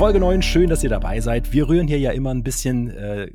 Folge 0.00 0.18
9. 0.18 0.40
Schön, 0.40 0.70
dass 0.70 0.82
ihr 0.82 0.88
dabei 0.88 1.20
seid. 1.20 1.52
Wir 1.52 1.68
rühren 1.68 1.86
hier 1.86 1.98
ja 1.98 2.12
immer 2.12 2.30
ein 2.30 2.42
bisschen 2.42 2.88
äh, 2.88 3.30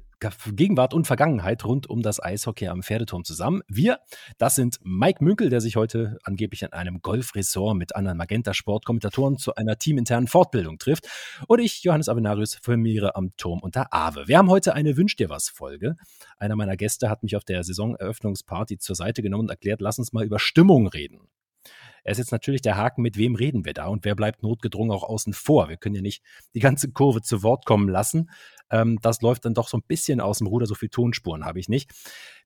Gegenwart 0.48 0.96
und 0.96 1.06
Vergangenheit 1.06 1.64
rund 1.64 1.88
um 1.88 2.02
das 2.02 2.20
Eishockey 2.20 2.70
am 2.70 2.82
Pferdeturm 2.82 3.24
zusammen. 3.24 3.62
Wir, 3.68 4.00
das 4.40 4.56
sind 4.56 4.80
Mike 4.84 5.24
Münkel, 5.24 5.52
der 5.52 5.62
sich 5.62 5.76
heute 5.76 6.18
angeblich 6.24 6.64
in 6.64 6.74
einem 6.74 7.04
Golfresort 7.04 7.78
mit 7.78 7.96
anderen 7.96 8.18
Magenta-Sport-Kommentatoren 8.18 9.38
zu 9.38 9.54
einer 9.54 9.78
teaminternen 9.78 10.28
Fortbildung 10.28 10.80
trifft. 10.80 11.08
Und 11.48 11.60
ich, 11.60 11.84
Johannes 11.84 12.10
Avenarius, 12.10 12.56
firmiere 12.56 13.16
am 13.16 13.38
Turm 13.38 13.60
unter 13.60 13.94
Awe. 13.94 14.28
Wir 14.28 14.40
haben 14.40 14.50
heute 14.50 14.74
eine 14.74 14.98
Wünsch 14.98 15.16
dir 15.16 15.30
was 15.30 15.50
Folge. 15.50 15.98
Einer 16.40 16.56
meiner 16.56 16.78
Gäste 16.78 17.12
hat 17.12 17.22
mich 17.22 17.36
auf 17.36 17.44
der 17.44 17.64
Saisoneröffnungsparty 17.64 18.80
zur 18.80 18.96
Seite 18.96 19.22
genommen 19.22 19.44
und 19.44 19.50
erklärt, 19.52 19.82
lass 19.82 20.00
uns 20.00 20.14
mal 20.14 20.26
über 20.26 20.40
Stimmung 20.40 20.88
reden. 20.88 21.30
Er 22.06 22.12
ist 22.12 22.20
jetzt 22.20 22.32
natürlich 22.32 22.62
der 22.62 22.78
Haken, 22.78 23.02
mit 23.02 23.18
wem 23.18 23.34
reden 23.34 23.66
wir 23.66 23.74
da 23.74 23.88
und 23.88 24.06
wer 24.06 24.16
bleibt 24.16 24.44
notgedrungen 24.44 24.92
auch 24.92 25.04
außen 25.04 25.34
vor. 25.34 25.70
Wir 25.70 25.78
können 25.78 25.96
ja 25.96 26.02
nicht 26.02 26.24
die 26.54 26.60
ganze 26.60 26.92
Kurve 26.92 27.24
zu 27.24 27.42
Wort 27.42 27.66
kommen 27.66 27.90
lassen. 27.90 28.30
Ähm, 28.70 29.00
das 29.02 29.22
läuft 29.22 29.46
dann 29.46 29.56
doch 29.56 29.68
so 29.68 29.78
ein 29.78 29.84
bisschen 29.88 30.22
aus 30.22 30.38
dem 30.38 30.46
Ruder, 30.46 30.68
so 30.68 30.76
viele 30.76 30.92
Tonspuren 30.92 31.46
habe 31.46 31.60
ich 31.60 31.68
nicht. 31.68 31.92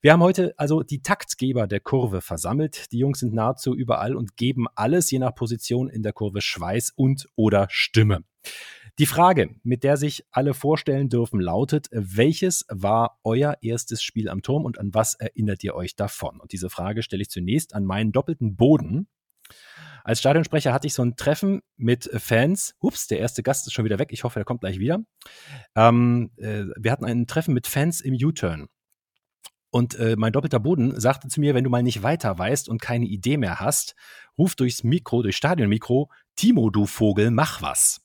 Wir 0.00 0.14
haben 0.14 0.22
heute 0.22 0.54
also 0.56 0.82
die 0.82 1.02
Taktgeber 1.02 1.66
der 1.66 1.80
Kurve 1.80 2.22
versammelt. 2.22 2.90
Die 2.90 2.98
Jungs 2.98 3.20
sind 3.20 3.34
nahezu 3.34 3.74
überall 3.74 4.16
und 4.16 4.38
geben 4.38 4.66
alles 4.74 5.10
je 5.10 5.18
nach 5.18 5.34
Position 5.34 5.90
in 5.90 6.02
der 6.02 6.14
Kurve 6.14 6.40
Schweiß 6.40 6.94
und 6.96 7.28
oder 7.36 7.68
Stimme. 7.70 8.24
Die 8.98 9.06
Frage, 9.06 9.56
mit 9.62 9.84
der 9.84 9.98
sich 9.98 10.24
alle 10.30 10.54
vorstellen 10.54 11.10
dürfen, 11.10 11.38
lautet, 11.38 11.88
welches 11.92 12.64
war 12.70 13.18
euer 13.24 13.58
erstes 13.60 14.02
Spiel 14.02 14.30
am 14.30 14.40
Turm 14.40 14.64
und 14.64 14.78
an 14.78 14.94
was 14.94 15.14
erinnert 15.14 15.62
ihr 15.64 15.74
euch 15.74 15.96
davon? 15.96 16.40
Und 16.40 16.52
diese 16.52 16.70
Frage 16.70 17.02
stelle 17.02 17.20
ich 17.22 17.28
zunächst 17.28 17.74
an 17.74 17.84
meinen 17.84 18.10
doppelten 18.10 18.56
Boden, 18.56 19.06
als 20.04 20.20
Stadionsprecher 20.20 20.72
hatte 20.72 20.86
ich 20.86 20.94
so 20.94 21.02
ein 21.02 21.16
Treffen 21.16 21.60
mit 21.76 22.10
Fans. 22.14 22.74
Ups, 22.80 23.06
der 23.06 23.18
erste 23.18 23.42
Gast 23.42 23.66
ist 23.66 23.72
schon 23.72 23.84
wieder 23.84 23.98
weg. 23.98 24.08
Ich 24.12 24.24
hoffe, 24.24 24.40
er 24.40 24.44
kommt 24.44 24.60
gleich 24.60 24.78
wieder. 24.78 25.00
Ähm, 25.76 26.30
äh, 26.36 26.64
wir 26.76 26.92
hatten 26.92 27.04
ein 27.04 27.26
Treffen 27.26 27.54
mit 27.54 27.66
Fans 27.66 28.00
im 28.00 28.14
U-Turn. 28.14 28.68
Und 29.70 29.94
äh, 29.98 30.16
mein 30.18 30.32
doppelter 30.32 30.58
Boden 30.58 30.98
sagte 31.00 31.28
zu 31.28 31.40
mir, 31.40 31.54
wenn 31.54 31.64
du 31.64 31.70
mal 31.70 31.82
nicht 31.82 32.02
weiter 32.02 32.36
weißt 32.36 32.68
und 32.68 32.82
keine 32.82 33.06
Idee 33.06 33.36
mehr 33.36 33.60
hast, 33.60 33.94
ruf 34.36 34.56
durchs 34.56 34.82
Mikro, 34.82 35.22
durchs 35.22 35.38
Stadionmikro, 35.38 36.10
Timo, 36.34 36.70
du 36.70 36.86
Vogel, 36.86 37.30
mach 37.30 37.62
was. 37.62 38.00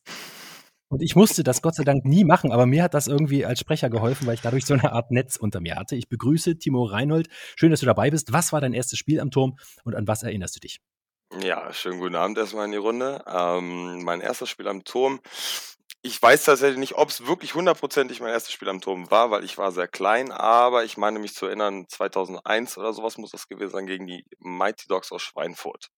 Und 0.88 1.02
ich 1.02 1.16
musste 1.16 1.44
das 1.44 1.64
Gott 1.64 1.76
sei 1.76 1.84
Dank 1.84 2.06
nie 2.06 2.24
machen, 2.24 2.52
aber 2.52 2.68
mir 2.68 2.84
hat 2.84 2.94
das 2.94 3.08
irgendwie 3.08 3.44
als 3.46 3.60
Sprecher 3.60 3.90
geholfen, 3.90 4.28
weil 4.28 4.36
ich 4.36 4.42
dadurch 4.42 4.66
so 4.66 4.76
eine 4.76 4.92
Art 4.92 5.10
Netz 5.10 5.36
unter 5.36 5.60
mir 5.60 5.76
hatte. 5.76 5.96
Ich 5.96 6.08
begrüße 6.08 6.58
Timo 6.60 6.84
Reinhold. 6.84 7.28
Schön, 7.56 7.72
dass 7.72 7.80
du 7.80 7.88
dabei 7.88 8.12
bist. 8.12 8.32
Was 8.32 8.54
war 8.54 8.62
dein 8.62 8.74
erstes 8.74 9.00
Spiel 9.00 9.20
am 9.20 9.32
Turm 9.32 9.58
und 9.84 9.96
an 9.96 10.08
was 10.08 10.22
erinnerst 10.22 10.56
du 10.56 10.60
dich? 10.60 10.80
Ja, 11.34 11.74
schönen 11.74 12.00
guten 12.00 12.16
Abend 12.16 12.38
erstmal 12.38 12.66
in 12.66 12.72
die 12.72 12.78
Runde. 12.78 13.24
Ähm, 13.28 14.04
mein 14.04 14.22
erstes 14.22 14.50
Spiel 14.50 14.68
am 14.68 14.84
Turm. 14.84 15.20
Ich 16.02 16.22
weiß 16.22 16.46
tatsächlich 16.46 16.78
nicht, 16.78 16.96
ob 16.96 17.10
es 17.10 17.26
wirklich 17.26 17.56
hundertprozentig 17.56 18.20
mein 18.22 18.30
erstes 18.32 18.54
Spiel 18.54 18.70
am 18.70 18.80
Turm 18.80 19.10
war, 19.12 19.32
weil 19.32 19.44
ich 19.44 19.58
war 19.58 19.72
sehr 19.72 19.88
klein, 19.88 20.32
aber 20.32 20.86
ich 20.86 20.98
meine 20.98 21.20
mich 21.20 21.34
zu 21.36 21.48
erinnern, 21.48 21.88
2001 21.90 22.78
oder 22.78 22.94
sowas 22.94 23.18
muss 23.18 23.32
das 23.32 23.48
gewesen 23.48 23.72
sein, 23.72 23.88
gegen 23.88 24.08
die 24.08 24.26
Mighty 24.40 24.88
Dogs 24.88 25.12
aus 25.12 25.24
Schweinfurt. 25.24 25.90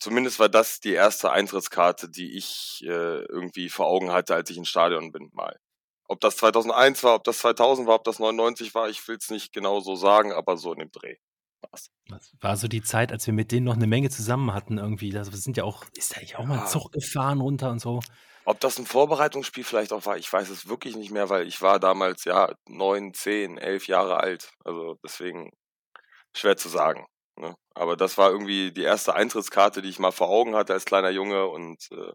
Zumindest 0.00 0.38
war 0.40 0.48
das 0.48 0.80
die 0.80 0.92
erste 0.92 1.30
Eintrittskarte, 1.32 2.08
die 2.10 2.36
ich 2.36 2.82
äh, 2.84 3.24
irgendwie 3.24 3.68
vor 3.70 3.86
Augen 3.86 4.12
hatte, 4.12 4.34
als 4.34 4.50
ich 4.50 4.56
ins 4.56 4.68
Stadion 4.68 5.12
bin 5.12 5.30
mal. 5.32 5.58
Ob 6.08 6.20
das 6.20 6.36
2001 6.38 7.04
war, 7.04 7.14
ob 7.14 7.24
das 7.24 7.38
2000 7.38 7.86
war, 7.88 7.96
ob 7.96 8.04
das 8.04 8.18
99 8.18 8.74
war, 8.74 8.88
ich 8.88 9.06
will 9.08 9.16
es 9.16 9.30
nicht 9.30 9.52
genau 9.52 9.80
so 9.80 9.96
sagen, 9.96 10.32
aber 10.32 10.56
so 10.56 10.72
in 10.72 10.80
dem 10.80 10.90
Dreh 10.90 11.16
war's. 11.62 11.90
Das 12.08 12.32
war 12.40 12.56
so 12.56 12.68
die 12.68 12.82
Zeit, 12.82 13.12
als 13.12 13.26
wir 13.26 13.34
mit 13.34 13.52
denen 13.52 13.66
noch 13.66 13.76
eine 13.76 13.86
Menge 13.86 14.10
zusammen 14.10 14.52
hatten 14.52 14.78
irgendwie. 14.78 15.10
Das 15.10 15.28
sind 15.28 15.56
ja 15.56 15.64
auch, 15.64 15.84
ist 15.94 16.16
da 16.16 16.20
ja 16.20 16.38
auch 16.38 16.46
mal 16.46 16.60
ein 16.60 16.66
Zug 16.66 16.92
gefahren 16.92 17.40
runter 17.40 17.70
und 17.70 17.80
so. 17.80 18.00
Ob 18.44 18.58
das 18.60 18.78
ein 18.78 18.86
Vorbereitungsspiel 18.86 19.64
vielleicht 19.64 19.92
auch 19.92 20.06
war, 20.06 20.16
ich 20.16 20.32
weiß 20.32 20.48
es 20.48 20.68
wirklich 20.68 20.96
nicht 20.96 21.10
mehr, 21.10 21.28
weil 21.28 21.46
ich 21.46 21.60
war 21.62 21.78
damals 21.78 22.24
ja 22.24 22.52
neun, 22.68 23.12
zehn, 23.14 23.58
elf 23.58 23.86
Jahre 23.86 24.18
alt. 24.18 24.52
Also 24.64 24.96
deswegen 25.04 25.50
schwer 26.34 26.56
zu 26.56 26.68
sagen. 26.68 27.06
Ne? 27.36 27.54
Aber 27.74 27.96
das 27.96 28.18
war 28.18 28.30
irgendwie 28.30 28.72
die 28.72 28.82
erste 28.82 29.14
Eintrittskarte, 29.14 29.82
die 29.82 29.88
ich 29.88 29.98
mal 29.98 30.10
vor 30.10 30.28
Augen 30.28 30.54
hatte 30.54 30.72
als 30.72 30.84
kleiner 30.84 31.10
Junge 31.10 31.46
und 31.46 31.88
äh, 31.92 32.12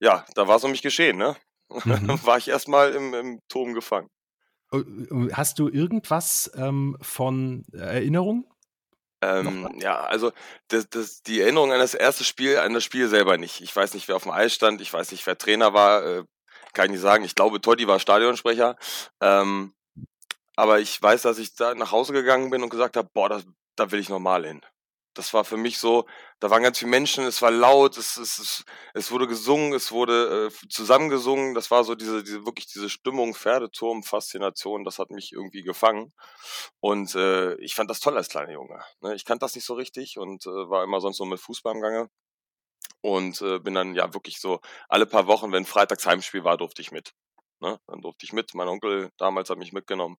ja, 0.00 0.24
da 0.34 0.48
war 0.48 0.56
es 0.56 0.64
um 0.64 0.70
mich 0.70 0.82
geschehen, 0.82 1.16
ne? 1.16 1.36
Mhm. 1.70 2.18
war 2.24 2.38
ich 2.38 2.48
erstmal 2.48 2.92
im, 2.92 3.14
im 3.14 3.40
Turm 3.48 3.74
gefangen. 3.74 4.08
Äh, 4.72 4.78
äh, 4.78 5.32
hast 5.32 5.58
du 5.58 5.68
irgendwas 5.68 6.50
ähm, 6.56 6.96
von 7.00 7.64
Erinnerung 7.72 8.50
ähm, 9.24 9.78
ja, 9.80 10.00
also 10.00 10.32
das, 10.68 10.88
das, 10.88 11.22
die 11.22 11.40
Erinnerung 11.40 11.72
an 11.72 11.78
das 11.78 11.94
erste 11.94 12.24
Spiel, 12.24 12.58
an 12.58 12.74
das 12.74 12.84
Spiel 12.84 13.08
selber 13.08 13.36
nicht. 13.36 13.60
Ich 13.60 13.74
weiß 13.74 13.94
nicht, 13.94 14.08
wer 14.08 14.16
auf 14.16 14.22
dem 14.24 14.32
Eis 14.32 14.54
stand, 14.54 14.80
ich 14.80 14.92
weiß 14.92 15.12
nicht, 15.12 15.26
wer 15.26 15.38
Trainer 15.38 15.72
war, 15.72 16.04
äh, 16.04 16.24
kann 16.72 16.86
ich 16.86 16.92
nicht 16.92 17.00
sagen. 17.00 17.24
Ich 17.24 17.34
glaube, 17.34 17.60
Totti 17.60 17.86
war 17.86 18.00
Stadionsprecher. 18.00 18.76
Ähm, 19.20 19.74
aber 20.56 20.80
ich 20.80 21.00
weiß, 21.00 21.22
dass 21.22 21.38
ich 21.38 21.54
da 21.54 21.74
nach 21.74 21.92
Hause 21.92 22.12
gegangen 22.12 22.50
bin 22.50 22.62
und 22.62 22.70
gesagt 22.70 22.96
habe, 22.96 23.08
boah, 23.12 23.28
das, 23.28 23.44
da 23.76 23.90
will 23.90 24.00
ich 24.00 24.08
normal 24.08 24.46
hin 24.46 24.60
das 25.14 25.32
war 25.32 25.44
für 25.44 25.56
mich 25.56 25.78
so, 25.78 26.06
da 26.40 26.50
waren 26.50 26.62
ganz 26.62 26.78
viele 26.78 26.90
Menschen, 26.90 27.24
es 27.24 27.40
war 27.40 27.50
laut, 27.50 27.96
es, 27.96 28.16
es, 28.16 28.64
es, 28.92 29.10
wurde 29.10 29.26
gesungen, 29.26 29.72
es 29.72 29.92
wurde 29.92 30.50
äh, 30.52 30.68
zusammengesungen, 30.68 31.54
das 31.54 31.70
war 31.70 31.84
so 31.84 31.94
diese, 31.94 32.22
diese, 32.24 32.44
wirklich 32.44 32.66
diese 32.66 32.90
Stimmung, 32.90 33.34
Pferdeturm, 33.34 34.02
Faszination, 34.02 34.84
das 34.84 34.98
hat 34.98 35.10
mich 35.10 35.32
irgendwie 35.32 35.62
gefangen. 35.62 36.12
Und 36.80 37.14
äh, 37.14 37.54
ich 37.56 37.74
fand 37.74 37.90
das 37.90 38.00
toll 38.00 38.16
als 38.16 38.28
kleiner 38.28 38.52
Junge. 38.52 38.82
Ne? 39.00 39.14
Ich 39.14 39.24
kannte 39.24 39.44
das 39.44 39.54
nicht 39.54 39.64
so 39.64 39.74
richtig 39.74 40.18
und 40.18 40.46
äh, 40.46 40.50
war 40.50 40.84
immer 40.84 41.00
sonst 41.00 41.18
so 41.18 41.24
mit 41.24 41.40
Fußball 41.40 41.74
im 41.74 41.80
Gange. 41.80 42.10
Und 43.02 43.40
äh, 43.42 43.58
bin 43.58 43.74
dann 43.74 43.94
ja 43.94 44.14
wirklich 44.14 44.40
so 44.40 44.60
alle 44.88 45.06
paar 45.06 45.26
Wochen, 45.26 45.52
wenn 45.52 45.66
Freitags 45.66 46.06
Heimspiel 46.06 46.44
war, 46.44 46.56
durfte 46.56 46.82
ich 46.82 46.90
mit. 46.90 47.12
Ne? 47.64 47.78
Dann 47.86 48.02
durfte 48.02 48.26
ich 48.26 48.32
mit. 48.34 48.54
Mein 48.54 48.68
Onkel 48.68 49.10
damals 49.16 49.48
hat 49.48 49.56
mich 49.56 49.72
mitgenommen. 49.72 50.16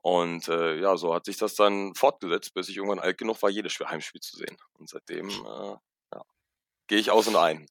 Und 0.00 0.48
äh, 0.48 0.80
ja, 0.80 0.96
so 0.96 1.14
hat 1.14 1.26
sich 1.26 1.36
das 1.36 1.54
dann 1.54 1.94
fortgesetzt, 1.94 2.54
bis 2.54 2.70
ich 2.70 2.78
irgendwann 2.78 2.98
alt 2.98 3.18
genug 3.18 3.42
war, 3.42 3.50
jedes 3.50 3.78
Heimspiel 3.78 4.22
zu 4.22 4.38
sehen. 4.38 4.56
Und 4.78 4.88
seitdem 4.88 5.28
äh, 5.28 5.76
ja, 6.14 6.22
gehe 6.86 6.98
ich 6.98 7.10
aus 7.10 7.28
und 7.28 7.36
ein. 7.36 7.66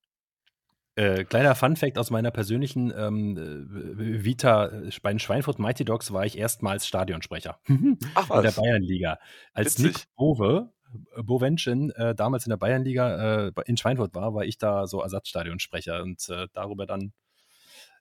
Äh, 0.96 1.24
kleiner 1.24 1.56
Fun-Fact 1.56 1.98
aus 1.98 2.12
meiner 2.12 2.32
persönlichen 2.32 2.94
ähm, 2.96 3.38
äh, 3.38 4.24
Vita 4.24 4.70
bei 5.02 5.12
den 5.12 5.20
Schweinfurt 5.20 5.58
Mighty 5.58 5.84
Dogs 5.84 6.12
war 6.14 6.26
ich 6.26 6.38
erstmals 6.38 6.86
Stadionsprecher 6.86 7.60
Ach, 8.14 8.30
was? 8.30 8.38
in 8.38 8.44
der 8.44 8.52
Bayernliga. 8.52 9.18
Als 9.54 9.80
Witzig. 9.80 9.86
Nick 9.86 10.06
Bove, 10.16 10.74
Bovenschen 11.16 11.92
äh, 11.92 12.14
damals 12.14 12.46
in 12.46 12.52
der 12.52 12.58
Bayernliga 12.58 13.48
äh, 13.48 13.52
in 13.66 13.78
Schweinfurt 13.78 14.14
war, 14.14 14.36
war 14.36 14.44
ich 14.44 14.58
da 14.58 14.86
so 14.86 15.02
Ersatzstadionsprecher 15.02 16.04
und 16.04 16.28
äh, 16.30 16.48
darüber 16.54 16.86
dann 16.86 17.14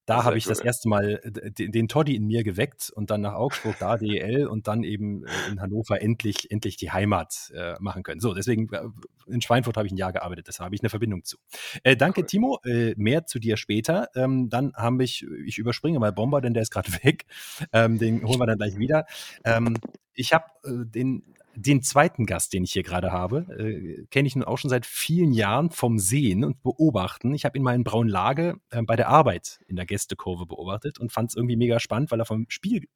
da 0.06 0.24
habe 0.24 0.38
ich 0.38 0.46
cool. 0.46 0.50
das 0.50 0.60
erste 0.60 0.88
Mal 0.88 1.20
den, 1.24 1.72
den 1.72 1.88
Toddy 1.88 2.16
in 2.16 2.26
mir 2.26 2.42
geweckt 2.42 2.90
und 2.94 3.10
dann 3.10 3.20
nach 3.20 3.34
Augsburg, 3.34 3.76
da 3.78 3.96
DEL 3.96 4.46
und 4.46 4.66
dann 4.66 4.82
eben 4.82 5.24
äh, 5.24 5.30
in 5.50 5.60
Hannover 5.60 6.02
endlich, 6.02 6.50
endlich 6.50 6.76
die 6.76 6.90
Heimat 6.90 7.52
äh, 7.54 7.74
machen 7.80 8.02
können. 8.02 8.20
So, 8.20 8.34
deswegen 8.34 8.72
äh, 8.72 8.88
in 9.26 9.40
Schweinfurt 9.40 9.76
habe 9.76 9.86
ich 9.86 9.92
ein 9.92 9.96
Jahr 9.96 10.12
gearbeitet, 10.12 10.48
deshalb 10.48 10.66
habe 10.66 10.74
ich 10.74 10.82
eine 10.82 10.90
Verbindung 10.90 11.24
zu. 11.24 11.36
Äh, 11.82 11.96
danke, 11.96 12.22
cool. 12.22 12.26
Timo. 12.26 12.60
Äh, 12.64 12.94
mehr 12.96 13.26
zu 13.26 13.38
dir 13.38 13.56
später. 13.56 14.08
Ähm, 14.14 14.48
dann 14.48 14.72
habe 14.74 15.04
ich, 15.04 15.24
ich 15.46 15.58
überspringe 15.58 15.98
mal 15.98 16.12
Bomber, 16.12 16.40
denn 16.40 16.54
der 16.54 16.62
ist 16.62 16.70
gerade 16.70 16.92
weg. 17.04 17.26
Ähm, 17.72 17.98
den 17.98 18.24
holen 18.24 18.40
wir 18.40 18.46
dann 18.46 18.58
gleich 18.58 18.78
wieder. 18.78 19.06
Ähm, 19.44 19.76
ich 20.14 20.32
habe 20.32 20.46
äh, 20.64 20.86
den 20.86 21.22
den 21.54 21.82
zweiten 21.82 22.26
Gast, 22.26 22.52
den 22.52 22.64
ich 22.64 22.72
hier 22.72 22.82
gerade 22.82 23.12
habe, 23.12 23.46
äh, 23.58 24.06
kenne 24.10 24.26
ich 24.26 24.36
nun 24.36 24.44
auch 24.44 24.58
schon 24.58 24.70
seit 24.70 24.86
vielen 24.86 25.32
Jahren 25.32 25.70
vom 25.70 25.98
Sehen 25.98 26.44
und 26.44 26.62
Beobachten. 26.62 27.34
Ich 27.34 27.44
habe 27.44 27.58
ihn 27.58 27.64
mal 27.64 27.74
in 27.74 27.84
Braunlage 27.84 28.56
äh, 28.70 28.82
bei 28.82 28.96
der 28.96 29.08
Arbeit 29.08 29.60
in 29.66 29.76
der 29.76 29.86
Gästekurve 29.86 30.46
beobachtet 30.46 30.98
und 30.98 31.12
fand 31.12 31.30
es 31.30 31.36
irgendwie 31.36 31.56
mega 31.56 31.80
spannend, 31.80 32.10
weil 32.10 32.20
er 32.20 32.26
vom 32.26 32.46
Spiel 32.48 32.86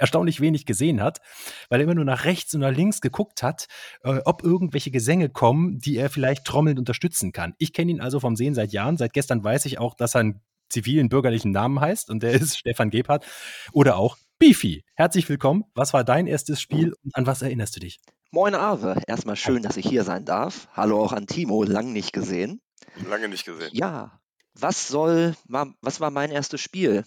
erstaunlich 0.00 0.40
wenig 0.40 0.64
gesehen 0.64 1.02
hat, 1.02 1.20
weil 1.68 1.80
er 1.80 1.84
immer 1.84 1.94
nur 1.94 2.06
nach 2.06 2.24
rechts 2.24 2.54
und 2.54 2.62
nach 2.62 2.74
links 2.74 3.00
geguckt 3.00 3.42
hat, 3.42 3.66
äh, 4.02 4.20
ob 4.24 4.42
irgendwelche 4.42 4.90
Gesänge 4.90 5.28
kommen, 5.28 5.78
die 5.78 5.96
er 5.96 6.08
vielleicht 6.08 6.44
trommelnd 6.46 6.78
unterstützen 6.78 7.32
kann. 7.32 7.54
Ich 7.58 7.72
kenne 7.72 7.90
ihn 7.92 8.00
also 8.00 8.18
vom 8.18 8.34
Sehen 8.34 8.54
seit 8.54 8.72
Jahren. 8.72 8.96
Seit 8.96 9.12
gestern 9.12 9.44
weiß 9.44 9.66
ich 9.66 9.78
auch, 9.78 9.94
dass 9.94 10.14
er 10.14 10.20
einen 10.20 10.40
zivilen 10.70 11.08
bürgerlichen 11.08 11.50
Namen 11.50 11.80
heißt 11.80 12.10
und 12.10 12.22
der 12.22 12.32
ist 12.32 12.56
Stefan 12.58 12.90
Gebhardt 12.90 13.26
oder 13.72 13.96
auch 13.96 14.16
Beefy, 14.40 14.86
herzlich 14.94 15.28
willkommen. 15.28 15.66
Was 15.74 15.92
war 15.92 16.02
dein 16.02 16.26
erstes 16.26 16.62
Spiel 16.62 16.94
und 17.04 17.14
an 17.14 17.26
was 17.26 17.42
erinnerst 17.42 17.76
du 17.76 17.80
dich? 17.80 18.00
Moin 18.30 18.54
Ave, 18.54 19.02
erstmal 19.06 19.36
schön, 19.36 19.62
dass 19.62 19.76
ich 19.76 19.86
hier 19.86 20.02
sein 20.02 20.24
darf. 20.24 20.66
Hallo 20.72 20.98
auch 21.04 21.12
an 21.12 21.26
Timo, 21.26 21.62
lang 21.62 21.92
nicht 21.92 22.14
gesehen. 22.14 22.62
Lange 23.06 23.28
nicht 23.28 23.44
gesehen. 23.44 23.68
Ja, 23.74 24.18
was 24.54 24.88
soll, 24.88 25.36
was 25.46 26.00
war 26.00 26.10
mein 26.10 26.30
erstes 26.30 26.62
Spiel? 26.62 27.04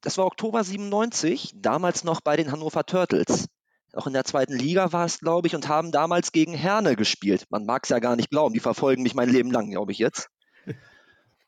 Das 0.00 0.16
war 0.16 0.26
Oktober 0.26 0.62
97, 0.62 1.54
damals 1.56 2.04
noch 2.04 2.20
bei 2.20 2.36
den 2.36 2.52
Hannover 2.52 2.86
Turtles. 2.86 3.48
Auch 3.92 4.06
in 4.06 4.12
der 4.12 4.24
zweiten 4.24 4.54
Liga 4.56 4.92
war 4.92 5.06
es, 5.06 5.18
glaube 5.18 5.48
ich, 5.48 5.56
und 5.56 5.66
haben 5.66 5.90
damals 5.90 6.30
gegen 6.30 6.54
Herne 6.54 6.94
gespielt. 6.94 7.46
Man 7.50 7.66
mag 7.66 7.82
es 7.82 7.88
ja 7.88 7.98
gar 7.98 8.14
nicht 8.14 8.30
glauben, 8.30 8.54
die 8.54 8.60
verfolgen 8.60 9.02
mich 9.02 9.16
mein 9.16 9.28
Leben 9.28 9.50
lang, 9.50 9.70
glaube 9.70 9.90
ich 9.90 9.98
jetzt. 9.98 10.30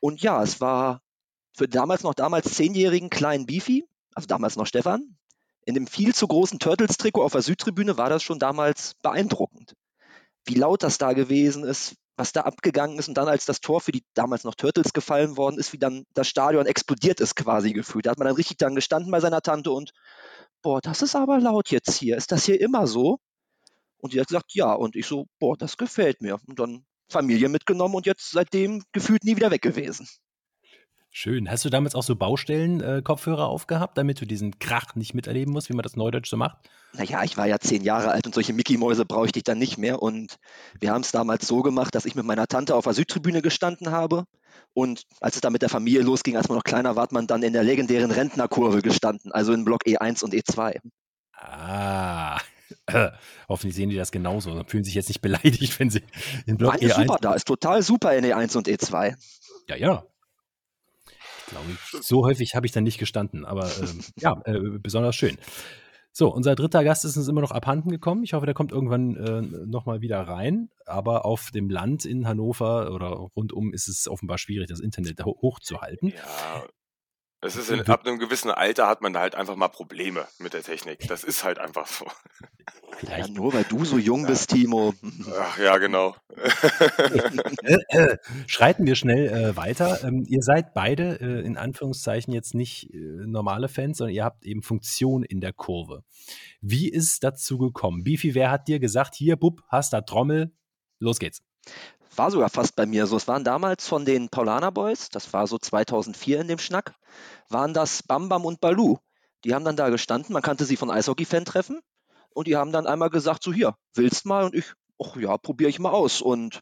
Und 0.01 0.21
ja, 0.21 0.43
es 0.43 0.61
war 0.61 1.01
für 1.57 1.69
damals 1.69 2.03
noch 2.03 2.15
damals 2.15 2.55
zehnjährigen 2.55 3.09
kleinen 3.09 3.47
Beefy, 3.47 3.85
also 4.17 4.27
damals 4.27 4.57
noch 4.57 4.67
Stefan, 4.67 5.17
in 5.67 5.75
dem 5.75 5.87
viel 5.87 6.15
zu 6.15 6.27
großen 6.27 6.59
Turtles-Trikot 6.59 7.23
auf 7.23 7.33
der 7.33 7.43
Südtribüne 7.43 7.99
war 7.99 8.09
das 8.09 8.23
schon 8.23 8.39
damals 8.39 8.95
beeindruckend. 9.03 9.75
Wie 10.47 10.55
laut 10.55 10.83
das 10.83 10.99
da 10.99 11.13
gewesen 11.13 11.65
ist, 11.65 11.97
was 12.17 12.33
da 12.33 12.43
abgegangen 12.43 12.99
ist 12.99 13.09
und 13.09 13.15
dann 13.15 13.29
als 13.29 13.45
das 13.45 13.61
Tor 13.61 13.81
für 13.81 13.93
die 13.93 14.05
damals 14.15 14.45
noch 14.45 14.55
Turtles 14.55 14.95
gefallen 14.95 15.37
worden 15.37 15.59
ist, 15.59 15.73
wie 15.73 15.79
dann 15.79 16.05
das 16.15 16.29
Stadion 16.29 16.67
explodiert 16.67 17.21
ist 17.21 17.35
quasi 17.35 17.73
gefühlt. 17.73 18.07
Da 18.07 18.13
hat 18.13 18.19
man 18.19 18.27
dann 18.27 18.37
richtig 18.37 18.57
dann 18.57 18.75
gestanden 18.75 19.11
bei 19.11 19.21
seiner 19.21 19.43
Tante 19.43 19.71
und 19.71 19.93
boah, 20.63 20.81
das 20.81 21.03
ist 21.03 21.15
aber 21.15 21.39
laut 21.41 21.71
jetzt 21.71 21.99
hier. 21.99 22.17
Ist 22.17 22.33
das 22.33 22.45
hier 22.45 22.61
immer 22.61 22.87
so? 22.87 23.19
Und 23.99 24.15
die 24.15 24.21
hat 24.21 24.29
gesagt, 24.29 24.55
ja. 24.55 24.73
Und 24.73 24.97
ich 24.97 25.07
so, 25.07 25.27
boah, 25.39 25.57
das 25.57 25.77
gefällt 25.77 26.23
mir. 26.23 26.39
Und 26.47 26.59
dann 26.59 26.87
Familie 27.11 27.49
mitgenommen 27.49 27.95
und 27.95 28.07
jetzt 28.07 28.31
seitdem 28.31 28.83
gefühlt 28.93 29.25
nie 29.25 29.37
wieder 29.37 29.51
weg 29.51 29.63
gewesen. 29.63 30.09
Schön. 31.19 31.51
Hast 31.51 31.65
du 31.65 31.71
damals 31.71 31.95
auch 31.95 32.03
so 32.03 32.15
Baustellen-Kopfhörer 32.15 33.45
äh, 33.45 33.47
aufgehabt, 33.47 33.97
damit 33.97 34.21
du 34.21 34.27
diesen 34.27 34.59
Krach 34.59 34.95
nicht 34.97 35.15
miterleben 35.15 35.51
musst, 35.51 35.71
wie 35.71 35.73
man 35.73 35.83
das 35.83 35.97
Neudeutsch 35.97 36.29
so 36.29 36.37
macht? 36.37 36.59
Naja, 36.93 37.25
ich 37.25 37.39
war 37.39 37.47
ja 37.47 37.59
zehn 37.59 37.83
Jahre 37.83 38.11
alt 38.11 38.27
und 38.27 38.35
solche 38.35 38.53
Mickey-Mäuse 38.53 39.07
brauchte 39.07 39.39
ich 39.39 39.43
dann 39.43 39.57
nicht 39.57 39.79
mehr. 39.79 40.03
Und 40.03 40.37
wir 40.79 40.91
haben 40.91 41.01
es 41.01 41.13
damals 41.13 41.49
so 41.49 41.63
gemacht, 41.63 41.95
dass 41.95 42.05
ich 42.05 42.17
mit 42.17 42.27
meiner 42.27 42.47
Tante 42.47 42.75
auf 42.75 42.85
der 42.85 42.93
Südtribüne 42.93 43.41
gestanden 43.41 43.93
habe. 43.93 44.25
Und 44.75 45.05
als 45.23 45.37
es 45.37 45.41
dann 45.41 45.55
mit 45.55 45.63
der 45.63 45.71
Familie 45.71 46.03
losging, 46.03 46.37
als 46.37 46.51
man 46.51 46.59
noch 46.59 46.65
kleiner 46.65 46.97
war, 46.97 47.05
hat 47.05 47.13
man 47.13 47.27
dann 47.27 47.43
in 47.43 47.55
der 47.55 47.65
legendären 47.65 48.11
Rentnerkurve 48.11 48.83
gestanden, 48.83 49.33
also 49.33 49.55
in 49.55 49.65
Block 49.65 49.87
E1 49.87 50.23
und 50.23 50.35
E2. 50.35 50.81
Ah, 51.33 52.39
Hoffentlich 53.49 53.75
sehen 53.75 53.89
die 53.89 53.97
das 53.97 54.13
genauso 54.13 54.51
und 54.51 54.71
fühlen 54.71 54.85
sich 54.85 54.95
jetzt 54.95 55.09
nicht 55.09 55.23
beleidigt, 55.23 55.81
wenn 55.81 55.89
sie 55.89 56.03
in 56.45 56.59
Block 56.59 56.75
Nein, 56.75 56.83
E1. 56.83 56.87
Ist 56.89 56.97
super 56.97 57.19
da, 57.23 57.33
ist 57.33 57.47
total 57.47 57.83
super 57.83 58.15
in 58.15 58.27
E1 58.27 58.55
und 58.55 58.69
E2. 58.69 59.15
Ja, 59.69 59.77
ja. 59.77 60.05
Glaube 61.47 61.67
ich. 61.71 62.03
So 62.03 62.25
häufig 62.25 62.55
habe 62.55 62.67
ich 62.67 62.73
dann 62.73 62.85
nicht 62.85 62.99
gestanden, 62.99 63.45
aber 63.45 63.71
ähm, 63.81 64.01
ja, 64.19 64.41
äh, 64.45 64.59
besonders 64.81 65.17
schön. 65.17 65.37
So, 66.13 66.33
unser 66.33 66.55
dritter 66.55 66.83
Gast 66.83 67.05
ist 67.05 67.19
uns 67.19 67.29
immer 67.29 67.43
noch 67.43 67.51
abhanden 67.51 67.91
gekommen. 67.91 68.25
Ich 68.25 68.33
hoffe, 68.33 68.47
der 68.47 68.55
kommt 68.55 68.73
irgendwann 68.73 69.17
äh, 69.17 69.43
nochmal 69.67 70.01
wieder 70.01 70.23
rein. 70.23 70.71
Aber 70.87 71.27
auf 71.27 71.51
dem 71.51 71.69
Land 71.69 72.07
in 72.07 72.27
Hannover 72.27 72.91
oder 72.91 73.09
rundum 73.09 73.75
ist 73.75 73.87
es 73.87 74.09
offenbar 74.09 74.39
schwierig, 74.39 74.69
das 74.69 74.81
Internet 74.81 75.23
hochzuhalten. 75.27 76.15
Ja, 76.17 76.65
es 77.47 77.57
ist 77.57 77.71
in, 77.71 77.81
ab 77.89 78.07
einem 78.07 78.19
gewissen 78.19 78.51
Alter 78.51 78.87
hat 78.87 79.01
man 79.01 79.13
da 79.13 79.21
halt 79.21 79.35
einfach 79.35 79.57
mal 79.57 79.69
Probleme 79.69 80.27
mit 80.39 80.53
der 80.53 80.63
Technik. 80.63 81.07
Das 81.09 81.25
ist 81.25 81.45
halt 81.45 81.59
einfach 81.59 81.87
so. 81.87 82.07
Vielleicht. 82.99 83.29
Ja, 83.29 83.35
nur 83.35 83.53
weil 83.53 83.65
du 83.65 83.85
so 83.85 83.99
jung 83.99 84.27
bist, 84.27 84.51
Timo. 84.51 84.95
Ach 85.39 85.59
ja, 85.59 85.77
genau. 85.79 86.17
Äh, 87.63 87.77
äh, 87.89 88.17
schreiten 88.47 88.87
wir 88.87 88.97
schnell 88.97 89.29
äh, 89.29 89.57
weiter. 89.57 90.03
Ähm, 90.03 90.25
ihr 90.29 90.43
seid 90.43 90.73
beide 90.73 91.21
äh, 91.21 91.47
in 91.47 91.57
Anführungszeichen 91.57 92.33
jetzt 92.33 92.55
nicht 92.55 92.93
äh, 92.95 92.99
normale 92.99 93.69
Fans, 93.69 93.99
sondern 93.99 94.15
ihr 94.15 94.25
habt 94.25 94.45
eben 94.45 94.63
Funktion 94.63 95.25
in 95.25 95.41
der 95.41 95.53
Kurve. 95.53 96.05
Wie 96.61 96.89
ist 96.89 97.13
es 97.13 97.21
dazu 97.21 97.59
gekommen? 97.59 98.03
Bifi, 98.03 98.35
wer 98.35 98.51
hat 98.51 98.69
dir 98.69 98.79
gesagt, 98.79 99.15
hier, 99.15 99.37
Bub, 99.37 99.63
hast 99.69 99.93
da 99.93 100.01
Trommel, 100.01 100.53
los 100.99 101.19
geht's? 101.19 101.43
War 102.19 102.31
sogar 102.31 102.51
fast 102.51 102.77
bei 102.77 102.87
mir 102.87 103.07
so. 103.07 103.17
Es 103.17 103.29
waren 103.29 103.45
damals 103.45 103.87
von 103.87 104.05
den 104.05 104.29
Paulaner 104.29 104.73
Boys, 104.73 105.09
das 105.09 105.33
war 105.33 105.47
so 105.47 105.59
2004 105.59 106.41
in 106.41 106.49
dem 106.49 106.59
Schnack, 106.59 106.95
waren 107.49 107.75
das 107.75 108.03
Bam 108.03 108.29
Bam 108.29 108.45
und 108.45 108.61
Balu. 108.61 108.99
Die 109.45 109.55
haben 109.55 109.65
dann 109.65 109.77
da 109.77 109.91
gestanden, 109.91 110.33
man 110.33 110.43
kannte 110.43 110.65
sie 110.65 110.77
von 110.77 110.91
Eishockey-Fan-Treffen 110.91 111.81
und 112.31 112.49
die 112.49 112.57
haben 112.57 112.73
dann 112.73 112.87
einmal 112.87 113.11
gesagt, 113.11 113.43
so 113.43 113.53
hier, 113.53 113.75
willst 113.95 114.27
mal? 114.27 114.45
Und 114.45 114.55
ich, 114.55 114.67
ach 115.03 115.17
ja, 115.17 115.39
probiere 115.39 115.71
ich 115.71 115.79
mal 115.79 115.91
aus. 115.91 116.21
Und 116.21 116.61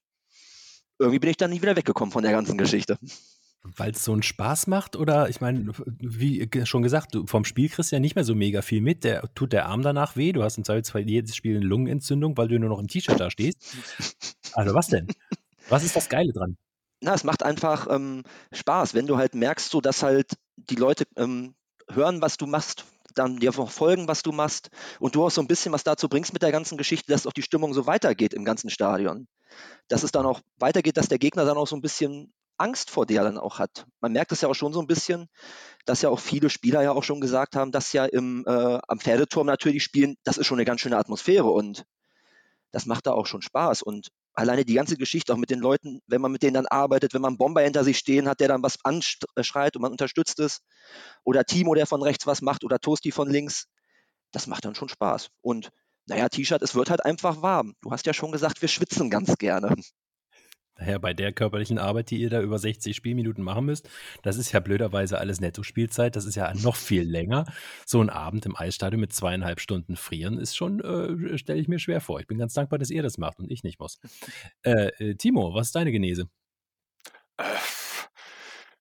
irgendwie 0.98 1.18
bin 1.18 1.30
ich 1.30 1.36
dann 1.36 1.50
nie 1.50 1.62
wieder 1.62 1.76
weggekommen 1.76 2.12
von 2.12 2.22
der 2.22 2.32
ganzen 2.32 2.58
Geschichte. 2.58 2.98
Weil 3.62 3.92
es 3.92 4.04
so 4.04 4.12
einen 4.12 4.22
Spaß 4.22 4.66
macht 4.66 4.94
oder 4.94 5.30
ich 5.30 5.40
meine, 5.40 5.72
wie 5.86 6.46
schon 6.64 6.82
gesagt, 6.82 7.14
du 7.14 7.26
vom 7.26 7.46
Spiel 7.46 7.70
kriegst 7.70 7.92
ja 7.92 7.98
nicht 7.98 8.14
mehr 8.14 8.24
so 8.24 8.34
mega 8.34 8.60
viel 8.60 8.82
mit. 8.82 9.04
Der 9.04 9.22
tut 9.34 9.54
der 9.54 9.66
Arm 9.66 9.80
danach 9.80 10.16
weh. 10.16 10.32
Du 10.32 10.42
hast 10.42 10.58
im 10.58 10.64
Zweifelsfall 10.64 11.08
jedes 11.08 11.34
Spiel 11.34 11.56
eine 11.56 11.64
Lungenentzündung, 11.64 12.36
weil 12.36 12.48
du 12.48 12.58
nur 12.60 12.68
noch 12.68 12.78
im 12.78 12.88
T-Shirt 12.88 13.18
da 13.18 13.30
stehst. 13.30 13.74
Also 14.52 14.74
was 14.74 14.88
denn? 14.88 15.08
Was 15.68 15.84
ist 15.84 15.96
das 15.96 16.08
Geile 16.08 16.32
dran? 16.32 16.56
Na, 17.00 17.14
es 17.14 17.24
macht 17.24 17.42
einfach 17.42 17.86
ähm, 17.90 18.22
Spaß, 18.52 18.94
wenn 18.94 19.06
du 19.06 19.16
halt 19.16 19.34
merkst, 19.34 19.70
so 19.70 19.80
dass 19.80 20.02
halt 20.02 20.32
die 20.56 20.76
Leute 20.76 21.04
ähm, 21.16 21.54
hören, 21.90 22.22
was 22.22 22.36
du 22.36 22.46
machst, 22.46 22.84
dann 23.14 23.36
dir 23.36 23.52
folgen, 23.52 24.08
was 24.08 24.22
du 24.22 24.32
machst 24.32 24.70
und 25.00 25.14
du 25.14 25.24
auch 25.24 25.30
so 25.30 25.40
ein 25.40 25.46
bisschen 25.46 25.72
was 25.72 25.84
dazu 25.84 26.08
bringst 26.08 26.32
mit 26.32 26.42
der 26.42 26.52
ganzen 26.52 26.78
Geschichte, 26.78 27.12
dass 27.12 27.26
auch 27.26 27.32
die 27.32 27.42
Stimmung 27.42 27.74
so 27.74 27.86
weitergeht 27.86 28.34
im 28.34 28.44
ganzen 28.44 28.70
Stadion. 28.70 29.28
Dass 29.88 30.02
es 30.02 30.10
dann 30.10 30.26
auch 30.26 30.40
weitergeht, 30.58 30.96
dass 30.96 31.08
der 31.08 31.18
Gegner 31.18 31.44
dann 31.44 31.56
auch 31.56 31.66
so 31.66 31.76
ein 31.76 31.82
bisschen 31.82 32.32
Angst 32.56 32.90
vor 32.90 33.06
dir 33.06 33.22
dann 33.22 33.38
auch 33.38 33.58
hat. 33.58 33.86
Man 34.00 34.12
merkt 34.12 34.32
es 34.32 34.40
ja 34.40 34.48
auch 34.48 34.54
schon 34.54 34.72
so 34.72 34.80
ein 34.80 34.86
bisschen, 34.86 35.28
dass 35.84 36.02
ja 36.02 36.08
auch 36.08 36.20
viele 36.20 36.50
Spieler 36.50 36.82
ja 36.82 36.92
auch 36.92 37.04
schon 37.04 37.20
gesagt 37.20 37.56
haben, 37.56 37.72
dass 37.72 37.92
ja 37.92 38.04
im, 38.04 38.44
äh, 38.46 38.78
am 38.88 39.00
Pferdeturm 39.00 39.46
natürlich 39.46 39.82
spielen, 39.82 40.16
das 40.24 40.38
ist 40.38 40.46
schon 40.46 40.58
eine 40.58 40.64
ganz 40.64 40.80
schöne 40.80 40.96
Atmosphäre 40.96 41.50
und 41.50 41.84
das 42.70 42.86
macht 42.86 43.06
da 43.06 43.12
auch 43.12 43.26
schon 43.26 43.42
Spaß. 43.42 43.82
Und 43.82 44.08
alleine 44.34 44.64
die 44.64 44.74
ganze 44.74 44.96
Geschichte 44.96 45.32
auch 45.32 45.38
mit 45.38 45.50
den 45.50 45.60
Leuten, 45.60 46.00
wenn 46.06 46.20
man 46.20 46.32
mit 46.32 46.42
denen 46.42 46.54
dann 46.54 46.66
arbeitet, 46.66 47.14
wenn 47.14 47.22
man 47.22 47.38
Bomber 47.38 47.62
hinter 47.62 47.84
sich 47.84 47.98
stehen 47.98 48.28
hat, 48.28 48.40
der 48.40 48.48
dann 48.48 48.62
was 48.62 48.78
anschreit 48.84 49.76
und 49.76 49.82
man 49.82 49.92
unterstützt 49.92 50.40
es, 50.40 50.60
oder 51.24 51.44
Timo, 51.44 51.74
der 51.74 51.86
von 51.86 52.02
rechts 52.02 52.26
was 52.26 52.42
macht, 52.42 52.64
oder 52.64 52.78
Toasti 52.78 53.12
von 53.12 53.30
links, 53.30 53.66
das 54.32 54.46
macht 54.46 54.64
dann 54.64 54.74
schon 54.74 54.88
Spaß. 54.88 55.28
Und 55.40 55.70
naja, 56.06 56.28
T-Shirt, 56.28 56.62
es 56.62 56.74
wird 56.74 56.90
halt 56.90 57.04
einfach 57.04 57.40
warm. 57.40 57.74
Du 57.80 57.90
hast 57.90 58.06
ja 58.06 58.12
schon 58.12 58.32
gesagt, 58.32 58.60
wir 58.60 58.68
schwitzen 58.68 59.08
ganz 59.08 59.36
gerne. 59.38 59.74
Naja, 60.78 60.98
bei 60.98 61.14
der 61.14 61.32
körperlichen 61.32 61.78
Arbeit, 61.78 62.10
die 62.10 62.20
ihr 62.20 62.30
da 62.30 62.40
über 62.40 62.58
60 62.58 62.96
Spielminuten 62.96 63.44
machen 63.44 63.64
müsst, 63.64 63.88
das 64.22 64.36
ist 64.36 64.52
ja 64.52 64.60
blöderweise 64.60 65.18
alles 65.18 65.40
Netto-Spielzeit, 65.40 66.16
das 66.16 66.24
ist 66.24 66.34
ja 66.34 66.52
noch 66.54 66.76
viel 66.76 67.02
länger. 67.02 67.44
So 67.86 68.00
ein 68.00 68.10
Abend 68.10 68.44
im 68.46 68.56
Eisstadion 68.56 69.00
mit 69.00 69.12
zweieinhalb 69.12 69.60
Stunden 69.60 69.96
frieren 69.96 70.38
ist 70.38 70.56
schon, 70.56 70.80
äh, 70.80 71.38
stelle 71.38 71.60
ich 71.60 71.68
mir 71.68 71.78
schwer 71.78 72.00
vor. 72.00 72.18
Ich 72.20 72.26
bin 72.26 72.38
ganz 72.38 72.54
dankbar, 72.54 72.78
dass 72.78 72.90
ihr 72.90 73.02
das 73.02 73.18
macht 73.18 73.38
und 73.38 73.50
ich 73.50 73.62
nicht 73.62 73.78
muss. 73.78 74.00
Äh, 74.62 74.88
äh, 74.98 75.14
Timo, 75.14 75.54
was 75.54 75.68
ist 75.68 75.76
deine 75.76 75.92
Genese? 75.92 76.28
Äh, 77.36 77.44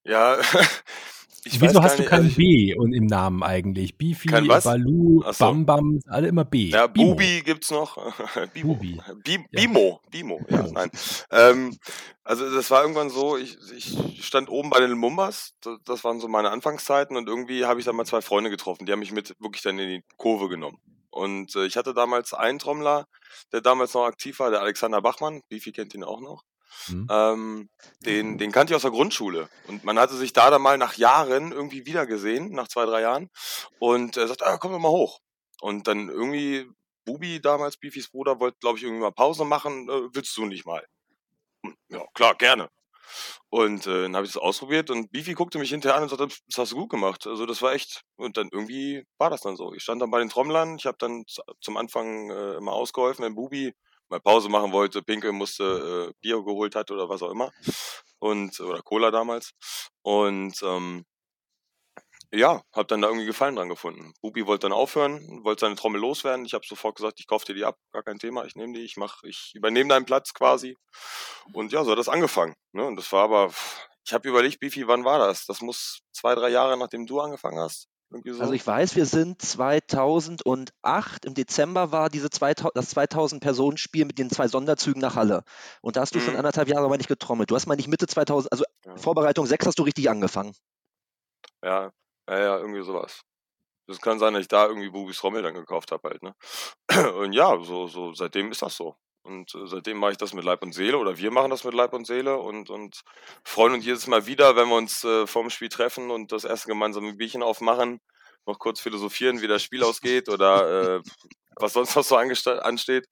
ja, 0.06 0.38
Ich 1.45 1.60
Wieso 1.60 1.84
hast 1.84 2.00
du 2.00 2.06
kein 2.06 2.24
also 2.24 2.36
B 2.38 2.74
und 2.74 2.94
im 2.94 3.06
Namen 3.06 3.44
eigentlich? 3.44 3.98
Bifi, 3.98 4.30
Balu, 4.30 5.24
so. 5.31 5.45
Bam 5.45 5.66
Bam, 5.66 6.00
alle 6.07 6.30
immer 6.30 6.45
B. 6.45 6.69
Ja, 6.69 6.88
Bimo. 6.88 7.10
Bubi 7.10 7.42
gibt's 7.44 7.69
noch. 7.69 7.98
Bimo. 8.54 8.75
Bubi. 8.75 9.00
Bi 9.24 9.45
Bimo. 9.51 10.01
Ja. 10.04 10.10
Bimo, 10.10 10.42
ja, 10.50 10.62
Bimo. 10.62 10.72
nein. 10.72 10.92
Ähm, 11.31 11.78
also 12.24 12.50
das 12.50 12.72
war 12.72 12.81
irgendwann 12.81 13.10
so, 13.10 13.38
ich, 13.38 13.57
ich 13.75 14.25
stand 14.25 14.50
oben 14.50 14.69
bei 14.69 14.80
den 14.80 14.98
Mumbas, 14.98 15.56
das 15.84 16.04
waren 16.06 16.22
so 16.22 16.30
meine 16.30 16.51
Anfangszeiten 16.51 17.18
und 17.18 17.28
irgendwie 17.28 17.66
habe 17.66 17.80
ich 17.80 17.86
da 17.86 17.92
mal 17.92 18.06
zwei 18.06 18.22
Freunde 18.22 18.50
getroffen, 18.50 18.85
die 18.85 18.94
haben 18.94 19.00
mich 19.00 19.12
mit 19.12 19.35
wirklich 19.40 19.64
dann 19.64 19.78
in 19.80 19.90
die 19.90 20.04
Kurve 20.16 20.47
genommen. 20.47 20.78
Und 21.09 21.56
äh, 21.56 21.66
ich 21.66 21.76
hatte 21.76 21.94
damals 21.94 22.33
einen 22.33 22.57
Trommler, 22.57 23.06
der 23.52 23.62
damals 23.62 23.94
noch 23.94 24.06
aktiv 24.06 24.40
war, 24.40 24.50
der 24.50 24.62
Alexander 24.62 25.02
Bachmann, 25.02 25.42
Bifi 25.50 25.71
kennt 25.71 25.94
ihn 25.94 26.04
auch 26.04 26.21
noch. 26.21 26.44
Mhm. 26.87 27.07
Ähm, 27.09 27.69
den, 28.01 28.37
den 28.37 28.51
kannte 28.51 28.73
ich 28.73 28.75
aus 28.75 28.81
der 28.81 28.92
Grundschule. 28.92 29.49
Und 29.68 29.83
man 29.83 29.99
hatte 29.99 30.15
sich 30.15 30.33
da 30.33 30.49
dann 30.49 30.61
mal 30.61 30.77
nach 30.77 30.95
Jahren 30.95 31.51
irgendwie 31.51 31.85
wiedergesehen, 31.85 32.51
nach 32.51 32.68
zwei, 32.68 32.85
drei 32.85 33.01
Jahren. 33.01 33.30
Und 33.80 34.18
er 34.18 34.27
sagt, 34.27 34.44
ah, 34.44 34.57
komm 34.57 34.71
doch 34.71 34.80
mal 34.80 34.89
hoch. 34.89 35.19
Und 35.61 35.87
dann 35.87 36.09
irgendwie, 36.09 36.69
Bubi 37.06 37.42
damals, 37.42 37.77
Bifis 37.77 38.09
Bruder, 38.09 38.39
wollte, 38.39 38.57
glaube 38.59 38.77
ich, 38.77 38.83
irgendwie 38.83 39.01
mal 39.01 39.11
Pause 39.11 39.45
machen. 39.45 39.89
Äh, 39.89 40.13
willst 40.13 40.35
du 40.37 40.45
nicht 40.45 40.65
mal? 40.65 40.85
Ja, 41.89 42.06
klar, 42.13 42.35
gerne. 42.35 42.69
Und 43.49 43.85
äh, 43.85 44.03
dann 44.03 44.15
habe 44.15 44.25
ich 44.25 44.33
das 44.33 44.42
ausprobiert 44.42 44.89
und 44.89 45.11
Bifi 45.11 45.33
guckte 45.33 45.59
mich 45.59 45.69
hinterher 45.69 45.97
an 45.97 46.03
und 46.03 46.09
sagte, 46.09 46.27
das 46.27 46.57
hast 46.57 46.71
du 46.71 46.77
gut 46.77 46.89
gemacht. 46.89 47.27
Also 47.27 47.45
das 47.45 47.61
war 47.61 47.73
echt. 47.73 48.03
Und 48.15 48.37
dann 48.37 48.49
irgendwie 48.51 49.06
war 49.18 49.30
das 49.30 49.42
dann 49.42 49.56
so. 49.56 49.73
Ich 49.73 49.83
stand 49.83 50.01
dann 50.01 50.11
bei 50.11 50.19
den 50.19 50.30
Trommlern, 50.30 50.77
ich 50.77 50.85
habe 50.85 50.97
dann 50.99 51.23
zum 51.61 51.77
Anfang 51.77 52.31
äh, 52.31 52.56
immer 52.56 52.73
ausgeholfen, 52.73 53.23
wenn 53.23 53.35
Bubi 53.35 53.73
mal 54.10 54.19
Pause 54.19 54.50
machen 54.50 54.72
wollte, 54.72 55.02
pinkeln 55.02 55.36
musste, 55.36 56.10
äh, 56.10 56.14
Bier 56.22 56.44
geholt 56.44 56.76
hat 56.76 56.92
oder 56.92 57.10
was 57.10 57.22
auch 57.22 57.31
immer. 57.31 57.52
Und, 58.19 58.60
oder 58.60 58.81
Cola 58.81 59.12
damals. 59.12 59.54
Und 60.02 60.62
ähm, 60.64 61.06
ja, 62.36 62.64
habe 62.74 62.88
dann 62.88 63.02
da 63.02 63.10
irgendwie 63.10 63.28
Gefallen 63.28 63.56
dran 63.56 63.69
gefunden. 63.69 64.14
Bubi 64.22 64.48
wollte 64.48 64.66
dann 64.68 64.74
aufhören, 64.74 65.44
wollte 65.44 65.62
seine 65.62 65.76
Trommel 65.76 66.02
loswerden. 66.02 66.45
Ich 66.45 66.56
habe 66.56 66.66
sofort 66.66 66.95
gesagt, 66.95 67.19
ich 67.19 67.28
kaufe 67.28 67.45
dir 67.45 67.54
die 67.54 67.64
ab, 67.64 67.78
gar 67.92 68.02
kein 68.02 68.18
Thema, 68.18 68.45
ich 68.45 68.56
nehme 68.56 68.74
die, 68.74 68.83
ich 68.83 68.98
mach, 68.98 69.22
ich 69.24 69.52
übernehme 69.54 69.90
deinen 69.90 70.06
Platz 70.06 70.33
quasi. 70.33 70.76
Und 71.54 71.72
ja, 71.72 71.83
so 71.83 71.92
hat 71.92 72.00
das 72.00 72.10
angefangen. 72.10 72.56
Ne? 72.72 72.86
Und 72.86 72.95
das 72.95 73.12
war 73.12 73.24
aber, 73.24 73.54
ich 74.06 74.14
habe 74.14 74.28
überlegt, 74.28 74.60
Bifi, 74.60 74.88
wann 74.88 75.06
war 75.06 75.19
das? 75.19 75.45
Das 75.45 75.62
muss 75.62 76.00
zwei, 76.12 76.33
drei 76.33 76.50
Jahre 76.50 76.76
nachdem 76.76 77.06
du 77.06 77.19
angefangen 77.19 77.60
hast. 77.60 77.88
So. 78.24 78.42
Also 78.42 78.54
ich 78.54 78.66
weiß, 78.66 78.96
wir 78.96 79.06
sind 79.06 79.42
2008, 79.42 81.26
im 81.26 81.34
Dezember 81.34 81.92
war 81.92 82.10
diese 82.10 82.30
2000, 82.30 82.76
das 82.76 82.96
2000-Personen-Spiel 82.96 84.06
mit 84.06 84.20
den 84.20 84.30
zwei 84.30 84.48
Sonderzügen 84.48 85.02
nach 85.02 85.16
Halle. 85.16 85.44
Und 85.82 85.96
da 85.96 86.02
hast 86.02 86.14
du 86.14 86.20
mhm. 86.20 86.24
schon 86.24 86.36
anderthalb 86.36 86.68
Jahre 86.68 86.86
aber 86.86 86.98
nicht 86.98 87.08
getrommelt. 87.08 87.50
Du 87.50 87.56
hast 87.56 87.66
mal 87.66 87.76
nicht 87.76 87.88
Mitte 87.88 88.08
2000, 88.08 88.52
also 88.52 88.64
ja. 88.86 88.96
Vorbereitung 88.98 89.46
6 89.46 89.66
hast 89.66 89.80
du 89.80 89.84
richtig 89.84 90.10
angefangen. 90.10 90.54
Ja, 91.64 91.92
ja, 92.30 92.40
ja, 92.40 92.58
irgendwie 92.58 92.84
sowas. 92.84 93.24
Das 93.88 94.00
kann 94.00 94.20
sein, 94.20 94.34
dass 94.34 94.42
ich 94.44 94.48
da 94.48 94.68
irgendwie 94.68 94.90
Bubis 94.90 95.18
Trommel 95.18 95.42
dann 95.42 95.56
gekauft 95.56 95.92
habe 95.92 96.10
halt, 96.10 96.24
ne? 96.24 96.36
Und 97.20 97.34
ja, 97.34 97.60
so, 97.62 97.88
so, 97.88 98.14
seitdem 98.14 98.52
ist 98.52 98.62
das 98.62 98.78
so. 98.78 98.96
Und 99.23 99.56
äh, 99.56 99.68
seitdem 99.68 99.97
mache 99.97 100.11
ich 100.11 100.18
das 100.18 100.33
mit 100.33 100.44
Leib 100.44 100.61
und 100.63 100.73
Seele 100.73 100.97
oder 100.97 101.18
wir 101.18 101.31
machen 101.31 101.49
das 101.49 101.63
mit 101.63 101.73
Leib 101.73 101.94
und 101.94 102.06
Seele 102.06 102.37
und, 102.37 102.69
und 102.69 103.01
freuen 103.44 103.73
uns 103.73 103.85
jedes 103.85 104.07
Mal 104.07 104.25
wieder, 104.25 104.56
wenn 104.56 104.68
wir 104.69 104.75
uns 104.75 105.03
äh, 105.03 105.25
vorm 105.27 105.49
Spiel 105.49 105.69
treffen 105.69 106.11
und 106.11 106.31
das 106.31 106.44
erste 106.44 106.68
gemeinsame 106.68 107.13
Bierchen 107.13 107.44
aufmachen, 107.44 107.99
noch 108.45 108.59
kurz 108.59 108.81
philosophieren, 108.81 109.42
wie 109.42 109.47
das 109.47 109.63
Spiel 109.63 109.83
ausgeht 109.83 110.30
oder 110.30 110.97
äh, 110.97 111.01
was 111.56 111.73
sonst 111.73 111.95
noch 111.95 112.03
so 112.03 112.18
ansteht. 112.18 113.07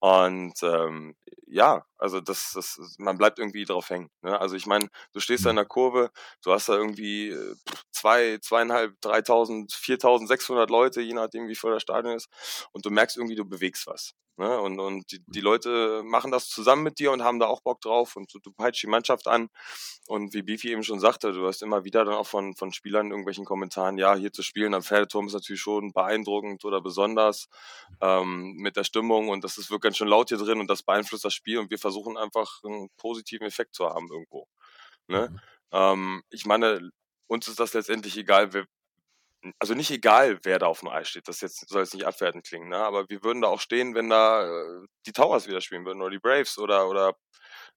Und 0.00 0.54
ähm, 0.62 1.16
ja, 1.46 1.84
also 1.96 2.20
das, 2.20 2.52
das, 2.54 2.78
man 2.98 3.18
bleibt 3.18 3.38
irgendwie 3.38 3.64
drauf 3.64 3.90
hängen. 3.90 4.10
Ne? 4.22 4.38
Also 4.38 4.54
ich 4.56 4.66
meine, 4.66 4.88
du 5.12 5.20
stehst 5.20 5.44
da 5.46 5.50
in 5.50 5.54
Mhm. 5.54 5.56
der 5.56 5.64
Kurve, 5.66 6.10
du 6.44 6.52
hast 6.52 6.68
da 6.68 6.74
irgendwie 6.76 7.30
äh, 7.30 7.54
zwei, 7.98 8.38
zweieinhalb, 8.40 9.00
dreitausend, 9.00 9.72
viertausend, 9.72 10.28
sechshundert 10.28 10.70
Leute, 10.70 11.00
je 11.00 11.14
nachdem 11.14 11.48
wie 11.48 11.54
voll 11.54 11.72
das 11.72 11.82
Stadion 11.82 12.14
ist, 12.16 12.28
und 12.72 12.86
du 12.86 12.90
merkst 12.90 13.16
irgendwie, 13.16 13.36
du 13.36 13.44
bewegst 13.44 13.86
was. 13.86 14.14
Ne? 14.38 14.60
Und, 14.60 14.78
und 14.78 15.10
die, 15.10 15.20
die 15.26 15.40
Leute 15.40 16.02
machen 16.04 16.30
das 16.30 16.48
zusammen 16.48 16.84
mit 16.84 17.00
dir 17.00 17.10
und 17.10 17.24
haben 17.24 17.40
da 17.40 17.46
auch 17.46 17.60
Bock 17.60 17.80
drauf 17.80 18.14
und 18.14 18.32
du, 18.32 18.38
du 18.38 18.52
peitschst 18.52 18.84
die 18.84 18.88
Mannschaft 18.88 19.26
an. 19.26 19.48
Und 20.06 20.32
wie 20.32 20.42
Beefy 20.42 20.70
eben 20.70 20.84
schon 20.84 21.00
sagte, 21.00 21.32
du 21.32 21.44
hast 21.48 21.60
immer 21.60 21.82
wieder 21.82 22.04
dann 22.04 22.14
auch 22.14 22.26
von, 22.26 22.54
von 22.54 22.72
Spielern 22.72 23.06
in 23.06 23.10
irgendwelchen 23.10 23.44
Kommentaren, 23.44 23.98
ja, 23.98 24.14
hier 24.14 24.32
zu 24.32 24.42
spielen 24.42 24.74
am 24.74 24.84
Pferdeturm 24.84 25.26
ist 25.26 25.32
natürlich 25.32 25.60
schon 25.60 25.92
beeindruckend 25.92 26.64
oder 26.64 26.80
besonders 26.80 27.48
ähm, 28.00 28.54
mit 28.58 28.76
der 28.76 28.84
Stimmung 28.84 29.28
und 29.28 29.42
das 29.42 29.58
ist 29.58 29.70
wirklich 29.70 29.88
ganz 29.88 29.96
schön 29.96 30.08
laut 30.08 30.28
hier 30.28 30.38
drin 30.38 30.60
und 30.60 30.70
das 30.70 30.84
beeinflusst 30.84 31.24
das 31.24 31.34
Spiel 31.34 31.58
und 31.58 31.70
wir 31.70 31.78
versuchen 31.78 32.16
einfach 32.16 32.62
einen 32.62 32.90
positiven 32.96 33.46
Effekt 33.46 33.74
zu 33.74 33.86
haben 33.86 34.08
irgendwo. 34.08 34.46
Ne? 35.08 35.30
Mhm. 35.30 35.40
Ähm, 35.72 36.22
ich 36.30 36.46
meine, 36.46 36.90
uns 37.28 37.48
ist 37.48 37.60
das 37.60 37.74
letztendlich 37.74 38.16
egal, 38.16 38.52
wer, 38.52 38.66
also 39.58 39.74
nicht 39.74 39.90
egal, 39.90 40.40
wer 40.42 40.58
da 40.58 40.66
auf 40.66 40.80
dem 40.80 40.88
Eis 40.88 41.08
steht. 41.08 41.28
Das 41.28 41.40
jetzt 41.40 41.68
soll 41.68 41.82
jetzt 41.82 41.94
nicht 41.94 42.06
abwertend 42.06 42.46
klingen, 42.46 42.68
ne? 42.68 42.78
Aber 42.78 43.08
wir 43.08 43.22
würden 43.22 43.42
da 43.42 43.48
auch 43.48 43.60
stehen, 43.60 43.94
wenn 43.94 44.10
da 44.10 44.44
äh, 44.46 44.86
die 45.06 45.12
Towers 45.12 45.46
wieder 45.46 45.60
spielen 45.60 45.84
würden 45.86 46.02
oder 46.02 46.10
die 46.10 46.18
Braves 46.18 46.58
oder 46.58 46.88
oder 46.88 47.14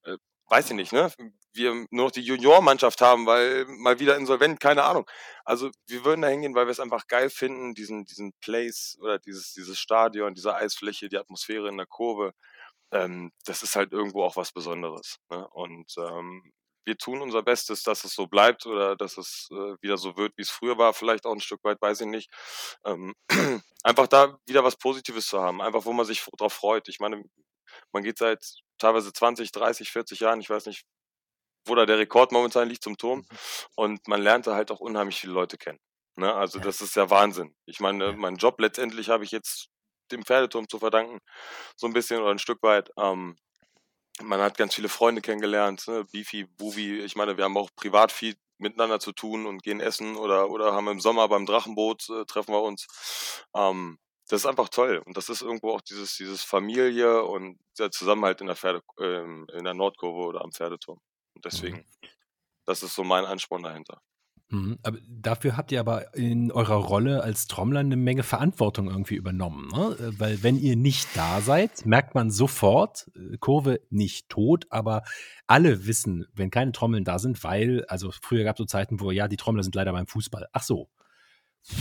äh, 0.05 0.17
weiß 0.49 0.71
ich 0.71 0.75
nicht, 0.75 0.93
ne? 0.93 1.11
Wir 1.53 1.73
nur 1.91 2.05
noch 2.05 2.11
die 2.11 2.21
Juniormannschaft 2.21 3.01
haben, 3.01 3.25
weil 3.25 3.65
mal 3.67 3.99
wieder 3.99 4.17
insolvent, 4.17 4.59
keine 4.59 4.83
Ahnung. 4.83 5.09
Also 5.45 5.71
wir 5.87 6.05
würden 6.05 6.21
da 6.21 6.29
hingehen, 6.29 6.55
weil 6.55 6.67
wir 6.67 6.71
es 6.71 6.79
einfach 6.79 7.07
geil 7.07 7.29
finden, 7.29 7.73
diesen 7.75 8.05
diesen 8.05 8.33
Place 8.41 8.97
oder 9.01 9.19
dieses 9.19 9.53
dieses 9.53 9.79
Stadion, 9.79 10.33
diese 10.35 10.55
Eisfläche, 10.55 11.09
die 11.09 11.17
Atmosphäre 11.17 11.69
in 11.69 11.77
der 11.77 11.87
Kurve. 11.87 12.33
Ähm, 12.91 13.31
das 13.45 13.63
ist 13.63 13.75
halt 13.75 13.91
irgendwo 13.93 14.23
auch 14.23 14.35
was 14.37 14.51
Besonderes. 14.53 15.17
Ne? 15.29 15.47
Und 15.49 15.93
ähm, 15.97 16.51
wir 16.85 16.97
tun 16.97 17.21
unser 17.21 17.43
Bestes, 17.43 17.83
dass 17.83 18.03
es 18.03 18.13
so 18.13 18.27
bleibt 18.27 18.65
oder 18.65 18.95
dass 18.95 19.17
es 19.17 19.47
äh, 19.51 19.75
wieder 19.81 19.97
so 19.97 20.17
wird, 20.17 20.33
wie 20.37 20.41
es 20.43 20.49
früher 20.51 20.77
war, 20.77 20.93
vielleicht 20.93 21.25
auch 21.25 21.33
ein 21.33 21.41
Stück 21.41 21.63
weit, 21.63 21.81
weiß 21.81 22.01
ich 22.01 22.07
nicht. 22.07 22.29
Ähm, 22.85 23.13
einfach 23.83 24.07
da 24.07 24.37
wieder 24.47 24.63
was 24.63 24.77
Positives 24.77 25.27
zu 25.27 25.41
haben, 25.41 25.61
einfach 25.61 25.85
wo 25.85 25.93
man 25.93 26.05
sich 26.05 26.23
drauf 26.37 26.53
freut. 26.53 26.87
Ich 26.89 26.99
meine, 26.99 27.23
man 27.93 28.03
geht 28.03 28.17
seit 28.19 28.43
teilweise 28.79 29.13
20, 29.13 29.51
30, 29.51 29.91
40 29.91 30.19
Jahren, 30.21 30.41
ich 30.41 30.49
weiß 30.49 30.65
nicht, 30.67 30.83
wo 31.67 31.75
da 31.75 31.85
der 31.85 31.99
Rekord 31.99 32.31
momentan 32.31 32.69
liegt 32.69 32.83
zum 32.83 32.97
Turm 32.97 33.25
und 33.75 34.07
man 34.07 34.21
lernt 34.21 34.47
da 34.47 34.55
halt 34.55 34.71
auch 34.71 34.79
unheimlich 34.79 35.19
viele 35.19 35.33
Leute 35.33 35.57
kennen. 35.57 35.79
Ne? 36.17 36.33
Also 36.33 36.59
Ja. 36.59 36.65
das 36.65 36.81
ist 36.81 36.95
ja 36.95 37.09
Wahnsinn. 37.09 37.55
Ich 37.65 37.79
meine, 37.79 38.11
Ja. 38.11 38.13
meinen 38.13 38.37
Job 38.37 38.59
letztendlich 38.59 39.09
habe 39.09 39.23
ich 39.23 39.31
jetzt 39.31 39.67
dem 40.11 40.25
Pferdeturm 40.25 40.67
zu 40.67 40.79
verdanken, 40.79 41.19
so 41.77 41.87
ein 41.87 41.93
bisschen 41.93 42.21
oder 42.21 42.31
ein 42.31 42.39
Stück 42.39 42.63
weit. 42.63 42.91
Ähm, 42.97 43.37
man 44.21 44.39
hat 44.41 44.57
ganz 44.57 44.75
viele 44.75 44.89
Freunde 44.89 45.21
kennengelernt, 45.21 45.87
ne? 45.87 46.05
Beefy, 46.11 46.45
Buvi. 46.45 46.99
Ich 47.01 47.15
meine, 47.15 47.37
wir 47.37 47.43
haben 47.45 47.57
auch 47.57 47.69
privat 47.75 48.11
viel 48.11 48.35
miteinander 48.57 48.99
zu 48.99 49.11
tun 49.11 49.45
und 49.47 49.63
gehen 49.63 49.79
essen 49.79 50.15
oder, 50.17 50.49
oder 50.51 50.73
haben 50.73 50.87
im 50.87 50.99
Sommer 50.99 51.27
beim 51.27 51.45
Drachenboot 51.45 52.09
äh, 52.09 52.25
treffen 52.25 52.53
wir 52.53 52.61
uns. 52.61 52.87
Ähm, 53.55 53.97
das 54.29 54.41
ist 54.41 54.45
einfach 54.45 54.69
toll. 54.69 55.01
Und 55.05 55.17
das 55.17 55.29
ist 55.29 55.41
irgendwo 55.41 55.71
auch 55.71 55.81
dieses, 55.81 56.15
dieses 56.17 56.43
Familie 56.43 57.23
und 57.23 57.59
der 57.79 57.91
Zusammenhalt 57.91 58.41
in 58.41 58.47
der 58.47 58.55
Pferde, 58.55 58.81
ähm, 58.99 59.47
in 59.53 59.63
der 59.63 59.73
Nordkurve 59.73 60.27
oder 60.27 60.41
am 60.41 60.51
Pferdeturm. 60.51 60.99
Und 61.35 61.45
deswegen, 61.45 61.77
Mhm. 61.77 61.85
das 62.65 62.83
ist 62.83 62.95
so 62.95 63.03
mein 63.03 63.25
Ansporn 63.25 63.63
dahinter. 63.63 64.01
Mhm. 64.51 64.77
Aber 64.83 64.97
dafür 65.07 65.57
habt 65.57 65.71
ihr 65.71 65.79
aber 65.79 66.13
in 66.13 66.51
eurer 66.51 66.75
Rolle 66.75 67.23
als 67.23 67.47
Trommler 67.47 67.79
eine 67.79 67.95
Menge 67.95 68.23
Verantwortung 68.23 68.89
irgendwie 68.89 69.15
übernommen. 69.15 69.69
Ne? 69.69 69.95
Äh, 69.99 70.19
Weil 70.19 70.43
wenn 70.43 70.59
ihr 70.59 70.75
nicht 70.75 71.07
da 71.15 71.41
seid, 71.41 71.85
merkt 71.85 72.15
man 72.15 72.29
sofort, 72.29 73.09
äh, 73.15 73.37
Kurve 73.37 73.81
nicht 73.89 74.29
tot, 74.29 74.65
aber 74.69 75.03
alle 75.47 75.87
wissen, 75.87 76.25
wenn 76.33 76.51
keine 76.51 76.73
Trommeln 76.73 77.05
da 77.05 77.17
sind, 77.17 77.43
weil, 77.43 77.85
also 77.85 78.11
früher 78.21 78.43
gab 78.43 78.55
es 78.55 78.59
so 78.59 78.65
Zeiten, 78.65 78.99
wo 78.99 79.11
ja, 79.11 79.27
die 79.27 79.37
Trommler 79.37 79.63
sind 79.63 79.75
leider 79.75 79.93
beim 79.93 80.07
Fußball. 80.07 80.47
Ach 80.51 80.63
so. 80.63 80.89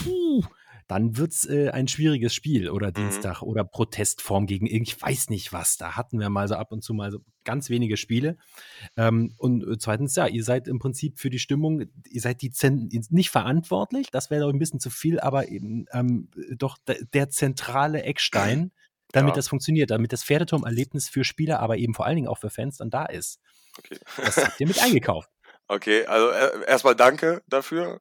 Puh, 0.05 0.43
dann 0.91 1.17
wird's 1.17 1.47
äh, 1.47 1.71
ein 1.71 1.87
schwieriges 1.87 2.35
Spiel 2.35 2.69
oder 2.71 2.89
Mhm. 2.89 2.95
Dienstag 2.95 3.43
oder 3.43 3.63
Protestform 3.65 4.47
gegen 4.47 4.67
irgend, 4.67 4.89
ich 4.89 5.01
weiß 5.01 5.31
nicht 5.31 5.53
was. 5.53 5.77
Da 5.77 5.97
hatten 5.97 6.19
wir 6.19 6.29
mal 6.31 6.49
so 6.49 6.57
ab 6.57 6.73
und 6.73 6.83
zu 6.83 6.95
mal 6.95 7.11
so 7.13 7.21
ganz 7.45 7.71
wenige 7.71 7.97
Spiele. 7.97 8.37
Ähm, 8.97 9.33
und 9.39 9.63
äh, 9.63 9.79
zweitens, 9.79 10.17
ja, 10.17 10.27
ihr 10.27 10.43
seid 10.43 10.67
im 10.67 10.79
Prinzip 10.81 11.21
für 11.21 11.31
die 11.31 11.39
Stimmung, 11.39 11.85
ihr 12.09 12.21
seid 12.21 12.43
die 12.43 12.51
Zen 12.51 12.89
nicht 13.11 13.31
verantwortlich, 13.31 14.11
das 14.11 14.31
wäre 14.31 14.43
doch 14.43 14.53
ein 14.53 14.59
bisschen 14.59 14.81
zu 14.81 14.91
viel, 14.91 15.21
aber 15.21 15.49
eben 15.49 15.87
ähm, 15.93 16.29
doch 16.57 16.77
de- 16.79 17.05
der 17.13 17.31
zentrale 17.31 18.03
Eckstein, 18.03 18.73
damit 19.13 19.31
Ja. 19.31 19.37
das 19.37 19.49
funktioniert, 19.49 19.91
damit 19.91 20.13
das 20.13 20.25
Pferdeturm-Erlebnis 20.25 21.09
für 21.09 21.23
Spieler, 21.25 21.61
aber 21.61 21.77
eben 21.79 21.95
vor 21.95 22.07
allen 22.07 22.17
Dingen 22.17 22.29
auch 22.29 22.39
für 22.39 22.51
Fans 22.51 22.79
dann 22.79 22.91
da 22.91 23.07
ist. 23.07 23.39
Okay. 23.79 23.97
Das 24.17 24.37
habt 24.37 24.61
ihr 24.61 24.67
mit 24.67 24.79
eingekauft. 24.83 25.31
Okay, 25.69 26.05
also 26.07 26.31
äh, 26.31 26.67
erstmal 26.67 26.97
danke 26.97 27.43
dafür. 27.49 28.01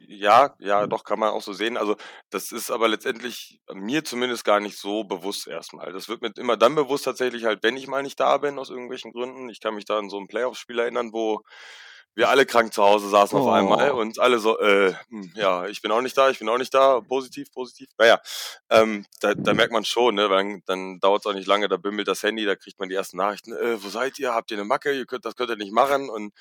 Äh, 0.00 0.14
ja, 0.14 0.54
ja, 0.58 0.86
doch 0.86 1.04
kann 1.04 1.18
man 1.18 1.30
auch 1.30 1.42
so 1.42 1.52
sehen. 1.52 1.76
Also 1.76 1.96
das 2.30 2.52
ist 2.52 2.70
aber 2.70 2.88
letztendlich 2.88 3.60
mir 3.72 4.04
zumindest 4.04 4.44
gar 4.44 4.60
nicht 4.60 4.78
so 4.78 5.04
bewusst 5.04 5.46
erstmal. 5.46 5.92
Das 5.92 6.08
wird 6.08 6.22
mir 6.22 6.32
immer 6.36 6.56
dann 6.56 6.74
bewusst 6.74 7.04
tatsächlich 7.04 7.44
halt, 7.44 7.62
wenn 7.62 7.76
ich 7.76 7.86
mal 7.86 8.02
nicht 8.02 8.20
da 8.20 8.38
bin 8.38 8.58
aus 8.58 8.70
irgendwelchen 8.70 9.12
Gründen. 9.12 9.48
Ich 9.48 9.60
kann 9.60 9.74
mich 9.74 9.84
da 9.84 9.98
an 9.98 10.10
so 10.10 10.18
ein 10.18 10.28
Playoff-Spiel 10.28 10.78
erinnern, 10.78 11.12
wo 11.12 11.42
wir 12.14 12.28
alle 12.28 12.44
krank 12.44 12.74
zu 12.74 12.82
Hause 12.82 13.08
saßen 13.08 13.38
auf 13.38 13.48
einmal 13.48 13.92
Oh. 13.92 14.00
und 14.00 14.18
alle 14.18 14.38
so, 14.38 14.58
äh, 14.60 14.92
hm, 15.08 15.32
ja, 15.34 15.66
ich 15.66 15.80
bin 15.80 15.90
auch 15.92 16.02
nicht 16.02 16.16
da, 16.18 16.28
ich 16.28 16.38
bin 16.38 16.48
auch 16.50 16.58
nicht 16.58 16.74
da, 16.74 17.00
positiv, 17.00 17.50
positiv. 17.52 17.88
Naja, 17.98 18.20
ähm, 18.70 19.06
da, 19.20 19.32
da 19.34 19.54
merkt 19.54 19.72
man 19.72 19.84
schon, 19.86 20.16
ne, 20.16 20.28
dann, 20.28 20.62
dann 20.66 21.00
dauert 21.00 21.22
es 21.22 21.26
auch 21.26 21.32
nicht 21.34 21.46
lange, 21.46 21.68
da 21.68 21.78
bimmelt 21.78 22.08
das 22.08 22.22
Handy, 22.22 22.44
da 22.44 22.54
kriegt 22.54 22.78
man 22.78 22.90
die 22.90 22.94
ersten 22.96 23.16
Nachrichten, 23.16 23.52
äh, 23.54 23.82
wo 23.82 23.88
seid 23.88 24.18
ihr, 24.18 24.34
habt 24.34 24.50
ihr 24.50 24.58
eine 24.58 24.64
Macke, 24.66 24.92
ihr 24.92 25.06
könnt, 25.06 25.24
das 25.24 25.36
könnt 25.36 25.50
ihr 25.50 25.56
nicht 25.56 25.72
machen 25.72 26.10
und 26.10 26.34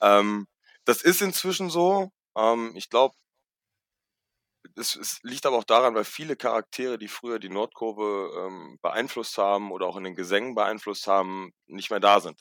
ähm, 0.00 0.46
das 0.86 1.02
ist 1.02 1.20
inzwischen 1.22 1.68
so. 1.70 2.10
Ähm, 2.36 2.72
ich 2.76 2.88
glaube, 2.90 3.14
es, 4.76 4.96
es 4.96 5.20
liegt 5.22 5.46
aber 5.46 5.56
auch 5.56 5.64
daran, 5.64 5.94
weil 5.94 6.04
viele 6.04 6.36
Charaktere, 6.36 6.98
die 6.98 7.08
früher 7.08 7.38
die 7.38 7.48
Nordkurve 7.48 8.46
ähm, 8.46 8.78
beeinflusst 8.82 9.38
haben 9.38 9.72
oder 9.72 9.86
auch 9.86 9.96
in 9.96 10.04
den 10.04 10.14
Gesängen 10.14 10.54
beeinflusst 10.54 11.06
haben, 11.06 11.50
nicht 11.66 11.90
mehr 11.90 12.00
da 12.00 12.20
sind. 12.20 12.40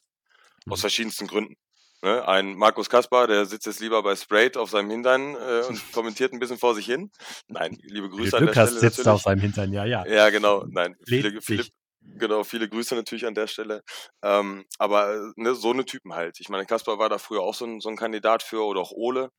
Aus 0.69 0.79
Mhm. 0.79 0.81
verschiedensten 0.81 1.27
Gründen. 1.27 1.55
Ne? 2.01 2.25
Ein 2.27 2.55
Markus 2.55 2.89
Kaspar, 2.89 3.27
der 3.27 3.45
sitzt 3.45 3.65
jetzt 3.65 3.81
lieber 3.81 4.01
bei 4.03 4.15
Sprayed 4.15 4.55
auf 4.57 4.69
seinem 4.69 4.89
Hintern 4.89 5.35
äh, 5.35 5.63
und 5.67 5.81
kommentiert 5.93 6.31
ein 6.33 6.39
bisschen 6.39 6.57
vor 6.57 6.75
sich 6.75 6.85
hin. 6.85 7.11
Nein, 7.47 7.77
liebe 7.83 8.09
Grüße 8.09 8.37
an 8.37 8.45
der 8.45 8.53
Stelle 8.53 8.69
sitzt 8.71 8.83
er 8.83 9.05
natürlich. 9.05 9.07
auf 9.15 9.21
seinem 9.23 9.41
Hintern, 9.41 9.73
ja, 9.73 9.85
ja. 9.85 10.05
Ja, 10.05 10.29
genau. 10.29 10.65
Nein, 10.69 10.95
viele, 11.05 11.41
sich. 11.41 11.71
genau, 12.01 12.43
viele 12.43 12.69
Grüße 12.69 12.95
natürlich 12.95 13.25
an 13.25 13.35
der 13.35 13.47
Stelle. 13.47 13.83
Ähm, 14.23 14.65
aber 14.77 15.13
äh, 15.13 15.19
ne, 15.35 15.55
so 15.55 15.71
eine 15.71 15.85
Typen 15.85 16.13
halt. 16.13 16.39
Ich 16.39 16.47
meine, 16.49 16.65
Kaspar 16.65 16.99
war 16.99 17.09
da 17.09 17.17
früher 17.17 17.41
auch 17.41 17.55
so 17.55 17.65
ein, 17.65 17.81
so 17.81 17.89
ein 17.89 17.97
Kandidat 17.97 18.43
für 18.43 18.63
oder 18.63 18.79
auch 18.79 18.91
Ole. 18.91 19.29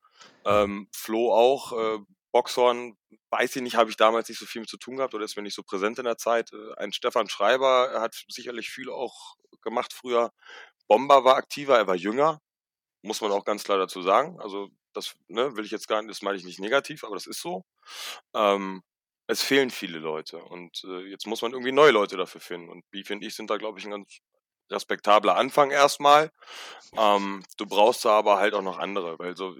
Ähm, 0.45 0.87
Flo 0.91 1.33
auch. 1.33 1.71
Äh, 1.73 1.99
Boxhorn, 2.31 2.97
weiß 3.29 3.57
ich 3.57 3.61
nicht, 3.61 3.75
habe 3.75 3.89
ich 3.89 3.97
damals 3.97 4.29
nicht 4.29 4.39
so 4.39 4.45
viel 4.45 4.61
mit 4.61 4.69
zu 4.69 4.77
tun 4.77 4.97
gehabt 4.97 5.13
oder 5.13 5.25
ist 5.25 5.35
mir 5.35 5.43
nicht 5.43 5.55
so 5.55 5.63
präsent 5.63 5.99
in 5.99 6.05
der 6.05 6.17
Zeit. 6.17 6.51
Äh, 6.53 6.73
ein 6.77 6.93
Stefan 6.93 7.29
Schreiber 7.29 7.89
er 7.91 8.01
hat 8.01 8.15
sicherlich 8.29 8.69
viel 8.69 8.89
auch 8.89 9.35
gemacht 9.61 9.93
früher. 9.93 10.31
Bomber 10.87 11.23
war 11.23 11.35
aktiver, 11.35 11.77
er 11.77 11.87
war 11.87 11.95
jünger, 11.95 12.39
muss 13.01 13.21
man 13.21 13.31
auch 13.31 13.45
ganz 13.45 13.63
klar 13.63 13.77
dazu 13.77 14.01
sagen. 14.01 14.39
Also 14.39 14.69
das 14.93 15.15
ne, 15.27 15.55
will 15.55 15.65
ich 15.65 15.71
jetzt 15.71 15.87
gar 15.87 16.01
nicht, 16.01 16.11
das 16.11 16.21
meine 16.21 16.37
ich 16.37 16.43
nicht 16.43 16.59
negativ, 16.59 17.03
aber 17.03 17.15
das 17.15 17.27
ist 17.27 17.41
so. 17.41 17.63
Ähm, 18.35 18.81
es 19.27 19.41
fehlen 19.41 19.69
viele 19.69 19.99
Leute 19.99 20.43
und 20.43 20.83
äh, 20.85 21.07
jetzt 21.09 21.27
muss 21.27 21.41
man 21.41 21.53
irgendwie 21.53 21.71
neue 21.71 21.91
Leute 21.91 22.17
dafür 22.17 22.41
finden. 22.41 22.69
Und 22.69 22.89
Beefy 22.91 23.13
und 23.13 23.23
ich 23.23 23.35
sind 23.35 23.49
da, 23.49 23.57
glaube 23.57 23.79
ich, 23.79 23.85
ein 23.85 23.91
ganz 23.91 24.19
respektabler 24.69 25.35
Anfang 25.35 25.71
erstmal. 25.71 26.31
Ähm, 26.97 27.43
du 27.57 27.65
brauchst 27.65 28.05
da 28.05 28.11
aber 28.11 28.37
halt 28.37 28.53
auch 28.53 28.61
noch 28.61 28.77
andere, 28.79 29.19
weil 29.19 29.37
so 29.37 29.55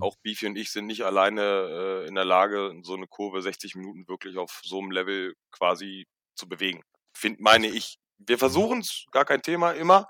auch 0.00 0.16
Beefy 0.22 0.46
und 0.46 0.56
ich 0.56 0.70
sind 0.70 0.86
nicht 0.86 1.02
alleine 1.02 1.42
äh, 1.42 2.08
in 2.08 2.14
der 2.14 2.24
Lage, 2.24 2.74
so 2.82 2.94
eine 2.94 3.06
Kurve 3.06 3.42
60 3.42 3.74
Minuten 3.74 4.08
wirklich 4.08 4.36
auf 4.36 4.60
so 4.64 4.78
einem 4.78 4.90
Level 4.90 5.34
quasi 5.50 6.06
zu 6.34 6.48
bewegen. 6.48 6.82
Find, 7.14 7.40
meine 7.40 7.68
ich. 7.68 7.98
Wir 8.18 8.38
versuchen 8.38 8.80
es, 8.80 9.04
gar 9.10 9.26
kein 9.26 9.42
Thema, 9.42 9.72
immer, 9.72 10.08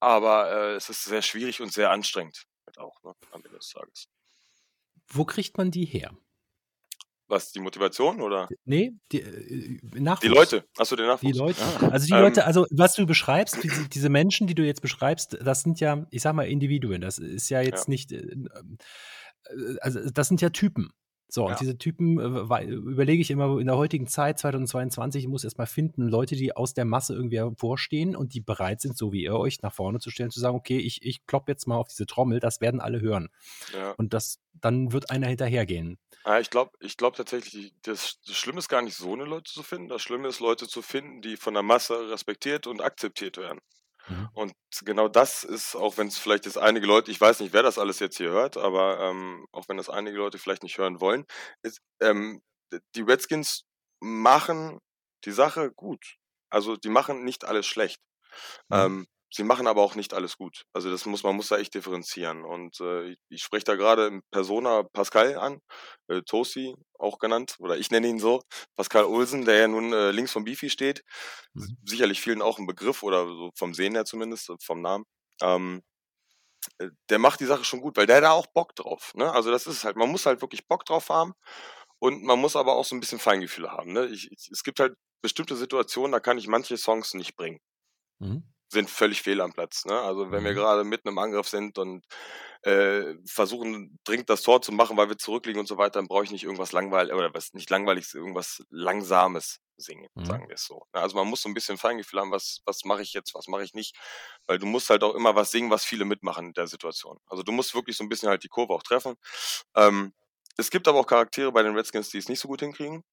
aber 0.00 0.50
äh, 0.50 0.74
es 0.74 0.88
ist 0.88 1.04
sehr 1.04 1.22
schwierig 1.22 1.60
und 1.60 1.72
sehr 1.72 1.90
anstrengend 1.90 2.48
halt 2.68 2.78
auch 2.78 3.02
ne, 3.02 3.14
am 3.32 3.42
Ende 3.42 3.56
des 3.56 3.68
Tages. 3.68 4.08
Wo 5.08 5.24
kriegt 5.24 5.56
man 5.56 5.70
die 5.70 5.86
her? 5.86 6.16
Was, 7.28 7.52
die 7.52 7.60
Motivation 7.60 8.20
oder? 8.22 8.48
Nee, 8.64 8.92
die, 9.12 9.20
äh, 9.20 9.78
Nachwuchs. 10.00 10.20
Die 10.22 10.28
Leute. 10.28 10.64
Achso, 10.78 10.96
den 10.96 11.04
Die 11.04 11.08
Nachwuchs. 11.08 11.36
Leute. 11.38 11.60
Ah. 11.80 11.88
Also 11.88 12.06
die 12.06 12.12
Ähm, 12.14 12.20
Leute, 12.20 12.46
also 12.46 12.66
was 12.70 12.94
du 12.94 13.06
beschreibst, 13.06 13.62
diese, 13.62 13.88
diese 13.88 14.08
Menschen, 14.08 14.46
die 14.46 14.54
du 14.54 14.64
jetzt 14.64 14.80
beschreibst, 14.80 15.36
das 15.42 15.60
sind 15.62 15.78
ja, 15.80 16.06
ich 16.10 16.22
sag 16.22 16.34
mal, 16.34 16.48
Individuen. 16.48 17.00
Das 17.02 17.18
ist 17.18 17.50
ja 17.50 17.60
jetzt 17.60 17.86
Ja. 17.86 17.90
nicht, 17.90 18.12
äh, 18.12 18.16
äh, 18.18 19.76
also 19.80 20.00
das 20.10 20.28
sind 20.28 20.40
ja 20.40 20.50
Typen. 20.50 20.90
So, 21.30 21.46
und 21.46 21.60
diese 21.60 21.76
Typen 21.76 22.18
äh, 22.18 22.64
überlege 22.64 23.20
ich 23.20 23.30
immer 23.30 23.58
in 23.58 23.66
der 23.66 23.76
heutigen 23.76 24.06
Zeit, 24.06 24.38
2022, 24.38 25.24
ich 25.24 25.28
muss 25.28 25.44
erstmal 25.44 25.66
finden, 25.66 26.08
Leute, 26.08 26.36
die 26.36 26.56
aus 26.56 26.72
der 26.72 26.86
Masse 26.86 27.14
irgendwie 27.14 27.38
hervorstehen 27.38 28.16
und 28.16 28.32
die 28.32 28.40
bereit 28.40 28.80
sind, 28.80 28.96
so 28.96 29.12
wie 29.12 29.24
ihr 29.24 29.34
euch 29.34 29.60
nach 29.60 29.74
vorne 29.74 29.98
zu 30.00 30.10
stellen, 30.10 30.30
zu 30.30 30.40
sagen, 30.40 30.56
okay, 30.56 30.78
ich, 30.78 31.04
ich 31.04 31.26
klopp 31.26 31.48
jetzt 31.48 31.66
mal 31.66 31.76
auf 31.76 31.88
diese 31.88 32.06
Trommel, 32.06 32.40
das 32.40 32.62
werden 32.62 32.80
alle 32.80 33.02
hören. 33.02 33.28
Ja. 33.74 33.92
Und 33.98 34.14
das, 34.14 34.40
dann 34.54 34.92
wird 34.92 35.10
einer 35.10 35.26
hinterhergehen. 35.26 35.98
Ja, 36.24 36.40
ich 36.40 36.48
glaube 36.48 36.72
ich 36.80 36.96
glaub 36.96 37.14
tatsächlich, 37.14 37.74
das, 37.82 38.18
das 38.26 38.36
Schlimme 38.36 38.58
ist 38.58 38.68
gar 38.68 38.82
nicht 38.82 38.96
so 38.96 39.12
eine 39.12 39.24
Leute 39.24 39.52
zu 39.52 39.62
finden. 39.62 39.88
Das 39.88 40.00
Schlimme 40.00 40.28
ist, 40.28 40.40
Leute 40.40 40.66
zu 40.66 40.80
finden, 40.80 41.20
die 41.20 41.36
von 41.36 41.52
der 41.52 41.62
Masse 41.62 42.10
respektiert 42.10 42.66
und 42.66 42.80
akzeptiert 42.80 43.36
werden. 43.36 43.60
Mhm. 44.08 44.28
Und 44.32 44.52
genau 44.84 45.08
das 45.08 45.44
ist, 45.44 45.74
auch 45.74 45.96
wenn 45.98 46.08
es 46.08 46.18
vielleicht 46.18 46.46
jetzt 46.46 46.58
einige 46.58 46.86
Leute, 46.86 47.10
ich 47.10 47.20
weiß 47.20 47.40
nicht, 47.40 47.52
wer 47.52 47.62
das 47.62 47.78
alles 47.78 47.98
jetzt 47.98 48.16
hier 48.16 48.30
hört, 48.30 48.56
aber 48.56 49.00
ähm, 49.00 49.46
auch 49.52 49.68
wenn 49.68 49.76
das 49.76 49.90
einige 49.90 50.16
Leute 50.16 50.38
vielleicht 50.38 50.62
nicht 50.62 50.78
hören 50.78 51.00
wollen, 51.00 51.24
ist, 51.62 51.80
ähm, 52.00 52.40
die 52.94 53.02
Redskins 53.02 53.64
machen 54.00 54.78
die 55.24 55.32
Sache 55.32 55.72
gut. 55.72 56.16
Also 56.50 56.76
die 56.76 56.88
machen 56.90 57.24
nicht 57.24 57.44
alles 57.44 57.66
schlecht. 57.66 58.00
Mhm. 58.68 58.76
Ähm, 58.76 59.06
sie 59.30 59.44
machen 59.44 59.66
aber 59.66 59.82
auch 59.82 59.94
nicht 59.94 60.14
alles 60.14 60.36
gut. 60.36 60.64
Also 60.72 60.90
das 60.90 61.06
muss 61.06 61.22
man 61.22 61.36
muss 61.36 61.48
da 61.48 61.58
echt 61.58 61.74
differenzieren. 61.74 62.44
Und 62.44 62.80
äh, 62.80 63.10
ich, 63.10 63.18
ich 63.28 63.42
spreche 63.42 63.64
da 63.64 63.74
gerade 63.74 64.06
in 64.06 64.22
Persona 64.30 64.84
Pascal 64.92 65.36
an, 65.36 65.60
äh, 66.08 66.22
Tosi 66.22 66.74
auch 66.98 67.18
genannt, 67.18 67.56
oder 67.60 67.76
ich 67.78 67.90
nenne 67.90 68.08
ihn 68.08 68.18
so, 68.18 68.42
Pascal 68.76 69.04
Olsen, 69.04 69.44
der 69.44 69.56
ja 69.58 69.68
nun 69.68 69.92
äh, 69.92 70.10
links 70.10 70.32
vom 70.32 70.44
Beefy 70.44 70.70
steht. 70.70 71.02
Mhm. 71.54 71.76
Sicherlich 71.84 72.20
vielen 72.20 72.42
auch 72.42 72.58
ein 72.58 72.66
Begriff 72.66 73.02
oder 73.02 73.26
so 73.26 73.50
vom 73.56 73.74
Sehen 73.74 73.94
her 73.94 74.04
zumindest, 74.04 74.50
vom 74.62 74.80
Namen. 74.82 75.04
Ähm, 75.42 75.82
äh, 76.78 76.88
der 77.10 77.18
macht 77.18 77.40
die 77.40 77.46
Sache 77.46 77.64
schon 77.64 77.80
gut, 77.80 77.96
weil 77.96 78.06
der 78.06 78.20
da 78.20 78.32
auch 78.32 78.46
Bock 78.48 78.74
drauf. 78.76 79.12
Ne? 79.14 79.32
Also 79.32 79.50
das 79.50 79.66
ist 79.66 79.84
halt, 79.84 79.96
man 79.96 80.10
muss 80.10 80.26
halt 80.26 80.40
wirklich 80.42 80.66
Bock 80.66 80.84
drauf 80.84 81.08
haben 81.10 81.34
und 82.00 82.22
man 82.24 82.38
muss 82.40 82.56
aber 82.56 82.76
auch 82.76 82.84
so 82.84 82.96
ein 82.96 83.00
bisschen 83.00 83.18
Feingefühle 83.20 83.72
haben. 83.72 83.92
Ne? 83.92 84.06
Ich, 84.06 84.30
ich, 84.32 84.48
es 84.52 84.62
gibt 84.64 84.80
halt 84.80 84.94
bestimmte 85.22 85.56
Situationen, 85.56 86.12
da 86.12 86.20
kann 86.20 86.38
ich 86.38 86.48
manche 86.48 86.76
Songs 86.76 87.14
nicht 87.14 87.36
bringen 87.36 87.58
Mhm. 88.20 88.42
Sind 88.70 88.90
völlig 88.90 89.22
fehl 89.22 89.40
am 89.40 89.52
Platz. 89.52 89.84
Ne? 89.86 89.98
Also 89.98 90.30
wenn 90.30 90.44
wir 90.44 90.52
Mhm. 90.52 90.54
gerade 90.54 90.84
mitten 90.84 91.08
im 91.08 91.18
Angriff 91.18 91.48
sind 91.48 91.78
und 91.78 92.04
äh, 92.62 93.14
versuchen 93.26 93.98
dringend 94.04 94.30
das 94.30 94.42
Tor 94.42 94.62
zu 94.62 94.72
machen, 94.72 94.96
weil 94.96 95.08
wir 95.08 95.18
zurückliegen 95.18 95.60
und 95.60 95.66
so 95.66 95.78
weiter, 95.78 95.98
dann 96.00 96.08
brauche 96.08 96.24
ich 96.24 96.30
nicht 96.30 96.44
irgendwas 96.44 96.72
langweilig 96.72 97.14
oder 97.14 97.32
was 97.34 97.52
nicht 97.54 97.70
langweiliges, 97.70 98.14
irgendwas 98.14 98.62
langsames 98.70 99.60
singen, 99.76 100.08
Mhm. 100.16 100.38
sagen 100.38 100.48
wir 100.48 100.56
es 100.56 100.64
so. 100.64 100.82
Also 100.92 101.16
man 101.16 101.28
muss 101.28 101.42
so 101.42 101.48
ein 101.48 101.54
bisschen 101.54 101.78
Feingefühl 101.78 102.20
haben, 102.20 102.32
was 102.32 102.60
was 102.66 102.84
mache 102.84 103.02
ich 103.02 103.12
jetzt, 103.12 103.34
was 103.34 103.46
mache 103.48 103.62
ich 103.64 103.74
nicht, 103.74 103.96
weil 104.46 104.58
du 104.58 104.66
musst 104.66 104.90
halt 104.90 105.04
auch 105.04 105.14
immer 105.14 105.36
was 105.36 105.50
singen, 105.52 105.70
was 105.70 105.84
viele 105.84 106.04
mitmachen 106.04 106.46
in 106.48 106.52
der 106.54 106.66
Situation. 106.66 107.18
Also 107.26 107.42
du 107.44 107.52
musst 107.52 107.74
wirklich 107.74 107.96
so 107.96 108.04
ein 108.04 108.08
bisschen 108.08 108.28
halt 108.28 108.42
die 108.44 108.48
Kurve 108.48 108.72
auch 108.74 108.82
treffen. 108.82 109.14
Ähm, 109.76 110.12
es 110.56 110.70
gibt 110.70 110.88
aber 110.88 111.00
auch 111.00 111.06
Charaktere 111.06 111.52
bei 111.52 111.62
den 111.62 111.76
Redskins, 111.76 112.10
die 112.10 112.18
es 112.18 112.28
nicht 112.28 112.40
so 112.40 112.48
gut 112.48 112.60
hinkriegen 112.60 113.04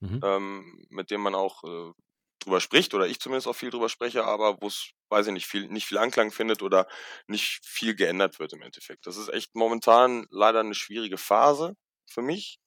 Mhm. 0.00 0.20
ähm, 0.22 0.86
mit 0.90 1.10
dem 1.10 1.20
man 1.20 1.34
auch 1.34 1.64
äh, 1.64 1.92
drüber 2.40 2.60
spricht 2.60 2.94
oder 2.94 3.06
ich 3.06 3.20
zumindest 3.20 3.46
auch 3.48 3.54
viel 3.56 3.70
drüber 3.70 3.88
spreche, 3.88 4.24
aber 4.24 4.60
wo 4.60 4.66
es, 4.68 4.90
weiß 5.10 5.26
ich 5.28 5.32
nicht, 5.32 5.46
viel, 5.46 5.68
nicht 5.68 5.86
viel 5.86 5.98
Anklang 5.98 6.30
findet 6.32 6.62
oder 6.62 6.86
nicht 7.26 7.60
viel 7.64 7.94
geändert 7.94 8.38
wird 8.38 8.52
im 8.52 8.62
Endeffekt. 8.62 9.06
Das 9.06 9.16
ist 9.16 9.28
echt 9.28 9.54
momentan 9.54 10.26
leider 10.30 10.60
eine 10.60 10.74
schwierige 10.74 11.18
Phase 11.18 11.74
für 12.10 12.22
mich, 12.22 12.60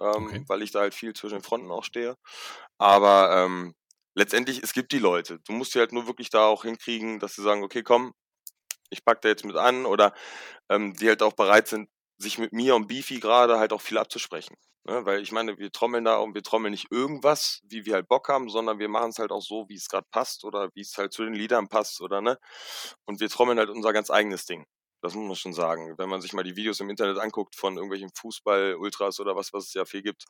ähm, 0.00 0.34
Okay. 0.34 0.44
weil 0.48 0.62
ich 0.62 0.70
da 0.72 0.80
halt 0.80 0.94
viel 0.94 1.14
zwischen 1.14 1.36
den 1.38 1.42
Fronten 1.44 1.70
auch 1.70 1.84
stehe. 1.84 2.16
Aber 2.78 3.44
ähm, 3.44 3.74
letztendlich, 4.14 4.62
es 4.62 4.72
gibt 4.74 4.92
die 4.92 4.98
Leute. 4.98 5.40
Du 5.46 5.52
musst 5.52 5.74
die 5.74 5.78
halt 5.80 5.92
nur 5.92 6.06
wirklich 6.06 6.30
da 6.30 6.46
auch 6.46 6.64
hinkriegen, 6.64 7.18
dass 7.20 7.34
sie 7.34 7.42
sagen, 7.42 7.62
okay, 7.64 7.82
komm, 7.82 8.14
ich 8.90 9.04
pack 9.04 9.22
da 9.22 9.28
jetzt 9.28 9.44
mit 9.44 9.56
an 9.56 9.86
oder 9.86 10.14
ähm, 10.70 10.94
die 10.94 11.08
halt 11.08 11.22
auch 11.22 11.34
bereit 11.34 11.68
sind, 11.68 11.90
sich 12.18 12.38
mit 12.38 12.52
mir 12.52 12.76
und 12.76 12.88
Beefy 12.88 13.20
gerade 13.20 13.58
halt 13.58 13.72
auch 13.72 13.82
viel 13.82 13.98
abzusprechen. 13.98 14.56
Ne? 14.84 15.04
Weil 15.06 15.22
ich 15.22 15.32
meine, 15.32 15.58
wir 15.58 15.70
trommeln 15.70 16.04
da 16.04 16.16
und 16.18 16.34
wir 16.34 16.42
trommeln 16.42 16.72
nicht 16.72 16.90
irgendwas, 16.90 17.60
wie 17.64 17.84
wir 17.84 17.94
halt 17.94 18.08
Bock 18.08 18.28
haben, 18.28 18.50
sondern 18.50 18.78
wir 18.78 18.88
machen 18.88 19.10
es 19.10 19.18
halt 19.18 19.30
auch 19.30 19.42
so, 19.42 19.68
wie 19.68 19.76
es 19.76 19.88
gerade 19.88 20.06
passt 20.10 20.44
oder 20.44 20.70
wie 20.74 20.80
es 20.80 20.98
halt 20.98 21.12
zu 21.12 21.24
den 21.24 21.34
Liedern 21.34 21.68
passt 21.68 22.00
oder 22.00 22.20
ne. 22.20 22.38
Und 23.04 23.20
wir 23.20 23.28
trommeln 23.28 23.58
halt 23.58 23.70
unser 23.70 23.92
ganz 23.92 24.10
eigenes 24.10 24.46
Ding. 24.46 24.66
Das 25.02 25.14
muss 25.14 25.26
man 25.26 25.36
schon 25.36 25.52
sagen. 25.52 25.94
Wenn 25.98 26.08
man 26.08 26.20
sich 26.20 26.32
mal 26.32 26.44
die 26.44 26.56
Videos 26.56 26.80
im 26.80 26.90
Internet 26.90 27.18
anguckt 27.18 27.56
von 27.56 27.74
irgendwelchen 27.76 28.10
Fußball-Ultras 28.14 29.20
oder 29.20 29.36
was, 29.36 29.52
was 29.52 29.66
es 29.66 29.74
ja 29.74 29.84
viel 29.84 30.02
gibt, 30.02 30.24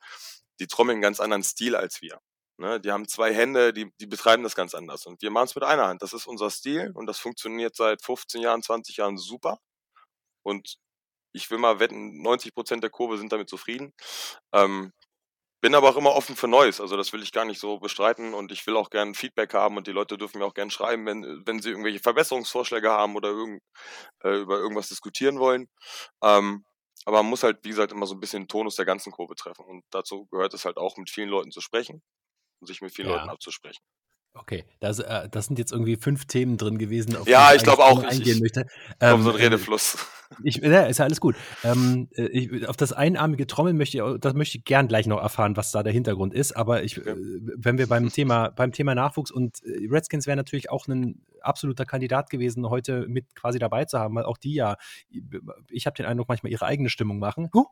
die 0.61 0.67
trommeln 0.67 0.97
einen 0.97 1.03
ganz 1.03 1.21
anderen 1.21 1.43
Stil 1.43 1.77
als 1.77 2.03
wir. 2.03 2.21
Ne? 2.59 2.81
Die 2.81 2.91
haben 2.91 3.09
zwei 3.09 3.35
Hände, 3.35 3.73
die, 3.73 3.91
die 4.01 4.07
betreiben 4.07 4.43
das 4.43 4.55
ganz 4.55 4.75
anders. 4.75 5.07
Und 5.07 5.21
wir 5.23 5.31
machen 5.31 5.47
es 5.47 5.55
mit 5.55 5.65
einer 5.65 5.87
Hand. 5.89 6.03
Das 6.03 6.13
ist 6.13 6.27
unser 6.27 6.51
Stil 6.51 6.93
und 6.95 7.07
das 7.07 7.19
funktioniert 7.19 7.77
seit 7.77 8.03
15 8.03 8.41
Jahren, 8.43 8.63
20 8.63 8.97
Jahren 8.99 9.19
super. 9.19 9.59
Und 10.43 10.77
ich 11.33 11.51
will 11.51 11.59
mal 11.59 11.81
wetten, 11.81 12.23
90 12.23 12.55
Prozent 12.55 12.83
der 12.83 12.91
Kurve 12.91 13.19
sind 13.19 13.33
damit 13.33 13.49
zufrieden. 13.49 13.93
Ähm, 14.53 14.93
bin 15.63 15.75
aber 15.77 15.89
auch 15.91 15.97
immer 15.97 16.15
offen 16.15 16.35
für 16.35 16.49
Neues. 16.49 16.81
Also 16.81 16.97
das 16.97 17.13
will 17.13 17.23
ich 17.23 17.31
gar 17.31 17.45
nicht 17.45 17.61
so 17.61 17.79
bestreiten 17.79 18.35
und 18.35 18.51
ich 18.51 18.67
will 18.67 18.77
auch 18.77 18.91
gern 18.91 19.15
Feedback 19.15 19.55
haben 19.55 19.77
und 19.77 19.87
die 19.87 19.93
Leute 19.93 20.19
dürfen 20.19 20.39
mir 20.39 20.45
auch 20.45 20.55
gern 20.55 20.71
schreiben, 20.71 21.07
wenn, 21.07 21.43
wenn 21.47 21.61
sie 21.63 21.71
irgendwelche 21.71 22.01
Verbesserungsvorschläge 22.01 22.91
haben 22.91 23.15
oder 23.15 23.29
irgend, 23.29 23.61
äh, 24.25 24.39
über 24.41 24.59
irgendwas 24.59 24.89
diskutieren 24.89 25.39
wollen. 25.39 25.69
Ähm, 26.23 26.65
aber 27.05 27.19
man 27.23 27.31
muss 27.31 27.45
halt, 27.45 27.59
wie 27.63 27.69
gesagt, 27.71 27.93
immer 27.93 28.07
so 28.07 28.15
ein 28.15 28.21
bisschen 28.21 28.43
den 28.43 28.49
Tonus 28.49 28.75
der 28.77 28.87
ganzen 28.87 29.13
Kurve 29.13 29.35
treffen. 29.37 29.65
Und 29.65 29.85
dazu 29.91 30.27
gehört 30.33 30.53
es 30.55 30.65
halt 30.65 30.77
auch, 30.79 30.97
mit 30.97 31.11
vielen 31.11 31.29
Leuten 31.29 31.53
zu 31.53 31.61
sprechen 31.61 32.03
und 32.61 32.67
sich 32.67 32.81
mit 32.81 32.93
vielen 32.95 33.09
Ja. 33.09 33.17
Leuten 33.17 33.31
abzusprechen. 33.31 33.83
Okay, 34.35 34.65
das, 34.81 34.99
äh, 34.99 35.29
das 35.29 35.47
sind 35.47 35.59
jetzt 35.59 35.73
irgendwie 35.73 35.97
fünf 35.97 36.25
Themen 36.27 36.57
drin 36.59 36.79
gewesen, 36.79 37.17
auf 37.17 37.29
Ja, 37.29 37.51
die 37.51 37.59
ich 37.59 37.63
glaub 37.63 37.79
eigentlich 37.81 37.99
auch. 37.99 38.03
Ich- 38.03 38.19
eingehen 38.19 38.35
ich- 38.37 38.41
möchte. 38.41 38.65
Ich 38.91 38.99
glaube, 38.99 39.23
so 39.23 39.31
ein 39.31 39.37
Ähm, 39.37 39.43
Redefluss. 39.43 39.99
Ich, 40.43 40.57
ja, 40.57 40.83
ist 40.85 40.99
ja 40.99 41.05
alles 41.05 41.21
gut. 41.21 41.37
Ähm, 41.65 42.09
äh, 42.17 42.25
ich, 42.27 42.69
auf 42.69 42.77
das 42.77 42.93
einarmige 42.93 43.47
Trommeln 43.47 43.77
möchte 43.77 43.97
ich, 43.97 44.03
auch- 44.03 44.19
das 44.19 44.35
möchte 44.35 44.59
ich 44.59 44.65
gern 44.65 44.89
gleich 44.89 45.07
noch 45.07 45.21
erfahren, 45.21 45.57
was 45.57 45.71
da 45.73 45.83
der 45.83 45.93
Hintergrund 45.93 46.35
ist. 46.35 46.53
Aber 46.57 46.83
ich, 46.83 46.99
Okay. 47.01 47.11
äh, 47.11 47.17
wenn 47.57 47.79
wir 47.79 47.87
beim 47.87 48.09
Thema, 48.11 48.51
beim 48.51 48.73
Thema 48.73 48.95
Nachwuchs 48.95 49.31
und 49.31 49.63
äh, 49.65 49.87
Redskins 49.91 50.27
wäre 50.27 50.37
natürlich 50.37 50.71
auch 50.71 50.87
ein 50.89 51.25
absoluter 51.41 51.85
Kandidat 51.85 52.31
gewesen, 52.31 52.69
heute 52.71 53.07
mit 53.09 53.35
quasi 53.35 53.59
dabei 53.59 53.85
zu 53.85 53.99
haben, 53.99 54.15
weil 54.15 54.25
auch 54.25 54.39
die 54.39 54.55
ja, 54.55 54.77
ich 55.69 55.87
habe 55.87 55.97
den 55.97 56.07
Eindruck, 56.07 56.29
manchmal 56.29 56.53
ihre 56.53 56.67
eigene 56.67 56.89
Stimmung 56.89 57.19
machen. 57.19 57.51
Huh. 57.55 57.67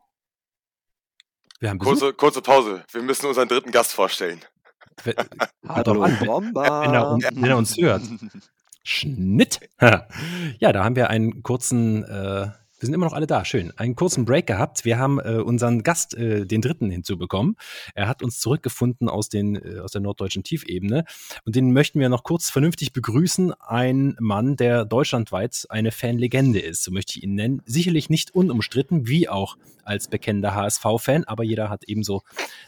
Wir 1.59 1.69
haben 1.69 1.77
Besuch. 1.77 1.91
Kurze, 1.91 2.13
kurze 2.13 2.41
Pause. 2.41 2.83
Wir 2.91 3.01
müssen 3.03 3.27
unseren 3.27 3.47
dritten 3.47 3.71
Gast 3.71 3.93
vorstellen. 3.93 4.39
Hallo, 5.67 6.01
an, 6.01 6.17
wenn- 6.19 6.93
er 6.93 7.17
wenn 7.35 7.43
er 7.45 7.57
uns 7.57 7.77
hört. 7.77 8.01
Schnitt. 8.83 9.59
ja, 10.59 10.71
da 10.71 10.83
haben 10.83 10.95
wir 10.95 11.09
einen 11.09 11.43
kurzen, 11.43 12.03
äh, 12.03 12.47
wir 12.81 12.87
sind 12.87 12.95
immer 12.95 13.05
noch 13.05 13.13
alle 13.13 13.27
da, 13.27 13.45
schön, 13.45 13.71
einen 13.77 13.95
kurzen 13.95 14.25
Break 14.25 14.47
gehabt. 14.47 14.85
Wir 14.85 14.97
haben 14.97 15.19
äh, 15.19 15.35
unseren 15.35 15.83
Gast, 15.83 16.15
äh, 16.15 16.47
den 16.47 16.61
dritten, 16.61 16.89
hinzubekommen. 16.89 17.55
Er 17.93 18.07
hat 18.07 18.23
uns 18.23 18.39
zurückgefunden 18.39 19.07
aus, 19.07 19.29
den, 19.29 19.55
äh, 19.55 19.79
aus 19.81 19.91
der 19.91 20.01
norddeutschen 20.01 20.43
Tiefebene 20.43 21.05
und 21.45 21.55
den 21.55 21.73
möchten 21.73 21.99
wir 21.99 22.09
noch 22.09 22.23
kurz 22.23 22.49
vernünftig 22.49 22.91
begrüßen. 22.91 23.53
Ein 23.53 24.15
Mann, 24.19 24.55
der 24.55 24.85
deutschlandweit 24.85 25.67
eine 25.69 25.91
Fanlegende 25.91 26.59
ist, 26.59 26.83
so 26.83 26.91
möchte 26.91 27.19
ich 27.19 27.23
ihn 27.23 27.35
nennen. 27.35 27.61
Sicherlich 27.65 28.09
nicht 28.09 28.33
unumstritten, 28.33 29.07
wie 29.07 29.29
auch 29.29 29.57
als 29.83 30.07
bekennender 30.07 30.55
HSV-Fan, 30.55 31.25
aber 31.25 31.43
jeder 31.43 31.69
hat 31.69 31.83
ebenso 31.85 32.21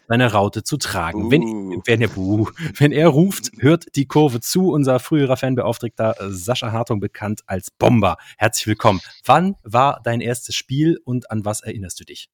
seine 0.08 0.32
Raute 0.32 0.64
zu 0.64 0.78
tragen. 0.78 1.32
Wenn, 1.32 1.44
Uh. 1.44 1.82
wenn, 1.86 2.02
er, 2.02 2.08
buh, 2.10 2.50
wenn 2.78 2.92
er 2.92 3.08
ruft, 3.08 3.52
hört 3.60 3.96
die 3.96 4.06
Kurve 4.06 4.40
zu. 4.42 4.72
Unser 4.72 5.00
früherer 5.00 5.38
Fanbeauftragter 5.38 6.20
äh, 6.20 6.30
Sascha 6.30 6.72
Hartung, 6.72 7.00
bekannt 7.00 7.42
als 7.46 7.72
Bomber. 7.72 8.18
Herzlich 8.38 8.68
willkommen. 8.68 9.02
Wann 9.26 9.56
war 9.64 10.02
dein 10.04 10.22
erstes 10.22 10.56
Spiel 10.56 11.00
und 11.04 11.32
an 11.32 11.46
was 11.46 11.62
erinnerst 11.62 12.00
du 12.00 12.04
dich? 12.04 12.30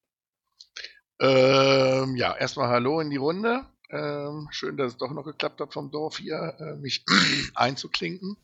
Ähm, 1.21 2.15
ja, 2.15 2.36
erstmal 2.36 2.69
Hallo 2.69 2.99
in 3.01 3.10
die 3.10 3.17
Runde. 3.17 3.65
Ähm, 3.91 4.47
schön, 4.51 4.77
dass 4.77 4.93
es 4.93 4.97
doch 4.97 5.12
noch 5.12 5.25
geklappt 5.25 5.60
hat 5.60 5.73
vom 5.73 5.91
Dorf 5.91 6.19
hier, 6.19 6.55
äh, 6.60 6.75
mich 6.75 7.03
einzuklinken. 7.55 8.38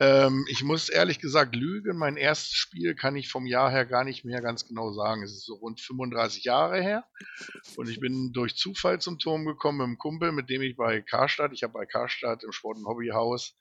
Ähm, 0.00 0.46
ich 0.48 0.64
muss 0.64 0.88
ehrlich 0.88 1.18
gesagt 1.18 1.54
lügen. 1.54 1.98
Mein 1.98 2.16
erstes 2.16 2.54
Spiel 2.54 2.94
kann 2.94 3.16
ich 3.16 3.28
vom 3.28 3.46
Jahr 3.46 3.70
her 3.70 3.84
gar 3.84 4.02
nicht 4.02 4.24
mehr 4.24 4.40
ganz 4.40 4.66
genau 4.66 4.92
sagen. 4.92 5.22
Es 5.22 5.32
ist 5.32 5.44
so 5.44 5.56
rund 5.56 5.78
35 5.78 6.44
Jahre 6.44 6.80
her. 6.80 7.04
Und 7.76 7.90
ich 7.90 8.00
bin 8.00 8.32
durch 8.32 8.56
Zufall 8.56 8.98
zum 8.98 9.18
Turm 9.18 9.44
gekommen 9.44 9.78
mit 9.78 9.84
einem 9.84 9.98
Kumpel, 9.98 10.32
mit 10.32 10.48
dem 10.48 10.62
ich 10.62 10.76
bei 10.76 11.02
Karstadt, 11.02 11.52
ich 11.52 11.62
habe 11.62 11.74
bei 11.74 11.84
Karstadt 11.84 12.42
im 12.44 12.52
Sport- 12.52 12.78
und 12.78 12.86
Hobbyhaus 12.86 13.56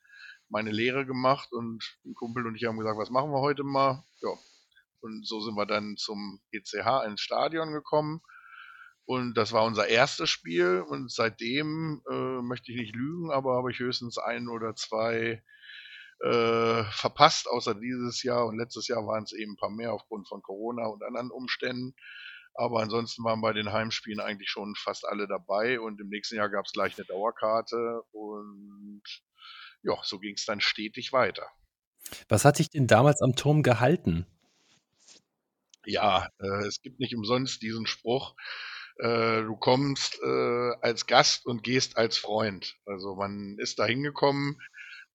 meine 0.47 0.71
Lehre 0.71 1.05
gemacht 1.05 1.51
und 1.51 1.83
ein 2.05 2.15
Kumpel 2.15 2.47
und 2.47 2.55
ich 2.55 2.65
haben 2.65 2.77
gesagt, 2.77 2.97
was 2.97 3.09
machen 3.09 3.31
wir 3.31 3.41
heute 3.41 3.63
mal? 3.63 4.03
Ja. 4.21 4.29
Und 5.01 5.25
so 5.27 5.41
sind 5.41 5.55
wir 5.55 5.65
dann 5.65 5.95
zum 5.97 6.39
ECH 6.51 7.05
ins 7.05 7.21
Stadion 7.21 7.71
gekommen. 7.71 8.21
Und 9.05 9.33
das 9.35 9.53
war 9.53 9.65
unser 9.65 9.87
erstes 9.87 10.29
Spiel. 10.29 10.83
Und 10.87 11.11
seitdem 11.11 12.01
äh, 12.09 12.41
möchte 12.41 12.71
ich 12.71 12.77
nicht 12.77 12.95
lügen, 12.95 13.31
aber 13.31 13.55
habe 13.55 13.71
ich 13.71 13.79
höchstens 13.79 14.17
ein 14.17 14.47
oder 14.47 14.75
zwei 14.75 15.41
äh, 16.21 16.83
verpasst, 16.91 17.47
außer 17.47 17.75
dieses 17.75 18.21
Jahr. 18.23 18.45
Und 18.45 18.57
letztes 18.57 18.87
Jahr 18.87 19.05
waren 19.07 19.23
es 19.23 19.33
eben 19.33 19.53
ein 19.53 19.57
paar 19.57 19.71
mehr 19.71 19.93
aufgrund 19.93 20.27
von 20.27 20.41
Corona 20.41 20.85
und 20.85 21.03
anderen 21.03 21.31
Umständen. 21.31 21.95
Aber 22.53 22.81
ansonsten 22.81 23.23
waren 23.23 23.41
bei 23.41 23.53
den 23.53 23.71
Heimspielen 23.71 24.19
eigentlich 24.19 24.49
schon 24.49 24.75
fast 24.75 25.07
alle 25.07 25.27
dabei. 25.27 25.79
Und 25.79 25.99
im 26.01 26.09
nächsten 26.09 26.35
Jahr 26.35 26.49
gab 26.49 26.65
es 26.65 26.73
gleich 26.73 26.97
eine 26.97 27.05
Dauerkarte. 27.05 28.03
Und 28.11 29.01
ja, 29.81 29.93
so 30.03 30.19
ging 30.19 30.35
es 30.35 30.45
dann 30.45 30.61
stetig 30.61 31.13
weiter. 31.13 31.47
Was 32.27 32.45
hat 32.45 32.59
dich 32.59 32.69
denn 32.69 32.87
damals 32.87 33.21
am 33.21 33.35
Turm 33.35 33.63
gehalten? 33.63 34.25
Ja, 35.89 36.29
äh, 36.39 36.67
es 36.67 36.81
gibt 36.81 36.99
nicht 36.99 37.15
umsonst 37.15 37.63
diesen 37.63 37.87
Spruch, 37.87 38.35
äh, 38.97 39.41
du 39.41 39.55
kommst 39.57 40.19
äh, 40.21 40.71
als 40.81 41.07
Gast 41.07 41.47
und 41.47 41.63
gehst 41.63 41.97
als 41.97 42.17
Freund. 42.17 42.75
Also 42.85 43.15
man 43.15 43.57
ist 43.57 43.79
da 43.79 43.85
hingekommen, 43.85 44.59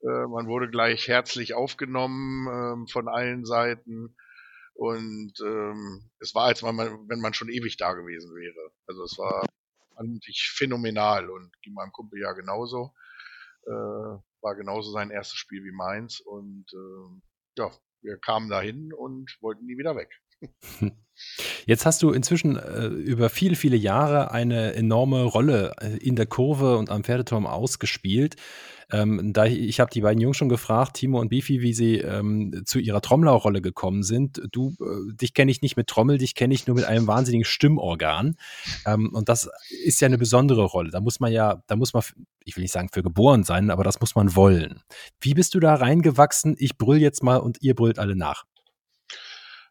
äh, 0.02 0.26
man 0.26 0.48
wurde 0.48 0.68
gleich 0.68 1.06
herzlich 1.06 1.54
aufgenommen 1.54 2.48
ähm, 2.48 2.86
von 2.88 3.08
allen 3.08 3.44
Seiten 3.44 4.16
und 4.74 5.34
ähm, 5.40 6.10
es 6.18 6.34
war, 6.34 6.46
als 6.46 6.64
wenn 6.64 6.74
man, 6.74 7.08
wenn 7.08 7.20
man 7.20 7.34
schon 7.34 7.50
ewig 7.50 7.76
da 7.76 7.92
gewesen 7.92 8.34
wäre. 8.34 8.72
Also 8.88 9.04
es 9.04 9.16
war 9.16 9.46
eigentlich 9.96 10.50
phänomenal 10.56 11.30
und 11.30 11.52
ging 11.62 11.74
meinem 11.74 11.92
Kumpel 11.92 12.20
ja 12.20 12.32
genauso. 12.32 12.92
Äh, 13.66 13.70
war 13.70 14.56
genauso 14.56 14.90
sein 14.90 15.10
erstes 15.10 15.38
Spiel 15.38 15.62
wie 15.64 15.72
meins 15.72 16.20
und 16.20 16.66
äh, 16.72 17.20
ja, 17.58 17.70
wir 18.02 18.18
kamen 18.18 18.50
dahin 18.50 18.92
und 18.92 19.36
wollten 19.40 19.66
nie 19.66 19.78
wieder 19.78 19.94
weg. 19.96 20.10
Jetzt 21.66 21.86
hast 21.86 22.02
du 22.02 22.10
inzwischen 22.10 22.56
äh, 22.56 22.86
über 22.86 23.30
viele, 23.30 23.54
viele 23.54 23.76
Jahre 23.76 24.32
eine 24.32 24.74
enorme 24.74 25.22
Rolle 25.22 25.72
äh, 25.80 25.96
in 25.98 26.16
der 26.16 26.26
Kurve 26.26 26.76
und 26.76 26.90
am 26.90 27.04
Pferdeturm 27.04 27.46
ausgespielt. 27.46 28.36
Ähm, 28.92 29.32
da, 29.32 29.46
ich 29.46 29.80
habe 29.80 29.90
die 29.90 30.02
beiden 30.02 30.20
Jungs 30.20 30.36
schon 30.36 30.48
gefragt, 30.48 30.96
Timo 30.96 31.18
und 31.18 31.28
Bifi, 31.28 31.62
wie 31.62 31.72
sie 31.72 31.96
ähm, 31.98 32.62
zu 32.66 32.78
ihrer 32.78 33.00
Trommlerrolle 33.00 33.62
gekommen 33.62 34.02
sind. 34.02 34.42
Du, 34.52 34.74
äh, 34.80 35.14
dich 35.14 35.32
kenne 35.34 35.50
ich 35.50 35.62
nicht 35.62 35.76
mit 35.76 35.86
Trommel, 35.86 36.18
dich 36.18 36.34
kenne 36.34 36.52
ich 36.52 36.66
nur 36.66 36.76
mit 36.76 36.84
einem 36.84 37.06
wahnsinnigen 37.06 37.44
Stimmorgan. 37.44 38.36
Ähm, 38.86 39.10
und 39.14 39.28
das 39.28 39.48
ist 39.84 40.00
ja 40.00 40.06
eine 40.06 40.18
besondere 40.18 40.64
Rolle. 40.64 40.90
Da 40.90 41.00
muss 41.00 41.18
man 41.18 41.32
ja, 41.32 41.62
da 41.66 41.76
muss 41.76 41.94
man, 41.94 42.02
ich 42.44 42.56
will 42.56 42.62
nicht 42.62 42.72
sagen 42.72 42.88
für 42.92 43.02
geboren 43.02 43.44
sein, 43.44 43.70
aber 43.70 43.84
das 43.84 44.00
muss 44.00 44.14
man 44.14 44.36
wollen. 44.36 44.80
Wie 45.20 45.34
bist 45.34 45.54
du 45.54 45.60
da 45.60 45.74
reingewachsen? 45.74 46.54
Ich 46.58 46.76
brüll 46.76 46.98
jetzt 46.98 47.22
mal 47.22 47.38
und 47.38 47.62
ihr 47.62 47.74
brüllt 47.74 47.98
alle 47.98 48.16
nach. 48.16 48.44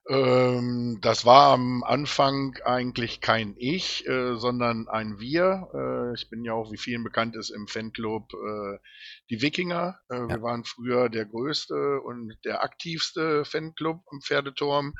Ähm, 0.09 0.97
das 1.01 1.25
war 1.25 1.53
am 1.53 1.81
Anfang 1.83 2.57
eigentlich 2.65 3.21
kein 3.21 3.55
Ich, 3.57 4.05
äh, 4.05 4.35
sondern 4.35 4.89
ein 4.89 5.19
Wir. 5.19 5.69
Äh, 5.73 6.13
ich 6.15 6.29
bin 6.29 6.43
ja 6.43 6.53
auch, 6.53 6.71
wie 6.73 6.77
vielen 6.77 7.05
bekannt 7.05 7.37
ist, 7.37 7.51
im 7.51 7.67
Fanclub 7.67 8.33
äh, 8.33 8.79
die 9.29 9.41
Wikinger. 9.41 9.99
Äh, 10.09 10.15
ja. 10.15 10.27
Wir 10.27 10.41
waren 10.41 10.65
früher 10.65 11.07
der 11.07 11.25
größte 11.25 12.01
und 12.01 12.37
der 12.43 12.63
aktivste 12.63 13.45
Fanclub 13.45 14.01
am 14.11 14.21
Pferdeturm. 14.21 14.93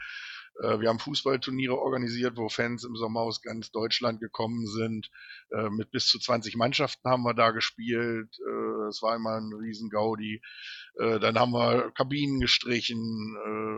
Äh, 0.61 0.79
wir 0.79 0.89
haben 0.89 0.99
Fußballturniere 0.99 1.77
organisiert, 1.77 2.37
wo 2.37 2.49
Fans 2.49 2.83
im 2.83 2.95
Sommer 2.95 3.21
aus 3.21 3.41
ganz 3.41 3.71
Deutschland 3.71 4.19
gekommen 4.19 4.67
sind. 4.67 5.09
Äh, 5.51 5.69
mit 5.69 5.91
bis 5.91 6.07
zu 6.07 6.19
20 6.19 6.55
Mannschaften 6.55 7.09
haben 7.09 7.23
wir 7.23 7.33
da 7.33 7.51
gespielt. 7.51 8.29
Es 8.89 9.01
war 9.01 9.15
immer 9.15 9.37
ein 9.37 9.51
Riesengaudi. 9.53 10.41
Dann 10.95 11.39
haben 11.39 11.51
wir 11.51 11.91
Kabinen 11.91 12.39
gestrichen. 12.39 13.35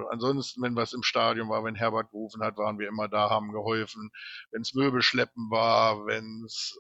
Ansonsten, 0.10 0.62
wenn 0.62 0.76
was 0.76 0.94
im 0.94 1.04
Stadion 1.04 1.48
war, 1.48 1.64
wenn 1.64 1.76
Herbert 1.76 2.12
gerufen 2.12 2.42
hat, 2.44 2.58
waren 2.58 2.80
wir 2.80 2.88
immer 2.88 3.08
da, 3.08 3.30
haben 3.30 3.52
geholfen. 3.52 4.12
Wenn 4.52 4.62
es 4.62 4.74
Möbelschleppen 4.74 5.50
war, 5.50 6.06
wenn 6.06 6.44
es 6.46 6.78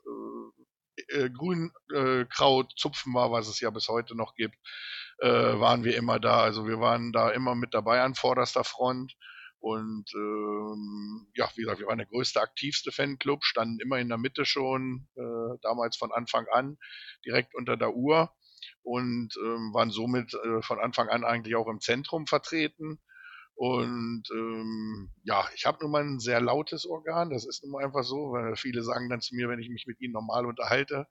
äh, 1.10 1.30
Grünkraut 1.30 2.74
zupfen 2.78 3.14
war, 3.14 3.32
was 3.32 3.48
es 3.48 3.60
ja 3.60 3.70
bis 3.70 3.88
heute 3.88 4.16
noch 4.16 4.36
gibt, 4.36 4.58
äh, 5.20 5.30
waren 5.30 5.84
wir 5.84 5.96
immer 5.96 6.20
da. 6.20 6.42
Also 6.42 6.68
wir 6.68 6.80
waren 6.80 7.12
da 7.12 7.30
immer 7.30 7.56
mit 7.56 7.74
dabei 7.74 8.02
an 8.02 8.16
vorderster 8.16 8.64
Front. 8.64 9.16
Und 9.66 10.06
ähm, 10.14 11.26
ja, 11.34 11.50
wie 11.56 11.62
gesagt, 11.62 11.80
wir 11.80 11.88
waren 11.88 11.98
der 11.98 12.06
größte, 12.06 12.40
aktivste 12.40 12.92
Fanclub, 12.92 13.44
standen 13.44 13.80
immer 13.80 13.98
in 13.98 14.10
der 14.10 14.20
Mitte 14.20 14.46
schon, 14.46 15.08
äh, 15.16 15.58
damals 15.64 15.98
von 15.98 16.12
Anfang 16.12 16.46
an, 16.52 16.78
direkt 17.26 17.56
unter 17.56 17.76
der 17.76 17.96
Uhr 17.96 18.32
und 18.84 19.36
ähm, 19.44 19.74
waren 19.74 19.90
somit 19.90 20.36
äh, 20.36 20.62
von 20.62 20.78
Anfang 20.78 21.10
an 21.10 21.24
eigentlich 21.24 21.56
auch 21.56 21.68
im 21.68 21.80
Zentrum 21.80 22.28
vertreten. 22.28 23.00
Und 23.58 24.24
ähm, 24.34 25.12
ja, 25.24 25.48
ich 25.56 25.66
habe 25.66 25.78
nun 25.82 25.92
mal 25.92 26.04
ein 26.04 26.20
sehr 26.20 26.42
lautes 26.42 26.86
Organ, 26.86 27.30
das 27.30 27.46
ist 27.46 27.64
nun 27.64 27.72
mal 27.72 27.86
einfach 27.86 28.04
so, 28.04 28.34
weil 28.34 28.58
viele 28.58 28.84
sagen 28.84 29.10
dann 29.10 29.22
zu 29.22 29.34
mir, 29.34 29.48
wenn 29.48 29.62
ich 29.62 29.70
mich 29.70 29.86
mit 29.88 30.02
ihnen 30.02 30.12
normal 30.12 30.46
unterhalte, 30.46 31.08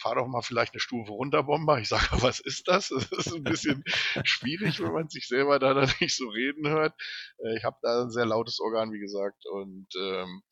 fahr 0.00 0.14
doch 0.14 0.28
mal 0.28 0.42
vielleicht 0.42 0.72
eine 0.72 0.80
Stufe 0.80 1.10
runter, 1.10 1.42
Bomber. 1.42 1.80
Ich 1.80 1.88
sage, 1.88 2.06
was 2.22 2.38
ist 2.38 2.68
das? 2.68 2.88
Das 2.88 3.10
ist 3.10 3.34
ein 3.34 3.42
bisschen 3.42 3.82
schwierig, 4.22 4.80
wenn 4.80 4.92
man 4.92 5.08
sich 5.08 5.26
selber 5.26 5.58
da 5.58 5.74
dann 5.74 5.90
nicht 6.00 6.16
so 6.16 6.28
reden 6.28 6.68
hört. 6.68 6.94
Äh, 7.38 7.56
ich 7.56 7.64
habe 7.64 7.78
da 7.82 8.02
ein 8.02 8.10
sehr 8.10 8.26
lautes 8.26 8.60
Organ, 8.60 8.92
wie 8.92 9.00
gesagt. 9.00 9.44
Und 9.46 9.88
ähm, 9.98 10.42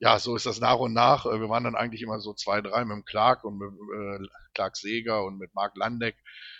ja, 0.00 0.18
so 0.18 0.34
ist 0.34 0.46
das 0.46 0.58
nach 0.58 0.78
und 0.78 0.92
nach. 0.92 1.26
Äh, 1.26 1.40
wir 1.40 1.48
waren 1.48 1.62
dann 1.62 1.76
eigentlich 1.76 2.02
immer 2.02 2.18
so 2.18 2.34
zwei, 2.34 2.60
drei 2.60 2.84
mit 2.84 2.96
dem 2.96 3.04
Clark 3.04 3.44
und 3.44 3.58
mit 3.58 3.70
äh, 3.70 4.28
Clark 4.52 4.76
Seger 4.76 5.24
und 5.24 5.38
mit 5.38 5.54
Mark 5.54 5.76
Landeck 5.76 6.16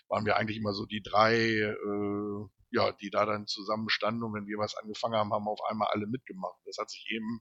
waren 0.09 0.25
wir 0.25 0.37
eigentlich 0.37 0.59
immer 0.59 0.75
so 0.75 0.87
die 0.87 1.03
drei 1.03 1.35
äh, 1.35 2.47
ja, 2.73 2.93
die 2.93 3.11
da 3.11 3.27
dann 3.27 3.47
zusammenstanden 3.47 4.23
und 4.23 4.35
wenn 4.35 4.47
wir 4.47 4.59
was 4.59 4.75
angefangen 4.75 5.15
haben, 5.15 5.33
haben 5.33 5.47
auf 5.47 5.61
einmal 5.69 5.89
alle 5.93 6.07
mitgemacht. 6.07 6.59
Das 6.65 6.79
hat 6.79 6.91
sich 6.91 7.07
eben 7.11 7.41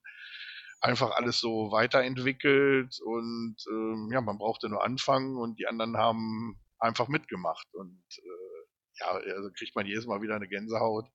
einfach 0.82 1.12
alles 1.12 1.40
so 1.40 1.72
weiterentwickelt 1.72 3.00
und 3.06 3.56
ähm, 3.70 4.10
ja, 4.12 4.22
man 4.22 4.38
brauchte 4.38 4.68
nur 4.68 4.84
anfangen 4.84 5.38
und 5.38 5.60
die 5.60 5.68
anderen 5.68 5.98
haben 5.98 6.60
einfach 6.80 7.08
mitgemacht 7.08 7.68
und 7.74 8.04
äh, 8.18 8.62
ja, 9.00 9.08
also 9.36 9.50
kriegt 9.58 9.76
man 9.76 9.86
jedes 9.86 10.06
Mal 10.06 10.22
wieder 10.22 10.36
eine 10.36 10.48
Gänsehaut, 10.48 11.08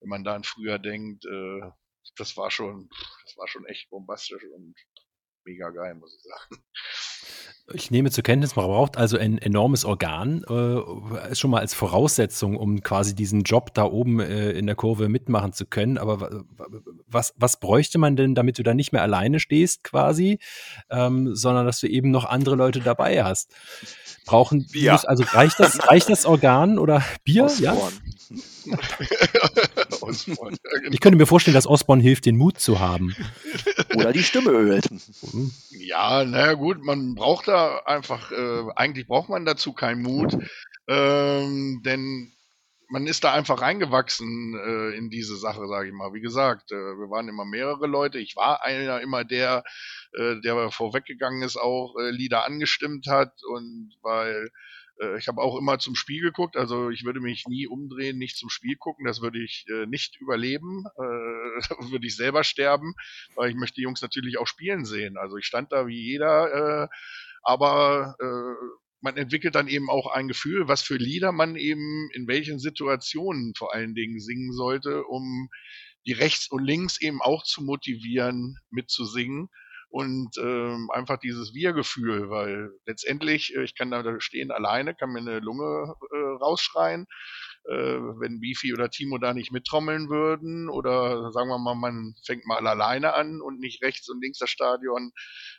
wenn 0.00 0.08
man 0.08 0.24
da 0.24 0.34
an 0.34 0.44
früher 0.44 0.78
denkt, 0.78 1.24
äh, 1.26 1.60
das 2.16 2.36
war 2.36 2.50
schon, 2.50 2.88
das 3.24 3.36
war 3.36 3.46
schon 3.48 3.66
echt 3.66 3.88
bombastisch 3.90 4.44
und 4.54 4.74
mega 5.44 5.70
geil, 5.70 5.94
muss 5.94 6.16
ich 6.16 6.22
sagen. 6.22 6.62
Ich 7.72 7.90
nehme 7.90 8.10
zur 8.10 8.22
Kenntnis, 8.22 8.56
man 8.56 8.66
braucht 8.66 8.98
also 8.98 9.16
ein 9.16 9.38
enormes 9.38 9.86
Organ, 9.86 10.44
äh, 10.44 11.34
schon 11.34 11.50
mal 11.50 11.60
als 11.60 11.72
Voraussetzung, 11.72 12.58
um 12.58 12.82
quasi 12.82 13.14
diesen 13.14 13.42
Job 13.42 13.72
da 13.72 13.84
oben 13.84 14.20
äh, 14.20 14.50
in 14.50 14.66
der 14.66 14.74
Kurve 14.74 15.08
mitmachen 15.08 15.54
zu 15.54 15.64
können. 15.64 15.96
Aber 15.96 16.44
was, 17.06 17.32
was 17.38 17.58
bräuchte 17.58 17.96
man 17.96 18.16
denn, 18.16 18.34
damit 18.34 18.58
du 18.58 18.62
da 18.62 18.74
nicht 18.74 18.92
mehr 18.92 19.00
alleine 19.00 19.40
stehst 19.40 19.82
quasi, 19.82 20.40
ähm, 20.90 21.34
sondern 21.34 21.64
dass 21.64 21.80
du 21.80 21.86
eben 21.86 22.10
noch 22.10 22.26
andere 22.26 22.54
Leute 22.54 22.80
dabei 22.80 23.24
hast? 23.24 23.54
Brauchen 24.26 24.66
Bier. 24.66 25.00
also 25.08 25.24
reicht 25.26 25.58
das, 25.58 25.88
reicht 25.88 26.10
das 26.10 26.26
Organ 26.26 26.78
oder 26.78 27.02
Bier? 27.24 27.50
Ja? 27.60 27.74
Osborn, 30.04 30.56
ja, 30.64 30.78
genau. 30.78 30.92
Ich 30.92 31.00
könnte 31.00 31.18
mir 31.18 31.26
vorstellen, 31.26 31.54
dass 31.54 31.66
Osborn 31.66 32.00
hilft, 32.00 32.26
den 32.26 32.36
Mut 32.36 32.58
zu 32.58 32.80
haben. 32.80 33.14
Oder 33.94 34.12
die 34.12 34.22
Stimme 34.22 34.50
ölt. 34.50 34.88
Ja, 35.70 36.24
naja 36.24 36.54
gut, 36.54 36.82
man 36.82 37.14
braucht 37.14 37.48
da 37.48 37.78
einfach, 37.86 38.30
äh, 38.32 38.64
eigentlich 38.76 39.06
braucht 39.06 39.28
man 39.28 39.44
dazu 39.44 39.72
keinen 39.72 40.02
Mut, 40.02 40.36
ähm, 40.88 41.82
denn 41.84 42.34
man 42.88 43.06
ist 43.06 43.24
da 43.24 43.32
einfach 43.32 43.60
reingewachsen 43.60 44.54
äh, 44.54 44.96
in 44.96 45.10
diese 45.10 45.36
Sache, 45.36 45.66
sage 45.66 45.88
ich 45.88 45.94
mal. 45.94 46.12
Wie 46.12 46.20
gesagt, 46.20 46.70
äh, 46.70 46.74
wir 46.74 47.10
waren 47.10 47.28
immer 47.28 47.44
mehrere 47.44 47.86
Leute. 47.86 48.18
Ich 48.18 48.36
war 48.36 48.62
einer 48.64 49.00
immer 49.00 49.24
der, 49.24 49.64
äh, 50.12 50.40
der 50.42 50.70
vorweggegangen 50.70 51.42
ist, 51.42 51.56
auch 51.56 51.96
äh, 51.98 52.10
Lieder 52.10 52.44
angestimmt 52.44 53.06
hat 53.08 53.32
und 53.48 53.90
weil 54.02 54.50
äh, 55.00 55.18
ich 55.18 55.28
habe 55.28 55.40
auch 55.40 55.58
immer 55.58 55.78
zum 55.78 55.94
Spiel 55.94 56.20
geguckt, 56.20 56.56
also 56.56 56.90
ich 56.90 57.04
würde 57.04 57.20
mich 57.20 57.44
nie 57.46 57.66
umdrehen, 57.66 58.18
nicht 58.18 58.36
zum 58.36 58.50
Spiel 58.50 58.76
gucken, 58.76 59.06
das 59.06 59.20
würde 59.20 59.42
ich 59.42 59.64
äh, 59.68 59.86
nicht 59.86 60.20
überleben, 60.20 60.84
äh, 60.96 61.00
würde 61.90 62.06
ich 62.06 62.16
selber 62.16 62.44
sterben, 62.44 62.94
weil 63.36 63.50
ich 63.50 63.56
möchte 63.56 63.76
die 63.76 63.82
Jungs 63.82 64.02
natürlich 64.02 64.38
auch 64.38 64.46
spielen 64.46 64.84
sehen. 64.84 65.16
Also 65.16 65.36
ich 65.36 65.46
stand 65.46 65.72
da 65.72 65.86
wie 65.86 66.00
jeder, 66.00 66.84
äh, 66.84 66.88
aber 67.42 68.16
äh, 68.20 68.76
man 69.00 69.16
entwickelt 69.16 69.54
dann 69.54 69.68
eben 69.68 69.90
auch 69.90 70.10
ein 70.10 70.28
Gefühl, 70.28 70.66
was 70.66 70.82
für 70.82 70.96
Lieder 70.96 71.30
man 71.30 71.56
eben 71.56 72.08
in 72.14 72.26
welchen 72.26 72.58
Situationen 72.58 73.52
vor 73.54 73.74
allen 73.74 73.94
Dingen 73.94 74.18
singen 74.18 74.52
sollte, 74.52 75.04
um 75.04 75.50
die 76.06 76.12
rechts 76.12 76.50
und 76.50 76.64
links 76.64 77.00
eben 77.00 77.20
auch 77.20 77.44
zu 77.44 77.62
motivieren, 77.62 78.56
mitzusingen 78.70 79.48
und 79.94 80.36
ähm, 80.38 80.90
einfach 80.92 81.18
dieses 81.18 81.54
Wir-Gefühl, 81.54 82.28
weil 82.28 82.72
letztendlich, 82.84 83.54
äh, 83.54 83.62
ich 83.62 83.76
kann 83.76 83.92
da 83.92 84.02
stehen 84.18 84.50
alleine, 84.50 84.96
kann 84.96 85.10
mir 85.10 85.20
eine 85.20 85.38
Lunge 85.38 85.94
äh, 86.12 86.42
rausschreien, 86.42 87.06
äh, 87.66 88.00
wenn 88.18 88.40
Bifi 88.40 88.74
oder 88.74 88.90
Timo 88.90 89.18
da 89.18 89.32
nicht 89.34 89.52
mittrommeln 89.52 90.08
würden 90.08 90.68
oder 90.68 91.30
sagen 91.30 91.48
wir 91.48 91.58
mal, 91.58 91.76
man 91.76 92.16
fängt 92.26 92.44
mal 92.44 92.66
alleine 92.66 93.14
an 93.14 93.40
und 93.40 93.60
nicht 93.60 93.84
rechts 93.84 94.08
und 94.08 94.20
links 94.20 94.38
das 94.38 94.50
Stadion 94.50 95.12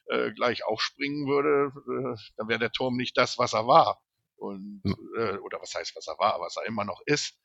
äh, 0.08 0.34
gleich 0.34 0.66
aufspringen 0.66 1.28
würde, 1.30 1.72
äh, 1.88 2.18
dann 2.36 2.50
wäre 2.50 2.60
der 2.60 2.74
Turm 2.74 2.98
nicht 2.98 3.18
das, 3.18 3.38
was 3.38 3.54
er 3.54 3.68
war. 3.68 4.02
Und, 4.36 4.82
äh, 5.18 5.38
oder 5.38 5.62
was 5.62 5.74
heißt, 5.76 5.96
was 5.96 6.08
er 6.10 6.20
war, 6.20 6.42
was 6.42 6.58
er 6.58 6.66
immer 6.66 6.84
noch 6.84 7.02
ist. 7.06 7.40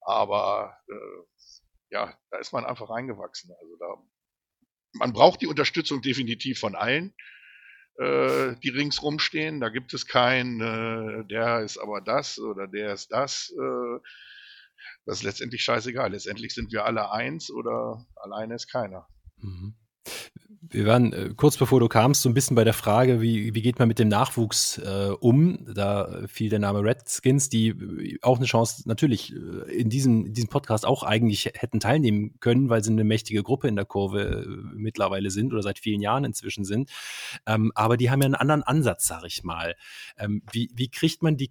Aber 0.00 0.76
äh, 0.88 1.46
ja, 1.90 2.16
da 2.30 2.38
ist 2.38 2.52
man 2.52 2.64
einfach 2.64 2.88
reingewachsen. 2.88 3.52
Also 3.60 3.76
da 3.80 3.96
man 4.98 5.12
braucht 5.12 5.42
die 5.42 5.46
Unterstützung 5.46 6.02
definitiv 6.02 6.58
von 6.58 6.74
allen, 6.74 7.14
äh, 7.98 8.54
die 8.62 8.68
ringsrum 8.68 9.18
stehen. 9.18 9.60
Da 9.60 9.68
gibt 9.68 9.94
es 9.94 10.06
keinen, 10.06 10.60
äh, 10.60 11.24
der 11.26 11.60
ist 11.60 11.78
aber 11.78 12.00
das 12.00 12.38
oder 12.38 12.66
der 12.66 12.92
ist 12.92 13.12
das. 13.12 13.52
Äh, 13.58 13.98
das 15.04 15.18
ist 15.18 15.22
letztendlich 15.22 15.62
scheißegal. 15.62 16.10
Letztendlich 16.10 16.52
sind 16.54 16.72
wir 16.72 16.84
alle 16.84 17.10
eins 17.10 17.50
oder 17.50 18.04
alleine 18.16 18.54
ist 18.54 18.68
keiner. 18.68 19.08
Mhm. 19.38 19.74
Wir 20.70 20.86
waren 20.86 21.12
äh, 21.12 21.30
kurz 21.36 21.56
bevor 21.56 21.80
du 21.80 21.88
kamst 21.88 22.22
so 22.22 22.28
ein 22.28 22.34
bisschen 22.34 22.54
bei 22.54 22.64
der 22.64 22.72
Frage, 22.72 23.20
wie, 23.20 23.54
wie 23.54 23.62
geht 23.62 23.78
man 23.78 23.88
mit 23.88 23.98
dem 23.98 24.08
Nachwuchs 24.08 24.78
äh, 24.78 25.10
um? 25.20 25.58
Da 25.74 26.22
fiel 26.26 26.50
der 26.50 26.58
Name 26.58 26.82
Redskins, 26.82 27.48
die 27.48 27.68
äh, 27.68 28.18
auch 28.22 28.38
eine 28.38 28.46
Chance 28.46 28.82
natürlich 28.86 29.32
äh, 29.32 29.72
in 29.72 29.90
diesem, 29.90 30.26
in 30.26 30.34
diesem 30.34 30.48
Podcast 30.48 30.86
auch 30.86 31.02
eigentlich 31.02 31.52
hätten 31.54 31.80
teilnehmen 31.80 32.38
können, 32.40 32.68
weil 32.68 32.82
sie 32.82 32.90
eine 32.90 33.04
mächtige 33.04 33.42
Gruppe 33.42 33.68
in 33.68 33.76
der 33.76 33.84
Kurve 33.84 34.22
äh, 34.22 34.46
mittlerweile 34.74 35.30
sind 35.30 35.52
oder 35.52 35.62
seit 35.62 35.78
vielen 35.78 36.00
Jahren 36.00 36.24
inzwischen 36.24 36.64
sind. 36.64 36.90
Ähm, 37.46 37.72
aber 37.74 37.96
die 37.96 38.10
haben 38.10 38.20
ja 38.20 38.26
einen 38.26 38.34
anderen 38.34 38.62
Ansatz, 38.62 39.06
sag 39.06 39.24
ich 39.24 39.44
mal. 39.44 39.74
Ähm, 40.18 40.42
wie, 40.52 40.70
wie 40.74 40.88
kriegt 40.88 41.22
man 41.22 41.36
die 41.36 41.50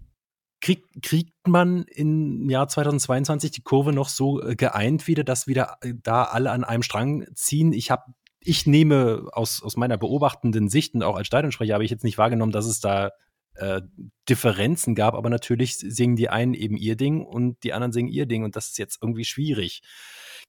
Krieg, 0.61 0.83
kriegt 1.03 1.47
man 1.47 1.83
im 1.83 2.49
Jahr 2.49 2.67
2022 2.67 3.51
die 3.51 3.61
Kurve 3.61 3.93
noch 3.93 4.09
so 4.09 4.41
geeint 4.57 5.05
wieder, 5.07 5.23
dass 5.23 5.47
wieder 5.47 5.77
da 6.01 6.23
alle 6.23 6.51
an 6.51 6.63
einem 6.63 6.81
Strang 6.81 7.27
ziehen? 7.35 7.71
Ich 7.71 7.91
habe 7.91 8.13
ich 8.45 8.65
nehme 8.67 9.27
aus, 9.31 9.61
aus 9.63 9.75
meiner 9.75 9.97
beobachtenden 9.97 10.69
Sicht 10.69 10.93
und 10.93 11.03
auch 11.03 11.15
als 11.15 11.27
Stadionsprecher 11.27 11.73
habe 11.73 11.83
ich 11.83 11.91
jetzt 11.91 12.03
nicht 12.03 12.17
wahrgenommen, 12.17 12.51
dass 12.51 12.65
es 12.65 12.79
da 12.79 13.11
äh, 13.55 13.81
Differenzen 14.29 14.95
gab, 14.95 15.15
aber 15.15 15.29
natürlich 15.29 15.77
singen 15.77 16.15
die 16.15 16.29
einen 16.29 16.53
eben 16.53 16.77
ihr 16.77 16.95
Ding 16.95 17.25
und 17.25 17.63
die 17.63 17.73
anderen 17.73 17.91
singen 17.91 18.09
ihr 18.09 18.25
Ding 18.25 18.43
und 18.43 18.55
das 18.55 18.67
ist 18.69 18.77
jetzt 18.77 18.99
irgendwie 19.01 19.25
schwierig. 19.25 19.81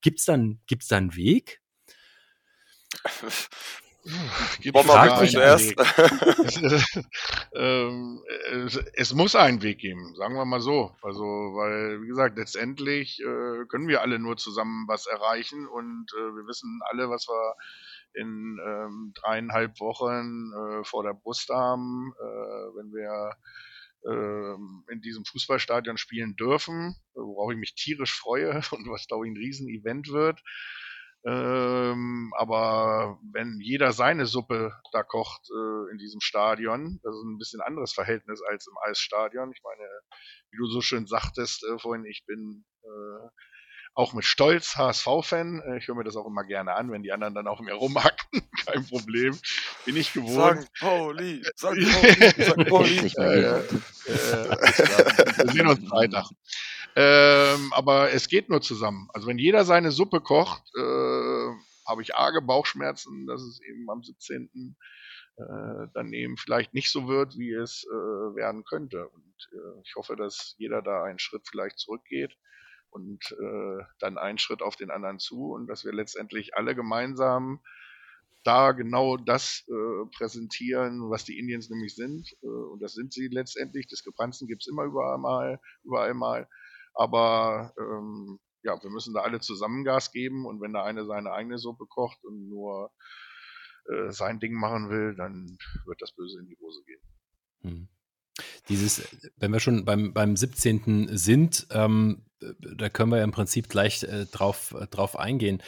Gibt 0.03 0.21
es 0.21 0.27
da 0.27 0.35
einen 0.35 1.17
Weg? 1.17 1.61
Fragt 4.85 5.21
mich 5.21 5.33
zuerst. 5.33 5.75
ähm, 7.55 8.23
es, 8.53 8.77
es, 8.95 9.15
muss 9.15 9.35
einen 9.35 9.63
Weg 9.63 9.79
geben, 9.79 10.15
sagen 10.15 10.35
wir 10.35 10.45
mal 10.45 10.61
so. 10.61 10.95
Also, 11.03 11.25
weil, 11.25 12.03
wie 12.03 12.09
gesagt, 12.09 12.39
letztendlich 12.39 13.21
äh, 13.21 13.65
können 13.69 13.89
wir 13.89 14.03
alle 14.03 14.19
nur 14.19 14.37
zusammen 14.37 14.87
was 14.87 15.07
erreichen 15.07 15.67
und 15.67 16.07
äh, 16.17 16.37
wir 16.37 16.47
wissen 16.47 16.81
alle, 16.91 17.11
was 17.11 17.27
wir 17.27 17.55
in 18.15 18.59
ähm, 18.65 19.13
dreieinhalb 19.15 19.79
Wochen 19.81 20.53
äh, 20.53 20.85
vor 20.85 21.03
der 21.03 21.15
Brust 21.15 21.49
haben, 21.51 22.13
äh, 22.19 22.77
wenn 22.77 22.93
wir 22.93 23.33
ähm, 24.09 24.85
in 24.89 25.01
diesem 25.01 25.25
Fußballstadion 25.25 25.97
spielen 25.97 26.37
dürfen, 26.37 26.97
worauf 27.15 27.53
ich 27.53 27.59
mich 27.59 27.75
tierisch 27.75 28.15
freue 28.15 28.51
und 28.71 28.89
was, 28.89 29.07
glaube 29.07 29.27
ich, 29.27 29.33
ein 29.33 29.37
Riesenevent 29.37 30.09
wird. 30.09 30.41
Ähm, 31.27 32.33
aber 32.37 33.19
wenn 33.33 33.59
jeder 33.61 33.93
seine 33.93 34.27
Suppe 34.27 34.73
da 34.93 35.03
kocht 35.03 35.43
äh, 35.51 35.91
in 35.91 35.99
diesem 35.99 36.21
Stadion, 36.21 37.01
das 37.03 37.17
ist 37.17 37.25
ein 37.25 37.39
bisschen 37.39 37.61
anderes 37.61 37.93
Verhältnis 37.93 38.41
als 38.43 38.69
im 38.69 38.75
Eisstadion. 38.89 39.51
Ich 39.53 39.61
meine, 39.65 39.89
wie 40.51 40.59
du 40.59 40.67
so 40.67 40.81
schön 40.81 41.07
sagtest 41.07 41.65
äh, 41.65 41.81
vorhin, 41.81 42.05
ich 42.05 42.25
bin 42.27 42.65
äh, 42.85 43.29
auch 43.95 44.13
mit 44.13 44.25
Stolz 44.25 44.77
HSV-Fan. 44.77 45.63
Äh, 45.67 45.79
ich 45.79 45.89
höre 45.89 45.97
mir 45.97 46.05
das 46.05 46.15
auch 46.15 46.27
immer 46.27 46.45
gerne 46.45 46.75
an, 46.75 46.93
wenn 46.93 47.03
die 47.03 47.11
anderen 47.11 47.35
dann 47.35 47.49
auf 47.49 47.59
mir 47.59 47.75
rumhacken. 47.75 48.49
Kein 48.67 48.87
Problem. 48.87 49.37
Bin 49.85 49.97
ich 49.97 50.13
gewohnt. 50.13 50.63
St. 50.63 50.73
Pauli, 50.79 51.43
St. 51.57 51.65
Pauli, 51.67 51.81
St. 52.45 52.69
Pauli. 52.69 53.03
wir 55.35 55.53
sehen 55.53 55.67
uns 55.67 55.89
Freitag. 55.89 56.31
Ähm, 56.97 57.73
aber 57.75 58.13
es 58.13 58.29
geht 58.29 58.49
nur 58.49 58.63
zusammen. 58.63 59.09
Also 59.13 59.27
wenn 59.29 59.39
jeder 59.39 59.65
seine 59.65 59.91
Suppe 59.91 60.21
kocht, 60.23 60.63
äh, 60.77 61.51
habe 61.87 62.03
ich 62.03 62.17
arge 62.17 62.41
Bauchschmerzen, 62.41 63.27
dass 63.27 63.43
es 63.43 63.61
eben 63.61 63.89
am 63.91 64.03
17. 64.03 64.77
Äh, 65.37 65.89
dann 65.93 66.13
eben 66.15 66.39
vielleicht 66.39 66.73
nicht 66.73 66.91
so 66.91 67.07
wird, 67.07 67.37
wie 67.37 67.53
es 67.53 67.85
äh, 67.85 68.35
werden 68.35 68.65
könnte. 68.65 69.09
Und 69.09 69.49
äh, 69.53 69.81
ich 69.85 69.95
hoffe, 69.95 70.17
dass 70.17 70.55
jeder 70.57 70.81
da 70.81 71.05
einen 71.05 71.19
Schritt 71.19 71.47
vielleicht 71.47 71.79
zurückgeht 71.79 72.35
und 72.89 73.31
äh, 73.33 73.85
dann 73.99 74.17
einen 74.17 74.39
Schritt 74.39 74.63
auf 74.63 74.77
den 74.77 74.91
anderen 74.91 75.19
zu 75.19 75.53
und 75.53 75.67
dass 75.67 75.85
wir 75.85 75.93
letztendlich 75.93 76.57
alle 76.57 76.75
gemeinsam 76.75 77.61
da 78.45 78.73
genau 78.73 79.19
das 79.19 79.65
äh, 79.69 80.07
präsentieren, 80.17 81.11
was 81.11 81.25
die 81.25 81.39
Indians 81.39 81.69
nämlich 81.69 81.95
sind. 81.95 82.33
Äh, 82.43 82.47
und 82.47 82.81
das 82.81 82.95
sind 82.95 83.13
sie 83.13 83.29
letztendlich. 83.29 83.89
Diskrepanzen 83.89 84.49
gibt 84.49 84.63
es 84.63 84.69
immer 84.69 84.85
überall 84.85 85.19
mal, 85.19 85.61
überall 85.85 86.15
mal. 86.15 86.49
Aber 86.97 87.73
ähm, 87.79 88.39
ja, 88.63 88.83
wir 88.83 88.91
müssen 88.91 89.15
da 89.15 89.21
alle 89.21 89.41
zusammen 89.41 89.85
Gas 89.85 90.11
geben 90.11 90.47
und 90.47 90.61
wenn 90.61 90.73
der 90.73 90.85
eine 90.85 91.05
seine 91.07 91.33
eigene 91.33 91.59
Suppe 91.59 91.87
kocht 91.87 92.25
und 92.25 92.49
nur 92.49 92.91
äh, 93.89 94.11
sein 94.11 94.41
Ding 94.41 94.55
machen 94.55 94.91
will, 94.91 95.15
dann 95.15 95.57
wird 95.85 96.03
das 96.03 96.13
böse 96.13 96.41
in 96.41 96.47
die 96.47 96.57
Hose 96.59 96.83
gehen. 96.85 97.01
Hm. 97.63 97.89
Dieses, 98.69 99.03
wenn 99.37 99.53
wir 99.53 99.61
schon 99.61 99.85
beim, 99.85 100.13
beim 100.13 100.37
17. 100.37 101.17
sind, 101.17 101.67
ähm, 101.71 102.27
da 102.41 102.89
können 102.89 103.11
wir 103.11 103.19
ja 103.19 103.25
im 103.25 103.33
Prinzip 103.33 103.69
gleich 103.69 104.03
äh, 104.03 104.27
drauf, 104.27 104.75
äh, 104.79 104.87
drauf 104.89 105.19
eingehen. 105.19 105.63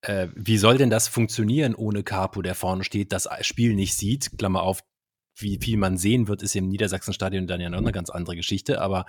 Äh, 0.00 0.28
wie 0.34 0.58
soll 0.58 0.78
denn 0.78 0.90
das 0.90 1.08
funktionieren 1.08 1.74
ohne 1.74 2.02
Capo, 2.02 2.42
der 2.42 2.54
vorne 2.54 2.84
steht, 2.84 3.12
das 3.12 3.28
Spiel 3.42 3.74
nicht 3.74 3.94
sieht? 3.94 4.38
Klammer 4.38 4.62
auf, 4.62 4.84
wie 5.36 5.58
viel 5.60 5.76
man 5.76 5.96
sehen 5.96 6.28
wird, 6.28 6.42
ist 6.42 6.54
im 6.56 6.68
Niedersachsenstadion 6.68 7.46
dann 7.46 7.60
ja 7.60 7.70
noch 7.70 7.78
eine 7.78 7.92
ganz 7.92 8.10
andere 8.10 8.36
Geschichte. 8.36 8.80
Aber 8.80 9.04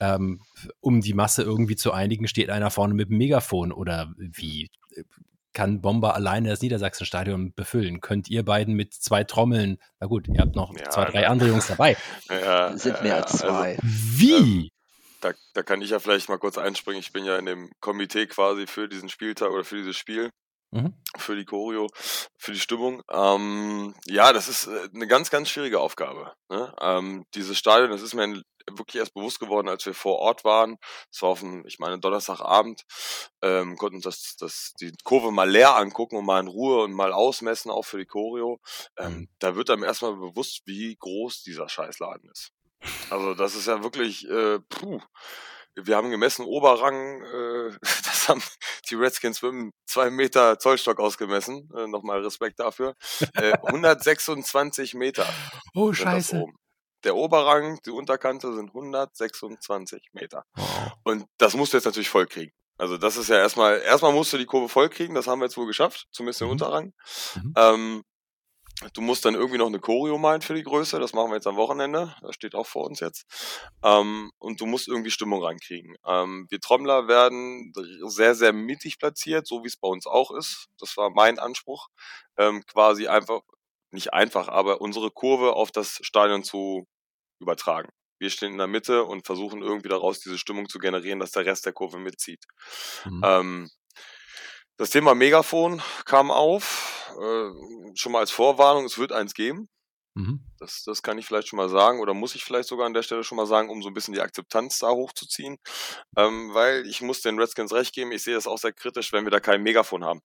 ähm, 0.00 0.40
um 0.80 1.00
die 1.00 1.14
Masse 1.14 1.42
irgendwie 1.42 1.76
zu 1.76 1.92
einigen, 1.92 2.28
steht 2.28 2.50
einer 2.50 2.70
vorne 2.70 2.94
mit 2.94 3.10
dem 3.10 3.18
Megafon 3.18 3.72
oder 3.72 4.12
wie 4.16 4.70
kann 5.56 5.80
Bomber 5.80 6.14
alleine 6.14 6.50
das 6.50 6.60
Niedersachsenstadion 6.60 7.54
befüllen? 7.54 8.02
Könnt 8.02 8.28
ihr 8.28 8.44
beiden 8.44 8.74
mit 8.74 8.92
zwei 8.92 9.24
Trommeln, 9.24 9.78
na 10.00 10.06
gut, 10.06 10.28
ihr 10.28 10.40
habt 10.40 10.54
noch 10.54 10.76
ja, 10.78 10.90
zwei, 10.90 11.06
drei 11.06 11.28
andere 11.28 11.48
Jungs 11.48 11.66
dabei. 11.66 11.96
Ja, 12.28 12.76
sind 12.76 13.02
mehr 13.02 13.16
als 13.16 13.32
also, 13.32 13.46
zwei. 13.46 13.70
Also, 13.70 13.82
wie? 13.82 14.70
Da, 15.22 15.32
da 15.54 15.62
kann 15.62 15.80
ich 15.80 15.90
ja 15.90 15.98
vielleicht 15.98 16.28
mal 16.28 16.38
kurz 16.38 16.58
einspringen. 16.58 17.00
Ich 17.00 17.12
bin 17.12 17.24
ja 17.24 17.38
in 17.38 17.46
dem 17.46 17.70
Komitee 17.80 18.26
quasi 18.26 18.66
für 18.66 18.86
diesen 18.86 19.08
Spieltag 19.08 19.50
oder 19.50 19.64
für 19.64 19.76
dieses 19.76 19.96
Spiel. 19.96 20.30
Mhm. 20.76 20.94
Für 21.16 21.36
die 21.36 21.44
Choreo, 21.44 21.88
für 22.36 22.52
die 22.52 22.60
Stimmung. 22.60 23.02
Ähm, 23.10 23.94
ja, 24.06 24.32
das 24.32 24.48
ist 24.48 24.66
äh, 24.66 24.88
eine 24.94 25.06
ganz, 25.06 25.30
ganz 25.30 25.48
schwierige 25.48 25.80
Aufgabe. 25.80 26.32
Ne? 26.50 26.74
Ähm, 26.80 27.24
dieses 27.34 27.56
Stadion, 27.56 27.90
das 27.90 28.02
ist 28.02 28.14
mir 28.14 28.42
wirklich 28.70 28.96
erst 28.96 29.14
bewusst 29.14 29.40
geworden, 29.40 29.68
als 29.68 29.86
wir 29.86 29.94
vor 29.94 30.18
Ort 30.18 30.44
waren. 30.44 30.76
Es 31.10 31.22
war 31.22 31.30
auf 31.30 31.40
dem, 31.40 31.64
ich 31.66 31.78
meine, 31.78 31.98
Donnerstagabend, 31.98 32.82
ähm, 33.40 33.76
konnten 33.76 33.96
uns 33.96 34.04
das, 34.04 34.36
das, 34.38 34.74
die 34.80 34.92
Kurve 35.04 35.30
mal 35.30 35.48
leer 35.48 35.76
angucken 35.76 36.16
und 36.16 36.26
mal 36.26 36.40
in 36.40 36.48
Ruhe 36.48 36.82
und 36.82 36.92
mal 36.92 37.12
ausmessen, 37.12 37.70
auch 37.70 37.84
für 37.84 37.98
die 37.98 38.06
Choreo. 38.06 38.60
Ähm, 38.98 39.12
mhm. 39.12 39.28
Da 39.38 39.56
wird 39.56 39.70
einem 39.70 39.84
erstmal 39.84 40.14
bewusst, 40.14 40.62
wie 40.66 40.96
groß 40.96 41.42
dieser 41.42 41.68
Scheißladen 41.68 42.28
ist. 42.30 42.52
Also 43.08 43.34
das 43.34 43.54
ist 43.54 43.66
ja 43.66 43.82
wirklich, 43.82 44.28
äh, 44.28 44.58
puh 44.68 45.00
wir 45.76 45.96
haben 45.96 46.10
gemessen 46.10 46.44
Oberrang, 46.44 47.22
äh, 47.22 47.70
das 48.26 48.28
haben 48.28 48.42
die 48.90 48.94
Redskins 48.94 49.42
mit 49.42 49.52
einem 49.52 49.72
2 49.86 50.10
Meter 50.10 50.58
Zollstock 50.58 50.98
ausgemessen. 50.98 51.68
Äh, 51.76 51.86
Nochmal 51.86 52.22
Respekt 52.22 52.60
dafür. 52.60 52.94
Äh, 53.34 53.52
126 53.62 54.94
Meter. 54.94 55.26
Oh, 55.74 55.92
scheiße. 55.92 56.44
Der 57.04 57.14
Oberrang, 57.14 57.78
die 57.86 57.90
Unterkante 57.90 58.52
sind 58.54 58.68
126 58.68 60.08
Meter. 60.12 60.44
Und 61.04 61.26
das 61.38 61.54
musst 61.54 61.72
du 61.72 61.76
jetzt 61.76 61.84
natürlich 61.84 62.08
voll 62.08 62.26
kriegen. 62.26 62.52
Also 62.78 62.98
das 62.98 63.16
ist 63.16 63.28
ja 63.28 63.36
erstmal, 63.36 63.80
erstmal 63.80 64.12
musst 64.12 64.32
du 64.32 64.38
die 64.38 64.44
Kurve 64.44 64.68
voll 64.68 64.88
kriegen, 64.88 65.14
das 65.14 65.26
haben 65.26 65.38
wir 65.38 65.46
jetzt 65.46 65.56
wohl 65.56 65.66
geschafft, 65.66 66.08
zumindest 66.10 66.40
den 66.40 66.48
mhm. 66.48 66.52
Unterrang. 66.52 66.92
Mhm. 67.34 67.54
Ähm, 67.56 68.02
Du 68.92 69.00
musst 69.00 69.24
dann 69.24 69.34
irgendwie 69.34 69.56
noch 69.56 69.68
eine 69.68 69.80
Choreo 69.80 70.18
malen 70.18 70.42
für 70.42 70.54
die 70.54 70.62
Größe. 70.62 70.98
Das 70.98 71.14
machen 71.14 71.30
wir 71.30 71.36
jetzt 71.36 71.46
am 71.46 71.56
Wochenende. 71.56 72.14
Das 72.20 72.34
steht 72.34 72.54
auch 72.54 72.66
vor 72.66 72.84
uns 72.84 73.00
jetzt. 73.00 73.24
Ähm, 73.82 74.30
und 74.38 74.60
du 74.60 74.66
musst 74.66 74.86
irgendwie 74.86 75.10
Stimmung 75.10 75.42
reinkriegen. 75.42 75.96
Ähm, 76.06 76.46
wir 76.50 76.60
Trommler 76.60 77.08
werden 77.08 77.72
sehr, 78.06 78.34
sehr 78.34 78.52
mittig 78.52 78.98
platziert, 78.98 79.46
so 79.46 79.62
wie 79.64 79.68
es 79.68 79.78
bei 79.78 79.88
uns 79.88 80.06
auch 80.06 80.30
ist. 80.30 80.66
Das 80.78 80.96
war 80.98 81.10
mein 81.10 81.38
Anspruch. 81.38 81.88
Ähm, 82.36 82.64
quasi 82.66 83.08
einfach, 83.08 83.40
nicht 83.92 84.12
einfach, 84.12 84.48
aber 84.48 84.82
unsere 84.82 85.10
Kurve 85.10 85.54
auf 85.54 85.70
das 85.70 85.98
Stadion 86.02 86.44
zu 86.44 86.86
übertragen. 87.40 87.88
Wir 88.18 88.30
stehen 88.30 88.52
in 88.52 88.58
der 88.58 88.66
Mitte 88.66 89.04
und 89.04 89.26
versuchen 89.26 89.62
irgendwie 89.62 89.88
daraus 89.88 90.20
diese 90.20 90.38
Stimmung 90.38 90.68
zu 90.68 90.78
generieren, 90.78 91.20
dass 91.20 91.32
der 91.32 91.46
Rest 91.46 91.64
der 91.66 91.72
Kurve 91.72 91.98
mitzieht. 91.98 92.44
Mhm. 93.04 93.70
Das 94.76 94.90
Thema 94.90 95.14
Megafon 95.14 95.82
kam 96.04 96.30
auf, 96.30 97.14
äh, 97.18 97.94
schon 97.94 98.12
mal 98.12 98.20
als 98.20 98.30
Vorwarnung, 98.30 98.84
es 98.84 98.98
wird 98.98 99.12
eins 99.12 99.34
geben. 99.34 99.68
Mhm. 100.14 100.40
Das, 100.58 100.82
das 100.84 101.02
kann 101.02 101.18
ich 101.18 101.26
vielleicht 101.26 101.48
schon 101.48 101.58
mal 101.58 101.68
sagen 101.68 102.00
oder 102.00 102.14
muss 102.14 102.34
ich 102.34 102.42
vielleicht 102.42 102.68
sogar 102.68 102.86
an 102.86 102.94
der 102.94 103.02
Stelle 103.02 103.22
schon 103.22 103.36
mal 103.36 103.46
sagen, 103.46 103.68
um 103.68 103.82
so 103.82 103.88
ein 103.88 103.94
bisschen 103.94 104.14
die 104.14 104.20
Akzeptanz 104.20 104.78
da 104.78 104.90
hochzuziehen. 104.90 105.58
Ähm, 106.16 106.54
weil 106.54 106.86
ich 106.86 107.02
muss 107.02 107.20
den 107.20 107.38
Redskins 107.38 107.72
recht 107.72 107.94
geben, 107.94 108.12
ich 108.12 108.22
sehe 108.22 108.34
das 108.34 108.46
auch 108.46 108.58
sehr 108.58 108.72
kritisch, 108.72 109.12
wenn 109.12 109.24
wir 109.24 109.30
da 109.30 109.40
kein 109.40 109.62
Megafon 109.62 110.04
haben. 110.04 110.20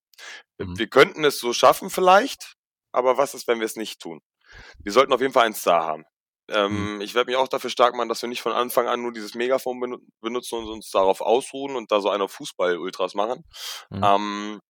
Mhm. 0.58 0.78
Wir 0.78 0.88
könnten 0.88 1.26
es 1.26 1.40
so 1.40 1.52
schaffen 1.52 1.90
vielleicht, 1.90 2.56
aber 2.94 3.18
was 3.18 3.34
ist, 3.34 3.48
wenn 3.48 3.60
wir 3.60 3.66
es 3.66 3.76
nicht 3.76 4.02
tun? 4.02 4.22
Wir 4.80 4.94
sollten 4.94 5.14
auf 5.14 5.22
jeden 5.22 5.34
Fall 5.34 5.46
eins 5.46 5.62
da 5.62 5.84
haben. 5.84 6.06
Ähm, 6.54 6.96
mhm. 6.96 7.02
Ich 7.02 7.14
werde 7.16 7.32
mich 7.32 7.38
auch 7.38 7.48
dafür 7.48 7.70
stark 7.70 7.96
machen, 7.96 8.10
dass 8.10 8.22
wir 8.22 8.30
nicht 8.30 8.42
von 8.42 8.52
Anfang 8.52 8.88
an 8.88 9.02
nur 9.02 9.14
dieses 9.14 9.36
Megafon 9.36 10.00
benutzen 10.22 10.60
und 10.60 10.70
uns 10.70 10.92
darauf 10.92 11.22
ausruhen 11.22 11.76
und 11.76 11.92
da 11.92 12.02
so 12.02 12.10
eine 12.10 12.28
Fußball-Ultras 12.28 13.14
machen, 13.14 13.44
mhm. 13.90 14.04
ähm, 14.04 14.62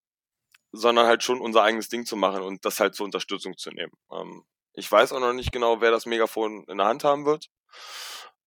sondern 0.71 1.07
halt 1.07 1.23
schon 1.23 1.41
unser 1.41 1.63
eigenes 1.63 1.89
Ding 1.89 2.05
zu 2.05 2.15
machen 2.15 2.43
und 2.43 2.63
das 2.65 2.79
halt 2.79 2.95
zur 2.95 3.05
Unterstützung 3.05 3.57
zu 3.57 3.71
nehmen. 3.71 3.91
Ähm, 4.11 4.43
ich 4.73 4.89
weiß 4.91 5.11
auch 5.13 5.19
noch 5.19 5.33
nicht 5.33 5.51
genau, 5.51 5.81
wer 5.81 5.91
das 5.91 6.05
Megafon 6.05 6.63
in 6.67 6.77
der 6.77 6.87
Hand 6.87 7.03
haben 7.03 7.25
wird. 7.25 7.47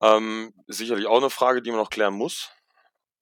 Ähm, 0.00 0.52
ist 0.66 0.78
sicherlich 0.78 1.06
auch 1.06 1.18
eine 1.18 1.30
Frage, 1.30 1.62
die 1.62 1.70
man 1.70 1.80
noch 1.80 1.90
klären 1.90 2.14
muss. 2.14 2.50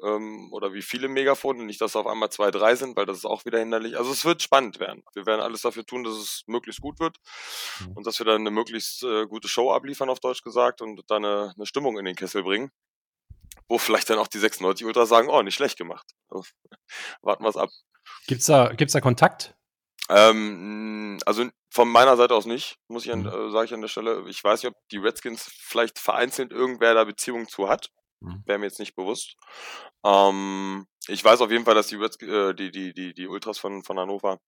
Ähm, 0.03 0.53
oder 0.53 0.73
wie 0.73 0.83
viele 0.83 1.09
Megafone, 1.09 1.65
nicht, 1.65 1.81
dass 1.81 1.97
auf 1.97 2.07
einmal 2.07 2.31
zwei, 2.31 2.51
drei 2.51 2.75
sind, 2.75 2.97
weil 2.97 3.07
das 3.07 3.19
ist 3.19 3.25
auch 3.25 3.45
wieder 3.45 3.59
hinderlich. 3.59 3.97
Also 3.97 4.12
es 4.12 4.25
wird 4.25 4.43
spannend 4.43 4.81
werden. 4.81 5.03
Wir 5.15 5.27
werden 5.27 5.41
alles 5.41 5.62
dafür 5.62 5.85
tun, 5.85 6.05
dass 6.05 6.15
es 6.15 6.43
möglichst 6.47 6.81
gut 6.81 7.01
wird 7.01 7.19
mhm. 7.81 7.93
und 7.93 8.07
dass 8.07 8.19
wir 8.19 8.27
dann 8.27 8.43
eine 8.43 8.51
möglichst 8.51 9.03
äh, 9.03 9.27
gute 9.27 9.49
Show 9.49 9.73
abliefern, 9.73 10.11
auf 10.11 10.21
Deutsch 10.21 10.43
gesagt, 10.43 10.83
und 10.83 11.03
dann 11.09 11.25
eine, 11.25 11.53
eine 11.57 11.67
Stimmung 11.67 11.99
in 11.99 12.05
den 12.05 12.17
Kessel 12.17 12.43
bringen 12.43 12.71
wo 13.69 13.79
vielleicht 13.79 14.11
dann 14.11 14.19
auch 14.19 14.29
die 14.29 14.38
96 14.38 14.87
Ultras 14.87 15.09
sagen, 15.09 15.29
oh, 15.29 15.43
nicht 15.43 15.55
schlecht 15.55 15.79
gemacht. 15.79 16.07
Also, 16.29 16.45
warten 17.23 17.45
wir 17.45 17.49
es 17.49 17.57
ab. 17.57 17.71
Gibt's 18.27 18.47
da, 18.47 18.73
gibt's 18.73 18.93
da 18.93 19.01
Kontakt? 19.01 19.55
Ähm, 20.09 21.19
also 21.25 21.49
von 21.71 21.88
meiner 21.88 22.17
Seite 22.17 22.35
aus 22.35 22.45
nicht, 22.45 22.77
muss 22.88 23.05
ich 23.05 23.12
an, 23.12 23.21
mhm. 23.21 23.29
äh, 23.29 23.51
sage 23.51 23.67
ich 23.67 23.75
an 23.75 23.81
der 23.81 23.88
Stelle. 23.88 24.25
Ich 24.29 24.43
weiß 24.43 24.62
nicht, 24.62 24.73
ob 24.73 24.77
die 24.91 24.99
Redskins 24.99 25.51
vielleicht 25.51 25.99
vereinzelt 25.99 26.53
irgendwer 26.53 26.95
da 26.95 27.05
Beziehungen 27.05 27.49
zu 27.49 27.69
hat. 27.69 27.91
Mhm. 28.23 28.43
Wäre 28.47 28.59
mir 28.59 28.67
jetzt 28.67 28.79
nicht 28.79 28.95
bewusst. 28.95 29.37
Ähm, 30.05 30.87
ich 31.09 31.25
weiß 31.25 31.41
auf 31.41 31.51
jeden 31.51 31.65
Fall, 31.65 31.75
dass 31.75 31.89
die, 31.89 31.97
äh, 31.97 32.55
die, 32.55 32.71
die, 32.71 32.93
die, 32.93 33.15
die 33.15 33.29
Ultras 33.29 33.59
von, 33.59 33.83
von 33.83 33.99
Hannover 33.99 34.39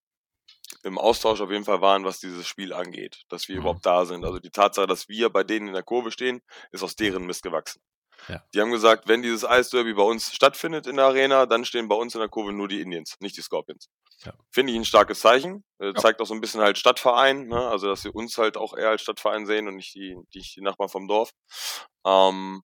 im 0.82 0.98
Austausch 0.98 1.40
auf 1.40 1.50
jeden 1.50 1.64
Fall 1.64 1.80
waren, 1.80 2.04
was 2.04 2.20
dieses 2.20 2.46
Spiel 2.46 2.72
angeht, 2.72 3.24
dass 3.28 3.48
wir 3.48 3.56
mhm. 3.56 3.62
überhaupt 3.62 3.86
da 3.86 4.04
sind. 4.04 4.24
Also 4.24 4.38
die 4.38 4.50
Tatsache, 4.50 4.86
dass 4.86 5.08
wir 5.08 5.30
bei 5.30 5.44
denen 5.44 5.68
in 5.68 5.74
der 5.74 5.82
Kurve 5.82 6.10
stehen, 6.10 6.40
ist 6.72 6.82
aus 6.82 6.96
deren 6.96 7.26
Mist 7.26 7.42
gewachsen. 7.42 7.80
Ja. 8.28 8.42
Die 8.54 8.60
haben 8.60 8.70
gesagt, 8.70 9.08
wenn 9.08 9.22
dieses 9.22 9.44
Eisderby 9.44 9.94
bei 9.94 10.02
uns 10.02 10.32
stattfindet 10.32 10.86
in 10.86 10.96
der 10.96 11.06
Arena, 11.06 11.46
dann 11.46 11.64
stehen 11.64 11.88
bei 11.88 11.96
uns 11.96 12.14
in 12.14 12.20
der 12.20 12.28
Kurve 12.28 12.52
nur 12.52 12.68
die 12.68 12.80
Indians, 12.80 13.16
nicht 13.20 13.36
die 13.36 13.42
Scorpions. 13.42 13.88
Ja. 14.24 14.32
Finde 14.50 14.72
ich 14.72 14.78
ein 14.78 14.84
starkes 14.84 15.20
Zeichen. 15.20 15.64
Äh, 15.78 15.88
ja. 15.88 15.94
Zeigt 15.94 16.20
auch 16.20 16.26
so 16.26 16.34
ein 16.34 16.40
bisschen 16.40 16.60
halt 16.60 16.78
Stadtverein, 16.78 17.48
ne? 17.48 17.68
also 17.68 17.88
dass 17.88 18.02
sie 18.02 18.10
uns 18.10 18.38
halt 18.38 18.56
auch 18.56 18.76
eher 18.76 18.90
als 18.90 19.02
Stadtverein 19.02 19.46
sehen 19.46 19.68
und 19.68 19.76
nicht 19.76 19.94
die, 19.94 20.16
die, 20.32 20.40
die 20.40 20.62
Nachbarn 20.62 20.88
vom 20.88 21.06
Dorf. 21.06 21.32
Ähm, 22.06 22.62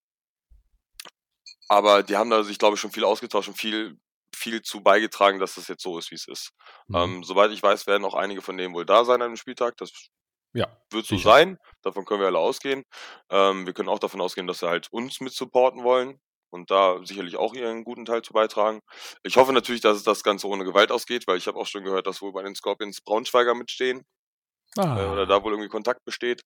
aber 1.71 2.03
die 2.03 2.17
haben 2.17 2.31
da 2.31 2.43
sich, 2.43 2.59
glaube 2.59 2.75
ich, 2.75 2.81
schon 2.81 2.91
viel 2.91 3.05
ausgetauscht 3.05 3.49
und 3.49 3.57
viel, 3.57 3.97
viel 4.35 4.61
zu 4.61 4.83
beigetragen, 4.83 5.39
dass 5.39 5.55
das 5.55 5.69
jetzt 5.69 5.85
so 5.85 5.99
ist, 5.99 6.11
wie 6.11 6.17
es 6.17 6.27
ist. 6.27 6.51
Mhm. 6.89 6.97
Ähm, 6.97 7.25
soweit 7.25 7.53
ich 7.53 7.63
weiß, 7.63 7.87
werden 7.87 8.05
auch 8.05 8.15
einige 8.15 8.43
von 8.43 8.57
denen 8.57 8.75
wohl 8.75 8.85
da 8.85 9.05
sein 9.05 9.23
an 9.23 9.31
dem 9.31 9.37
Spieltag. 9.37 9.77
Das 9.77 9.93
ja, 10.53 10.67
wird 10.91 11.07
so 11.07 11.15
sicher. 11.15 11.31
sein. 11.31 11.59
Davon 11.83 12.05
können 12.05 12.21
wir 12.21 12.27
alle 12.27 12.41
ausgehen. 12.41 12.83
Ähm, 13.31 13.67
wir 13.67 13.73
können 13.73 13.89
auch 13.89 14.01
davon 14.01 14.21
ausgehen, 14.21 14.49
dass 14.49 14.59
sie 14.59 14.69
halt 14.69 14.93
uns 14.93 15.21
mit 15.21 15.33
supporten 15.33 15.85
wollen 15.85 16.19
und 16.53 16.73
da 16.73 16.99
sicherlich 17.05 17.37
auch 17.37 17.55
ihren 17.55 17.85
guten 17.85 18.05
Teil 18.05 18.23
zu 18.23 18.33
beitragen. 18.33 18.81
Ich 19.23 19.37
hoffe 19.37 19.53
natürlich, 19.53 19.81
dass 19.81 19.97
es 19.97 20.03
das 20.03 20.25
Ganze 20.25 20.49
ohne 20.49 20.65
Gewalt 20.65 20.91
ausgeht, 20.91 21.29
weil 21.29 21.39
ich 21.39 21.47
habe 21.47 21.57
auch 21.57 21.67
schon 21.67 21.85
gehört, 21.85 22.09
dass 22.09 22.21
wohl 22.21 22.33
bei 22.33 22.43
den 22.43 22.57
Scorpions 22.57 23.01
Braunschweiger 23.01 23.55
mitstehen. 23.55 24.03
Ah. 24.77 25.01
Äh, 25.01 25.07
oder 25.07 25.27
da 25.27 25.45
wohl 25.45 25.53
irgendwie 25.53 25.69
Kontakt 25.69 26.05
besteht. 26.05 26.43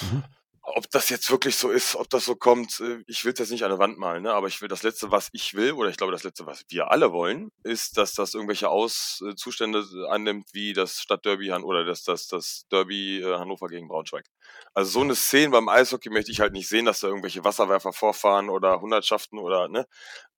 Mhm 0.00 0.24
ob 0.66 0.90
das 0.90 1.10
jetzt 1.10 1.30
wirklich 1.30 1.56
so 1.56 1.70
ist, 1.70 1.94
ob 1.94 2.08
das 2.08 2.24
so 2.24 2.36
kommt, 2.36 2.80
äh, 2.80 3.02
ich 3.06 3.24
will 3.24 3.32
es 3.32 3.38
jetzt 3.38 3.50
nicht 3.50 3.64
an 3.64 3.70
der 3.70 3.78
Wand 3.78 3.98
malen, 3.98 4.22
ne? 4.22 4.32
aber 4.32 4.48
ich 4.48 4.62
will 4.62 4.68
das 4.68 4.82
Letzte, 4.82 5.10
was 5.10 5.28
ich 5.32 5.54
will, 5.54 5.72
oder 5.72 5.90
ich 5.90 5.96
glaube, 5.96 6.12
das 6.12 6.24
Letzte, 6.24 6.46
was 6.46 6.64
wir 6.68 6.90
alle 6.90 7.12
wollen, 7.12 7.50
ist, 7.62 7.98
dass 7.98 8.14
das 8.14 8.34
irgendwelche 8.34 8.70
Auszustände 8.70 9.80
äh, 9.80 10.08
annimmt, 10.08 10.46
wie 10.52 10.72
das 10.72 11.00
Stadtderby 11.00 11.52
oder 11.52 11.84
das, 11.84 12.02
das, 12.02 12.28
das 12.28 12.64
Derby 12.70 13.20
äh, 13.20 13.38
Hannover 13.38 13.68
gegen 13.68 13.88
Braunschweig. 13.88 14.24
Also 14.72 14.90
so 14.90 15.00
eine 15.02 15.14
Szene 15.14 15.50
beim 15.50 15.68
Eishockey 15.68 16.10
möchte 16.10 16.32
ich 16.32 16.40
halt 16.40 16.52
nicht 16.54 16.68
sehen, 16.68 16.86
dass 16.86 17.00
da 17.00 17.08
irgendwelche 17.08 17.44
Wasserwerfer 17.44 17.92
vorfahren 17.92 18.48
oder 18.48 18.80
Hundertschaften 18.80 19.38
oder, 19.38 19.68
ne, 19.68 19.86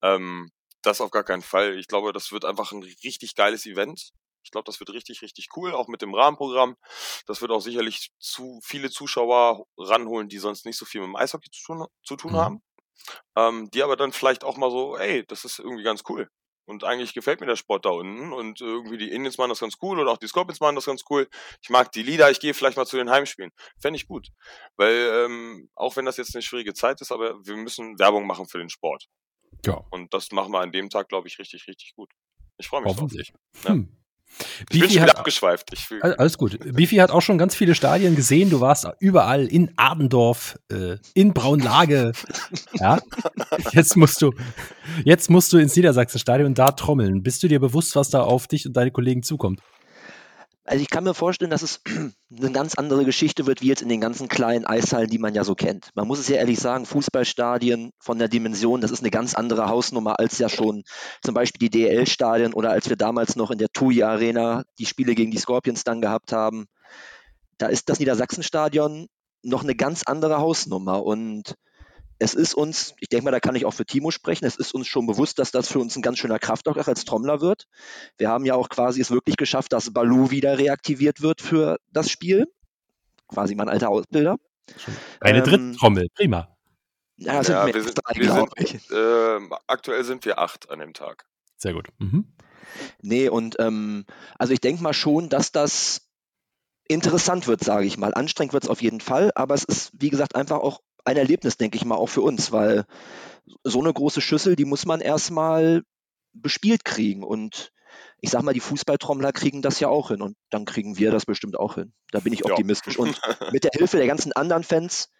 ähm, 0.02 0.50
das 0.82 1.00
auf 1.00 1.10
gar 1.10 1.24
keinen 1.24 1.42
Fall. 1.42 1.78
Ich 1.78 1.88
glaube, 1.88 2.12
das 2.12 2.32
wird 2.32 2.44
einfach 2.44 2.72
ein 2.72 2.82
richtig 2.82 3.34
geiles 3.34 3.66
Event. 3.66 4.10
Ich 4.46 4.52
glaube, 4.52 4.64
das 4.64 4.78
wird 4.78 4.90
richtig, 4.90 5.22
richtig 5.22 5.48
cool, 5.56 5.74
auch 5.74 5.88
mit 5.88 6.02
dem 6.02 6.14
Rahmenprogramm. 6.14 6.76
Das 7.26 7.40
wird 7.40 7.50
auch 7.50 7.60
sicherlich 7.60 8.12
zu 8.20 8.60
viele 8.62 8.90
Zuschauer 8.90 9.66
ranholen, 9.76 10.28
die 10.28 10.38
sonst 10.38 10.64
nicht 10.66 10.78
so 10.78 10.84
viel 10.84 11.00
mit 11.00 11.08
dem 11.08 11.16
Eishockey 11.16 11.50
zu 11.50 11.64
tun, 11.64 11.86
zu 12.04 12.14
tun 12.14 12.32
mhm. 12.32 12.36
haben. 12.36 12.62
Ähm, 13.36 13.68
die 13.72 13.82
aber 13.82 13.96
dann 13.96 14.12
vielleicht 14.12 14.44
auch 14.44 14.56
mal 14.56 14.70
so, 14.70 14.96
ey, 14.96 15.26
das 15.26 15.44
ist 15.44 15.58
irgendwie 15.58 15.82
ganz 15.82 16.04
cool. 16.08 16.30
Und 16.64 16.84
eigentlich 16.84 17.12
gefällt 17.12 17.40
mir 17.40 17.46
der 17.46 17.56
Sport 17.56 17.84
da 17.84 17.90
unten. 17.90 18.32
Und 18.32 18.60
irgendwie 18.60 18.98
die 18.98 19.10
Indians 19.10 19.36
machen 19.36 19.50
das 19.50 19.60
ganz 19.60 19.78
cool 19.82 19.98
oder 19.98 20.12
auch 20.12 20.16
die 20.16 20.28
Scorpions 20.28 20.60
machen 20.60 20.76
das 20.76 20.86
ganz 20.86 21.02
cool. 21.10 21.28
Ich 21.60 21.70
mag 21.70 21.90
die 21.90 22.04
Lieder, 22.04 22.30
ich 22.30 22.38
gehe 22.38 22.54
vielleicht 22.54 22.76
mal 22.76 22.86
zu 22.86 22.96
den 22.96 23.10
Heimspielen. 23.10 23.50
Fände 23.80 23.96
ich 23.96 24.06
gut. 24.06 24.28
Weil, 24.76 25.24
ähm, 25.24 25.70
auch 25.74 25.96
wenn 25.96 26.04
das 26.04 26.18
jetzt 26.18 26.36
eine 26.36 26.42
schwierige 26.42 26.74
Zeit 26.74 27.00
ist, 27.00 27.10
aber 27.10 27.44
wir 27.44 27.56
müssen 27.56 27.98
Werbung 27.98 28.26
machen 28.28 28.46
für 28.46 28.58
den 28.58 28.70
Sport. 28.70 29.08
Ja. 29.64 29.84
Und 29.90 30.14
das 30.14 30.30
machen 30.30 30.52
wir 30.52 30.60
an 30.60 30.70
dem 30.70 30.88
Tag, 30.88 31.08
glaube 31.08 31.26
ich, 31.26 31.38
richtig, 31.38 31.66
richtig 31.66 31.94
gut. 31.96 32.12
Ich 32.58 32.68
freue 32.68 32.82
mich 32.82 32.92
Hoffentlich. 32.92 33.32
drauf. 33.32 33.64
Ja. 33.64 33.70
Hm. 33.70 33.96
Ich 34.70 34.80
bin 34.80 34.90
schon 34.90 35.02
wieder 35.02 35.18
abgeschweift. 35.18 35.72
Ich 35.72 35.88
alles 36.02 36.36
gut. 36.36 36.58
Bifi 36.74 36.96
hat 36.96 37.10
auch 37.10 37.22
schon 37.22 37.38
ganz 37.38 37.54
viele 37.54 37.74
Stadien 37.74 38.16
gesehen. 38.16 38.50
Du 38.50 38.60
warst 38.60 38.86
überall 38.98 39.46
in 39.46 39.72
Adendorf, 39.76 40.58
äh, 40.70 40.96
in 41.14 41.32
Braunlage. 41.32 42.12
ja. 42.74 42.98
Jetzt 43.72 43.96
musst 43.96 44.20
du, 44.20 44.32
jetzt 45.04 45.30
musst 45.30 45.52
du 45.52 45.58
ins 45.58 45.74
Niedersachsen-Stadion 45.76 46.54
da 46.54 46.72
trommeln. 46.72 47.22
Bist 47.22 47.42
du 47.42 47.48
dir 47.48 47.60
bewusst, 47.60 47.96
was 47.96 48.10
da 48.10 48.22
auf 48.22 48.46
dich 48.46 48.66
und 48.66 48.76
deine 48.76 48.90
Kollegen 48.90 49.22
zukommt? 49.22 49.60
Also 50.66 50.82
ich 50.82 50.90
kann 50.90 51.04
mir 51.04 51.14
vorstellen, 51.14 51.50
dass 51.50 51.62
es 51.62 51.80
eine 52.36 52.50
ganz 52.50 52.74
andere 52.74 53.04
Geschichte 53.04 53.46
wird, 53.46 53.62
wie 53.62 53.68
jetzt 53.68 53.82
in 53.82 53.88
den 53.88 54.00
ganzen 54.00 54.26
kleinen 54.26 54.66
Eishallen, 54.66 55.08
die 55.08 55.18
man 55.18 55.34
ja 55.34 55.44
so 55.44 55.54
kennt. 55.54 55.90
Man 55.94 56.08
muss 56.08 56.18
es 56.18 56.28
ja 56.28 56.36
ehrlich 56.36 56.58
sagen, 56.58 56.86
Fußballstadien 56.86 57.92
von 58.00 58.18
der 58.18 58.28
Dimension, 58.28 58.80
das 58.80 58.90
ist 58.90 59.00
eine 59.00 59.10
ganz 59.10 59.34
andere 59.34 59.68
Hausnummer 59.68 60.18
als 60.18 60.38
ja 60.38 60.48
schon 60.48 60.82
zum 61.22 61.34
Beispiel 61.34 61.68
die 61.68 61.70
DL-Stadien 61.70 62.52
oder 62.52 62.70
als 62.70 62.88
wir 62.88 62.96
damals 62.96 63.36
noch 63.36 63.52
in 63.52 63.58
der 63.58 63.68
TUI 63.68 64.02
Arena 64.02 64.64
die 64.78 64.86
Spiele 64.86 65.14
gegen 65.14 65.30
die 65.30 65.38
Scorpions 65.38 65.84
dann 65.84 66.00
gehabt 66.00 66.32
haben. 66.32 66.66
Da 67.58 67.68
ist 67.68 67.88
das 67.88 68.00
Niedersachsenstadion 68.00 69.06
noch 69.42 69.62
eine 69.62 69.76
ganz 69.76 70.02
andere 70.04 70.38
Hausnummer 70.38 71.04
und 71.04 71.54
es 72.18 72.34
ist 72.34 72.54
uns, 72.54 72.94
ich 73.00 73.08
denke 73.08 73.24
mal, 73.24 73.30
da 73.30 73.40
kann 73.40 73.56
ich 73.56 73.66
auch 73.66 73.74
für 73.74 73.84
Timo 73.84 74.10
sprechen, 74.10 74.44
es 74.44 74.56
ist 74.56 74.74
uns 74.74 74.86
schon 74.86 75.06
bewusst, 75.06 75.38
dass 75.38 75.50
das 75.50 75.68
für 75.68 75.78
uns 75.78 75.96
ein 75.96 76.02
ganz 76.02 76.18
schöner 76.18 76.38
Kraftakt 76.38 76.78
auch 76.78 76.88
als 76.88 77.04
Trommler 77.04 77.40
wird. 77.40 77.66
Wir 78.16 78.28
haben 78.28 78.44
ja 78.44 78.54
auch 78.54 78.68
quasi 78.68 79.00
es 79.00 79.10
wirklich 79.10 79.36
geschafft, 79.36 79.72
dass 79.72 79.92
Balu 79.92 80.30
wieder 80.30 80.58
reaktiviert 80.58 81.20
wird 81.20 81.40
für 81.42 81.78
das 81.92 82.10
Spiel. 82.10 82.46
Quasi 83.28 83.54
mein 83.54 83.68
alter 83.68 83.90
Ausbilder. 83.90 84.36
Eine 85.20 85.38
ähm, 85.38 85.44
Dritttrommel, 85.44 86.08
prima. 86.14 86.56
Ja, 87.18 87.42
sind 87.42 87.54
ja, 87.54 87.66
wir 87.66 87.82
sind, 87.82 87.98
drei, 88.02 88.20
wir 88.20 88.32
sind 88.66 88.90
äh, 88.90 89.56
aktuell 89.66 90.04
sind 90.04 90.24
wir 90.24 90.38
acht 90.38 90.70
an 90.70 90.80
dem 90.80 90.92
Tag. 90.92 91.26
Sehr 91.56 91.72
gut. 91.72 91.88
Mhm. 91.98 92.26
Nee, 93.00 93.28
und 93.28 93.56
ähm, 93.58 94.04
also 94.38 94.52
ich 94.52 94.60
denke 94.60 94.82
mal 94.82 94.92
schon, 94.92 95.28
dass 95.28 95.50
das 95.50 96.02
interessant 96.88 97.46
wird, 97.46 97.64
sage 97.64 97.86
ich 97.86 97.96
mal. 97.96 98.14
Anstrengend 98.14 98.52
wird 98.52 98.64
es 98.64 98.70
auf 98.70 98.82
jeden 98.82 99.00
Fall, 99.00 99.32
aber 99.34 99.54
es 99.54 99.64
ist, 99.64 99.90
wie 99.94 100.10
gesagt, 100.10 100.36
einfach 100.36 100.58
auch 100.58 100.80
ein 101.06 101.16
Erlebnis, 101.16 101.56
denke 101.56 101.76
ich 101.76 101.84
mal, 101.84 101.94
auch 101.94 102.08
für 102.08 102.22
uns, 102.22 102.52
weil 102.52 102.84
so 103.62 103.80
eine 103.80 103.92
große 103.92 104.20
Schüssel, 104.20 104.56
die 104.56 104.64
muss 104.64 104.86
man 104.86 105.00
erstmal 105.00 105.82
bespielt 106.32 106.84
kriegen. 106.84 107.22
Und 107.22 107.72
ich 108.20 108.30
sag 108.30 108.42
mal, 108.42 108.52
die 108.52 108.60
Fußballtrommler 108.60 109.32
kriegen 109.32 109.62
das 109.62 109.78
ja 109.80 109.88
auch 109.88 110.08
hin 110.08 110.20
und 110.20 110.36
dann 110.50 110.64
kriegen 110.64 110.98
wir 110.98 111.12
das 111.12 111.24
bestimmt 111.24 111.58
auch 111.58 111.76
hin. 111.76 111.92
Da 112.10 112.20
bin 112.20 112.32
ich 112.32 112.44
optimistisch. 112.44 112.96
Ja. 112.96 113.04
Und 113.04 113.20
mit 113.52 113.64
der 113.64 113.70
Hilfe 113.72 113.98
der 113.98 114.06
ganzen 114.06 114.32
anderen 114.32 114.64
Fans, 114.64 115.10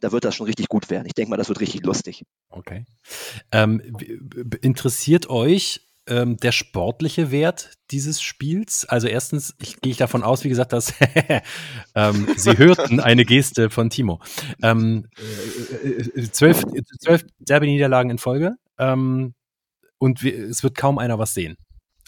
da 0.00 0.12
wird 0.12 0.24
das 0.24 0.34
schon 0.36 0.46
richtig 0.46 0.68
gut 0.68 0.88
werden. 0.88 1.06
Ich 1.06 1.14
denke 1.14 1.30
mal, 1.30 1.36
das 1.36 1.48
wird 1.48 1.60
richtig 1.60 1.82
lustig. 1.82 2.24
Okay. 2.50 2.84
Ähm, 3.50 3.80
interessiert 4.60 5.28
euch 5.28 5.83
ähm, 6.08 6.36
der 6.36 6.52
sportliche 6.52 7.30
Wert 7.30 7.72
dieses 7.90 8.20
Spiels? 8.20 8.84
Also 8.86 9.08
erstens, 9.08 9.54
ich 9.60 9.80
gehe 9.80 9.92
ich 9.92 9.96
davon 9.98 10.22
aus, 10.22 10.44
wie 10.44 10.48
gesagt, 10.48 10.72
dass 10.72 10.94
ähm, 11.94 12.28
Sie 12.36 12.58
hörten 12.58 13.00
eine 13.00 13.24
Geste 13.24 13.70
von 13.70 13.90
Timo. 13.90 14.20
Ähm, 14.62 15.08
äh, 15.84 15.88
äh, 15.88 16.30
zwölf, 16.30 16.64
zwölf 17.00 17.24
Derby-Niederlagen 17.38 18.10
in 18.10 18.18
Folge 18.18 18.54
ähm, 18.78 19.34
und 19.98 20.22
wir, 20.22 20.38
es 20.48 20.62
wird 20.62 20.76
kaum 20.76 20.98
einer 20.98 21.18
was 21.18 21.34
sehen. 21.34 21.56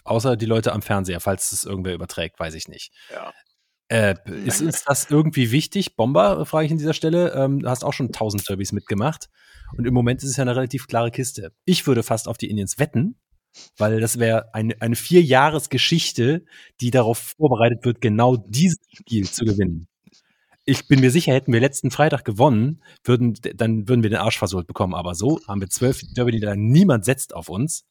Außer 0.05 0.37
die 0.37 0.47
Leute 0.47 0.73
am 0.73 0.83
Fernseher, 0.83 1.21
falls 1.21 1.51
es 1.53 1.65
irgendwer 1.65 1.95
überträgt, 1.95 2.39
weiß 2.39 2.55
ich 2.55 2.69
nicht. 2.69 2.93
Ja. 3.13 3.33
Äh, 3.89 4.15
ist 4.45 4.63
uns 4.63 4.85
das 4.85 5.11
irgendwie 5.11 5.53
wichtig? 5.53 5.97
Bomber, 5.97 6.45
frage 6.45 6.67
ich 6.67 6.73
an 6.73 6.79
dieser 6.79 6.95
Stelle. 6.95 7.33
Ähm, 7.35 7.61
du 7.61 7.69
hast 7.69 7.85
auch 7.85 7.93
schon 7.93 8.07
1000 8.07 8.49
Derbys 8.49 8.73
mitgemacht. 8.73 9.29
Und 9.77 9.87
im 9.87 9.95
Moment 9.95 10.23
ist 10.23 10.31
es 10.31 10.37
ja 10.37 10.43
eine 10.43 10.57
relativ 10.57 10.87
klare 10.87 11.11
Kiste. 11.11 11.53
Ich 11.65 11.87
würde 11.87 12.03
fast 12.03 12.29
auf 12.29 12.39
die 12.39 12.51
Indians 12.51 12.79
wetten, 12.79 13.19
weil 13.77 14.01
das 14.01 14.19
wäre 14.19 14.55
eine, 14.55 14.81
eine 14.81 14.97
Vier-Jahres-Geschichte, 14.97 16.45
die 16.81 16.91
darauf 16.91 17.35
vorbereitet 17.37 17.85
wird, 17.85 18.01
genau 18.01 18.37
dieses 18.37 18.79
Spiel 18.93 19.29
zu 19.29 19.45
gewinnen. 19.45 19.89
Ich 20.65 20.89
bin 20.89 21.01
mir 21.01 21.13
sicher, 21.13 21.33
hätten 21.33 21.53
wir 21.53 21.61
letzten 21.61 21.91
Freitag 21.91 22.25
gewonnen, 22.25 22.83
würden, 23.05 23.35
dann 23.55 23.89
würden 23.89 24.03
wir 24.03 24.11
den 24.11 24.19
Arsch 24.19 24.39
versohlt 24.39 24.67
bekommen. 24.67 24.95
Aber 24.95 25.15
so 25.15 25.41
haben 25.47 25.61
wir 25.61 25.69
zwölf 25.69 26.01
Derby, 26.17 26.33
die 26.33 26.57
niemand 26.57 27.05
setzt 27.05 27.35
auf 27.35 27.49
uns. 27.49 27.85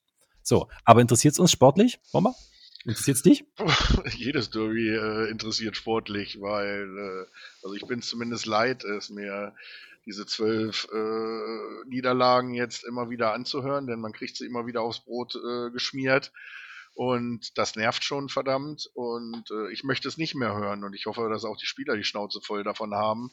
So, 0.43 0.67
aber 0.83 1.01
interessiert 1.01 1.33
es 1.33 1.39
uns 1.39 1.51
sportlich, 1.51 1.99
Bomber? 2.11 2.35
Interessiert 2.83 3.17
es 3.17 3.23
dich? 3.23 3.45
Jedes 4.15 4.51
Derby 4.51 4.89
äh, 4.89 5.31
interessiert 5.31 5.75
sportlich, 5.75 6.39
weil, 6.39 6.83
äh, 6.83 7.25
also 7.63 7.75
ich 7.75 7.87
bin 7.87 8.01
zumindest 8.01 8.45
leid, 8.45 8.83
es 8.83 9.09
mir 9.09 9.53
diese 10.05 10.25
zwölf 10.25 10.87
äh, 10.93 11.87
Niederlagen 11.87 12.53
jetzt 12.53 12.83
immer 12.83 13.09
wieder 13.09 13.33
anzuhören, 13.33 13.87
denn 13.87 13.99
man 13.99 14.13
kriegt 14.13 14.37
sie 14.37 14.45
immer 14.45 14.67
wieder 14.67 14.81
aufs 14.81 14.99
Brot 14.99 15.35
äh, 15.35 15.71
geschmiert. 15.71 16.31
Und 16.93 17.57
das 17.57 17.75
nervt 17.75 18.03
schon 18.03 18.29
verdammt. 18.29 18.89
Und 18.93 19.51
äh, 19.51 19.71
ich 19.73 19.83
möchte 19.83 20.07
es 20.07 20.17
nicht 20.17 20.35
mehr 20.35 20.55
hören. 20.55 20.83
Und 20.83 20.93
ich 20.93 21.07
hoffe, 21.07 21.27
dass 21.29 21.43
auch 21.43 21.57
die 21.57 21.65
Spieler 21.65 21.97
die 21.97 22.05
Schnauze 22.05 22.39
voll 22.41 22.63
davon 22.63 22.93
haben. 22.93 23.31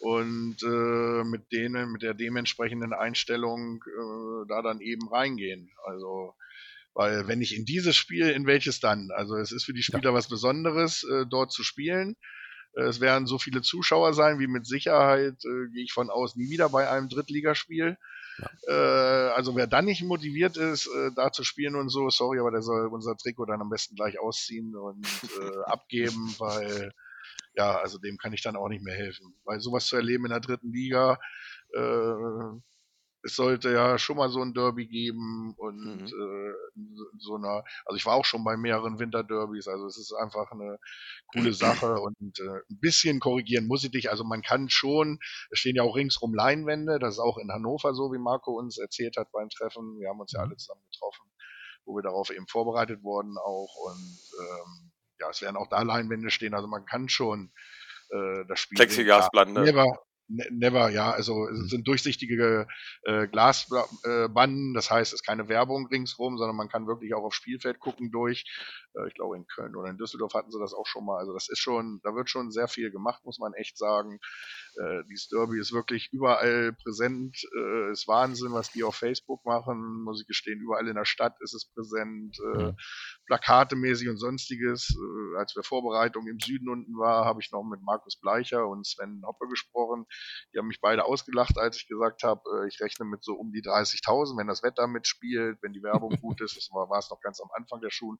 und 0.00 0.62
äh, 0.62 1.24
mit 1.24 1.52
denen, 1.52 1.92
mit 1.92 2.02
der 2.02 2.14
dementsprechenden 2.14 2.92
Einstellung 2.92 3.82
äh, 3.86 4.46
da 4.48 4.60
dann 4.60 4.80
eben 4.80 5.08
reingehen. 5.08 5.70
Also 5.84 6.34
weil 6.96 7.28
wenn 7.28 7.42
ich 7.42 7.54
in 7.54 7.66
dieses 7.66 7.94
Spiel, 7.94 8.30
in 8.30 8.46
welches 8.46 8.80
dann? 8.80 9.10
Also 9.14 9.36
es 9.36 9.52
ist 9.52 9.64
für 9.64 9.74
die 9.74 9.82
Spieler 9.82 10.10
ja. 10.10 10.14
was 10.14 10.28
Besonderes, 10.28 11.04
äh, 11.04 11.26
dort 11.28 11.52
zu 11.52 11.62
spielen. 11.62 12.16
Es 12.76 13.00
werden 13.00 13.26
so 13.26 13.38
viele 13.38 13.62
Zuschauer 13.62 14.12
sein, 14.12 14.38
wie 14.38 14.46
mit 14.46 14.66
Sicherheit, 14.66 15.42
äh, 15.44 15.68
gehe 15.72 15.84
ich 15.84 15.92
von 15.92 16.10
aus, 16.10 16.36
nie 16.36 16.50
wieder 16.50 16.68
bei 16.68 16.90
einem 16.90 17.08
Drittligaspiel. 17.08 17.96
Ja. 18.38 18.50
Äh, 18.68 19.30
also 19.30 19.56
wer 19.56 19.66
dann 19.66 19.86
nicht 19.86 20.02
motiviert 20.02 20.58
ist, 20.58 20.86
äh, 20.86 21.10
da 21.16 21.32
zu 21.32 21.42
spielen 21.42 21.74
und 21.74 21.88
so, 21.88 22.10
sorry, 22.10 22.38
aber 22.38 22.50
der 22.50 22.60
soll 22.60 22.88
unser 22.88 23.16
Trikot 23.16 23.46
dann 23.46 23.62
am 23.62 23.70
besten 23.70 23.96
gleich 23.96 24.20
ausziehen 24.20 24.76
und 24.76 25.06
äh, 25.40 25.56
abgeben, 25.64 26.34
weil 26.38 26.92
ja, 27.54 27.78
also 27.78 27.98
dem 27.98 28.18
kann 28.18 28.34
ich 28.34 28.42
dann 28.42 28.56
auch 28.56 28.68
nicht 28.68 28.84
mehr 28.84 28.94
helfen. 28.94 29.34
Weil 29.44 29.60
sowas 29.60 29.86
zu 29.86 29.96
erleben 29.96 30.26
in 30.26 30.30
der 30.30 30.40
dritten 30.40 30.70
Liga, 30.70 31.18
äh, 31.74 32.60
es 33.26 33.34
sollte 33.34 33.72
ja 33.72 33.98
schon 33.98 34.16
mal 34.16 34.30
so 34.30 34.40
ein 34.40 34.54
Derby 34.54 34.86
geben 34.86 35.54
und 35.56 35.78
mhm. 35.78 36.06
äh, 36.06 37.18
so 37.18 37.34
einer, 37.34 37.64
also 37.84 37.96
ich 37.96 38.06
war 38.06 38.14
auch 38.14 38.24
schon 38.24 38.44
bei 38.44 38.56
mehreren 38.56 38.98
Winterderbys, 38.98 39.66
also 39.66 39.86
es 39.86 39.98
ist 39.98 40.12
einfach 40.12 40.52
eine 40.52 40.78
coole 41.32 41.52
Sache 41.52 42.00
und 42.00 42.38
äh, 42.38 42.60
ein 42.70 42.80
bisschen 42.80 43.18
korrigieren 43.18 43.66
muss 43.66 43.84
ich 43.84 43.90
dich, 43.90 44.10
also 44.10 44.24
man 44.24 44.42
kann 44.42 44.68
schon, 44.70 45.18
es 45.50 45.58
stehen 45.58 45.76
ja 45.76 45.82
auch 45.82 45.96
ringsrum 45.96 46.34
Leinwände, 46.34 46.98
das 46.98 47.14
ist 47.14 47.20
auch 47.20 47.36
in 47.38 47.50
Hannover 47.50 47.94
so, 47.94 48.12
wie 48.12 48.18
Marco 48.18 48.52
uns 48.52 48.78
erzählt 48.78 49.16
hat 49.16 49.30
beim 49.32 49.48
Treffen, 49.48 49.98
wir 49.98 50.08
haben 50.08 50.20
uns 50.20 50.32
ja 50.32 50.40
mhm. 50.40 50.46
alle 50.46 50.56
zusammen 50.56 50.82
getroffen, 50.92 51.26
wo 51.84 51.96
wir 51.96 52.02
darauf 52.02 52.30
eben 52.30 52.46
vorbereitet 52.46 53.02
wurden 53.02 53.36
auch 53.38 53.74
und 53.90 54.18
ähm, 54.40 54.92
ja, 55.18 55.30
es 55.30 55.42
werden 55.42 55.56
auch 55.56 55.68
da 55.68 55.82
Leinwände 55.82 56.30
stehen, 56.30 56.54
also 56.54 56.68
man 56.68 56.84
kann 56.84 57.08
schon 57.08 57.50
äh, 58.10 58.44
das 58.46 58.60
Spiel. 58.60 58.76
Plexiglasplatte. 58.76 59.50
Never, 59.52 59.84
Ne, 59.84 59.98
never, 60.28 60.90
ja. 60.90 61.10
Also 61.12 61.48
es 61.48 61.58
mhm. 61.58 61.68
sind 61.68 61.88
durchsichtige 61.88 62.66
äh, 63.02 63.28
Glasbanden, 63.28 64.74
das 64.74 64.90
heißt, 64.90 65.12
es 65.12 65.20
ist 65.20 65.26
keine 65.26 65.48
Werbung 65.48 65.86
ringsrum, 65.86 66.38
sondern 66.38 66.56
man 66.56 66.68
kann 66.68 66.86
wirklich 66.86 67.14
auch 67.14 67.24
aufs 67.24 67.36
Spielfeld 67.36 67.78
gucken 67.78 68.10
durch. 68.10 68.44
Äh, 68.94 69.08
ich 69.08 69.14
glaube 69.14 69.36
in 69.36 69.46
Köln 69.46 69.76
oder 69.76 69.90
in 69.90 69.98
Düsseldorf 69.98 70.34
hatten 70.34 70.50
sie 70.50 70.58
das 70.58 70.74
auch 70.74 70.86
schon 70.86 71.04
mal. 71.04 71.18
Also 71.18 71.32
das 71.32 71.48
ist 71.48 71.58
schon, 71.58 72.00
da 72.02 72.14
wird 72.14 72.30
schon 72.30 72.50
sehr 72.50 72.68
viel 72.68 72.90
gemacht, 72.90 73.24
muss 73.24 73.38
man 73.38 73.54
echt 73.54 73.78
sagen. 73.78 74.18
Äh, 74.76 75.04
dieses 75.08 75.28
Derby 75.28 75.58
ist 75.58 75.72
wirklich 75.72 76.12
überall 76.12 76.72
präsent. 76.72 77.36
Äh, 77.56 77.92
ist 77.92 78.08
Wahnsinn, 78.08 78.52
was 78.52 78.70
die 78.70 78.84
auf 78.84 78.96
Facebook 78.96 79.44
machen. 79.44 80.02
Muss 80.04 80.20
ich 80.20 80.26
gestehen, 80.26 80.60
überall 80.60 80.88
in 80.88 80.96
der 80.96 81.04
Stadt 81.04 81.36
ist 81.40 81.54
es 81.54 81.70
präsent. 81.72 82.38
Äh. 82.54 82.72
Plakatemäßig 83.26 84.08
und 84.08 84.18
sonstiges. 84.18 84.90
Äh, 84.90 85.38
als 85.38 85.56
wir 85.56 85.62
Vorbereitung 85.62 86.26
im 86.26 86.38
Süden 86.40 86.68
unten 86.68 86.96
war, 86.98 87.24
habe 87.24 87.40
ich 87.40 87.50
noch 87.52 87.64
mit 87.64 87.82
Markus 87.82 88.16
Bleicher 88.16 88.66
und 88.66 88.86
Sven 88.86 89.22
Hoppe 89.24 89.48
gesprochen. 89.48 90.06
Die 90.52 90.58
haben 90.58 90.66
mich 90.66 90.80
beide 90.80 91.04
ausgelacht, 91.04 91.58
als 91.58 91.76
ich 91.76 91.88
gesagt 91.88 92.22
habe, 92.22 92.42
äh, 92.62 92.68
ich 92.68 92.80
rechne 92.80 93.04
mit 93.04 93.22
so 93.24 93.34
um 93.34 93.52
die 93.52 93.62
30.000, 93.62 94.38
wenn 94.38 94.46
das 94.46 94.62
Wetter 94.62 94.86
mitspielt, 94.86 95.58
wenn 95.62 95.72
die 95.72 95.82
Werbung 95.82 96.10
gut 96.20 96.40
ist. 96.40 96.56
Das 96.56 96.70
war, 96.72 96.88
war 96.88 96.98
es 96.98 97.10
noch 97.10 97.20
ganz 97.20 97.40
am 97.40 97.50
Anfang 97.54 97.80
der 97.80 97.90
Schulen. 97.90 98.18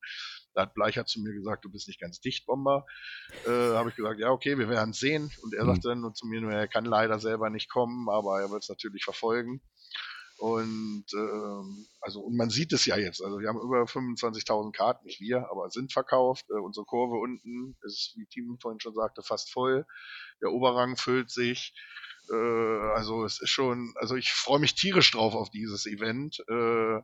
Da 0.55 0.63
hat 0.63 0.75
Bleicher 0.75 1.07
zu 1.07 1.21
mir 1.21 1.33
gesagt, 1.33 1.65
du 1.65 1.71
bist 1.71 1.89
nicht 1.89 2.01
ganz 2.01 2.21
dicht, 2.21 2.47
Bomber. 2.47 2.87
Äh, 3.47 3.51
habe 3.51 3.91
ich 3.91 3.97
gesagt, 3.97 4.21
ja, 4.21 4.31
okay, 4.31 4.59
wir 4.59 4.69
werden 4.69 4.91
es 4.91 4.99
sehen. 4.99 5.31
Und 5.43 5.55
er 5.55 5.65
mhm. 5.65 5.69
sagte 5.69 5.89
dann 5.89 6.15
zu 6.15 6.27
mir, 6.27 6.43
er 6.51 6.69
kann 6.69 6.85
leider 6.85 7.19
selber 7.19 7.51
nicht 7.51 7.71
kommen, 7.71 8.09
aber 8.09 8.41
er 8.41 8.51
wird 8.51 8.63
es 8.63 8.69
natürlich 8.69 9.05
verfolgen. 9.05 9.61
Und 10.39 11.07
ähm, 11.15 11.87
also 12.01 12.21
und 12.21 12.37
man 12.37 12.51
sieht 12.51 12.73
es 12.73 12.85
ja 12.85 12.97
jetzt. 12.97 13.23
Also 13.23 13.41
wir 13.41 13.49
haben 13.49 13.61
über 13.61 13.83
25.000 13.85 14.73
Karten, 14.73 15.07
nicht 15.07 15.21
wir, 15.21 15.51
aber 15.51 15.71
sind 15.71 15.93
verkauft. 15.93 16.47
Äh, 16.51 16.61
unsere 16.61 16.85
Kurve 16.85 17.17
unten 17.17 17.77
ist, 17.83 18.15
wie 18.17 18.27
Tim 18.27 18.59
vorhin 18.61 18.81
schon 18.81 18.95
sagte, 18.95 19.23
fast 19.23 19.51
voll. 19.51 19.87
Der 20.43 20.53
Oberrang 20.53 20.97
füllt 20.97 21.31
sich. 21.31 21.73
Äh, 22.31 22.35
also 22.95 23.25
es 23.25 23.41
ist 23.41 23.51
schon, 23.51 23.95
also 23.97 24.15
ich 24.17 24.31
freue 24.33 24.59
mich 24.59 24.75
tierisch 24.75 25.11
drauf 25.11 25.35
auf 25.35 25.51
dieses 25.51 25.87
Event. 25.87 26.41
Äh, 26.49 27.01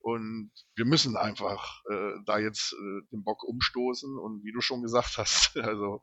und 0.00 0.52
wir 0.76 0.84
müssen 0.84 1.16
einfach 1.16 1.82
äh, 1.90 2.12
da 2.24 2.38
jetzt 2.38 2.72
äh, 2.72 3.00
den 3.10 3.24
Bock 3.24 3.42
umstoßen. 3.42 4.16
Und 4.16 4.44
wie 4.44 4.52
du 4.52 4.60
schon 4.60 4.82
gesagt 4.82 5.18
hast, 5.18 5.56
also 5.58 6.00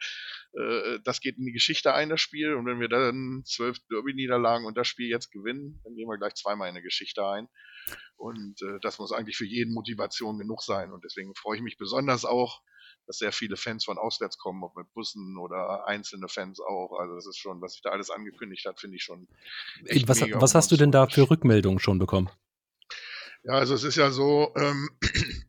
äh, 0.53 0.99
das 1.03 1.21
geht 1.21 1.37
in 1.37 1.45
die 1.45 1.53
Geschichte 1.53 1.93
ein, 1.93 2.09
das 2.09 2.21
Spiel. 2.21 2.55
Und 2.55 2.65
wenn 2.65 2.79
wir 2.79 2.89
dann 2.89 3.43
zwölf 3.45 3.79
Derby-Niederlagen 3.89 4.65
und 4.65 4.77
das 4.77 4.87
Spiel 4.87 5.07
jetzt 5.07 5.31
gewinnen, 5.31 5.81
dann 5.83 5.95
gehen 5.95 6.07
wir 6.07 6.17
gleich 6.17 6.35
zweimal 6.35 6.67
in 6.67 6.75
eine 6.75 6.83
Geschichte 6.83 7.25
ein. 7.25 7.47
Und 8.17 8.61
äh, 8.61 8.79
das 8.81 8.99
muss 8.99 9.11
eigentlich 9.11 9.37
für 9.37 9.45
jeden 9.45 9.73
Motivation 9.73 10.37
genug 10.37 10.61
sein. 10.61 10.91
Und 10.91 11.03
deswegen 11.03 11.33
freue 11.35 11.57
ich 11.57 11.63
mich 11.63 11.77
besonders 11.77 12.25
auch, 12.25 12.61
dass 13.07 13.17
sehr 13.17 13.31
viele 13.31 13.55
Fans 13.55 13.85
von 13.85 13.97
auswärts 13.97 14.37
kommen, 14.37 14.63
ob 14.63 14.75
mit 14.75 14.91
Bussen 14.93 15.37
oder 15.37 15.87
einzelne 15.87 16.27
Fans 16.27 16.59
auch. 16.59 16.97
Also 16.99 17.15
das 17.15 17.27
ist 17.27 17.37
schon, 17.37 17.61
was 17.61 17.73
sich 17.73 17.81
da 17.81 17.91
alles 17.91 18.09
angekündigt 18.09 18.65
hat, 18.65 18.79
finde 18.79 18.97
ich 18.97 19.03
schon. 19.03 19.27
Was, 20.05 20.21
was 20.21 20.55
hast 20.55 20.71
du 20.71 20.77
denn 20.77 20.91
da 20.91 21.07
für 21.07 21.29
Rückmeldungen 21.29 21.79
schon 21.79 21.99
bekommen? 21.99 22.29
Ja, 23.45 23.53
also 23.53 23.75
es 23.75 23.83
ist 23.83 23.95
ja 23.95 24.09
so, 24.09 24.51
ähm, 24.55 24.89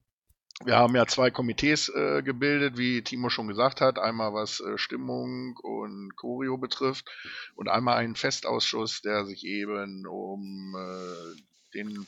wir 0.64 0.76
haben 0.76 0.94
ja 0.94 1.06
zwei 1.06 1.30
Komitees 1.30 1.88
äh, 1.88 2.22
gebildet, 2.22 2.76
wie 2.76 3.02
Timo 3.02 3.30
schon 3.30 3.48
gesagt 3.48 3.80
hat. 3.80 3.98
Einmal 3.98 4.34
was 4.34 4.60
äh, 4.60 4.76
Stimmung 4.76 5.56
und 5.62 6.14
Choreo 6.16 6.58
betrifft 6.58 7.08
und 7.54 7.68
einmal 7.68 7.96
einen 7.96 8.14
Festausschuss, 8.14 9.00
der 9.00 9.24
sich 9.24 9.44
eben 9.44 10.06
um 10.06 10.74
äh, 10.76 11.40
den 11.72 12.06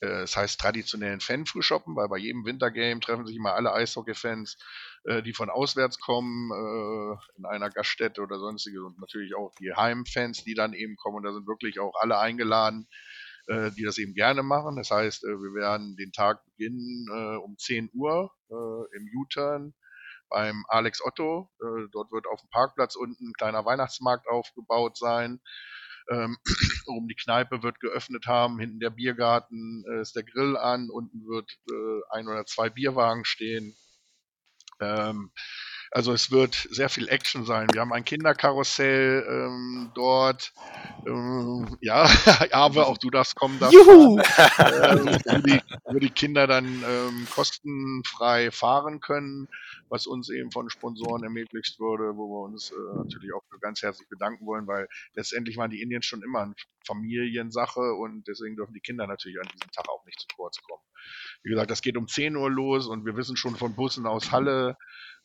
äh, 0.00 0.20
das 0.20 0.34
heißt 0.34 0.60
traditionellen 0.60 1.20
Fan-Frühshoppen, 1.20 1.94
weil 1.94 2.08
bei 2.08 2.18
jedem 2.18 2.46
Wintergame 2.46 3.00
treffen 3.00 3.26
sich 3.26 3.36
immer 3.36 3.52
alle 3.54 3.74
Eishockey-Fans, 3.74 4.56
äh, 5.04 5.22
die 5.22 5.34
von 5.34 5.50
auswärts 5.50 5.98
kommen, 5.98 6.50
äh, 6.52 7.16
in 7.36 7.44
einer 7.44 7.68
Gaststätte 7.68 8.22
oder 8.22 8.38
sonstiges 8.38 8.80
und 8.80 8.98
natürlich 8.98 9.34
auch 9.34 9.52
die 9.60 9.74
Heimfans, 9.74 10.44
die 10.44 10.54
dann 10.54 10.72
eben 10.72 10.96
kommen 10.96 11.16
und 11.18 11.24
da 11.24 11.32
sind 11.32 11.46
wirklich 11.46 11.80
auch 11.80 11.94
alle 12.00 12.18
eingeladen, 12.18 12.88
äh, 13.48 13.70
die 13.72 13.84
das 13.84 13.98
eben 13.98 14.14
gerne 14.14 14.42
machen. 14.42 14.76
Das 14.76 14.90
heißt, 14.90 15.24
äh, 15.24 15.28
wir 15.28 15.54
werden 15.54 15.96
den 15.96 16.12
Tag 16.12 16.44
beginnen 16.44 17.06
äh, 17.10 17.36
um 17.36 17.56
10 17.56 17.90
Uhr 17.94 18.30
äh, 18.50 18.96
im 18.96 19.08
U-Turn 19.16 19.74
beim 20.28 20.64
Alex 20.68 21.02
Otto. 21.02 21.50
Äh, 21.60 21.88
dort 21.90 22.12
wird 22.12 22.26
auf 22.26 22.40
dem 22.40 22.50
Parkplatz 22.50 22.94
unten 22.94 23.30
ein 23.30 23.32
kleiner 23.32 23.64
Weihnachtsmarkt 23.64 24.28
aufgebaut 24.28 24.98
sein. 24.98 25.40
Ähm, 26.10 26.36
um 26.86 27.08
die 27.08 27.16
Kneipe 27.16 27.62
wird 27.62 27.80
geöffnet 27.80 28.26
haben, 28.26 28.58
hinten 28.58 28.80
der 28.80 28.90
Biergarten 28.90 29.84
äh, 29.90 30.02
ist 30.02 30.14
der 30.14 30.24
Grill 30.24 30.56
an, 30.56 30.90
unten 30.90 31.26
wird 31.26 31.50
ein 32.10 32.28
oder 32.28 32.44
zwei 32.46 32.70
Bierwagen 32.70 33.24
stehen. 33.24 33.74
Ähm, 34.80 35.32
also 35.90 36.12
es 36.12 36.30
wird 36.30 36.54
sehr 36.70 36.88
viel 36.88 37.08
Action 37.08 37.44
sein. 37.44 37.68
Wir 37.72 37.80
haben 37.80 37.92
ein 37.92 38.04
Kinderkarussell 38.04 39.24
ähm, 39.28 39.90
dort. 39.94 40.52
Ähm, 41.06 41.76
ja, 41.80 42.04
aber 42.52 42.88
auch 42.88 42.98
du 42.98 43.10
darfst 43.10 43.34
kommen. 43.34 43.58
Darfst 43.58 43.74
Juhu! 43.74 44.18
Äh, 44.18 44.98
wo, 45.24 45.38
die, 45.38 45.60
wo, 45.84 45.98
die, 45.98 46.10
Kinder 46.10 46.46
dann 46.46 46.84
ähm, 46.86 47.26
kostenfrei 47.30 48.50
fahren 48.50 49.00
können, 49.00 49.48
was 49.88 50.06
uns 50.06 50.30
eben 50.30 50.50
von 50.50 50.68
Sponsoren 50.68 51.22
ermöglicht 51.22 51.78
wurde, 51.80 52.16
wo 52.16 52.28
wir 52.28 52.44
uns 52.44 52.70
äh, 52.70 52.96
natürlich 52.96 53.32
auch 53.32 53.42
ganz 53.60 53.82
herzlich 53.82 54.08
bedanken 54.08 54.46
wollen, 54.46 54.66
weil 54.66 54.88
letztendlich 55.14 55.56
waren 55.56 55.70
die 55.70 55.80
Indiens 55.80 56.06
schon 56.06 56.22
immer 56.22 56.40
eine 56.40 56.54
Familiensache 56.86 57.94
und 57.94 58.26
deswegen 58.26 58.56
dürfen 58.56 58.74
die 58.74 58.80
Kinder 58.80 59.06
natürlich 59.06 59.38
an 59.40 59.48
diesem 59.52 59.70
Tag 59.70 59.88
auch 59.88 60.04
nicht 60.06 60.20
zu 60.20 60.26
kurz 60.36 60.60
kommen. 60.62 60.82
Wie 61.42 61.50
gesagt, 61.50 61.70
das 61.70 61.82
geht 61.82 61.96
um 61.96 62.08
10 62.08 62.36
Uhr 62.36 62.50
los 62.50 62.86
und 62.86 63.04
wir 63.04 63.16
wissen 63.16 63.36
schon 63.36 63.56
von 63.56 63.74
Bussen 63.74 64.06
aus 64.06 64.32
Halle, 64.32 64.76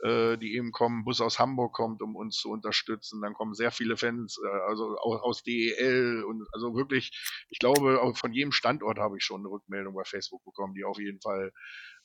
äh, 0.04 0.38
die 0.38 0.56
eben 0.56 0.72
kommen, 0.72 1.06
Bus 1.06 1.22
aus 1.22 1.40
Hamburg 1.40 1.74
kommt, 1.74 2.02
um 2.02 2.16
uns 2.16 2.38
zu 2.38 2.50
unterstützen. 2.50 3.22
Dann 3.22 3.34
kommen 3.34 3.54
sehr 3.54 3.72
viele 3.72 3.98
Fans, 3.98 4.38
äh, 4.44 4.70
also 4.70 4.98
aus, 4.98 5.22
aus 5.22 5.44
DEL 5.44 6.24
und 6.24 6.48
also 6.54 6.76
wirklich, 6.76 7.12
ich 7.50 7.60
glaube, 7.60 8.00
von 8.16 8.34
jedem 8.34 8.52
Standort 8.52 9.00
habe 9.00 9.18
ich 9.18 9.24
schon 9.24 9.42
eine 9.42 9.50
Rückmeldung 9.50 9.96
bei 9.96 10.04
Facebook 10.04 10.44
bekommen, 10.44 10.76
die 10.76 10.84
auf 10.84 11.00
jeden 11.00 11.22
Fall 11.22 11.52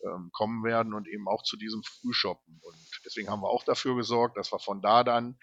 ähm, 0.05 0.31
kommen 0.33 0.65
werden 0.65 0.95
und 0.95 1.09
eben 1.09 1.27
auch 1.29 1.43
zu 1.43 1.57
diesem 1.57 1.83
Frühshoppen. 1.83 2.61
Und 2.63 3.01
deswegen 3.05 3.29
haben 3.31 3.43
wir 3.43 3.51
auch 3.51 3.65
dafür 3.65 3.97
gesorgt, 3.97 4.37
dass 4.37 4.53
wir 4.53 4.59
von 4.59 4.81
da 4.81 5.05
dann 5.05 5.37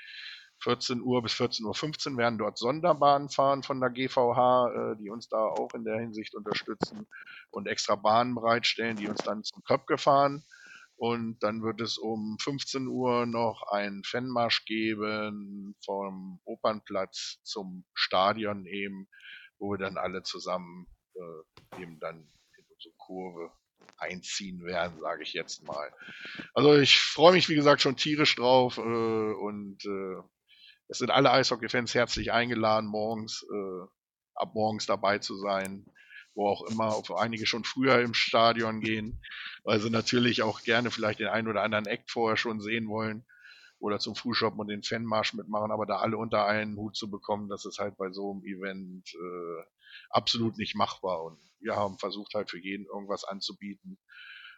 14 0.66 1.00
Uhr 1.00 1.22
bis 1.22 1.34
14.15 1.34 2.14
Uhr 2.14 2.18
werden 2.18 2.40
dort 2.40 2.58
Sonderbahnen 2.58 3.30
fahren 3.30 3.62
von 3.62 3.80
der 3.80 3.92
GVH, 3.92 4.94
äh, 4.94 4.98
die 4.98 5.12
uns 5.12 5.30
da 5.30 5.38
auch 5.38 5.72
in 5.76 5.84
der 5.84 6.00
Hinsicht 6.00 6.34
unterstützen 6.34 7.06
und 7.52 7.68
extra 7.68 7.96
Bahnen 7.96 8.34
bereitstellen, 8.34 8.98
die 8.98 9.08
uns 9.08 9.22
dann 9.24 9.44
zum 9.44 9.64
Köpke 9.64 10.00
fahren. 10.00 10.44
Und 10.98 11.38
dann 11.44 11.62
wird 11.62 11.82
es 11.82 12.00
um 12.00 12.38
15 12.42 12.88
Uhr 12.88 13.28
noch 13.28 13.62
einen 13.70 14.04
Fanmarsch 14.04 14.66
geben 14.66 15.76
vom 15.86 16.40
Opernplatz 16.46 17.38
zum 17.44 17.86
Stadion 17.94 18.66
eben, 18.66 19.08
wo 19.60 19.72
wir 19.72 19.78
dann 19.78 19.98
alle 19.98 20.24
zusammen 20.24 20.88
äh, 21.14 21.82
eben 21.82 22.00
dann 22.00 22.28
in 22.58 22.66
unsere 22.74 22.96
Kurve 22.98 23.52
einziehen 23.98 24.64
werden, 24.64 25.00
sage 25.00 25.22
ich 25.22 25.34
jetzt 25.34 25.64
mal. 25.64 25.94
Also 26.56 26.76
ich 26.76 27.00
freue 27.00 27.34
mich, 27.34 27.50
wie 27.50 27.56
gesagt, 27.56 27.82
schon 27.82 27.98
tierisch 27.98 28.36
drauf 28.36 28.78
äh, 28.78 28.82
und 28.82 29.86
äh, 29.86 30.24
es 30.88 31.00
sind 31.00 31.12
alle 31.12 31.32
Eishockey-Fans 31.32 31.94
herzlich 31.96 32.32
eingeladen, 32.32 32.88
morgens, 32.88 33.46
äh, 33.52 33.88
ab 34.36 34.54
morgens 34.54 34.86
dabei 34.86 35.20
zu 35.20 35.36
sein 35.38 35.86
wo 36.36 36.50
auch 36.50 36.64
immer, 36.70 36.98
ob 36.98 37.12
einige 37.12 37.46
schon 37.46 37.64
früher 37.64 38.02
im 38.02 38.14
Stadion 38.14 38.82
gehen, 38.82 39.22
weil 39.64 39.80
sie 39.80 39.90
natürlich 39.90 40.44
auch 40.44 40.62
gerne 40.62 40.92
vielleicht 40.92 41.20
den 41.20 41.28
einen 41.28 41.48
oder 41.48 41.64
anderen 41.64 41.86
Act 41.86 42.12
vorher 42.12 42.38
schon 42.38 42.60
sehen 42.60 42.90
wollen 42.90 43.26
oder 43.80 44.00
zum 44.00 44.16
Frühshoppen 44.16 44.60
und 44.60 44.68
den 44.68 44.84
Fanmarsch 44.84 45.34
mitmachen, 45.34 45.72
aber 45.72 45.86
da 45.86 45.98
alle 45.98 46.18
unter 46.18 46.46
einen 46.46 46.76
Hut 46.78 46.96
zu 46.96 47.10
bekommen, 47.10 47.50
das 47.50 47.66
ist 47.66 47.80
halt 47.80 47.98
bei 47.98 48.12
so 48.12 48.32
einem 48.32 48.44
Event 48.46 49.10
äh, 49.14 49.64
absolut 50.10 50.58
nicht 50.58 50.76
machbar. 50.76 51.24
Und 51.24 51.40
wir 51.60 51.76
haben 51.76 51.98
versucht 51.98 52.34
halt 52.34 52.50
für 52.50 52.60
jeden 52.60 52.86
irgendwas 52.86 53.24
anzubieten. 53.24 53.98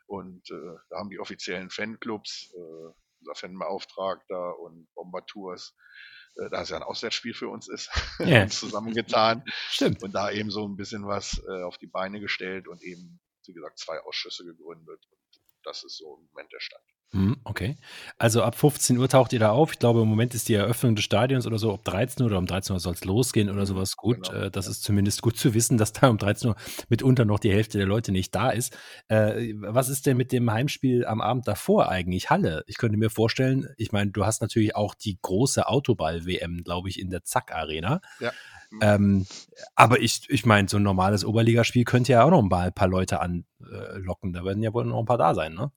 Und 0.08 0.50
äh, 0.50 0.76
da 0.90 0.98
haben 0.98 1.10
die 1.10 1.20
offiziellen 1.20 1.70
Fanclubs, 1.70 2.54
äh, 2.56 2.94
unser 3.20 3.36
Fanbeauftragter 3.36 4.60
und 4.60 4.88
Bomber 4.94 5.26
Tours, 5.26 5.76
äh, 5.76 6.17
da 6.50 6.62
es 6.62 6.70
ja 6.70 6.78
ein 6.78 6.84
Auswärtsspiel 6.84 7.34
für 7.34 7.50
uns 7.50 7.68
ist, 7.68 7.90
yeah. 8.20 8.44
uns 8.44 8.60
zusammengetan. 8.60 9.44
Stimmt. 9.70 10.04
Und 10.04 10.14
da 10.14 10.32
eben 10.32 10.52
so 10.52 10.68
ein 10.68 10.76
bisschen 10.76 11.08
was 11.08 11.42
äh, 11.48 11.64
auf 11.64 11.78
die 11.78 11.88
Beine 11.88 12.20
gestellt 12.20 12.68
und 12.68 12.82
eben, 12.84 13.20
wie 13.46 13.54
gesagt, 13.54 13.80
zwei 13.80 14.00
Ausschüsse 14.02 14.46
gegründet. 14.46 15.06
Und 15.12 15.42
das 15.64 15.84
ist 15.84 15.98
so 15.98 16.18
im 16.18 16.28
Moment 16.28 16.52
der 16.54 16.60
Stand. 16.60 16.84
Hm, 17.12 17.38
okay. 17.46 17.78
Also 18.18 18.44
ab 18.44 18.56
15 18.56 18.98
Uhr 18.98 19.08
taucht 19.08 19.32
ihr 19.32 19.40
da 19.40 19.52
auf. 19.52 19.72
Ich 19.72 19.80
glaube, 19.80 20.02
im 20.02 20.10
Moment 20.10 20.36
ist 20.36 20.50
die 20.50 20.56
Eröffnung 20.56 20.94
des 20.94 21.06
Stadions 21.06 21.48
oder 21.48 21.58
so, 21.58 21.72
ob 21.72 21.86
13 21.86 22.22
Uhr 22.22 22.28
oder 22.30 22.38
um 22.38 22.46
13 22.46 22.74
Uhr 22.74 22.80
soll 22.82 22.96
es 22.96 23.06
losgehen 23.06 23.50
oder 23.50 23.62
mhm, 23.62 23.66
sowas. 23.66 23.96
Gut, 23.96 24.30
genau. 24.30 24.46
äh, 24.46 24.52
das 24.52 24.68
ist 24.68 24.84
zumindest 24.84 25.22
gut 25.22 25.38
zu 25.38 25.54
wissen, 25.54 25.78
dass 25.78 25.94
da 25.94 26.10
um 26.10 26.18
13 26.18 26.50
Uhr 26.50 26.56
mitunter 26.90 27.24
noch 27.24 27.40
die 27.40 27.52
Hälfte 27.52 27.78
der 27.78 27.88
Leute 27.88 28.12
nicht 28.12 28.36
da 28.36 28.50
ist. 28.50 28.78
Äh, 29.08 29.54
was 29.58 29.88
ist 29.88 30.06
denn 30.06 30.18
mit 30.18 30.34
dem 30.34 30.52
Heimspiel 30.52 31.06
am 31.06 31.22
Abend 31.22 31.48
davor 31.48 31.90
eigentlich? 31.90 32.30
Halle. 32.30 32.64
Ich 32.68 32.78
könnte 32.78 32.98
mir 32.98 33.10
vorstellen, 33.10 33.70
ich 33.78 33.94
meine, 33.94 34.12
du 34.12 34.26
hast 34.26 34.42
natürlich 34.42 34.76
auch 34.76 34.94
die 34.94 35.18
große 35.22 35.66
Autoball-WM, 35.66 36.64
glaube 36.66 36.90
ich, 36.90 37.00
in 37.00 37.10
der 37.10 37.24
Zack-Arena. 37.24 38.02
Ja. 38.20 38.34
Mhm. 38.70 38.80
Ähm, 38.82 39.26
aber 39.76 40.02
ich, 40.02 40.30
ich 40.30 40.46
meine, 40.46 40.68
so 40.68 40.76
ein 40.76 40.84
normales 40.84 41.24
Oberligaspiel 41.24 41.86
könnte 41.86 42.12
ja 42.12 42.24
auch 42.24 42.32
noch 42.32 42.44
ein 42.44 42.74
paar 42.74 42.88
Leute 42.90 43.22
anlocken. 43.22 44.34
Da 44.34 44.44
werden 44.44 44.62
ja 44.62 44.74
wohl 44.74 44.84
noch 44.84 45.00
ein 45.00 45.06
paar 45.06 45.18
da 45.18 45.34
sein, 45.34 45.54
ne? 45.54 45.72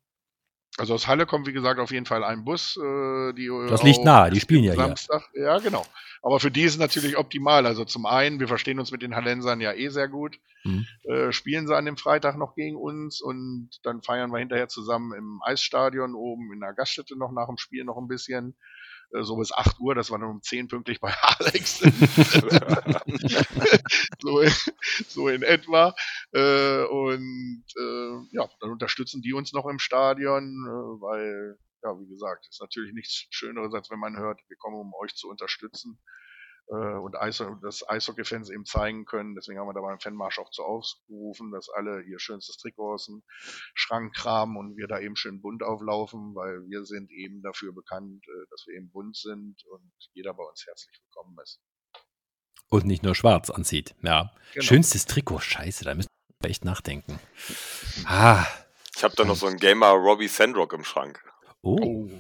Also 0.80 0.94
aus 0.94 1.06
Halle 1.06 1.26
kommt, 1.26 1.46
wie 1.46 1.52
gesagt, 1.52 1.78
auf 1.78 1.90
jeden 1.90 2.06
Fall 2.06 2.24
ein 2.24 2.42
Bus. 2.42 2.78
Äh, 2.78 3.34
die 3.34 3.50
das 3.68 3.82
liegt 3.82 4.02
nahe, 4.02 4.30
die 4.30 4.40
spielen 4.40 4.64
ja 4.64 4.74
Samstag. 4.74 5.28
hier. 5.34 5.42
Ja, 5.42 5.58
genau. 5.58 5.84
Aber 6.22 6.40
für 6.40 6.50
die 6.50 6.62
ist 6.62 6.72
es 6.72 6.78
natürlich 6.78 7.18
optimal. 7.18 7.66
Also 7.66 7.84
zum 7.84 8.06
einen, 8.06 8.40
wir 8.40 8.48
verstehen 8.48 8.78
uns 8.78 8.90
mit 8.90 9.02
den 9.02 9.14
Hallensern 9.14 9.60
ja 9.60 9.74
eh 9.74 9.90
sehr 9.90 10.08
gut. 10.08 10.38
Mhm. 10.64 10.86
Äh, 11.04 11.32
spielen 11.32 11.66
sie 11.66 11.76
an 11.76 11.84
dem 11.84 11.98
Freitag 11.98 12.38
noch 12.38 12.54
gegen 12.54 12.76
uns 12.76 13.20
und 13.20 13.68
dann 13.82 14.02
feiern 14.02 14.30
wir 14.30 14.38
hinterher 14.38 14.68
zusammen 14.68 15.12
im 15.12 15.40
Eisstadion 15.44 16.14
oben 16.14 16.50
in 16.54 16.60
der 16.60 16.72
Gaststätte 16.72 17.14
noch 17.14 17.30
nach 17.30 17.48
dem 17.48 17.58
Spiel 17.58 17.84
noch 17.84 17.98
ein 17.98 18.08
bisschen. 18.08 18.56
Äh, 19.12 19.22
so 19.22 19.36
bis 19.36 19.52
8 19.52 19.78
Uhr, 19.80 19.94
dass 19.94 20.10
wir 20.10 20.18
dann 20.18 20.30
um 20.30 20.42
10 20.42 20.68
pünktlich 20.68 21.00
bei 21.00 21.14
Alex 21.22 21.78
so, 24.20 24.40
in, 24.40 24.52
so, 25.08 25.28
in 25.28 25.42
etwa. 25.42 25.94
Äh, 26.32 26.84
und 26.84 27.64
äh, 27.76 28.18
ja, 28.32 28.48
dann 28.60 28.70
unterstützen 28.70 29.22
die 29.22 29.32
uns 29.32 29.52
noch 29.52 29.66
im 29.66 29.78
Stadion, 29.78 30.66
weil, 31.00 31.58
ja, 31.82 31.98
wie 31.98 32.08
gesagt, 32.08 32.46
ist 32.48 32.60
natürlich 32.60 32.92
nichts 32.92 33.26
Schöneres, 33.30 33.74
als 33.74 33.90
wenn 33.90 33.98
man 33.98 34.16
hört, 34.16 34.40
wir 34.48 34.56
kommen, 34.56 34.76
um 34.76 34.92
euch 34.94 35.14
zu 35.14 35.28
unterstützen 35.28 35.98
und 36.74 37.16
Eis, 37.16 37.42
das 37.62 37.88
Eishockey-Fans 37.88 38.50
eben 38.50 38.64
zeigen 38.64 39.04
können. 39.04 39.34
Deswegen 39.34 39.58
haben 39.58 39.68
wir 39.68 39.74
da 39.74 39.80
beim 39.80 39.98
Fanmarsch 39.98 40.38
auch 40.38 40.50
zu 40.50 40.62
aufgerufen, 40.62 41.50
dass 41.50 41.68
alle 41.68 42.02
ihr 42.02 42.18
schönstes 42.20 42.58
Trikot 42.58 42.94
aus 42.94 43.06
dem 43.06 43.22
Schrank 43.74 44.14
kramen 44.14 44.56
und 44.56 44.76
wir 44.76 44.86
da 44.86 45.00
eben 45.00 45.16
schön 45.16 45.40
bunt 45.40 45.62
auflaufen, 45.62 46.34
weil 46.34 46.62
wir 46.68 46.84
sind 46.84 47.10
eben 47.10 47.42
dafür 47.42 47.72
bekannt, 47.72 48.24
äh, 48.28 48.46
dass 48.50 48.66
wir 48.66 48.76
eben 48.76 48.90
bunt 48.90 49.16
sind 49.16 49.64
und 49.66 49.92
jeder 50.12 50.34
bei 50.34 50.44
uns 50.44 50.64
herzlich 50.66 51.00
willkommen 51.02 51.36
ist. 51.42 51.60
Und 52.68 52.86
nicht 52.86 53.02
nur 53.02 53.16
schwarz 53.16 53.50
anzieht, 53.50 53.96
ja. 54.02 54.32
Genau. 54.54 54.64
Schönstes 54.64 55.06
Trikot, 55.06 55.40
scheiße, 55.40 55.84
da 55.84 55.94
müssen 55.94 56.08
wir 56.40 56.50
echt 56.50 56.64
nachdenken. 56.64 57.18
Ah. 58.04 58.46
Ich 58.96 59.02
habe 59.02 59.16
da 59.16 59.24
noch 59.24 59.36
so 59.36 59.46
einen 59.46 59.56
Gamer 59.56 59.92
Robbie 59.92 60.28
Sandrock 60.28 60.72
im 60.72 60.84
Schrank. 60.84 61.24
Oh. 61.62 61.78
oh. 61.80 62.10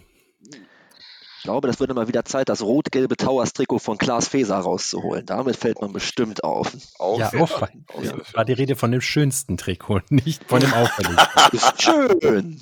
Ich 1.40 1.44
glaube, 1.44 1.68
das 1.68 1.80
würde 1.80 1.94
mal 1.94 2.06
wieder 2.06 2.26
Zeit, 2.26 2.50
das 2.50 2.60
rot-gelbe 2.60 3.16
Towers-Trikot 3.16 3.78
von 3.78 3.96
Klaas 3.96 4.28
Feser 4.28 4.58
rauszuholen. 4.58 5.24
Damit 5.24 5.56
fällt 5.56 5.80
man 5.80 5.90
bestimmt 5.90 6.44
auf. 6.44 6.70
auf 6.98 7.18
ja, 7.18 7.32
auf, 7.40 7.62
ja. 8.02 8.12
War 8.34 8.44
die 8.44 8.52
Rede 8.52 8.76
von 8.76 8.92
dem 8.92 9.00
schönsten 9.00 9.56
Trikot, 9.56 10.02
nicht 10.10 10.44
von 10.44 10.60
dem 10.60 10.70
auffälligsten. 10.74 11.52
Ist 11.52 11.82
schön. 11.82 12.60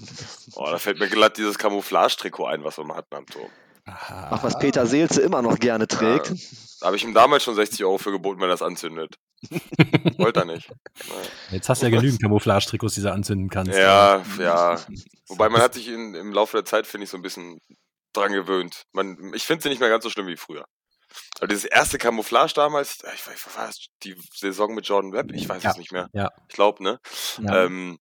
Boah, 0.54 0.70
da 0.70 0.78
fällt 0.78 1.00
mir 1.00 1.08
glatt 1.08 1.38
dieses 1.38 1.58
Camouflage-Trikot 1.58 2.46
ein, 2.46 2.62
was 2.62 2.78
wir 2.78 2.84
mal 2.84 2.98
hatten 2.98 3.16
am 3.16 3.26
Turm. 3.26 3.48
Ach, 3.84 4.44
was 4.44 4.56
Peter 4.60 4.86
Seelze 4.86 5.22
immer 5.22 5.42
noch 5.42 5.58
gerne 5.58 5.88
trägt. 5.88 6.28
Ja, 6.28 6.36
da 6.78 6.86
habe 6.86 6.96
ich 6.96 7.02
ihm 7.02 7.14
damals 7.14 7.42
schon 7.42 7.56
60 7.56 7.84
Euro 7.84 7.98
für 7.98 8.12
geboten, 8.12 8.40
wenn 8.40 8.48
er 8.48 8.52
das 8.52 8.62
anzündet. 8.62 9.16
Wollte 10.18 10.40
er 10.40 10.46
nicht. 10.46 10.70
Jetzt 11.50 11.68
hast 11.68 11.82
du 11.82 11.86
ja 11.86 11.90
genügend 11.90 12.22
Camouflage-Trikots, 12.22 12.94
die 12.94 13.02
du 13.02 13.10
anzünden 13.10 13.50
kannst. 13.50 13.76
Ja, 13.76 14.22
ja. 14.38 14.76
Wobei 15.26 15.48
man 15.48 15.62
hat 15.62 15.74
sich 15.74 15.88
in, 15.88 16.14
im 16.14 16.32
Laufe 16.32 16.58
der 16.58 16.64
Zeit, 16.64 16.86
finde 16.86 17.06
ich, 17.06 17.10
so 17.10 17.16
ein 17.16 17.22
bisschen 17.22 17.60
dran 18.12 18.32
gewöhnt. 18.32 18.84
Man, 18.92 19.32
ich 19.34 19.44
finde 19.44 19.62
sie 19.62 19.68
nicht 19.68 19.80
mehr 19.80 19.88
ganz 19.88 20.04
so 20.04 20.10
schlimm 20.10 20.26
wie 20.26 20.36
früher. 20.36 20.66
Aber 21.38 21.48
dieses 21.48 21.64
erste 21.64 21.98
Camouflage 21.98 22.52
damals, 22.54 22.98
ich 23.14 23.26
weiß, 23.26 23.56
war 23.56 23.66
das 23.66 23.86
die 24.02 24.16
Saison 24.34 24.74
mit 24.74 24.86
Jordan 24.86 25.12
Webb? 25.12 25.32
Ich 25.32 25.48
weiß 25.48 25.62
ja. 25.62 25.70
es 25.70 25.76
nicht 25.76 25.92
mehr. 25.92 26.08
Ja. 26.12 26.28
Ich 26.48 26.54
glaube, 26.54 26.82
ne? 26.82 27.00
Ja. 27.40 27.64
Ähm, 27.64 27.98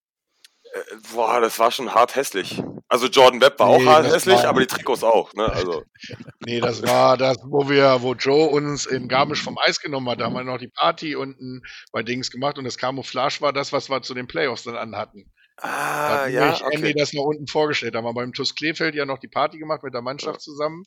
äh, 0.74 0.80
boah, 1.14 1.40
das 1.40 1.60
war 1.60 1.72
schon 1.72 1.94
hart 1.94 2.16
hässlich. 2.16 2.62
Also 2.90 3.08
Jordan 3.08 3.42
Webb 3.42 3.60
war 3.60 3.78
nee, 3.78 3.86
auch 3.86 3.90
hart 3.90 4.08
hässlich, 4.08 4.46
aber 4.46 4.62
die 4.62 4.68
Trikots 4.68 5.04
auch, 5.04 5.34
ne? 5.34 5.46
Also. 5.46 5.84
nee, 6.46 6.60
das 6.60 6.84
war 6.84 7.18
das, 7.18 7.38
wo 7.44 7.70
wir, 7.70 8.02
wo 8.02 8.14
Joe 8.14 8.48
uns 8.48 8.86
in 8.86 9.08
Garmisch 9.08 9.44
vom 9.44 9.58
Eis 9.58 9.80
genommen 9.80 10.10
hat. 10.10 10.20
Da 10.20 10.26
haben 10.26 10.34
wir 10.34 10.44
noch 10.44 10.58
die 10.58 10.70
Party 10.70 11.16
unten 11.16 11.62
bei 11.92 12.04
Dings 12.04 12.32
gemacht 12.32 12.58
und 12.58 12.64
das 12.64 12.78
Camouflage 12.78 13.42
war 13.42 13.54
das, 13.54 13.74
was 13.74 13.90
wir 13.90 14.02
zu 14.02 14.14
den 14.14 14.28
Playoffs 14.28 14.64
dann 14.64 14.78
anhatten. 14.78 15.32
Ah, 15.58 16.26
da 16.26 16.28
ja. 16.28 16.54
Ich 16.54 16.64
okay. 16.64 16.76
Andy 16.76 16.94
das 16.94 17.14
noch 17.14 17.24
unten 17.24 17.48
vorgestellt. 17.48 17.96
Da 17.96 18.00
haben 18.00 18.06
wir 18.06 18.14
beim 18.14 18.34
TuS 18.34 18.56
Kleefeld 18.56 18.96
ja 18.96 19.06
noch 19.06 19.18
die 19.18 19.28
Party 19.28 19.58
gemacht 19.58 19.84
mit 19.84 19.94
der 19.94 20.02
Mannschaft 20.02 20.38
ja. 20.38 20.40
zusammen. 20.40 20.84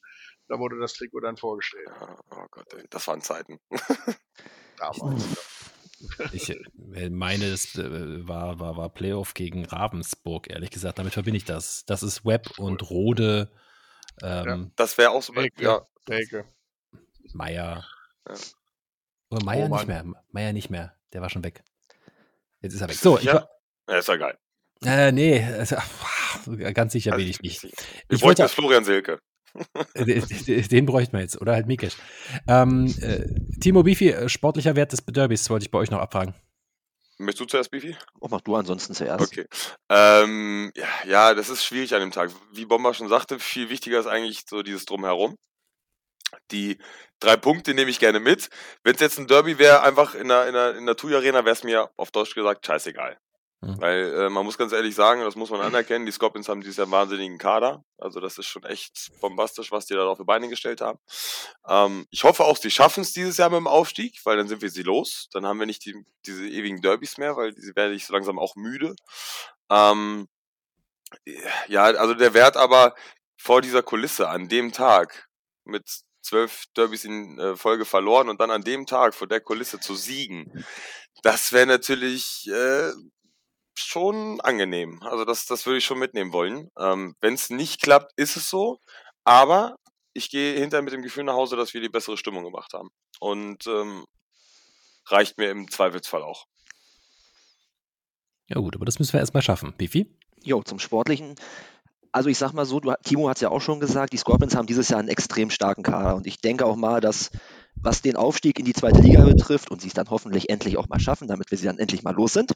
Da 0.49 0.59
wurde 0.59 0.79
das 0.79 0.95
Trikot 0.95 1.21
dann 1.21 1.37
vorgestellt. 1.37 1.89
Oh, 2.01 2.15
oh 2.31 2.47
Gott, 2.51 2.67
das 2.91 3.07
waren 3.09 3.21
Zeiten. 3.21 3.59
Damals. 4.79 5.25
Ich 6.33 6.49
äh, 6.49 7.11
meine, 7.11 7.45
es 7.45 7.75
äh, 7.77 8.27
war, 8.27 8.59
war, 8.59 8.79
war 8.79 8.89
Playoff 8.89 9.35
gegen 9.35 9.67
Ravensburg, 9.67 10.49
ehrlich 10.49 10.71
gesagt. 10.71 10.99
Damit 10.99 11.13
verbinde 11.13 11.37
ich 11.37 11.45
das. 11.45 11.85
Das 11.85 12.03
ist 12.03 12.25
Web 12.25 12.59
und 12.59 12.89
Rode. 12.89 13.51
Ähm, 14.23 14.47
ja, 14.47 14.71
das 14.77 14.97
wäre 14.97 15.11
auch 15.11 15.23
so. 15.23 15.35
Reke, 15.35 15.63
ja. 15.63 15.87
Reke. 16.09 16.47
Meier. 17.35 17.85
Ja. 18.27 18.35
Oder 19.31 19.45
Meier 19.45 19.69
oh, 19.71 19.75
nicht 19.75 19.87
mehr. 19.87 20.05
Meier 20.31 20.55
nicht 20.55 20.71
mehr. 20.71 20.97
Der 21.13 21.21
war 21.21 21.29
schon 21.29 21.45
weg. 21.45 21.63
Jetzt 22.63 22.73
ist 22.73 22.81
er 22.81 22.89
weg. 22.89 22.97
So, 22.97 23.19
ich 23.19 23.27
war, 23.27 23.51
ja, 23.87 23.99
ist 23.99 24.09
ja 24.09 24.17
geil. 24.17 24.39
Äh, 24.85 25.13
nee, 25.13 25.45
also, 25.45 25.77
ganz 26.75 26.93
sicher 26.93 27.17
will 27.17 27.29
ich 27.29 27.41
nicht. 27.43 27.65
Ich, 27.65 27.73
ich 28.09 28.23
wollte 28.23 28.49
Florian 28.49 28.85
Silke. 28.85 29.21
den 29.97 30.87
bräuchten 30.87 31.13
wir 31.13 31.21
jetzt, 31.21 31.41
oder 31.41 31.55
halt 31.55 31.67
Mikesh. 31.67 31.97
Ähm, 32.47 32.95
äh, 33.01 33.25
Timo 33.61 33.83
Bifi, 33.83 34.11
äh, 34.11 34.29
sportlicher 34.29 34.77
Wert 34.77 34.93
des 34.93 35.05
Derbys, 35.05 35.51
wollte 35.51 35.65
ich 35.65 35.71
bei 35.71 35.79
euch 35.79 35.91
noch 35.91 35.99
abfragen. 35.99 36.35
Möchtest 37.19 37.41
du 37.41 37.45
zuerst, 37.47 37.71
Bifi? 37.71 37.97
Oh, 38.21 38.29
mach 38.31 38.41
du 38.41 38.57
ansonsten 38.57 38.95
zuerst. 38.95 39.27
Okay. 39.27 39.47
Ähm, 39.91 40.73
ja, 40.75 40.89
ja, 41.07 41.35
das 41.35 41.51
ist 41.51 41.65
schwierig 41.65 41.95
an 41.95 42.01
dem 42.01 42.13
Tag. 42.13 42.31
Wie 42.53 42.65
Bomber 42.65 42.95
schon 42.95 43.09
sagte, 43.09 43.39
viel 43.39 43.69
wichtiger 43.69 44.01
ist 44.01 44.07
eigentlich 44.07 44.45
so 44.49 44.63
dieses 44.63 44.87
Drumherum. 44.87 45.37
Die 46.51 46.79
drei 47.19 47.37
Punkte 47.37 47.75
nehme 47.75 47.91
ich 47.91 47.99
gerne 47.99 48.21
mit. 48.21 48.49
Wenn 48.85 48.95
es 48.95 49.01
jetzt 49.01 49.19
ein 49.19 49.27
Derby 49.27 49.59
wäre, 49.59 49.83
einfach 49.83 50.15
in 50.15 50.29
der, 50.29 50.47
in 50.47 50.55
der, 50.55 50.77
in 50.77 50.87
der 50.87 50.97
TUI 50.97 51.15
Arena, 51.15 51.45
wäre 51.45 51.55
es 51.55 51.65
mir 51.65 51.91
auf 51.97 52.11
Deutsch 52.11 52.35
gesagt 52.35 52.65
scheißegal. 52.65 53.19
Mhm. 53.63 53.81
Weil 53.81 54.15
äh, 54.15 54.31
man 54.31 54.45
muss 54.45 54.57
ganz 54.57 54.73
ehrlich 54.73 54.95
sagen, 54.95 55.23
das 55.23 55.37
muss 55.37 55.51
man 55.51 55.61
anerkennen, 55.61 56.07
die 56.07 56.13
Scorpions 56.13 56.49
haben 56.49 56.63
dieses 56.63 56.79
Jahr 56.79 56.91
wahnsinnigen 56.91 57.37
Kader. 57.37 57.85
Also 57.99 58.21
das 58.21 58.39
ist 58.39 58.47
schon 58.47 58.65
echt 58.65 59.11
bombastisch, 59.21 59.71
was 59.71 59.87
die 59.87 59.95
da 59.95 60.07
auf 60.07 60.19
die 60.19 60.25
Beine 60.25 60.49
gestellt 60.49 60.81
haben. 60.81 60.99
Ähm, 61.69 62.07
ich 62.11 62.25
hoffe 62.25 62.45
auch, 62.45 62.57
sie 62.57 62.71
schaffen 62.71 63.03
es 63.03 63.13
dieses 63.13 63.37
Jahr 63.37 63.51
mit 63.51 63.59
dem 63.59 63.67
Aufstieg, 63.67 64.19
weil 64.25 64.39
dann 64.39 64.49
sind 64.49 64.63
wir 64.63 64.71
sie 64.71 64.83
los. 64.83 65.29
Dann 65.33 65.45
haben 65.45 65.59
wir 65.59 65.67
nicht 65.67 65.85
die, 65.85 65.95
diese 66.25 66.49
ewigen 66.49 66.81
Derbys 66.81 67.19
mehr, 67.19 67.37
weil 67.37 67.55
sie 67.55 67.77
werden 67.77 67.93
nicht 67.93 68.07
so 68.07 68.15
langsam 68.15 68.39
auch 68.39 68.57
müde. 68.57 68.95
Ähm, 69.71 70.27
ja, 71.69 71.85
also 71.85 72.15
der 72.15 72.33
Wert 72.33 72.57
aber 72.57 72.95
vor 73.37 73.61
dieser 73.61 73.83
Kulisse 73.83 74.29
an 74.29 74.49
dem 74.49 74.73
Tag 74.73 75.29
mit 75.65 75.85
zwölf 76.23 76.65
Derbys 76.77 77.05
in 77.05 77.39
äh, 77.39 77.57
Folge 77.57 77.85
verloren 77.85 78.29
und 78.29 78.41
dann 78.41 78.51
an 78.51 78.63
dem 78.63 78.87
Tag 78.87 79.15
vor 79.15 79.27
der 79.27 79.41
Kulisse 79.41 79.81
zu 79.81 79.95
siegen, 79.95 80.65
das 81.23 81.53
wäre 81.53 81.67
natürlich 81.67 82.49
äh, 82.49 82.93
schon 83.81 84.41
angenehm. 84.41 85.01
Also 85.03 85.25
das, 85.25 85.47
das 85.47 85.67
würde 85.67 85.79
ich 85.79 85.85
schon 85.85 85.99
mitnehmen 85.99 86.33
wollen. 86.33 86.71
Ähm, 86.79 87.15
Wenn 87.21 87.35
es 87.35 87.51
nicht 87.51 87.83
klappt, 87.83 88.13
ist 88.17 88.37
es 88.37 88.49
so. 88.49 88.79
Aber 89.25 89.77
ich 90.13 90.31
gehe 90.31 90.59
hinterher 90.59 90.83
mit 90.83 90.93
dem 90.93 91.03
Gefühl 91.03 91.25
nach 91.25 91.35
Hause, 91.35 91.57
dass 91.57 91.75
wir 91.75 91.81
die 91.81 91.89
bessere 91.89 92.17
Stimmung 92.17 92.45
gemacht 92.45 92.73
haben. 92.75 92.91
Und 93.21 93.67
ähm, 93.67 94.05
reicht 95.07 95.39
mir 95.39 95.51
im 95.51 95.71
Zweifelsfall 95.71 96.23
auch. 96.23 96.47
Ja 98.49 98.61
gut, 98.61 98.75
aber 98.75 98.85
das 98.85 98.99
müssen 98.99 99.13
wir 99.13 99.21
erstmal 99.21 99.43
schaffen. 99.43 99.75
Bifi? 99.77 100.13
Jo, 100.43 100.63
zum 100.63 100.79
Sportlichen. 100.79 101.37
Also 102.13 102.29
ich 102.29 102.39
sag 102.39 102.53
mal 102.53 102.67
so, 102.67 102.81
du, 102.81 102.93
Timo 103.05 103.29
hat 103.29 103.37
es 103.37 103.43
ja 103.43 103.51
auch 103.51 103.61
schon 103.61 103.79
gesagt, 103.79 104.13
die 104.13 104.17
Scorpions 104.17 104.57
haben 104.57 104.67
dieses 104.67 104.89
Jahr 104.89 104.99
einen 104.99 105.09
extrem 105.09 105.51
starken 105.51 105.85
Kader. 105.85 106.17
Und 106.17 106.27
ich 106.27 106.41
denke 106.41 106.67
auch 106.67 106.77
mal, 106.77 107.01
dass 107.01 107.31
was 107.83 108.03
den 108.03 108.17
Aufstieg 108.17 108.59
in 108.59 108.65
die 108.65 108.73
zweite 108.73 109.01
Liga 109.01 109.25
betrifft 109.25 109.71
und 109.71 109.81
sie 109.81 109.89
es 109.89 109.95
dann 109.95 110.11
hoffentlich 110.11 110.51
endlich 110.51 110.77
auch 110.77 110.89
mal 110.89 111.01
schaffen, 111.01 111.29
damit 111.29 111.51
wir 111.51 111.59
sie 111.59 111.67
dann 111.67 111.79
endlich 111.79 112.03
mal 112.03 112.15
los 112.15 112.33
sind, 112.33 112.53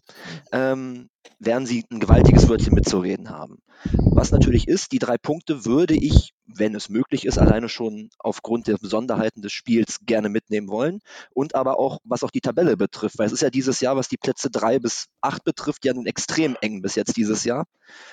ähm, 0.52 1.08
werden 1.38 1.66
sie 1.66 1.84
ein 1.90 2.00
gewaltiges 2.00 2.48
Wörtchen 2.48 2.74
mitzureden 2.74 3.30
haben. 3.30 3.58
Was 4.12 4.30
natürlich 4.30 4.68
ist, 4.68 4.92
die 4.92 4.98
drei 4.98 5.18
Punkte 5.18 5.64
würde 5.64 5.94
ich 5.94 6.34
wenn 6.46 6.74
es 6.74 6.88
möglich 6.88 7.24
ist, 7.24 7.38
alleine 7.38 7.68
schon 7.68 8.10
aufgrund 8.18 8.66
der 8.66 8.76
Besonderheiten 8.76 9.42
des 9.42 9.52
Spiels 9.52 9.98
gerne 10.04 10.28
mitnehmen 10.28 10.68
wollen. 10.68 11.00
Und 11.32 11.54
aber 11.54 11.78
auch, 11.78 11.98
was 12.04 12.22
auch 12.22 12.30
die 12.30 12.40
Tabelle 12.40 12.76
betrifft, 12.76 13.18
weil 13.18 13.26
es 13.26 13.32
ist 13.32 13.42
ja 13.42 13.50
dieses 13.50 13.80
Jahr, 13.80 13.96
was 13.96 14.08
die 14.08 14.16
Plätze 14.16 14.50
drei 14.50 14.78
bis 14.78 15.06
acht 15.20 15.44
betrifft, 15.44 15.84
ja 15.84 15.94
nun 15.94 16.06
extrem 16.06 16.56
eng 16.60 16.82
bis 16.82 16.94
jetzt 16.94 17.16
dieses 17.16 17.44
Jahr. 17.44 17.66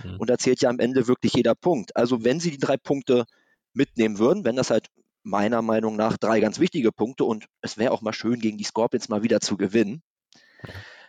Mhm. 0.03 0.18
Und 0.18 0.30
da 0.30 0.38
zählt 0.38 0.62
ja 0.62 0.70
am 0.70 0.80
Ende 0.80 1.07
wirklich 1.07 1.34
jeder 1.34 1.55
Punkt. 1.55 1.95
Also 1.95 2.24
wenn 2.24 2.39
sie 2.39 2.51
die 2.51 2.57
drei 2.57 2.78
Punkte 2.78 3.26
mitnehmen 3.74 4.18
würden, 4.18 4.45
wenn 4.45 4.55
das 4.55 4.70
halt 4.70 4.88
meiner 5.24 5.61
Meinung 5.61 5.95
nach 5.95 6.17
drei 6.17 6.39
ganz 6.39 6.59
wichtige 6.59 6.91
Punkte 6.91 7.26
und 7.26 7.45
es 7.61 7.78
wäre 7.78 7.91
auch 7.91 8.01
mal 8.01 8.13
schön, 8.13 8.39
gegen 8.39 8.57
die 8.57 8.63
Scorpions 8.63 9.09
mal 9.09 9.24
wieder 9.24 9.39
zu 9.39 9.57
gewinnen. 9.57 10.01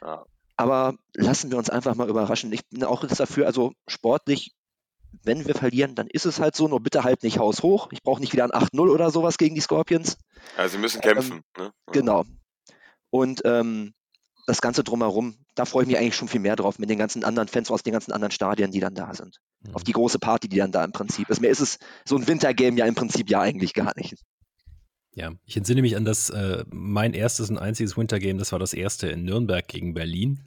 Ja. 0.03 0.25
Aber 0.57 0.95
lassen 1.15 1.51
wir 1.51 1.59
uns 1.59 1.71
einfach 1.71 1.95
mal 1.95 2.09
überraschen. 2.09 2.53
Ich 2.53 2.69
bin 2.69 2.85
auch 2.85 3.05
dafür, 3.05 3.47
also 3.47 3.73
sportlich, 3.89 4.55
wenn 5.23 5.47
wir 5.47 5.55
verlieren, 5.55 5.95
dann 5.95 6.07
ist 6.07 6.27
es 6.27 6.41
halt 6.41 6.57
so, 6.57 6.69
nur 6.69 6.81
bitte 6.81 7.05
halt 7.05 7.23
nicht 7.23 7.39
haushoch. 7.39 7.89
Ich 7.93 8.03
brauche 8.03 8.21
nicht 8.21 8.33
wieder 8.33 8.45
ein 8.45 8.51
8-0 8.51 8.91
oder 8.91 9.11
sowas 9.11 9.39
gegen 9.39 9.55
die 9.55 9.61
Scorpions. 9.61 10.19
Also 10.57 10.77
sie 10.77 10.79
müssen 10.79 11.01
kämpfen. 11.01 11.43
Ähm, 11.57 11.65
ne? 11.65 11.73
Genau. 11.93 12.25
Und 13.11 13.43
ähm, 13.45 13.95
das 14.47 14.61
Ganze 14.61 14.85
drumherum, 14.85 15.37
da 15.55 15.65
freue 15.65 15.83
ich 15.83 15.89
mich 15.89 15.99
eigentlich 15.99 16.17
schon 16.17 16.29
viel 16.29 16.41
mehr 16.41 16.57
drauf 16.57 16.79
mit 16.79 16.89
den 16.89 16.99
ganzen 16.99 17.25
anderen 17.25 17.49
Fans 17.49 17.71
aus 17.71 17.83
den 17.83 17.93
ganzen 17.93 18.13
anderen 18.13 18.31
Stadien, 18.31 18.71
die 18.71 18.81
dann 18.81 18.95
da 18.95 19.15
sind. 19.15 19.39
Mhm. 19.61 19.75
Auf 19.75 19.85
die 19.85 19.93
große 19.93 20.19
Party, 20.19 20.49
die 20.49 20.57
dann 20.57 20.73
da 20.73 20.85
im 20.85 20.93
Prinzip 20.93 21.29
ist. 21.29 21.41
Mir 21.41 21.49
ist 21.49 21.61
es 21.61 21.79
so 22.05 22.17
ein 22.17 22.27
Wintergame 22.27 22.79
ja 22.79 22.87
im 22.87 22.95
Prinzip 22.95 23.29
ja 23.31 23.41
eigentlich 23.41 23.75
gar 23.75 23.93
nicht. 23.97 24.17
Ja, 25.15 25.33
ich 25.45 25.57
entsinne 25.59 25.83
mich 25.83 25.97
an 25.97 26.07
das, 26.07 26.31
äh, 26.31 26.65
mein 26.71 27.13
erstes 27.13 27.51
und 27.51 27.59
einziges 27.59 27.99
Wintergame, 27.99 28.39
das 28.39 28.53
war 28.53 28.59
das 28.59 28.73
erste 28.73 29.09
in 29.09 29.25
Nürnberg 29.25 29.67
gegen 29.69 29.93
Berlin. 29.93 30.43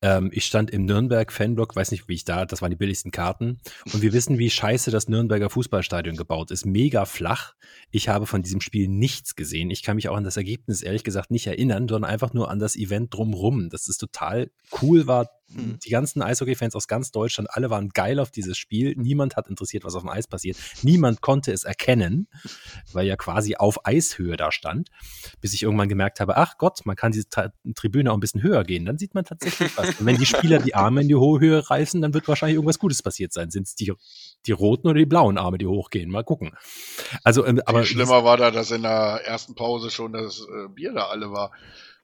Ähm, 0.00 0.30
ich 0.32 0.44
stand 0.44 0.70
im 0.70 0.84
Nürnberg-Fanblock, 0.84 1.74
weiß 1.74 1.90
nicht, 1.90 2.08
wie 2.08 2.14
ich 2.14 2.24
da, 2.24 2.46
das 2.46 2.62
waren 2.62 2.70
die 2.70 2.76
billigsten 2.76 3.10
Karten. 3.10 3.60
Und 3.92 4.02
wir 4.02 4.12
wissen, 4.12 4.38
wie 4.38 4.50
scheiße 4.50 4.90
das 4.90 5.08
Nürnberger 5.08 5.50
Fußballstadion 5.50 6.16
gebaut 6.16 6.50
ist. 6.50 6.66
Mega 6.66 7.04
flach. 7.04 7.54
Ich 7.90 8.08
habe 8.08 8.26
von 8.26 8.42
diesem 8.42 8.60
Spiel 8.60 8.88
nichts 8.88 9.34
gesehen. 9.34 9.70
Ich 9.70 9.82
kann 9.82 9.96
mich 9.96 10.08
auch 10.08 10.16
an 10.16 10.24
das 10.24 10.36
Ergebnis 10.36 10.82
ehrlich 10.82 11.04
gesagt 11.04 11.30
nicht 11.30 11.46
erinnern, 11.46 11.88
sondern 11.88 12.10
einfach 12.10 12.32
nur 12.32 12.50
an 12.50 12.58
das 12.58 12.76
Event 12.76 13.14
drumrum. 13.14 13.70
Das 13.70 13.88
ist 13.88 13.98
total 13.98 14.50
cool 14.82 15.06
war, 15.06 15.28
hm. 15.52 15.78
Die 15.78 15.90
ganzen 15.90 16.20
Eishockey-Fans 16.22 16.74
aus 16.74 16.88
ganz 16.88 17.10
Deutschland, 17.10 17.48
alle 17.50 17.70
waren 17.70 17.88
geil 17.88 18.18
auf 18.18 18.30
dieses 18.30 18.58
Spiel. 18.58 18.94
Niemand 18.96 19.36
hat 19.36 19.48
interessiert, 19.48 19.84
was 19.84 19.94
auf 19.94 20.02
dem 20.02 20.10
Eis 20.10 20.26
passiert. 20.26 20.58
Niemand 20.82 21.22
konnte 21.22 21.52
es 21.52 21.64
erkennen, 21.64 22.28
weil 22.92 23.06
ja 23.06 23.16
quasi 23.16 23.56
auf 23.56 23.86
Eishöhe 23.86 24.36
da 24.36 24.52
stand. 24.52 24.90
Bis 25.40 25.54
ich 25.54 25.62
irgendwann 25.62 25.88
gemerkt 25.88 26.20
habe, 26.20 26.36
ach 26.36 26.58
Gott, 26.58 26.84
man 26.84 26.96
kann 26.96 27.12
diese 27.12 27.28
Tribüne 27.74 28.12
auch 28.12 28.16
ein 28.16 28.20
bisschen 28.20 28.42
höher 28.42 28.64
gehen. 28.64 28.84
Dann 28.84 28.98
sieht 28.98 29.14
man 29.14 29.24
tatsächlich 29.24 29.76
was. 29.76 29.98
Und 30.00 30.06
wenn 30.06 30.18
die 30.18 30.26
Spieler 30.26 30.58
die 30.58 30.74
Arme 30.74 31.00
in 31.02 31.08
die 31.08 31.14
hohe 31.14 31.40
Höhe 31.40 31.68
reißen, 31.68 32.02
dann 32.02 32.12
wird 32.12 32.28
wahrscheinlich 32.28 32.56
irgendwas 32.56 32.78
Gutes 32.78 33.02
passiert 33.02 33.32
sein. 33.32 33.50
Sind 33.50 33.66
es 33.66 33.74
die, 33.74 33.92
die 34.46 34.52
roten 34.52 34.88
oder 34.88 34.98
die 34.98 35.06
blauen 35.06 35.38
Arme, 35.38 35.56
die 35.56 35.66
hochgehen? 35.66 36.10
Mal 36.10 36.24
gucken. 36.24 36.52
Also, 37.24 37.46
ähm, 37.46 37.62
aber. 37.64 37.84
Schlimmer 37.84 38.24
war 38.24 38.36
da, 38.36 38.50
dass 38.50 38.70
in 38.70 38.82
der 38.82 39.22
ersten 39.24 39.54
Pause 39.54 39.90
schon 39.90 40.12
das 40.12 40.40
äh, 40.40 40.68
Bier 40.68 40.92
da 40.92 41.06
alle 41.06 41.30
war. 41.32 41.52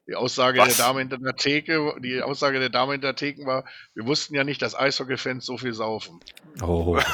Die 0.07 0.15
Aussage 0.15 0.59
Was? 0.59 0.77
der 0.77 0.85
Dame 0.85 0.99
hinter 0.99 1.17
der 1.17 1.35
Theke, 1.35 1.95
die 1.99 2.21
Aussage 2.21 2.59
der 2.59 2.69
Dame 2.69 2.91
hinter 2.91 3.07
der 3.07 3.15
Theken 3.15 3.45
war, 3.45 3.65
wir 3.95 4.05
wussten 4.05 4.35
ja 4.35 4.43
nicht, 4.43 4.61
dass 4.61 4.75
Eishockey-Fans 4.75 5.45
so 5.45 5.57
viel 5.57 5.73
saufen. 5.73 6.19
Oh. 6.61 6.99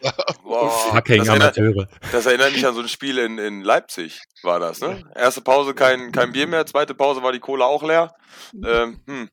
Boah, 0.42 0.70
Fucking 0.70 1.24
das, 1.24 1.28
erinnert, 1.28 1.88
das 2.12 2.26
erinnert 2.26 2.52
mich 2.52 2.66
an 2.66 2.74
so 2.74 2.80
ein 2.80 2.88
Spiel 2.88 3.18
in, 3.18 3.38
in 3.38 3.62
Leipzig, 3.62 4.20
war 4.42 4.60
das, 4.60 4.80
ne? 4.80 5.02
Erste 5.14 5.40
Pause 5.40 5.74
kein, 5.74 6.12
kein 6.12 6.32
Bier 6.32 6.46
mehr, 6.46 6.66
zweite 6.66 6.94
Pause 6.94 7.22
war 7.22 7.32
die 7.32 7.40
Cola 7.40 7.64
auch 7.64 7.82
leer. 7.82 8.14
Ähm, 8.54 9.00
hm. 9.06 9.30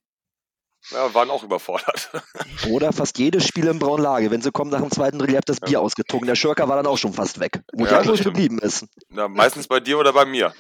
Ja, 0.92 1.14
waren 1.14 1.30
auch 1.30 1.44
überfordert. 1.44 2.12
Oder 2.70 2.94
fast 2.94 3.18
jedes 3.18 3.46
Spiel 3.46 3.68
in 3.68 3.80
Braunlage. 3.80 4.32
Wenn 4.32 4.42
sie 4.42 4.52
kommen 4.52 4.72
nach 4.72 4.80
dem 4.82 4.92
zweiten 4.92 5.20
Drittel, 5.20 5.36
habt 5.36 5.50
das 5.50 5.60
Bier 5.60 5.74
ja. 5.74 5.80
ausgetrunken. 5.80 6.28
Der 6.28 6.36
Schurker 6.36 6.70
war 6.70 6.78
dann 6.78 6.88
auch 6.88 6.98
schon 6.98 7.14
fast 7.14 7.40
weg. 7.40 7.62
Wo 7.74 7.86
ja, 7.86 8.02
der 8.02 8.14
geblieben 8.16 8.60
ist. 8.60 8.86
Ja, 9.10 9.28
meistens 9.28 9.68
bei 9.68 9.80
dir 9.80 10.00
oder 10.00 10.14
bei 10.14 10.26
mir. 10.26 10.54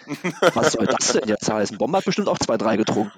Was 0.53 0.73
soll 0.73 0.85
das 0.85 1.13
denn 1.13 1.27
jetzt 1.27 1.49
heißen? 1.49 1.77
Bomber 1.77 1.99
hat 1.99 2.05
bestimmt 2.05 2.27
auch 2.27 2.39
zwei, 2.39 2.57
drei 2.57 2.75
getrunken. 2.75 3.17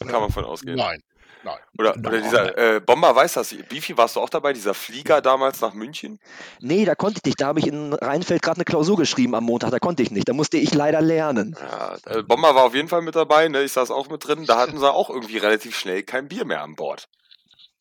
Kann 0.00 0.20
man 0.20 0.30
von 0.30 0.44
ausgehen. 0.44 0.76
Nein. 0.76 1.00
Nein. 1.44 1.58
Oder, 1.78 1.94
oder 1.96 2.20
dieser 2.20 2.76
äh, 2.76 2.80
Bomber 2.80 3.14
weiß 3.14 3.34
das. 3.34 3.54
Bifi, 3.68 3.96
warst 3.98 4.16
du 4.16 4.20
auch 4.20 4.30
dabei? 4.30 4.52
Dieser 4.54 4.72
Flieger 4.72 5.20
damals 5.20 5.60
nach 5.60 5.74
München? 5.74 6.18
Nee, 6.60 6.84
da 6.84 6.94
konnte 6.94 7.18
ich 7.18 7.24
nicht. 7.24 7.40
Da 7.40 7.48
habe 7.48 7.60
ich 7.60 7.66
in 7.66 7.92
Rheinfeld 7.92 8.40
gerade 8.40 8.58
eine 8.58 8.64
Klausur 8.64 8.96
geschrieben 8.96 9.34
am 9.34 9.44
Montag. 9.44 9.70
Da 9.70 9.78
konnte 9.78 10.02
ich 10.02 10.10
nicht. 10.10 10.28
Da 10.28 10.32
musste 10.32 10.56
ich 10.56 10.72
leider 10.72 11.02
lernen. 11.02 11.56
Ja, 11.60 11.96
äh, 12.06 12.22
Bomber 12.22 12.54
war 12.54 12.64
auf 12.64 12.74
jeden 12.74 12.88
Fall 12.88 13.02
mit 13.02 13.14
dabei. 13.14 13.48
Ne? 13.48 13.62
Ich 13.62 13.72
saß 13.72 13.90
auch 13.90 14.08
mit 14.08 14.26
drin. 14.26 14.46
Da 14.46 14.58
hatten 14.58 14.78
sie 14.78 14.90
auch 14.90 15.10
irgendwie 15.10 15.36
relativ 15.36 15.78
schnell 15.78 16.02
kein 16.02 16.28
Bier 16.28 16.46
mehr 16.46 16.62
an 16.62 16.76
Bord. 16.76 17.08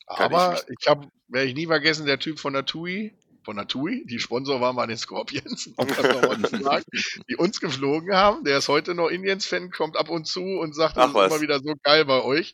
Kann 0.08 0.34
Aber 0.34 0.56
ich, 0.56 0.78
ich 0.80 0.88
habe, 0.88 1.08
werde 1.30 1.48
ich 1.48 1.56
nie 1.56 1.68
vergessen, 1.68 2.06
der 2.06 2.20
Typ 2.20 2.40
von 2.40 2.54
der 2.54 2.66
TUI, 2.66 3.14
von 3.44 3.56
der 3.58 3.68
TUI, 3.68 4.06
die 4.06 4.20
Sponsor 4.20 4.62
waren 4.62 4.76
bei 4.76 4.88
den 4.88 4.98
Scorpions, 4.98 5.66
die 7.30 7.36
uns 7.36 7.60
geflogen 7.60 8.14
haben. 8.14 8.44
Der 8.44 8.58
ist 8.58 8.68
heute 8.68 8.96
noch 8.96 9.10
Indians-Fan, 9.10 9.72
kommt 9.72 9.98
ab 9.98 10.10
und 10.10 10.26
zu 10.26 10.42
und 10.42 10.76
sagt, 10.76 10.98
das 10.98 11.10
ist 11.10 11.16
immer 11.16 11.42
wieder 11.42 11.60
so 11.60 11.74
geil 11.84 12.06
bei 12.06 12.22
euch. 12.24 12.54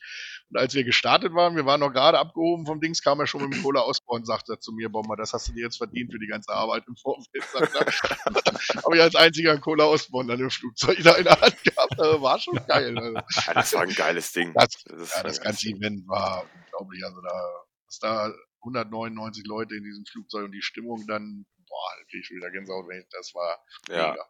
Und 0.49 0.59
als 0.59 0.73
wir 0.73 0.83
gestartet 0.83 1.33
waren, 1.35 1.55
wir 1.55 1.65
waren 1.65 1.79
noch 1.79 1.93
gerade 1.93 2.17
abgehoben 2.17 2.65
vom 2.65 2.81
Dings, 2.81 3.03
kam 3.03 3.19
er 3.19 3.27
schon 3.27 3.43
mit 3.43 3.53
dem 3.53 3.61
Cola 3.61 3.81
Osborne 3.81 4.21
und 4.21 4.25
sagte 4.25 4.57
zu 4.59 4.71
mir, 4.71 4.89
Bomber, 4.89 5.15
das 5.15 5.31
hast 5.33 5.47
du 5.47 5.53
dir 5.53 5.65
jetzt 5.65 5.77
verdient 5.77 6.11
für 6.11 6.17
die 6.17 6.27
ganze 6.27 6.51
Arbeit 6.51 6.85
im 6.87 6.95
Vorfeld. 6.95 7.43
Habe 8.83 8.95
ich 8.95 9.01
als 9.01 9.15
einziger 9.15 9.51
einen 9.51 9.61
Cola 9.61 9.85
Osborne 9.85 10.31
dann 10.31 10.39
im 10.39 10.49
Flugzeug 10.49 10.97
da 11.03 11.13
in 11.13 11.25
der 11.25 11.39
Hand 11.39 11.63
gehabt. 11.63 11.99
Also 11.99 12.21
war 12.21 12.39
schon 12.39 12.59
geil. 12.67 12.97
Also. 12.97 13.13
Ja, 13.13 13.53
das 13.53 13.73
war 13.73 13.81
ein 13.83 13.93
geiles 13.93 14.31
Ding. 14.31 14.51
Das, 14.55 14.69
das, 14.85 15.15
ja, 15.15 15.23
das 15.23 15.39
ganze 15.39 15.69
Event 15.69 16.07
war 16.07 16.43
unglaublich. 16.55 17.05
Also 17.05 17.21
da, 17.21 17.65
was 17.85 17.99
da 17.99 18.33
199 18.61 19.45
Leute 19.45 19.75
in 19.75 19.83
diesem 19.83 20.05
Flugzeug 20.05 20.45
und 20.45 20.51
die 20.51 20.61
Stimmung 20.61 21.05
dann, 21.07 21.45
boah, 21.67 21.91
kriege 22.09 22.21
ich 22.21 22.27
schon 22.27 22.37
wieder 22.37 22.51
Gänsehaut, 22.51 22.85
das 23.11 23.33
war 23.33 23.63
ja. 23.89 24.11
mega. 24.11 24.25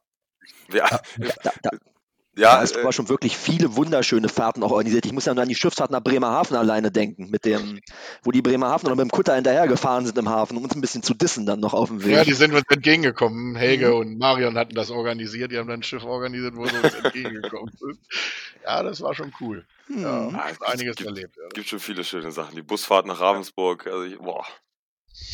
Ja, 0.72 1.02
da, 1.44 1.52
da, 1.64 1.70
ja, 2.40 2.56
da 2.56 2.62
ist 2.62 2.76
äh, 2.76 2.92
schon 2.92 3.10
wirklich 3.10 3.38
viele 3.38 3.76
wunderschöne 3.76 4.30
Fahrten 4.30 4.64
auch 4.64 4.72
organisiert. 4.72 5.06
Ich 5.06 5.12
muss 5.12 5.26
ja 5.26 5.34
nur 5.34 5.44
an 5.44 5.50
die 5.50 5.56
Schiffsfahrt 5.56 5.92
nach 5.92 6.02
Bremerhaven 6.02 6.56
alleine 6.56 6.92
denken, 6.92 7.30
mit 7.30 7.46
dem, 7.46 7.82
wo 8.24 8.32
die 8.32 8.42
Bremerhaven 8.42 8.90
noch 8.90 8.96
mit 8.96 9.04
dem 9.04 9.12
Kutter 9.12 9.36
hinterhergefahren 9.36 10.06
sind 10.06 10.18
im 10.18 10.30
Hafen, 10.30 10.58
um 10.58 10.64
uns 10.64 10.74
ein 10.74 10.82
bisschen 10.82 11.04
zu 11.04 11.14
dissen 11.14 11.46
dann 11.46 11.60
noch 11.60 11.74
auf 11.74 11.90
dem 11.90 12.04
Weg. 12.04 12.16
Ja, 12.16 12.24
die 12.24 12.34
sind 12.34 12.54
uns 12.54 12.64
entgegengekommen. 12.70 13.56
Helge 13.56 13.90
mhm. 13.90 13.96
und 13.96 14.18
Marion 14.18 14.58
hatten 14.58 14.74
das 14.74 14.90
organisiert, 14.90 15.52
die 15.52 15.58
haben 15.58 15.68
dann 15.68 15.82
ein 15.82 15.84
Schiff 15.84 16.04
organisiert, 16.04 16.56
wo 16.56 16.66
sie 16.66 16.78
uns 16.78 16.94
entgegengekommen 16.96 17.74
sind. 17.78 18.00
Ja, 18.64 18.84
das 18.84 19.02
war 19.02 19.14
schon 19.14 19.34
cool. 19.42 19.66
Mhm. 19.88 20.02
Ja, 20.02 20.30
ja 20.30 20.46
einiges 20.62 20.96
gibt, 20.96 21.10
erlebt. 21.10 21.36
Ja. 21.38 21.50
Gibt 21.54 21.68
schon 21.68 21.80
viele 21.80 22.04
schöne 22.04 22.32
Sachen. 22.32 22.56
Die 22.56 22.62
Busfahrt 22.62 23.06
nach 23.06 23.20
Ravensburg, 23.20 23.88
also 23.88 24.04
ich, 24.04 24.18
boah. 24.18 24.46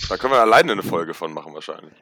Da 0.10 0.18
können 0.18 0.34
wir 0.34 0.40
alleine 0.40 0.72
eine 0.72 0.84
Folge 0.84 1.14
von 1.14 1.34
machen 1.34 1.54
wahrscheinlich. 1.54 1.94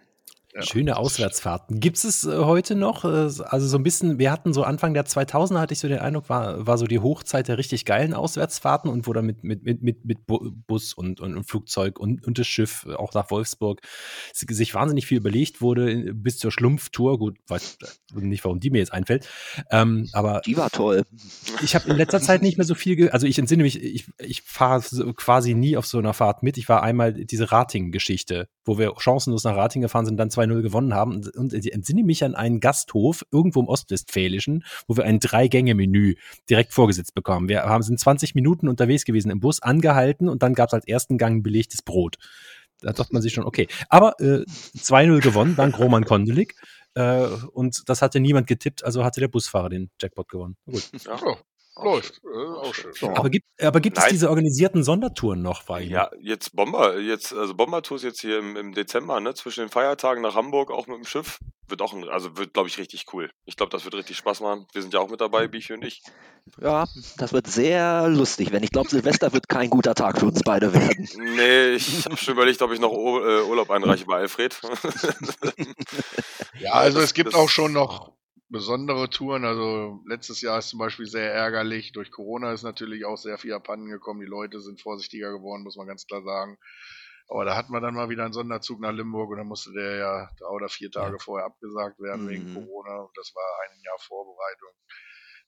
Ja. 0.55 0.61
Schöne 0.61 0.97
Auswärtsfahrten. 0.97 1.79
Gibt 1.79 2.03
es 2.03 2.25
äh, 2.25 2.37
heute 2.37 2.75
noch? 2.75 3.05
Äh, 3.05 3.07
also 3.07 3.67
so 3.67 3.75
ein 3.77 3.81
bisschen, 3.81 4.19
wir 4.19 4.31
hatten 4.31 4.53
so 4.53 4.61
Anfang 4.63 4.93
der 4.93 5.05
2000er, 5.05 5.59
hatte 5.59 5.73
ich 5.73 5.79
so 5.79 5.87
den 5.87 5.97
Eindruck, 5.97 6.29
war, 6.29 6.67
war 6.67 6.77
so 6.77 6.85
die 6.85 6.99
Hochzeit 6.99 7.47
der 7.47 7.57
richtig 7.57 7.85
geilen 7.85 8.13
Auswärtsfahrten 8.13 8.87
und 8.87 9.07
wo 9.07 9.13
dann 9.13 9.25
mit, 9.25 9.43
mit, 9.43 9.63
mit, 9.63 9.81
mit, 9.81 10.05
mit 10.05 10.19
Bus 10.27 10.93
und, 10.93 11.19
und, 11.21 11.35
und 11.35 11.43
Flugzeug 11.45 11.99
und, 11.99 12.23
und 12.27 12.37
das 12.37 12.45
Schiff 12.45 12.85
auch 12.85 13.13
nach 13.15 13.31
Wolfsburg 13.31 13.81
sich 14.33 14.75
wahnsinnig 14.75 15.07
viel 15.07 15.17
überlegt 15.17 15.61
wurde 15.61 16.13
bis 16.13 16.37
zur 16.37 16.51
Schlumpftour. 16.51 17.17
Gut, 17.17 17.37
weiß 17.47 17.79
nicht, 18.13 18.43
warum 18.45 18.59
die 18.59 18.69
mir 18.69 18.77
jetzt 18.77 18.93
einfällt. 18.93 19.27
Ähm, 19.71 20.07
aber 20.13 20.41
die 20.45 20.55
war 20.55 20.69
toll. 20.69 21.03
Ich 21.63 21.73
habe 21.73 21.89
in 21.89 21.97
letzter 21.97 22.21
Zeit 22.21 22.43
nicht 22.43 22.57
mehr 22.59 22.65
so 22.65 22.75
viel, 22.75 23.09
also 23.09 23.25
ich 23.25 23.39
entsinne 23.39 23.63
mich, 23.63 23.81
ich, 23.81 24.05
ich 24.19 24.43
fahre 24.43 24.83
quasi 25.15 25.55
nie 25.55 25.77
auf 25.77 25.87
so 25.87 25.97
einer 25.97 26.13
Fahrt 26.13 26.43
mit. 26.43 26.59
Ich 26.59 26.69
war 26.69 26.83
einmal 26.83 27.13
diese 27.13 27.51
Rating-Geschichte, 27.51 28.47
wo 28.65 28.77
wir 28.77 28.93
chancenlos 28.99 29.43
nach 29.45 29.55
Rating 29.55 29.81
gefahren 29.81 30.05
sind, 30.05 30.17
dann 30.17 30.29
zwei 30.29 30.42
2-0 30.43 30.61
gewonnen 30.61 30.93
haben. 30.93 31.27
Und 31.35 31.53
ich 31.53 31.73
entsinne 31.73 32.03
mich 32.03 32.23
an 32.23 32.35
einen 32.35 32.59
Gasthof 32.59 33.25
irgendwo 33.31 33.61
im 33.61 33.67
Ostwestfälischen, 33.67 34.63
wo 34.87 34.97
wir 34.97 35.05
ein 35.05 35.19
Drei-Gänge-Menü 35.19 36.15
direkt 36.49 36.73
vorgesetzt 36.73 37.13
bekommen. 37.13 37.49
Wir 37.49 37.63
haben, 37.63 37.83
sind 37.83 37.99
20 37.99 38.35
Minuten 38.35 38.67
unterwegs 38.67 39.05
gewesen 39.05 39.31
im 39.31 39.39
Bus, 39.39 39.61
angehalten 39.61 40.29
und 40.29 40.43
dann 40.43 40.53
gab 40.53 40.69
es 40.69 40.73
als 40.73 40.87
ersten 40.87 41.17
Gang 41.17 41.37
ein 41.37 41.43
belegtes 41.43 41.81
Brot. 41.81 42.17
Da 42.81 42.91
dachte 42.91 43.13
man 43.13 43.21
sich 43.21 43.33
schon, 43.33 43.45
okay. 43.45 43.67
Aber 43.89 44.19
äh, 44.19 44.43
2-0 44.77 45.21
gewonnen, 45.21 45.55
dank 45.55 45.79
Roman 45.79 46.05
Kondelik. 46.05 46.55
Äh, 46.95 47.25
und 47.53 47.87
das 47.87 48.01
hatte 48.01 48.19
niemand 48.19 48.47
getippt, 48.47 48.83
also 48.83 49.03
hatte 49.03 49.19
der 49.19 49.29
Busfahrer 49.29 49.69
den 49.69 49.89
Jackpot 50.01 50.29
gewonnen. 50.29 50.57
Gut. 50.65 50.89
Ja. 51.05 51.17
Läuft. 51.76 52.21
Äh, 52.24 52.38
auch 52.38 52.74
schön. 52.74 52.93
Aber 53.15 53.30
gibt, 53.30 53.45
aber 53.59 53.80
gibt 53.80 53.97
es 53.97 54.05
diese 54.05 54.30
organisierten 54.30 54.84
Sondertouren 54.84 55.41
noch 55.41 55.63
bei 55.63 55.82
Ja, 55.82 56.11
jetzt 56.19 56.55
Bomber, 56.55 56.99
jetzt, 56.99 57.34
also 57.34 57.55
Bomber-Tours 57.55 58.03
jetzt 58.03 58.21
hier 58.21 58.38
im, 58.38 58.55
im 58.55 58.74
Dezember, 58.74 59.19
ne, 59.19 59.34
zwischen 59.34 59.61
den 59.61 59.69
Feiertagen 59.69 60.21
nach 60.21 60.36
Hamburg, 60.36 60.69
auch 60.69 60.86
mit 60.86 60.97
dem 60.97 61.05
Schiff. 61.05 61.39
Wird 61.67 61.82
auch, 61.82 61.93
ein, 61.93 62.07
also 62.09 62.38
wird, 62.38 62.53
glaube 62.53 62.69
ich, 62.69 62.78
richtig 62.78 63.05
cool. 63.13 63.32
Ich 63.45 63.55
glaube, 63.55 63.71
das 63.71 63.86
wird 63.86 63.95
richtig 63.95 64.17
Spaß 64.17 64.41
machen. 64.41 64.67
Wir 64.74 64.82
sind 64.84 64.93
ja 64.93 64.99
auch 64.99 65.09
mit 65.09 65.19
dabei, 65.19 65.47
Bichi 65.47 65.74
und 65.74 65.84
ich. 65.84 66.03
Ja, 66.61 66.86
das 67.17 67.34
wird 67.34 67.47
sehr 67.47 68.07
lustig, 68.07 68.51
wenn 68.51 68.61
ich 68.61 68.71
glaube, 68.71 68.89
Silvester 68.89 69.34
wird 69.34 69.49
kein 69.49 69.69
guter 69.69 69.95
Tag 69.95 70.19
für 70.19 70.28
uns 70.28 70.41
beide 70.43 70.74
werden. 70.74 71.07
Nee, 71.36 71.71
ich 71.71 72.05
habe 72.05 72.17
schon 72.17 72.36
überlegt, 72.36 72.61
ob 72.61 72.71
ich 72.71 72.80
noch 72.80 72.91
äh, 72.91 73.41
Urlaub 73.43 73.71
einreiche 73.71 74.05
bei 74.05 74.17
Alfred. 74.17 74.59
ja, 76.59 76.74
also 76.74 76.99
es 76.99 77.13
gibt 77.13 77.34
auch 77.34 77.49
schon 77.49 77.74
noch 77.74 78.11
besondere 78.53 79.09
Touren. 79.09 79.45
Also 79.45 80.01
letztes 80.07 80.41
Jahr 80.41 80.59
ist 80.59 80.69
zum 80.69 80.79
Beispiel 80.79 81.07
sehr 81.07 81.33
ärgerlich. 81.33 81.93
Durch 81.93 82.11
Corona 82.11 82.53
ist 82.53 82.63
natürlich 82.63 83.05
auch 83.05 83.17
sehr 83.17 83.37
viel 83.39 83.53
abhanden 83.53 83.89
gekommen. 83.89 84.21
Die 84.21 84.27
Leute 84.27 84.61
sind 84.61 84.81
vorsichtiger 84.81 85.33
geworden, 85.33 85.63
muss 85.63 85.77
man 85.77 85.87
ganz 85.87 86.07
klar 86.07 86.23
sagen. 86.23 86.57
Aber 87.29 87.45
da 87.45 87.55
hatten 87.57 87.73
wir 87.73 87.81
dann 87.81 87.95
mal 87.95 88.09
wieder 88.09 88.25
einen 88.25 88.33
Sonderzug 88.33 88.81
nach 88.81 88.93
Limburg 88.93 89.31
und 89.31 89.37
dann 89.39 89.47
musste 89.47 89.73
der 89.73 89.97
ja 89.97 90.29
drei 90.39 90.47
oder 90.49 90.69
vier 90.69 90.91
Tage 90.91 91.17
Ja. 91.17 91.19
vorher 91.19 91.47
abgesagt 91.47 91.99
werden 91.99 92.27
Mhm. 92.27 92.29
wegen 92.29 92.47
Corona. 92.47 93.01
Und 93.01 93.17
das 93.17 93.33
war 93.35 93.45
ein 93.69 93.81
Jahr 93.83 93.99
Vorbereitung. 93.99 94.71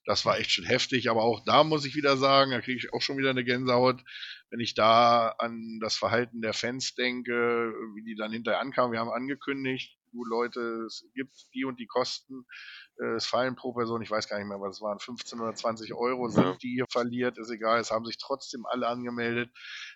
Das 0.05 0.25
war 0.25 0.37
echt 0.39 0.51
schon 0.51 0.65
heftig, 0.65 1.09
aber 1.09 1.23
auch 1.23 1.43
da 1.45 1.63
muss 1.63 1.85
ich 1.85 1.95
wieder 1.95 2.17
sagen, 2.17 2.51
da 2.51 2.61
kriege 2.61 2.77
ich 2.77 2.93
auch 2.93 3.01
schon 3.01 3.17
wieder 3.17 3.31
eine 3.31 3.43
Gänsehaut, 3.43 4.03
wenn 4.51 4.59
ich 4.59 4.75
da 4.75 5.29
an 5.39 5.79
das 5.81 5.97
Verhalten 5.97 6.41
der 6.41 6.53
Fans 6.53 6.93
denke, 6.95 7.73
wie 7.95 8.03
die 8.03 8.15
dann 8.15 8.31
hinterher 8.31 8.61
ankamen. 8.61 8.91
Wir 8.93 8.99
haben 8.99 9.09
angekündigt, 9.09 9.94
du 10.15 10.23
Leute, 10.23 10.85
es 10.87 11.05
gibt 11.13 11.35
die 11.53 11.65
und 11.65 11.79
die 11.79 11.87
Kosten. 11.87 12.45
Äh, 12.99 13.15
Es 13.15 13.25
fallen 13.27 13.55
pro 13.55 13.73
Person, 13.73 14.01
ich 14.01 14.09
weiß 14.09 14.27
gar 14.29 14.37
nicht 14.39 14.47
mehr, 14.47 14.59
was 14.61 14.77
es 14.77 14.81
waren, 14.81 14.99
15 14.99 15.39
oder 15.39 15.53
20 15.53 15.93
Euro 15.93 16.29
sind, 16.29 16.43
Ja. 16.43 16.57
die 16.61 16.75
ihr 16.77 16.85
verliert, 16.89 17.37
ist 17.37 17.49
egal. 17.51 17.79
Es 17.79 17.91
haben 17.91 18.05
sich 18.05 18.17
trotzdem 18.17 18.65
alle 18.65 18.87
angemeldet, 18.87 19.51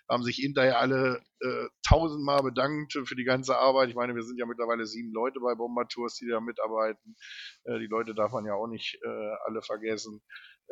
haben 0.08 0.22
sich 0.22 0.36
hinterher 0.36 0.78
alle 0.78 1.22
äh, 1.40 1.68
tausendmal 1.88 2.42
bedankt 2.42 2.92
für 3.04 3.16
die 3.16 3.24
ganze 3.24 3.56
Arbeit. 3.56 3.88
Ich 3.88 3.94
meine, 3.94 4.14
wir 4.14 4.22
sind 4.22 4.38
ja 4.38 4.44
mittlerweile 4.46 4.84
sieben 4.86 5.12
Leute 5.12 5.40
bei 5.40 5.54
Bomber 5.54 5.88
Tours, 5.88 6.16
die 6.16 6.28
da 6.28 6.40
mitarbeiten. 6.40 7.16
Äh, 7.64 7.78
die 7.78 7.86
Leute 7.86 8.14
darf 8.14 8.32
man 8.32 8.44
ja 8.44 8.54
auch 8.54 8.66
nicht 8.68 8.98
äh, 9.02 9.34
alle 9.46 9.62
vergessen. 9.62 10.20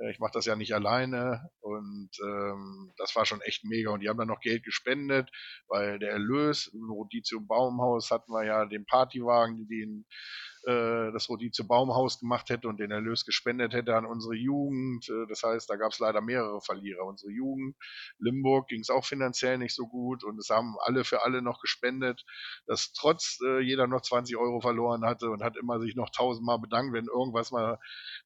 Äh, 0.01 0.11
ich 0.11 0.19
mache 0.19 0.33
das 0.35 0.47
ja 0.47 0.57
nicht 0.57 0.75
alleine 0.75 1.51
und 1.61 2.11
ähm, 2.23 2.93
das 2.97 3.15
war 3.17 3.27
schon 3.27 3.41
echt 3.43 3.65
mega. 3.65 3.91
Und 3.91 4.01
die 4.01 4.09
haben 4.09 4.19
dann 4.19 4.29
noch 4.29 4.41
Geld 4.41 4.65
gespendet, 4.65 5.31
weil 5.69 5.99
der 5.99 6.13
Erlös 6.13 6.69
im 6.69 6.91
Rodizio 6.91 7.41
Baumhaus 7.41 8.11
hatten 8.11 8.33
wir 8.33 8.45
ja 8.45 8.67
den 8.67 8.87
Partywagen, 8.87 9.69
den 9.69 10.07
das 10.65 11.29
Rodizio 11.29 11.65
Baumhaus 11.65 12.21
gemacht 12.21 12.51
hätte 12.51 12.69
und 12.69 12.79
den 12.79 12.91
Erlös 12.91 13.25
gespendet 13.25 13.73
hätte 13.75 13.97
an 13.97 14.07
unsere 14.07 14.35
Jugend. 14.35 15.09
Äh, 15.09 15.27
das 15.29 15.43
heißt, 15.43 15.69
da 15.71 15.77
gab 15.77 15.93
es 15.93 15.99
leider 15.99 16.21
mehrere 16.21 16.61
Verlierer. 16.61 17.05
Unsere 17.05 17.33
Jugend, 17.33 17.77
Limburg 18.19 18.69
ging 18.69 18.81
es 18.81 18.91
auch 18.91 19.05
finanziell 19.05 19.59
nicht 19.59 19.75
so 19.75 19.87
gut 19.87 20.25
und 20.25 20.39
es 20.39 20.51
haben 20.51 20.77
alle 20.81 21.05
für 21.05 21.23
alle 21.23 21.43
noch 21.43 21.61
gespendet, 21.61 22.25
dass 22.67 22.93
trotz 22.93 23.39
äh, 23.45 23.61
jeder 23.61 23.87
noch 23.87 24.03
20 24.03 24.37
Euro 24.37 24.61
verloren 24.61 25.05
hatte 25.05 25.31
und 25.31 25.43
hat 25.43 25.57
immer 25.57 25.81
sich 25.81 25.95
noch 25.97 26.11
tausendmal 26.11 26.59
bedankt, 26.59 26.93
wenn 26.93 27.07
irgendwas 27.07 27.51
mal 27.51 27.79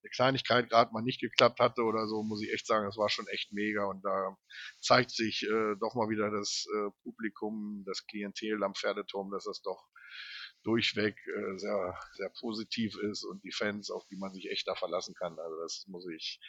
eine 0.02 0.10
Kleinigkeit 0.10 0.68
gerade 0.68 0.92
mal 0.92 1.02
nicht 1.02 1.20
geklappt 1.20 1.60
hatte 1.60 1.82
oder 1.82 2.06
so, 2.06 2.22
muss 2.22 2.42
ich 2.42 2.52
echt 2.52 2.66
sagen, 2.66 2.86
das 2.86 2.96
war 2.96 3.08
schon 3.08 3.26
echt 3.28 3.52
mega 3.52 3.84
und 3.84 4.04
da 4.04 4.36
zeigt 4.80 5.10
sich 5.10 5.42
äh, 5.44 5.76
doch 5.80 5.94
mal 5.94 6.08
wieder 6.08 6.30
das 6.30 6.66
äh, 6.74 6.90
Publikum, 7.02 7.84
das 7.86 8.06
Klientel 8.06 8.62
am 8.62 8.74
Pferdeturm, 8.74 9.30
dass 9.30 9.44
das 9.44 9.62
doch 9.62 9.88
durchweg 10.64 11.16
äh, 11.26 11.58
sehr, 11.58 11.98
sehr 12.14 12.30
positiv 12.40 12.96
ist 13.10 13.24
und 13.24 13.42
die 13.44 13.52
Fans, 13.52 13.90
auf 13.90 14.06
die 14.08 14.16
man 14.16 14.32
sich 14.32 14.50
echt 14.50 14.68
da 14.68 14.74
verlassen 14.74 15.14
kann. 15.14 15.38
Also 15.38 15.56
das 15.62 15.84
muss 15.88 16.06
ich 16.08 16.40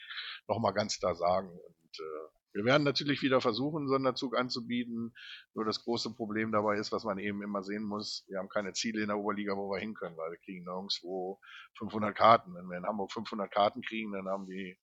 nochmal 0.47 0.73
ganz 0.73 0.99
klar 0.99 1.15
sagen. 1.15 1.49
Und 1.49 1.99
äh, 1.99 2.29
wir 2.53 2.65
werden 2.65 2.83
natürlich 2.83 3.23
wieder 3.23 3.41
versuchen, 3.41 3.87
Sonderzug 3.87 4.37
anzubieten. 4.37 5.13
Nur 5.55 5.65
das 5.65 5.83
große 5.83 6.13
Problem 6.13 6.51
dabei 6.51 6.77
ist, 6.77 6.91
was 6.91 7.03
man 7.03 7.17
eben 7.17 7.41
immer 7.41 7.63
sehen 7.63 7.83
muss, 7.83 8.25
wir 8.27 8.37
haben 8.37 8.49
keine 8.49 8.73
Ziele 8.73 9.01
in 9.01 9.07
der 9.07 9.17
Oberliga, 9.17 9.55
wo 9.55 9.71
wir 9.71 9.79
hin 9.79 9.95
können, 9.95 10.17
weil 10.17 10.31
wir 10.31 10.37
kriegen 10.37 10.63
nirgendwo 10.63 11.39
500 11.79 12.15
Karten. 12.15 12.53
Wenn 12.53 12.67
wir 12.67 12.77
in 12.77 12.85
Hamburg 12.85 13.11
500 13.11 13.51
Karten 13.51 13.81
kriegen, 13.81 14.11
dann 14.13 14.27
haben 14.27 14.45
die 14.45 14.77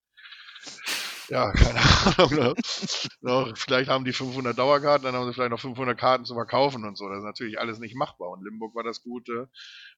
ja, 1.30 1.52
keine 1.52 1.80
Ahnung. 1.80 2.54
Ne? 3.22 3.54
vielleicht 3.54 3.88
haben 3.88 4.04
die 4.04 4.12
500 4.12 4.58
Dauerkarten, 4.58 5.04
dann 5.04 5.14
haben 5.14 5.26
sie 5.26 5.32
vielleicht 5.32 5.52
noch 5.52 5.60
500 5.60 5.96
Karten 5.96 6.24
zu 6.24 6.34
verkaufen 6.34 6.84
und 6.84 6.96
so. 6.96 7.08
Das 7.08 7.18
ist 7.18 7.24
natürlich 7.24 7.58
alles 7.58 7.78
nicht 7.78 7.94
machbar. 7.94 8.30
Und 8.30 8.44
Limburg 8.44 8.74
war 8.74 8.82
das 8.82 9.02
Gute. 9.02 9.48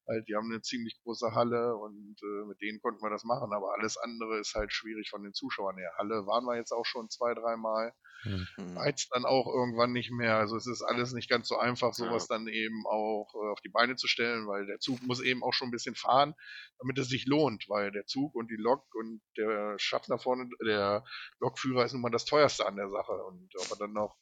Halt, 0.07 0.29
die 0.29 0.37
haben 0.37 0.51
eine 0.51 0.61
ziemlich 0.61 1.01
große 1.03 1.35
Halle 1.35 1.77
und 1.77 2.17
äh, 2.23 2.47
mit 2.47 2.61
denen 2.61 2.81
konnten 2.81 3.03
wir 3.03 3.11
das 3.11 3.25
machen. 3.25 3.53
Aber 3.53 3.73
alles 3.79 3.97
andere 3.97 4.39
ist 4.39 4.55
halt 4.55 4.73
schwierig 4.73 5.09
von 5.11 5.23
den 5.23 5.33
Zuschauern 5.33 5.77
her. 5.79 5.93
Halle 5.99 6.27
waren 6.27 6.45
wir 6.45 6.57
jetzt 6.57 6.73
auch 6.73 6.87
schon 6.87 7.09
zwei, 7.09 7.35
dreimal. 7.35 7.93
Hm. 8.23 8.77
Reizt 8.77 9.09
dann 9.13 9.25
auch 9.25 9.47
irgendwann 9.47 9.93
nicht 9.93 10.11
mehr. 10.11 10.37
Also 10.37 10.57
es 10.57 10.67
ist 10.67 10.83
alles 10.83 11.13
nicht 11.13 11.29
ganz 11.29 11.49
so 11.49 11.59
einfach, 11.59 11.93
sowas 11.93 12.29
dann 12.29 12.47
eben 12.47 12.87
auch 12.87 13.35
äh, 13.35 13.51
auf 13.51 13.61
die 13.61 13.69
Beine 13.69 13.97
zu 13.97 14.07
stellen, 14.07 14.47
weil 14.47 14.67
der 14.67 14.79
Zug 14.79 15.03
muss 15.03 15.21
eben 15.21 15.43
auch 15.43 15.53
schon 15.53 15.69
ein 15.69 15.73
bisschen 15.73 15.95
fahren, 15.95 16.35
damit 16.79 16.99
es 16.99 17.09
sich 17.09 17.27
lohnt, 17.27 17.69
weil 17.69 17.91
der 17.91 18.07
Zug 18.07 18.35
und 18.35 18.51
die 18.51 18.57
Lok 18.57 18.85
und 18.95 19.21
der 19.37 19.79
Schaffner 19.79 20.19
vorne, 20.19 20.49
der 20.65 21.05
Lokführer 21.41 21.85
ist 21.85 21.93
nun 21.95 22.03
mal 22.03 22.11
das 22.11 22.25
teuerste 22.25 22.67
an 22.67 22.77
der 22.77 22.91
Sache. 22.91 23.13
Und 23.13 23.51
ob 23.57 23.71
er 23.71 23.77
dann 23.77 23.93
noch 23.93 24.17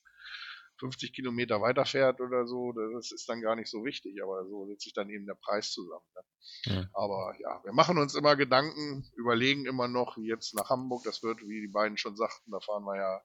50 0.81 1.13
Kilometer 1.13 1.61
weiterfährt 1.61 2.21
oder 2.21 2.47
so, 2.47 2.73
das 2.73 3.13
ist 3.13 3.29
dann 3.29 3.43
gar 3.43 3.55
nicht 3.55 3.71
so 3.71 3.85
wichtig, 3.85 4.23
aber 4.23 4.47
so 4.47 4.67
setzt 4.67 4.85
sich 4.85 4.95
dann 4.95 5.11
eben 5.11 5.27
der 5.27 5.35
Preis 5.35 5.73
zusammen. 5.73 6.07
Ne? 6.15 6.75
Ja. 6.75 6.91
Aber 6.95 7.35
ja, 7.39 7.61
wir 7.65 7.73
machen 7.73 7.99
uns 7.99 8.15
immer 8.15 8.35
Gedanken, 8.35 9.05
überlegen 9.15 9.67
immer 9.67 9.89
noch, 9.89 10.17
wie 10.17 10.29
jetzt 10.29 10.55
nach 10.55 10.71
Hamburg, 10.71 11.03
das 11.05 11.23
wird, 11.23 11.43
wie 11.43 11.61
die 11.61 11.71
beiden 11.71 11.99
schon 11.99 12.17
sagten, 12.17 12.51
da 12.51 12.61
fahren 12.61 12.85
wir 12.85 12.97
ja 12.97 13.21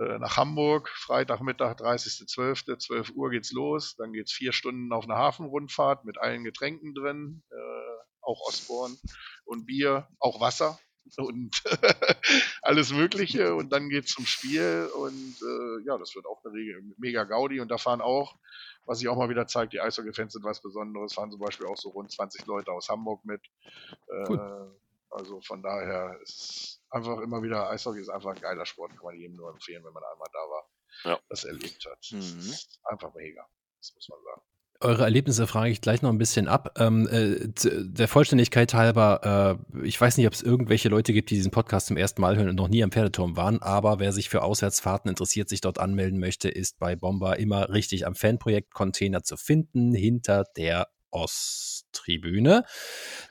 äh, 0.00 0.18
nach 0.18 0.36
Hamburg, 0.38 0.88
Freitagmittag, 0.88 1.76
30.12., 1.76 2.78
12 2.78 3.10
Uhr 3.10 3.30
geht's 3.30 3.52
los, 3.52 3.96
dann 3.96 4.12
geht's 4.12 4.32
vier 4.32 4.52
Stunden 4.52 4.92
auf 4.92 5.04
eine 5.04 5.16
Hafenrundfahrt 5.16 6.04
mit 6.04 6.18
allen 6.18 6.42
Getränken 6.42 6.94
drin, 6.94 7.42
äh, 7.50 8.02
auch 8.22 8.40
Osborn 8.48 8.96
und 9.44 9.66
Bier, 9.66 10.08
auch 10.18 10.40
Wasser 10.40 10.78
und 11.18 11.62
alles 12.62 12.92
Mögliche 12.92 13.54
und 13.54 13.72
dann 13.72 13.90
geht's 13.90 14.12
zum 14.12 14.24
Spiel 14.24 14.88
und 14.94 15.36
äh, 15.42 15.86
ja, 15.86 15.98
das 15.98 16.14
wird 16.14 16.26
auch 16.26 16.42
eine 16.44 16.54
Regel, 16.54 16.82
mega 16.96 17.24
Gaudi 17.24 17.60
und 17.60 17.70
da 17.70 17.76
fahren 17.76 18.00
auch, 18.00 18.36
was 18.86 19.00
sich 19.00 19.08
auch 19.08 19.16
mal 19.16 19.28
wieder 19.28 19.46
zeigt, 19.46 19.74
die 19.74 19.80
Eishockey-Fans 19.80 20.32
sind 20.32 20.44
was 20.44 20.62
Besonderes, 20.62 21.12
fahren 21.14 21.30
zum 21.30 21.40
Beispiel 21.40 21.66
auch 21.66 21.76
so 21.76 21.90
rund 21.90 22.10
20 22.10 22.46
Leute 22.46 22.72
aus 22.72 22.88
Hamburg 22.88 23.24
mit. 23.24 23.42
Äh, 24.08 24.24
Cool. 24.28 24.80
Also 25.10 25.40
von 25.40 25.62
daher 25.62 26.18
ist 26.22 26.80
einfach 26.90 27.20
immer 27.20 27.42
wieder, 27.42 27.68
Eishockey 27.70 28.00
ist 28.00 28.08
einfach 28.08 28.30
ein 28.34 28.40
geiler 28.40 28.66
Sport, 28.66 28.92
kann 28.92 29.04
man 29.04 29.16
jedem 29.16 29.36
nur 29.36 29.50
empfehlen, 29.50 29.84
wenn 29.84 29.92
man 29.92 30.02
einmal 30.04 30.28
da 30.32 30.38
war, 30.38 30.70
Ja. 31.04 31.20
das 31.28 31.44
erlebt 31.44 31.84
hat. 31.90 31.98
Mhm. 32.12 32.18
Das 32.18 32.26
ist 32.46 32.80
einfach 32.84 33.12
mega, 33.14 33.44
das 33.78 33.92
muss 33.94 34.08
man 34.08 34.18
sagen. 34.24 34.42
Eure 34.82 35.02
Erlebnisse 35.04 35.46
frage 35.46 35.72
ich 35.72 35.82
gleich 35.82 36.00
noch 36.00 36.08
ein 36.08 36.16
bisschen 36.16 36.48
ab. 36.48 36.74
Ähm, 36.78 37.06
äh, 37.08 37.48
der 37.84 38.08
Vollständigkeit 38.08 38.72
halber, 38.72 39.58
äh, 39.74 39.86
ich 39.86 40.00
weiß 40.00 40.16
nicht, 40.16 40.26
ob 40.26 40.32
es 40.32 40.40
irgendwelche 40.40 40.88
Leute 40.88 41.12
gibt, 41.12 41.28
die 41.28 41.34
diesen 41.34 41.50
Podcast 41.50 41.88
zum 41.88 41.98
ersten 41.98 42.22
Mal 42.22 42.36
hören 42.38 42.48
und 42.48 42.54
noch 42.56 42.68
nie 42.68 42.82
am 42.82 42.90
Pferdeturm 42.90 43.36
waren, 43.36 43.60
aber 43.60 43.98
wer 43.98 44.12
sich 44.12 44.30
für 44.30 44.42
Auswärtsfahrten 44.42 45.10
interessiert, 45.10 45.50
sich 45.50 45.60
dort 45.60 45.78
anmelden 45.78 46.18
möchte, 46.18 46.48
ist 46.48 46.78
bei 46.78 46.96
Bomber 46.96 47.38
immer 47.38 47.68
richtig 47.68 48.06
am 48.06 48.14
Fanprojekt-Container 48.14 49.22
zu 49.22 49.36
finden, 49.36 49.92
hinter 49.92 50.44
der 50.56 50.88
Osttribüne. 51.90 52.64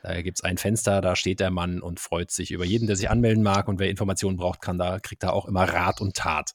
Da 0.03 0.21
gibt 0.21 0.39
es 0.39 0.43
ein 0.43 0.57
Fenster, 0.57 1.01
da 1.01 1.15
steht 1.15 1.39
der 1.39 1.51
Mann 1.51 1.81
und 1.81 1.99
freut 1.99 2.31
sich 2.31 2.51
über 2.51 2.65
jeden, 2.65 2.87
der 2.87 2.95
sich 2.95 3.09
anmelden 3.09 3.43
mag 3.43 3.67
und 3.67 3.79
wer 3.79 3.89
Informationen 3.89 4.37
braucht, 4.37 4.61
kann 4.61 4.77
da, 4.77 4.99
kriegt 4.99 5.23
da 5.23 5.29
auch 5.29 5.45
immer 5.45 5.63
Rat 5.63 6.01
und 6.01 6.15
Tat. 6.15 6.51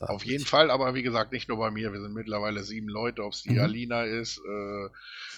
Auf 0.00 0.24
jeden 0.24 0.44
Fall, 0.44 0.72
aber 0.72 0.94
wie 0.94 1.04
gesagt, 1.04 1.30
nicht 1.30 1.48
nur 1.48 1.58
bei 1.58 1.70
mir. 1.70 1.92
Wir 1.92 2.00
sind 2.00 2.12
mittlerweile 2.12 2.64
sieben 2.64 2.88
Leute, 2.88 3.22
ob 3.22 3.34
es 3.34 3.42
die 3.42 3.50
Mhm. 3.50 3.60
Alina 3.60 4.02
ist, 4.02 4.38
äh, 4.38 4.88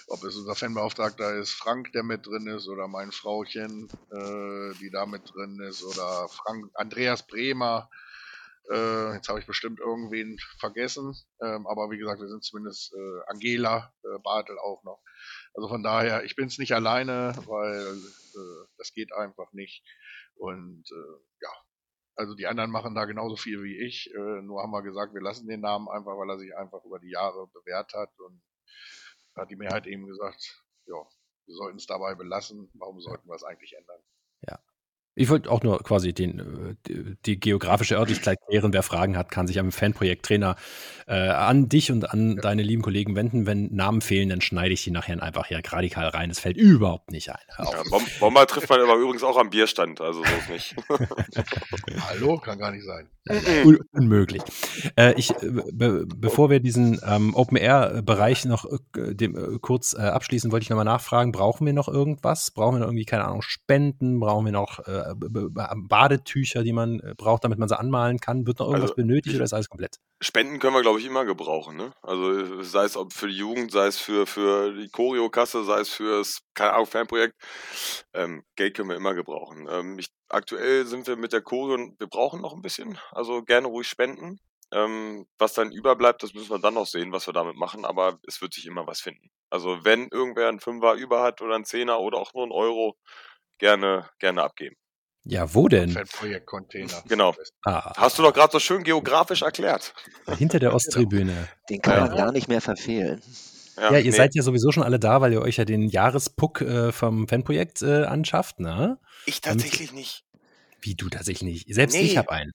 ob 0.06 0.24
es 0.24 0.36
unser 0.36 0.54
Fanbeauftragter 0.54 1.34
ist, 1.34 1.50
Frank, 1.50 1.92
der 1.92 2.02
mit 2.02 2.26
drin 2.26 2.46
ist, 2.46 2.66
oder 2.68 2.88
mein 2.88 3.12
Frauchen, 3.12 3.90
äh, 4.10 4.78
die 4.80 4.90
da 4.90 5.04
mit 5.04 5.34
drin 5.34 5.60
ist, 5.60 5.84
oder 5.84 6.28
Frank, 6.28 6.70
Andreas 6.72 7.26
Bremer. 7.26 7.90
Äh, 8.70 9.16
jetzt 9.16 9.28
habe 9.28 9.38
ich 9.38 9.46
bestimmt 9.46 9.80
irgendwen 9.80 10.38
vergessen, 10.58 11.14
ähm, 11.42 11.66
aber 11.66 11.90
wie 11.90 11.98
gesagt, 11.98 12.22
wir 12.22 12.28
sind 12.28 12.42
zumindest 12.42 12.94
äh, 12.94 13.20
Angela, 13.30 13.92
äh, 14.02 14.18
Bartel 14.22 14.58
auch 14.58 14.82
noch. 14.84 15.00
Also 15.54 15.68
von 15.68 15.82
daher, 15.82 16.24
ich 16.24 16.36
bin 16.36 16.48
es 16.48 16.58
nicht 16.58 16.72
alleine, 16.72 17.32
weil 17.46 17.96
äh, 17.96 18.66
das 18.76 18.92
geht 18.92 19.12
einfach 19.12 19.52
nicht. 19.52 19.84
Und 20.36 20.84
äh, 20.90 21.20
ja, 21.40 21.50
also 22.16 22.34
die 22.34 22.46
anderen 22.46 22.70
machen 22.70 22.94
da 22.94 23.04
genauso 23.04 23.36
viel 23.36 23.62
wie 23.62 23.78
ich. 23.86 24.12
Äh, 24.14 24.42
nur 24.42 24.62
haben 24.62 24.72
wir 24.72 24.82
gesagt, 24.82 25.14
wir 25.14 25.22
lassen 25.22 25.48
den 25.48 25.60
Namen 25.60 25.88
einfach, 25.88 26.18
weil 26.18 26.30
er 26.30 26.38
sich 26.38 26.56
einfach 26.56 26.84
über 26.84 26.98
die 26.98 27.10
Jahre 27.10 27.46
bewährt 27.48 27.92
hat. 27.94 28.10
Und 28.18 28.42
hat 29.36 29.50
die 29.50 29.56
Mehrheit 29.56 29.86
eben 29.86 30.06
gesagt, 30.06 30.64
ja, 30.86 30.96
wir 31.46 31.54
sollten 31.54 31.78
es 31.78 31.86
dabei 31.86 32.14
belassen. 32.14 32.70
Warum 32.74 33.00
sollten 33.00 33.28
wir 33.28 33.34
es 33.34 33.44
eigentlich 33.44 33.76
ändern? 33.76 34.00
Ich 35.16 35.28
wollte 35.28 35.50
auch 35.50 35.62
nur 35.62 35.78
quasi 35.82 36.12
den, 36.12 36.40
äh, 36.40 36.74
die, 36.86 37.16
die 37.24 37.40
geografische 37.40 37.96
Örtlichkeit 37.96 38.38
klären. 38.48 38.72
Wer 38.72 38.82
Fragen 38.82 39.16
hat, 39.16 39.30
kann 39.30 39.46
sich 39.46 39.58
am 39.60 39.70
Fanprojekt-Trainer 39.70 40.56
äh, 41.06 41.14
an 41.28 41.68
dich 41.68 41.92
und 41.92 42.10
an 42.10 42.36
Ja. 42.36 42.42
deine 42.42 42.62
lieben 42.62 42.82
Kollegen 42.82 43.14
wenden. 43.14 43.46
Wenn 43.46 43.72
Namen 43.74 44.00
fehlen, 44.00 44.28
dann 44.28 44.40
schneide 44.40 44.72
ich 44.74 44.82
die 44.82 44.90
nachher 44.90 45.22
einfach 45.22 45.46
hier 45.46 45.60
radikal 45.64 46.08
rein. 46.08 46.30
Es 46.30 46.40
fällt 46.40 46.56
überhaupt 46.56 47.12
nicht 47.12 47.30
ein. 47.30 47.38
Ja, 47.58 47.82
Bom 47.90 48.02
Bomber 48.18 48.46
trifft 48.46 48.68
man 48.68 48.80
aber 48.80 48.96
übrigens 48.96 49.22
auch 49.22 49.38
am 49.38 49.50
Bierstand, 49.50 50.00
also 50.00 50.22
so 50.24 50.30
ist 50.38 50.50
nicht. 50.50 50.76
Hallo, 52.08 52.38
kann 52.38 52.58
gar 52.58 52.72
nicht 52.72 52.84
sein. 52.84 53.08
Un 53.64 53.78
unmöglich. 53.92 54.42
Äh, 54.96 55.14
ich, 55.14 55.30
äh, 55.30 55.50
be 55.72 56.04
bevor 56.06 56.50
wir 56.50 56.60
diesen 56.60 57.00
ähm, 57.06 57.34
Open-Air-Bereich 57.34 58.44
noch 58.44 58.66
äh, 58.66 59.14
dem, 59.14 59.36
äh, 59.36 59.58
kurz 59.60 59.94
äh, 59.94 60.02
abschließen, 60.02 60.52
wollte 60.52 60.64
ich 60.64 60.70
nochmal 60.70 60.84
nachfragen, 60.84 61.32
brauchen 61.32 61.64
wir 61.66 61.72
noch 61.72 61.88
irgendwas? 61.88 62.50
Brauchen 62.50 62.74
wir 62.76 62.80
noch 62.80 62.88
irgendwie, 62.88 63.06
keine 63.06 63.24
Ahnung, 63.24 63.40
Spenden? 63.42 64.20
Brauchen 64.20 64.44
wir 64.44 64.52
noch 64.52 64.80
Badetücher, 65.14 66.62
die 66.62 66.72
man 66.72 67.00
äh, 67.00 67.14
braucht, 67.16 67.44
damit 67.44 67.58
man 67.58 67.68
sie 67.68 67.78
anmalen 67.78 68.18
kann? 68.18 68.46
Wird 68.46 68.58
noch 68.58 68.66
irgendwas 68.66 68.90
Also, 68.90 68.96
benötigt 68.96 69.36
oder 69.36 69.44
ist 69.44 69.52
alles 69.52 69.68
komplett? 69.68 69.98
Spenden 70.20 70.58
können 70.58 70.74
wir, 70.74 70.82
glaube 70.82 71.00
ich, 71.00 71.06
immer 71.06 71.24
gebrauchen. 71.24 71.76
Ne? 71.76 71.92
Also 72.02 72.62
sei 72.62 72.84
es 72.84 72.96
ob 72.96 73.12
für 73.12 73.28
die 73.28 73.36
Jugend, 73.36 73.72
sei 73.72 73.86
es 73.86 73.98
für, 73.98 74.26
für 74.26 74.72
die 74.72 74.88
Choreokasse, 74.88 75.64
sei 75.64 75.80
es 75.80 76.42
keine 76.54 76.72
Ahnung, 76.72 76.86
Fanprojekt. 76.86 77.34
Ähm, 78.14 78.44
Geld 78.56 78.74
können 78.74 78.88
wir 78.88 78.96
immer 78.96 79.14
gebrauchen. 79.14 79.66
Ähm, 79.70 79.98
ich, 79.98 80.08
aktuell 80.28 80.86
sind 80.86 81.06
wir 81.06 81.16
mit 81.16 81.32
der 81.32 81.42
Choreo, 81.42 81.92
wir 81.98 82.06
brauchen 82.06 82.40
noch 82.40 82.54
ein 82.54 82.62
bisschen, 82.62 82.98
also 83.10 83.42
gerne 83.42 83.66
ruhig 83.66 83.88
spenden. 83.88 84.38
Ähm, 84.72 85.26
was 85.38 85.54
dann 85.54 85.70
überbleibt, 85.70 86.22
das 86.22 86.34
müssen 86.34 86.50
wir 86.50 86.58
dann 86.58 86.74
noch 86.74 86.86
sehen, 86.86 87.12
was 87.12 87.28
wir 87.28 87.32
damit 87.32 87.56
machen, 87.56 87.84
aber 87.84 88.18
es 88.26 88.40
wird 88.40 88.54
sich 88.54 88.66
immer 88.66 88.86
was 88.86 89.00
finden. 89.00 89.30
Also 89.50 89.84
wenn 89.84 90.08
irgendwer 90.08 90.48
einen 90.48 90.58
Fünfer 90.58 90.94
über 90.94 91.22
hat 91.22 91.40
oder 91.42 91.54
einen 91.54 91.64
Zehner 91.64 92.00
oder 92.00 92.18
auch 92.18 92.34
nur 92.34 92.42
einen 92.42 92.52
Euro, 92.52 92.96
gerne, 93.58 94.10
gerne 94.18 94.42
abgeben. 94.42 94.76
Ja, 95.26 95.54
wo 95.54 95.68
denn? 95.68 95.90
Feldprojekt-Container. 95.90 97.02
Genau. 97.08 97.34
Ah, 97.64 97.92
Hast 97.96 98.18
du 98.18 98.22
doch 98.22 98.34
gerade 98.34 98.52
so 98.52 98.58
schön 98.58 98.82
geografisch 98.84 99.42
erklärt. 99.42 99.94
hinter 100.36 100.58
der 100.58 100.74
Osttribüne. 100.74 101.48
Den 101.70 101.80
kann 101.80 101.96
Ja. 101.96 102.06
man 102.06 102.16
gar 102.16 102.32
nicht 102.32 102.48
mehr 102.48 102.60
verfehlen. 102.60 103.22
Ja, 103.76 103.96
ihr 103.96 104.04
nee. 104.04 104.10
seid 104.10 104.34
ja 104.34 104.42
sowieso 104.42 104.70
schon 104.70 104.82
alle 104.84 105.00
da, 105.00 105.20
weil 105.20 105.32
ihr 105.32 105.40
euch 105.42 105.56
ja 105.56 105.64
den 105.64 105.88
Jahrespuck 105.88 106.60
äh, 106.60 106.92
vom 106.92 107.26
Fanprojekt 107.26 107.82
äh, 107.82 108.04
anschafft, 108.04 108.60
ne? 108.60 108.98
Ich 109.26 109.40
tatsächlich 109.40 109.92
nicht. 109.92 110.24
Wie 110.80 110.94
du 110.94 111.08
tatsächlich 111.08 111.42
nicht. 111.66 111.74
Selbst 111.74 111.94
Nee. 111.94 112.02
ich 112.02 112.16
habe 112.18 112.30
einen. 112.30 112.52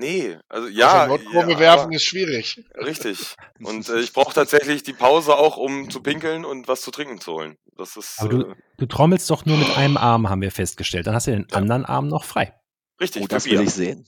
Nee, 0.00 0.38
also 0.48 0.68
Ja, 0.68 1.02
ja. 1.02 1.06
Nordkurve 1.06 1.52
ja, 1.52 1.58
werfen 1.58 1.92
ist 1.92 2.04
schwierig. 2.04 2.64
Richtig. 2.76 3.36
Und 3.62 3.88
äh, 3.88 4.00
ich 4.00 4.12
brauche 4.12 4.34
tatsächlich 4.34 4.82
die 4.82 4.92
Pause 4.94 5.36
auch, 5.36 5.56
um 5.56 5.90
zu 5.90 6.00
pinkeln 6.02 6.44
und 6.44 6.66
was 6.68 6.80
zu 6.80 6.90
trinken 6.90 7.20
zu 7.20 7.32
holen. 7.32 7.56
Das 7.76 7.96
ist 7.96 8.18
Aber 8.20 8.28
du, 8.30 8.40
äh, 8.50 8.54
du 8.78 8.86
trommelst 8.86 9.28
doch 9.30 9.44
nur 9.44 9.56
mit 9.58 9.76
einem 9.76 9.96
Arm, 9.96 10.28
haben 10.30 10.40
wir 10.40 10.50
festgestellt. 10.50 11.06
Dann 11.06 11.14
hast 11.14 11.26
du 11.26 11.32
den 11.32 11.46
Ja. 11.50 11.56
anderen 11.58 11.84
Arm 11.84 12.08
noch 12.08 12.24
frei. 12.24 12.54
richtig. 13.00 13.22
Oh, 13.22 13.26
das 13.26 13.44
Bier. 13.44 13.58
will 13.58 13.66
ich 13.66 13.74
sehen. 13.74 14.06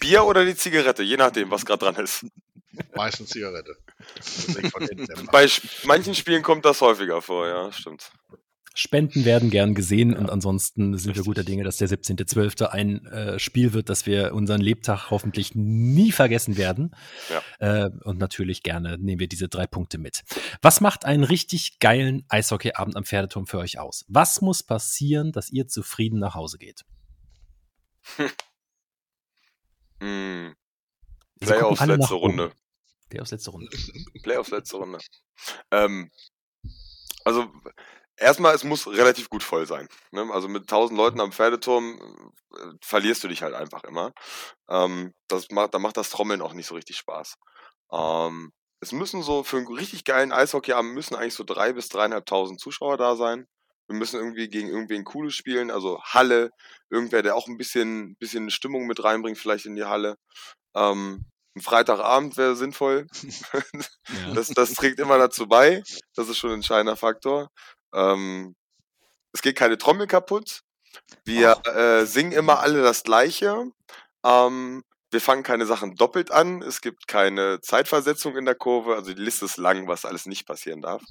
Bier 0.00 0.24
oder 0.24 0.44
die 0.44 0.54
Zigarette, 0.56 1.02
je 1.02 1.16
nachdem, 1.16 1.50
was 1.50 1.64
gerade 1.66 1.84
dran 1.84 1.96
ist. 2.04 2.24
Meistens 2.94 3.28
Zigarette. 3.30 3.76
Bei 5.32 5.46
manchen 5.84 6.14
Spielen 6.14 6.42
kommt 6.42 6.64
das 6.64 6.80
häufiger 6.80 7.20
vor, 7.20 7.46
ja, 7.46 7.70
stimmt. 7.72 8.10
Spenden 8.74 9.24
werden 9.24 9.50
gern 9.50 9.74
gesehen 9.74 10.16
und 10.16 10.30
ansonsten 10.30 10.96
sind 10.96 11.08
wir 11.08 11.10
Richtig. 11.10 11.24
guter 11.26 11.44
Dinge, 11.44 11.64
dass 11.64 11.76
der 11.76 11.88
17.12. 11.88 12.64
ein 12.66 13.06
äh, 13.06 13.38
Spiel 13.38 13.72
wird, 13.72 13.88
das 13.88 14.06
wir 14.06 14.34
unseren 14.34 14.60
Lebtag 14.60 15.10
hoffentlich 15.10 15.54
nie 15.54 16.12
vergessen 16.12 16.56
werden. 16.56 16.94
Äh, 17.58 17.90
und 18.04 18.18
natürlich 18.18 18.62
gerne 18.62 18.98
nehmen 18.98 19.20
wir 19.20 19.28
diese 19.28 19.48
drei 19.48 19.66
Punkte 19.66 19.98
mit. 19.98 20.22
Was 20.62 20.80
macht 20.80 21.04
einen 21.04 21.24
richtig 21.24 21.78
geilen 21.80 22.24
Eishockeyabend 22.28 22.96
am 22.96 23.04
Pferdeturm 23.04 23.46
für 23.46 23.58
euch 23.58 23.78
aus? 23.78 24.04
Was 24.08 24.40
muss 24.40 24.62
passieren, 24.62 25.32
dass 25.32 25.50
ihr 25.50 25.68
zufrieden 25.68 26.18
nach 26.18 26.34
Hause 26.34 26.58
geht? 26.58 26.84
Hm. 30.02 30.56
Playoffs 31.38 31.86
letzte. 31.86 32.14
Runde. 32.14 32.52
Playoffs 33.08 33.30
letzte 33.30 33.50
Runde. 33.50 33.70
Playoffs 34.24 34.50
letzte 34.50 34.76
Runde. 34.78 34.98
Ähm, 35.70 36.10
also 37.24 37.52
erstmal, 38.16 38.54
es 38.54 38.64
muss 38.64 38.86
relativ 38.86 39.28
gut 39.28 39.42
voll 39.42 39.66
sein. 39.66 39.88
Ne? 40.10 40.28
Also 40.32 40.48
mit 40.48 40.62
1000 40.62 40.96
Leuten 40.96 41.20
am 41.20 41.32
Pferdeturm 41.32 42.32
äh, 42.54 42.58
verlierst 42.80 43.24
du 43.24 43.28
dich 43.28 43.42
halt 43.42 43.54
einfach 43.54 43.84
immer. 43.84 44.12
Ähm, 44.68 45.12
das 45.28 45.50
macht, 45.50 45.74
da 45.74 45.78
macht 45.78 45.96
das 45.96 46.10
Trommeln 46.10 46.42
auch 46.42 46.54
nicht 46.54 46.66
so 46.66 46.74
richtig 46.74 46.96
Spaß. 46.96 47.34
Ähm, 47.92 48.52
es 48.80 48.92
müssen 48.92 49.22
so 49.22 49.44
für 49.44 49.58
einen 49.58 49.68
richtig 49.68 50.04
geilen 50.04 50.32
Eishockeyabend 50.32 50.94
müssen 50.94 51.14
eigentlich 51.14 51.34
so 51.34 51.44
drei 51.44 51.72
bis 51.72 51.88
dreieinhalbtausend 51.88 52.60
Zuschauer 52.60 52.96
da 52.96 53.16
sein. 53.16 53.46
Wir 53.88 53.96
müssen 53.96 54.18
irgendwie 54.18 54.48
gegen 54.48 54.68
irgendwen 54.68 55.04
Cooles 55.04 55.34
spielen, 55.34 55.70
also 55.70 56.00
Halle, 56.02 56.50
irgendwer, 56.90 57.22
der 57.22 57.36
auch 57.36 57.46
ein 57.46 57.58
bisschen, 57.58 58.16
bisschen 58.16 58.50
Stimmung 58.50 58.86
mit 58.86 59.02
reinbringt, 59.04 59.38
vielleicht 59.38 59.66
in 59.66 59.76
die 59.76 59.84
Halle. 59.84 60.16
Ähm, 60.74 61.26
ein 61.54 61.60
Freitagabend 61.60 62.36
wäre 62.36 62.56
sinnvoll. 62.56 63.06
Ja. 64.08 64.34
Das, 64.34 64.48
das 64.48 64.74
trägt 64.74 64.98
immer 64.98 65.16
dazu 65.16 65.46
bei. 65.46 65.82
Das 66.16 66.28
ist 66.28 66.36
schon 66.36 66.50
ein 66.50 66.56
entscheidender 66.56 66.96
Faktor. 66.96 67.48
Ähm, 67.92 68.54
es 69.32 69.42
geht 69.42 69.56
keine 69.56 69.78
Trommel 69.78 70.06
kaputt. 70.06 70.62
Wir 71.24 71.60
äh, 71.66 72.04
singen 72.06 72.32
immer 72.32 72.60
alle 72.60 72.82
das 72.82 73.02
Gleiche. 73.02 73.70
Ähm, 74.24 74.84
wir 75.10 75.20
fangen 75.20 75.42
keine 75.42 75.66
Sachen 75.66 75.94
doppelt 75.94 76.30
an. 76.30 76.62
Es 76.62 76.80
gibt 76.80 77.06
keine 77.06 77.60
Zeitversetzung 77.60 78.36
in 78.36 78.44
der 78.44 78.54
Kurve. 78.54 78.94
Also 78.94 79.12
die 79.12 79.20
Liste 79.20 79.44
ist 79.44 79.58
lang, 79.58 79.86
was 79.88 80.04
alles 80.04 80.26
nicht 80.26 80.46
passieren 80.46 80.80
darf. 80.80 81.02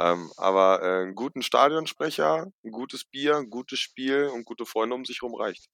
Ähm, 0.00 0.32
aber 0.36 0.82
äh, 0.82 1.02
einen 1.02 1.14
guten 1.14 1.42
Stadionsprecher, 1.42 2.50
ein 2.64 2.70
gutes 2.70 3.04
Bier, 3.04 3.36
ein 3.36 3.50
gutes 3.50 3.78
Spiel 3.78 4.30
und 4.32 4.44
gute 4.44 4.66
Freunde 4.66 4.94
um 4.94 5.04
sich 5.04 5.22
herum 5.22 5.34
reicht. 5.34 5.68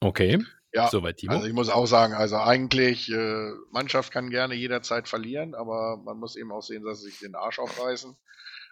Okay, 0.00 0.44
Ja, 0.72 0.88
soweit 0.88 1.16
Timo. 1.16 1.34
Also 1.34 1.46
ich 1.46 1.54
muss 1.54 1.70
auch 1.70 1.86
sagen, 1.86 2.14
also 2.14 2.36
eigentlich, 2.36 3.10
äh, 3.10 3.52
Mannschaft 3.70 4.12
kann 4.12 4.30
gerne 4.30 4.54
jederzeit 4.54 5.08
verlieren, 5.08 5.54
aber 5.54 5.96
man 5.96 6.18
muss 6.18 6.36
eben 6.36 6.52
auch 6.52 6.62
sehen, 6.62 6.84
dass 6.84 7.00
sie 7.00 7.10
sich 7.10 7.20
den 7.20 7.34
Arsch 7.34 7.58
aufreißen. 7.58 8.16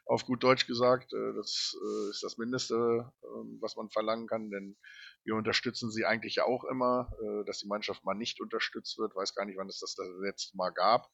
Auf 0.05 0.25
gut 0.25 0.43
Deutsch 0.45 0.67
gesagt, 0.67 1.13
äh, 1.13 1.35
das 1.35 1.75
äh, 1.83 2.11
ist 2.11 2.23
das 2.23 2.39
Mindeste, 2.39 3.11
ähm, 3.25 3.59
was 3.61 3.77
man 3.77 3.91
verlangen 3.91 4.27
kann, 4.27 4.51
denn 4.51 4.77
wir 5.25 5.35
unterstützen 5.35 5.91
sie 5.91 6.05
eigentlich 6.05 6.37
ja 6.37 6.45
auch 6.45 6.65
immer, 6.65 7.11
äh, 7.21 7.45
dass 7.45 7.59
die 7.59 7.67
Mannschaft 7.67 8.05
mal 8.05 8.15
nicht 8.15 8.41
unterstützt 8.41 8.97
wird. 8.99 9.17
Weiß 9.17 9.35
gar 9.35 9.45
nicht, 9.45 9.57
wann 9.59 9.69
es 9.69 9.81
das 9.81 9.97
das 9.97 10.07
letzte 10.21 10.57
Mal 10.57 10.71
gab. 10.71 11.09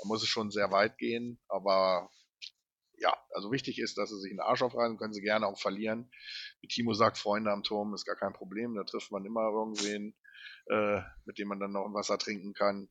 Da 0.00 0.06
muss 0.06 0.22
es 0.22 0.28
schon 0.28 0.50
sehr 0.50 0.70
weit 0.70 0.98
gehen, 0.98 1.40
aber 1.48 2.08
ja, 3.00 3.16
also 3.30 3.50
wichtig 3.52 3.78
ist, 3.78 3.98
dass 3.98 4.10
sie 4.10 4.20
sich 4.20 4.30
den 4.30 4.40
Arsch 4.40 4.62
aufreißen, 4.62 4.98
können 4.98 5.12
sie 5.12 5.20
gerne 5.20 5.46
auch 5.46 5.58
verlieren. 5.58 6.10
Wie 6.60 6.68
Timo 6.68 6.94
sagt, 6.94 7.18
Freunde 7.18 7.50
am 7.50 7.62
Turm 7.62 7.94
ist 7.94 8.04
gar 8.04 8.16
kein 8.16 8.32
Problem, 8.32 8.74
da 8.74 8.84
trifft 8.84 9.12
man 9.12 9.24
immer 9.24 9.48
irgendwen, 9.50 10.14
äh, 10.66 11.00
mit 11.24 11.38
dem 11.38 11.48
man 11.48 11.60
dann 11.60 11.72
noch 11.72 11.86
ein 11.86 11.94
Wasser 11.94 12.18
trinken 12.18 12.54
kann. 12.54 12.88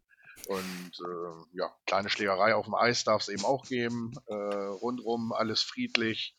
Und 0.47 0.91
äh, 0.99 1.57
ja, 1.57 1.73
kleine 1.87 2.09
Schlägerei 2.09 2.53
auf 2.53 2.65
dem 2.65 2.75
Eis 2.75 3.03
darf 3.03 3.21
es 3.21 3.29
eben 3.29 3.43
auch 3.43 3.65
geben. 3.65 4.11
Äh, 4.27 4.33
rundrum 4.33 5.33
alles 5.33 5.63
friedlich 5.63 6.35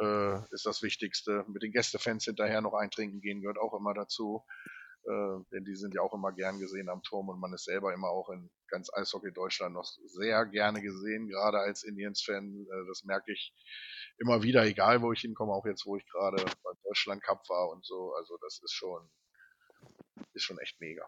äh, 0.00 0.54
ist 0.54 0.66
das 0.66 0.82
Wichtigste. 0.82 1.44
Mit 1.48 1.62
den 1.62 1.72
Gästefans 1.72 2.24
hinterher 2.24 2.60
noch 2.60 2.74
eintrinken 2.74 3.20
gehen 3.20 3.40
gehört 3.40 3.58
auch 3.58 3.74
immer 3.74 3.94
dazu. 3.94 4.44
Äh, 5.06 5.44
denn 5.52 5.64
die 5.64 5.76
sind 5.76 5.94
ja 5.94 6.00
auch 6.00 6.14
immer 6.14 6.32
gern 6.32 6.58
gesehen 6.58 6.88
am 6.88 7.02
Turm 7.02 7.28
und 7.28 7.38
man 7.38 7.52
ist 7.52 7.64
selber 7.64 7.92
immer 7.92 8.08
auch 8.08 8.30
in 8.30 8.50
ganz 8.68 8.90
Eishockey 8.92 9.32
Deutschland 9.32 9.74
noch 9.74 9.84
sehr 10.06 10.46
gerne 10.46 10.80
gesehen, 10.80 11.28
gerade 11.28 11.58
als 11.58 11.82
Indians-Fan. 11.84 12.66
Äh, 12.66 12.86
das 12.88 13.04
merke 13.04 13.32
ich 13.32 13.54
immer 14.18 14.42
wieder, 14.42 14.64
egal 14.64 15.02
wo 15.02 15.12
ich 15.12 15.20
hinkomme, 15.20 15.52
auch 15.52 15.66
jetzt, 15.66 15.84
wo 15.84 15.96
ich 15.96 16.06
gerade 16.06 16.42
beim 16.62 16.76
Deutschland 16.84 17.22
Cup 17.22 17.42
war 17.48 17.68
und 17.68 17.84
so. 17.84 18.14
Also 18.14 18.38
das 18.40 18.60
ist 18.62 18.72
schon, 18.72 19.10
ist 20.32 20.44
schon 20.44 20.58
echt 20.58 20.80
mega. 20.80 21.06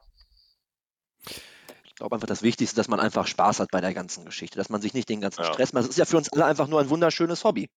Ich 1.84 1.94
glaube 1.94 2.16
einfach 2.16 2.28
das 2.28 2.42
Wichtigste, 2.42 2.76
dass 2.76 2.88
man 2.88 3.00
einfach 3.00 3.26
Spaß 3.26 3.60
hat 3.60 3.70
bei 3.70 3.80
der 3.80 3.94
ganzen 3.94 4.26
Geschichte, 4.26 4.58
dass 4.58 4.68
man 4.68 4.82
sich 4.82 4.92
nicht 4.92 5.08
den 5.08 5.22
ganzen 5.22 5.42
Ja. 5.42 5.52
Stress 5.54 5.72
macht. 5.72 5.84
Es 5.84 5.90
ist 5.90 5.98
ja 5.98 6.04
für 6.04 6.18
uns 6.18 6.30
alle 6.30 6.44
einfach 6.44 6.66
nur 6.68 6.80
ein 6.80 6.90
wunderschönes 6.90 7.44
Hobby. 7.44 7.70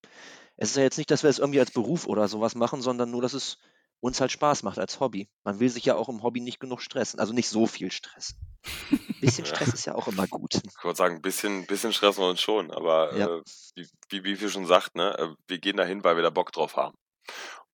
Es 0.57 0.71
ist 0.71 0.75
ja 0.75 0.83
jetzt 0.83 0.97
nicht, 0.97 1.09
dass 1.09 1.23
wir 1.23 1.29
es 1.29 1.39
irgendwie 1.39 1.61
als 1.61 1.71
Beruf 1.71 2.05
oder 2.05 2.27
sowas 2.27 2.55
machen, 2.55 2.81
sondern 2.81 3.09
nur, 3.09 3.21
dass 3.21 3.33
es 3.33 3.57
uns 4.01 4.21
halt 4.21 4.31
Spaß 4.31 4.63
macht 4.63 4.79
als 4.79 4.99
Hobby. 4.99 5.29
Man 5.43 5.59
will 5.59 5.69
sich 5.69 5.85
ja 5.85 5.95
auch 5.95 6.09
im 6.09 6.23
Hobby 6.23 6.39
nicht 6.39 6.59
genug 6.59 6.81
stressen, 6.81 7.19
also 7.19 7.33
nicht 7.33 7.49
so 7.49 7.67
viel 7.67 7.91
Stress. 7.91 8.35
Ein 8.91 8.99
bisschen. 9.21 9.45
Stress 9.45 9.73
ist 9.73 9.85
ja 9.85 9.95
auch 9.95 10.07
immer 10.07 10.27
gut. 10.27 10.55
Ich 10.55 10.83
würde 10.83 10.97
sagen, 10.97 11.15
ein 11.15 11.21
bisschen, 11.21 11.65
bisschen 11.67 11.93
stressen 11.93 12.23
wir 12.23 12.29
uns 12.29 12.41
schon, 12.41 12.71
aber 12.71 13.15
Ja. 13.15 13.27
äh, 13.27 13.41
wie, 14.09 14.23
wie, 14.23 14.35
viel 14.35 14.49
schon 14.49 14.65
sagt, 14.65 14.95
ne, 14.95 15.17
äh, 15.17 15.27
wir 15.47 15.59
gehen 15.59 15.77
dahin, 15.77 16.03
weil 16.03 16.15
wir 16.15 16.23
da 16.23 16.29
Bock 16.29 16.51
drauf 16.51 16.75
haben. 16.75 16.97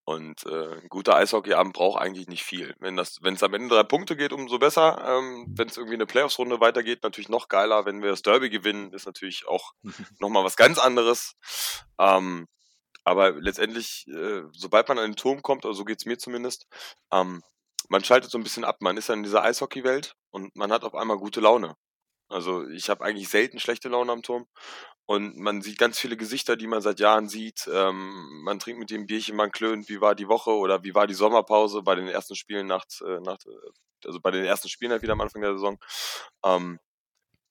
Und 0.08 0.46
äh, 0.46 0.82
ein 0.82 0.88
guter 0.90 1.16
Eishockeyabend 1.16 1.74
braucht 1.74 2.00
eigentlich 2.00 2.28
nicht 2.28 2.44
viel. 2.44 2.76
Wenn 2.80 2.96
das, 2.96 3.18
wenn 3.24 3.34
es 3.34 3.42
am 3.42 3.56
Ende 3.56 3.74
drei 3.74 3.82
Punkte 3.82 4.16
geht, 4.16 4.34
umso 4.34 4.60
besser. 4.60 5.04
Ähm, 5.04 5.48
wenn 5.58 5.68
es 5.68 5.78
irgendwie 5.78 5.96
eine 5.96 6.06
Playoffs-Runde 6.06 6.60
weitergeht, 6.60 7.02
natürlich 7.02 7.28
noch 7.30 7.48
geiler. 7.48 7.86
Wenn 7.86 8.04
wir 8.04 8.12
das 8.12 8.22
Derby 8.22 8.52
gewinnen, 8.52 8.94
ist 8.94 9.08
natürlich 9.08 9.48
auch 9.48 9.74
nochmal 10.20 10.44
was 10.44 10.58
ganz 10.58 10.78
anderes. 10.78 11.34
Ähm, 11.98 12.48
aber 13.06 13.32
letztendlich, 13.32 14.08
äh, 14.08 14.44
sobald 14.52 14.90
man 14.90 15.00
an 15.00 15.12
den 15.12 15.16
Turm 15.16 15.42
kommt, 15.42 15.66
also 15.66 15.78
so 15.78 15.86
geht's 15.86 16.06
mir 16.06 16.18
zumindest, 16.18 16.68
ähm, 17.12 17.44
man 17.88 18.04
schaltet 18.04 18.32
so 18.32 18.38
ein 18.38 18.44
bisschen 18.44 18.66
ab. 18.66 18.78
Man 18.82 18.98
ist 18.98 19.10
ja 19.10 19.14
in 19.14 19.24
dieser 19.24 19.44
Eishockey-Welt 19.44 20.16
und 20.32 20.56
man 20.56 20.72
hat 20.72 20.84
auf 20.84 20.96
einmal 20.96 21.18
gute 21.18 21.40
Laune. 21.40 21.76
Also 22.30 22.68
ich 22.68 22.90
habe 22.90 23.04
eigentlich 23.06 23.30
selten 23.30 23.60
schlechte 23.60 23.90
Laune 23.90 24.12
am 24.12 24.24
Turm. 24.24 24.48
Und 25.06 25.38
man 25.38 25.62
sieht 25.62 25.78
ganz 25.78 26.00
viele 26.00 26.18
Gesichter, 26.18 26.56
die 26.56 26.66
man 26.66 26.82
seit 26.82 27.00
Jahren 27.00 27.30
sieht. 27.30 27.70
Ähm, 27.72 28.42
man 28.44 28.58
trinkt 28.58 28.80
mit 28.80 28.90
dem 28.90 29.06
Bierchen, 29.06 29.36
man 29.36 29.52
klönt, 29.52 29.88
wie 29.88 30.02
war 30.02 30.16
die 30.16 30.28
Woche 30.28 30.52
oder 30.52 30.84
wie 30.84 30.96
war 30.96 31.06
die 31.06 31.14
Sommerpause 31.14 31.84
bei 31.84 31.94
den 31.94 32.08
ersten 32.08 32.36
Spielen 32.36 32.66
nach, 32.66 32.86
äh, 33.02 33.20
nach 33.20 33.38
äh, 33.46 34.08
also 34.08 34.20
bei 34.20 34.32
den 34.32 34.46
ersten 34.46 34.68
Spielen 34.68 34.92
halt 34.92 35.04
wieder 35.04 35.14
am 35.14 35.22
Anfang 35.22 35.44
der 35.44 35.54
Saison. 35.54 35.78
Ähm, 36.44 36.80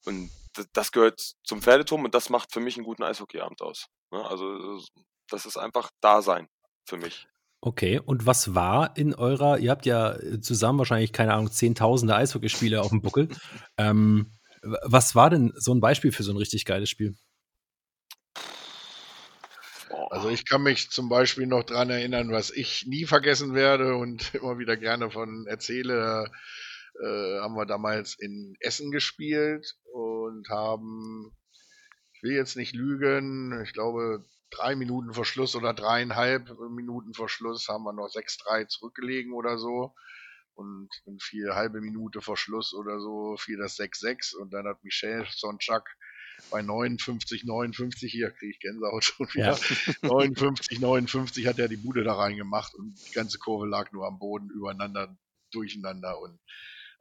und 0.04 0.30
das, 0.54 0.66
das 0.72 0.92
gehört 0.92 1.20
zum 1.44 1.62
Pferdeturm 1.62 2.04
und 2.04 2.14
das 2.14 2.28
macht 2.28 2.52
für 2.52 2.60
mich 2.60 2.76
einen 2.76 2.84
guten 2.84 3.04
Eishockeyabend 3.04 3.62
aus. 3.62 3.86
Ne? 4.10 4.24
Also 4.24 4.80
das 5.28 5.46
ist 5.46 5.56
einfach 5.56 5.90
Dasein 6.00 6.48
für 6.86 6.96
mich. 6.96 7.26
Okay, 7.60 7.98
und 7.98 8.26
was 8.26 8.54
war 8.54 8.94
in 8.96 9.14
eurer, 9.14 9.58
ihr 9.58 9.70
habt 9.70 9.86
ja 9.86 10.18
zusammen 10.42 10.78
wahrscheinlich, 10.78 11.12
keine 11.12 11.32
Ahnung, 11.32 11.50
zehntausende 11.50 12.14
Eishockeyspiele 12.14 12.80
auf 12.80 12.90
dem 12.90 13.00
Buckel. 13.00 13.28
Ähm, 13.78 14.32
was 14.62 15.14
war 15.14 15.30
denn 15.30 15.52
so 15.56 15.72
ein 15.72 15.80
Beispiel 15.80 16.12
für 16.12 16.22
so 16.22 16.32
ein 16.32 16.36
richtig 16.36 16.66
geiles 16.66 16.90
Spiel? 16.90 17.14
Also 20.10 20.28
ich 20.28 20.44
kann 20.46 20.62
mich 20.62 20.90
zum 20.90 21.08
Beispiel 21.08 21.46
noch 21.46 21.64
dran 21.64 21.90
erinnern, 21.90 22.30
was 22.30 22.50
ich 22.50 22.86
nie 22.86 23.06
vergessen 23.06 23.54
werde 23.54 23.96
und 23.96 24.34
immer 24.34 24.58
wieder 24.58 24.76
gerne 24.76 25.10
von 25.10 25.46
erzähle. 25.46 26.30
Äh, 27.02 27.40
haben 27.40 27.56
wir 27.56 27.66
damals 27.66 28.14
in 28.18 28.54
Essen 28.60 28.90
gespielt 28.90 29.74
und 29.92 30.48
haben, 30.48 31.34
ich 32.12 32.22
will 32.22 32.32
jetzt 32.32 32.56
nicht 32.56 32.74
lügen, 32.74 33.60
ich 33.64 33.72
glaube 33.72 34.24
drei 34.56 34.76
Minuten 34.76 35.12
vor 35.14 35.24
Schluss 35.24 35.56
oder 35.56 35.74
dreieinhalb 35.74 36.58
Minuten 36.70 37.14
vor 37.14 37.28
Schluss 37.28 37.68
haben 37.68 37.84
wir 37.84 37.92
noch 37.92 38.08
6-3 38.08 38.68
zurückgelegen 38.68 39.32
oder 39.32 39.58
so. 39.58 39.94
und 40.54 40.88
vier 41.20 41.54
halbe 41.54 41.80
Minute 41.80 42.20
vor 42.20 42.36
Schluss 42.36 42.74
oder 42.74 43.00
so 43.00 43.36
fiel 43.36 43.58
das 43.58 43.78
6-6 43.78 44.36
und 44.36 44.52
dann 44.52 44.66
hat 44.66 44.84
Michel 44.84 45.26
Sonchak 45.30 45.96
bei 46.50 46.62
59, 46.62 47.44
59, 47.44 48.10
hier 48.10 48.30
kriege 48.30 48.52
ich 48.52 48.60
Gänsehaut 48.60 49.04
schon 49.04 49.26
wieder. 49.34 49.56
Ja. 49.56 49.58
59, 50.02 50.80
59 50.80 51.46
hat 51.46 51.58
er 51.58 51.68
die 51.68 51.76
Bude 51.76 52.04
da 52.04 52.14
reingemacht 52.14 52.74
und 52.74 52.94
die 53.08 53.12
ganze 53.12 53.38
Kurve 53.38 53.66
lag 53.66 53.92
nur 53.92 54.06
am 54.06 54.18
Boden 54.18 54.50
übereinander, 54.50 55.16
durcheinander 55.50 56.18
und 56.20 56.38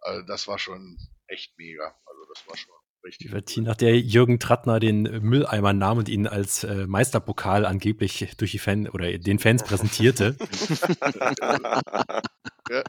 also 0.01 0.21
das 0.25 0.47
war 0.47 0.59
schon 0.59 0.97
echt 1.27 1.57
mega. 1.57 1.95
Also 2.05 2.25
das 2.33 2.47
war 2.47 2.57
schon 2.57 2.73
richtig. 3.03 3.31
Wird 3.31 3.57
nach 3.57 3.75
der 3.75 3.99
Jürgen 3.99 4.39
Trattner 4.39 4.79
den 4.79 5.03
Mülleimer 5.03 5.73
nahm 5.73 5.97
und 5.97 6.09
ihn 6.09 6.27
als 6.27 6.63
äh, 6.63 6.87
Meisterpokal 6.87 7.65
angeblich 7.65 8.35
durch 8.37 8.51
die 8.51 8.59
Fan 8.59 8.87
oder 8.87 9.17
den 9.17 9.39
Fans 9.39 9.63
präsentierte. 9.63 10.35
ja. 12.69 12.83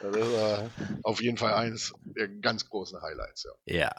Das 0.00 0.14
war 0.14 0.70
auf 1.02 1.20
jeden 1.20 1.36
Fall 1.36 1.54
eines 1.54 1.92
der 2.04 2.28
ganz 2.28 2.68
großen 2.68 3.00
Highlights, 3.02 3.44
ja. 3.44 3.50
Ja. 3.74 3.90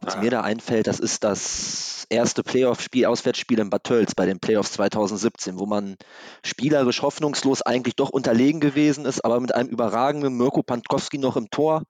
Was 0.00 0.16
ah. 0.16 0.20
mir 0.20 0.30
da 0.30 0.42
einfällt, 0.42 0.86
das 0.86 1.00
ist 1.00 1.24
das 1.24 2.06
erste 2.08 2.42
Playoff-Spiel, 2.42 3.06
Auswärtsspiel 3.06 3.58
in 3.58 3.70
Bad 3.70 3.84
Tölz 3.84 4.14
bei 4.14 4.26
den 4.26 4.38
Playoffs 4.38 4.72
2017, 4.72 5.58
wo 5.58 5.66
man 5.66 5.96
spielerisch 6.44 7.02
hoffnungslos 7.02 7.62
eigentlich 7.62 7.96
doch 7.96 8.10
unterlegen 8.10 8.60
gewesen 8.60 9.04
ist, 9.04 9.24
aber 9.24 9.40
mit 9.40 9.54
einem 9.54 9.68
überragenden 9.68 10.36
Mirko 10.36 10.62
Pankowski 10.62 11.18
noch 11.18 11.36
im 11.36 11.50
Tor 11.50 11.82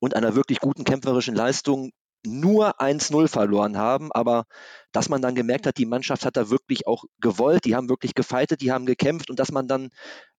und 0.00 0.14
einer 0.14 0.34
wirklich 0.34 0.60
guten 0.60 0.84
kämpferischen 0.84 1.34
Leistung 1.34 1.90
nur 2.26 2.80
1-0 2.80 3.28
verloren 3.28 3.76
haben, 3.76 4.10
aber 4.12 4.44
dass 4.92 5.08
man 5.08 5.22
dann 5.22 5.34
gemerkt 5.34 5.66
hat, 5.66 5.76
die 5.76 5.86
Mannschaft 5.86 6.24
hat 6.24 6.36
da 6.36 6.50
wirklich 6.50 6.86
auch 6.86 7.04
gewollt, 7.20 7.64
die 7.64 7.76
haben 7.76 7.88
wirklich 7.88 8.14
gefeitet, 8.14 8.60
die 8.60 8.72
haben 8.72 8.86
gekämpft 8.86 9.30
und 9.30 9.38
dass 9.38 9.52
man 9.52 9.68
dann 9.68 9.90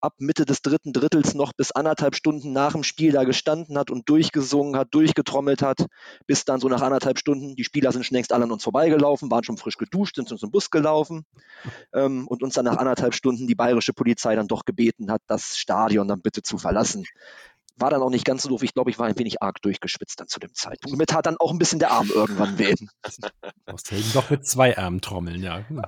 ab 0.01 0.13
Mitte 0.17 0.45
des 0.45 0.61
dritten 0.61 0.91
Drittels 0.91 1.35
noch 1.35 1.53
bis 1.53 1.71
anderthalb 1.71 2.15
Stunden 2.15 2.51
nach 2.51 2.73
dem 2.73 2.83
Spiel 2.83 3.11
da 3.11 3.23
gestanden 3.23 3.77
hat 3.77 3.91
und 3.91 4.09
durchgesungen 4.09 4.75
hat, 4.75 4.89
durchgetrommelt 4.91 5.61
hat, 5.61 5.85
bis 6.25 6.45
dann 6.45 6.59
so 6.59 6.67
nach 6.67 6.81
anderthalb 6.81 7.19
Stunden, 7.19 7.55
die 7.55 7.63
Spieler 7.63 7.91
sind 7.91 8.05
schon 8.05 8.15
längst 8.15 8.33
alle 8.33 8.45
an 8.45 8.51
uns 8.51 8.63
vorbeigelaufen, 8.63 9.29
waren 9.31 9.43
schon 9.43 9.57
frisch 9.57 9.77
geduscht, 9.77 10.15
sind 10.15 10.27
zum 10.27 10.51
Bus 10.51 10.71
gelaufen 10.71 11.25
ähm, 11.93 12.27
und 12.27 12.43
uns 12.43 12.55
dann 12.55 12.65
nach 12.65 12.77
anderthalb 12.77 13.13
Stunden 13.13 13.47
die 13.47 13.55
bayerische 13.55 13.93
Polizei 13.93 14.35
dann 14.35 14.47
doch 14.47 14.65
gebeten 14.65 15.11
hat, 15.11 15.21
das 15.27 15.57
Stadion 15.57 16.07
dann 16.07 16.21
bitte 16.21 16.41
zu 16.41 16.57
verlassen 16.57 17.05
war 17.79 17.89
dann 17.89 18.01
auch 18.01 18.09
nicht 18.09 18.25
ganz 18.25 18.43
so 18.43 18.49
doof. 18.49 18.63
Ich 18.63 18.73
glaube, 18.73 18.89
ich 18.89 18.99
war 18.99 19.07
ein 19.07 19.17
wenig 19.17 19.41
arg 19.41 19.61
durchgespitzt 19.61 20.19
dann 20.19 20.27
zu 20.27 20.39
dem 20.39 20.53
Zeitpunkt. 20.53 20.97
Mit 20.97 21.13
hat 21.13 21.25
dann 21.25 21.37
auch 21.37 21.51
ein 21.51 21.57
bisschen 21.57 21.79
der 21.79 21.91
Arm 21.91 22.09
irgendwann 22.13 22.57
weh. 22.57 22.75
Musst 23.69 23.91
Helden 23.91 24.11
doch 24.13 24.29
mit 24.29 24.45
zwei 24.45 24.77
Armen 24.77 25.01
trommeln, 25.01 25.41
ja. 25.41 25.67
Hm. 25.67 25.81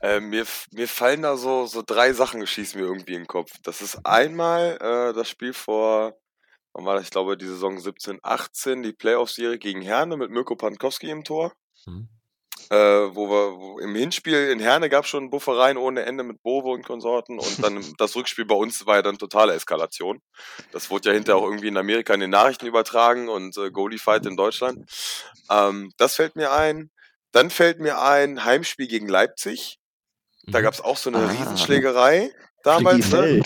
Äh, 0.00 0.20
mir, 0.20 0.44
mir 0.72 0.88
fallen 0.88 1.22
da 1.22 1.36
so, 1.36 1.66
so 1.66 1.82
drei 1.84 2.12
Sachen, 2.12 2.46
schießen 2.46 2.80
mir 2.80 2.86
irgendwie 2.86 3.14
in 3.14 3.22
den 3.22 3.26
Kopf. 3.26 3.52
Das 3.62 3.82
ist 3.82 4.04
einmal 4.04 4.78
äh, 4.80 5.12
das 5.14 5.28
Spiel 5.28 5.52
vor, 5.52 6.18
wann 6.72 6.84
war 6.84 6.94
das? 6.94 7.04
Ich 7.04 7.10
glaube, 7.10 7.36
die 7.36 7.46
Saison 7.46 7.78
17, 7.78 8.20
18, 8.22 8.82
die 8.82 8.92
Playoff-Serie 8.92 9.58
gegen 9.58 9.82
Herne 9.82 10.16
mit 10.16 10.30
Mirko 10.30 10.56
Pankowski 10.56 11.10
im 11.10 11.24
Tor. 11.24 11.52
Hm 11.84 12.08
äh, 12.70 12.76
wo 12.76 13.28
wir 13.28 13.58
wo 13.58 13.78
im 13.78 13.94
Hinspiel 13.94 14.50
in 14.50 14.60
Herne 14.60 14.88
gab 14.88 15.04
es 15.04 15.10
schon 15.10 15.30
Buffereien 15.30 15.76
ohne 15.76 16.04
Ende 16.04 16.24
mit 16.24 16.42
Bovo 16.42 16.72
und 16.72 16.84
Konsorten 16.84 17.38
und 17.38 17.62
dann 17.62 17.84
das 17.98 18.16
Rückspiel 18.16 18.44
bei 18.44 18.54
uns 18.54 18.86
war 18.86 18.96
ja 18.96 19.02
dann 19.02 19.18
totale 19.18 19.54
Eskalation. 19.54 20.20
Das 20.72 20.90
wurde 20.90 21.10
ja 21.10 21.14
hinterher 21.14 21.40
auch 21.40 21.46
irgendwie 21.46 21.68
in 21.68 21.76
Amerika 21.76 22.14
in 22.14 22.20
den 22.20 22.30
Nachrichten 22.30 22.66
übertragen 22.66 23.28
und 23.28 23.56
äh, 23.56 23.70
Goalie 23.70 23.98
Fight 23.98 24.26
in 24.26 24.36
Deutschland. 24.36 24.90
Ähm, 25.50 25.92
das 25.96 26.16
fällt 26.16 26.36
mir 26.36 26.52
ein. 26.52 26.90
Dann 27.32 27.50
fällt 27.50 27.80
mir 27.80 28.00
ein 28.00 28.44
Heimspiel 28.44 28.86
gegen 28.86 29.08
Leipzig. 29.08 29.78
Da 30.46 30.60
mhm. 30.60 30.62
gab 30.64 30.74
es 30.74 30.80
auch 30.80 30.96
so 30.96 31.10
eine 31.10 31.18
ah. 31.18 31.26
Riesenschlägerei 31.26 32.30
damals. 32.62 33.10
Ne? 33.10 33.42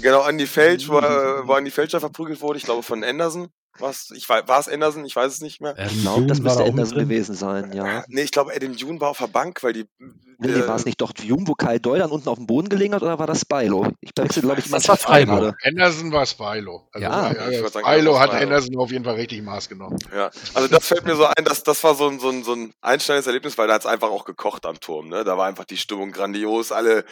Genau, 0.00 0.22
Andi 0.22 0.46
Felsch, 0.46 0.88
wo, 0.88 0.94
wo 0.94 1.52
Andi 1.52 1.70
Felscher 1.70 2.00
verprügelt 2.00 2.40
wurde, 2.40 2.58
ich 2.58 2.64
glaube 2.64 2.82
von 2.82 3.04
Anderson. 3.04 3.48
Was, 3.78 4.12
ich 4.12 4.28
war, 4.28 4.46
war 4.46 4.60
es 4.60 4.68
Anderson? 4.68 5.04
Ich 5.04 5.16
weiß 5.16 5.32
es 5.32 5.40
nicht 5.40 5.60
mehr. 5.60 5.76
Ich 5.78 6.02
glaube, 6.02 6.26
das 6.26 6.40
müsste 6.40 6.64
Anderson 6.64 6.98
gewesen 6.98 7.34
sein, 7.34 7.72
ja. 7.72 8.04
Nee, 8.08 8.22
ich 8.22 8.30
glaube, 8.30 8.52
Adam 8.54 8.76
Dune 8.76 9.00
war 9.00 9.10
auf 9.10 9.18
der 9.18 9.26
Bank, 9.26 9.62
weil 9.62 9.72
die. 9.72 9.86
Nee, 10.38 10.48
äh, 10.48 10.68
war 10.68 10.76
es 10.76 10.84
nicht 10.84 11.00
doch 11.00 11.12
Dune, 11.12 11.46
wo 11.46 11.54
Kai 11.54 11.78
Doyle 11.78 12.00
dann 12.00 12.10
unten 12.10 12.28
auf 12.28 12.38
dem 12.38 12.46
Boden 12.46 12.68
gelegen 12.68 12.94
hat, 12.94 13.02
oder 13.02 13.18
war 13.18 13.26
das 13.26 13.40
Spilo? 13.40 13.88
Ich 14.00 14.10
wechsle, 14.16 14.42
glaube 14.42 14.60
ich, 14.60 14.70
Das 14.70 14.88
war 14.88 14.96
Freiburg. 14.96 15.56
Anderson 15.64 16.12
war 16.12 16.24
Spilo. 16.26 16.88
Also, 16.92 17.04
ja, 17.04 17.50
ja 17.50 17.68
Spilo 17.68 18.18
hat 18.18 18.30
Anderson 18.30 18.76
auf 18.76 18.92
jeden 18.92 19.04
Fall 19.04 19.14
richtig 19.14 19.42
Maß 19.42 19.68
genommen. 19.68 19.98
Ja, 20.14 20.30
also 20.54 20.68
das 20.68 20.86
fällt 20.86 21.04
mir 21.04 21.16
so 21.16 21.24
ein, 21.24 21.44
dass 21.44 21.62
das 21.62 21.82
war 21.82 21.94
so 21.94 22.08
ein, 22.08 22.20
so 22.20 22.28
ein, 22.28 22.44
so 22.44 22.54
ein 22.54 22.72
einschneidendes 22.80 23.26
Erlebnis, 23.26 23.58
weil 23.58 23.66
da 23.66 23.74
hat 23.74 23.82
es 23.82 23.86
einfach 23.86 24.10
auch 24.10 24.24
gekocht 24.24 24.66
am 24.66 24.78
Turm. 24.78 25.08
Ne? 25.08 25.24
Da 25.24 25.36
war 25.36 25.46
einfach 25.46 25.64
die 25.64 25.76
Stimmung 25.76 26.12
grandios, 26.12 26.70
alle 26.70 27.04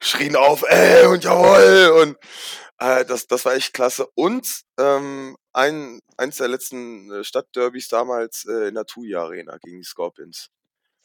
schrien 0.00 0.36
auf, 0.36 0.64
ey 0.68 1.06
und 1.06 1.22
jawohl 1.22 2.02
und 2.02 2.16
äh, 2.78 3.04
das, 3.04 3.26
das 3.26 3.44
war 3.44 3.54
echt 3.54 3.74
klasse. 3.74 4.08
Und 4.14 4.67
ähm, 4.78 5.36
ein, 5.52 6.00
eins 6.16 6.36
der 6.36 6.48
letzten 6.48 7.10
äh, 7.12 7.24
Stadtderbys 7.24 7.88
damals 7.88 8.44
äh, 8.46 8.68
in 8.68 8.74
der 8.74 8.86
TUI 8.86 9.14
Arena 9.16 9.58
gegen 9.58 9.78
die 9.78 9.84
Scorpions. 9.84 10.48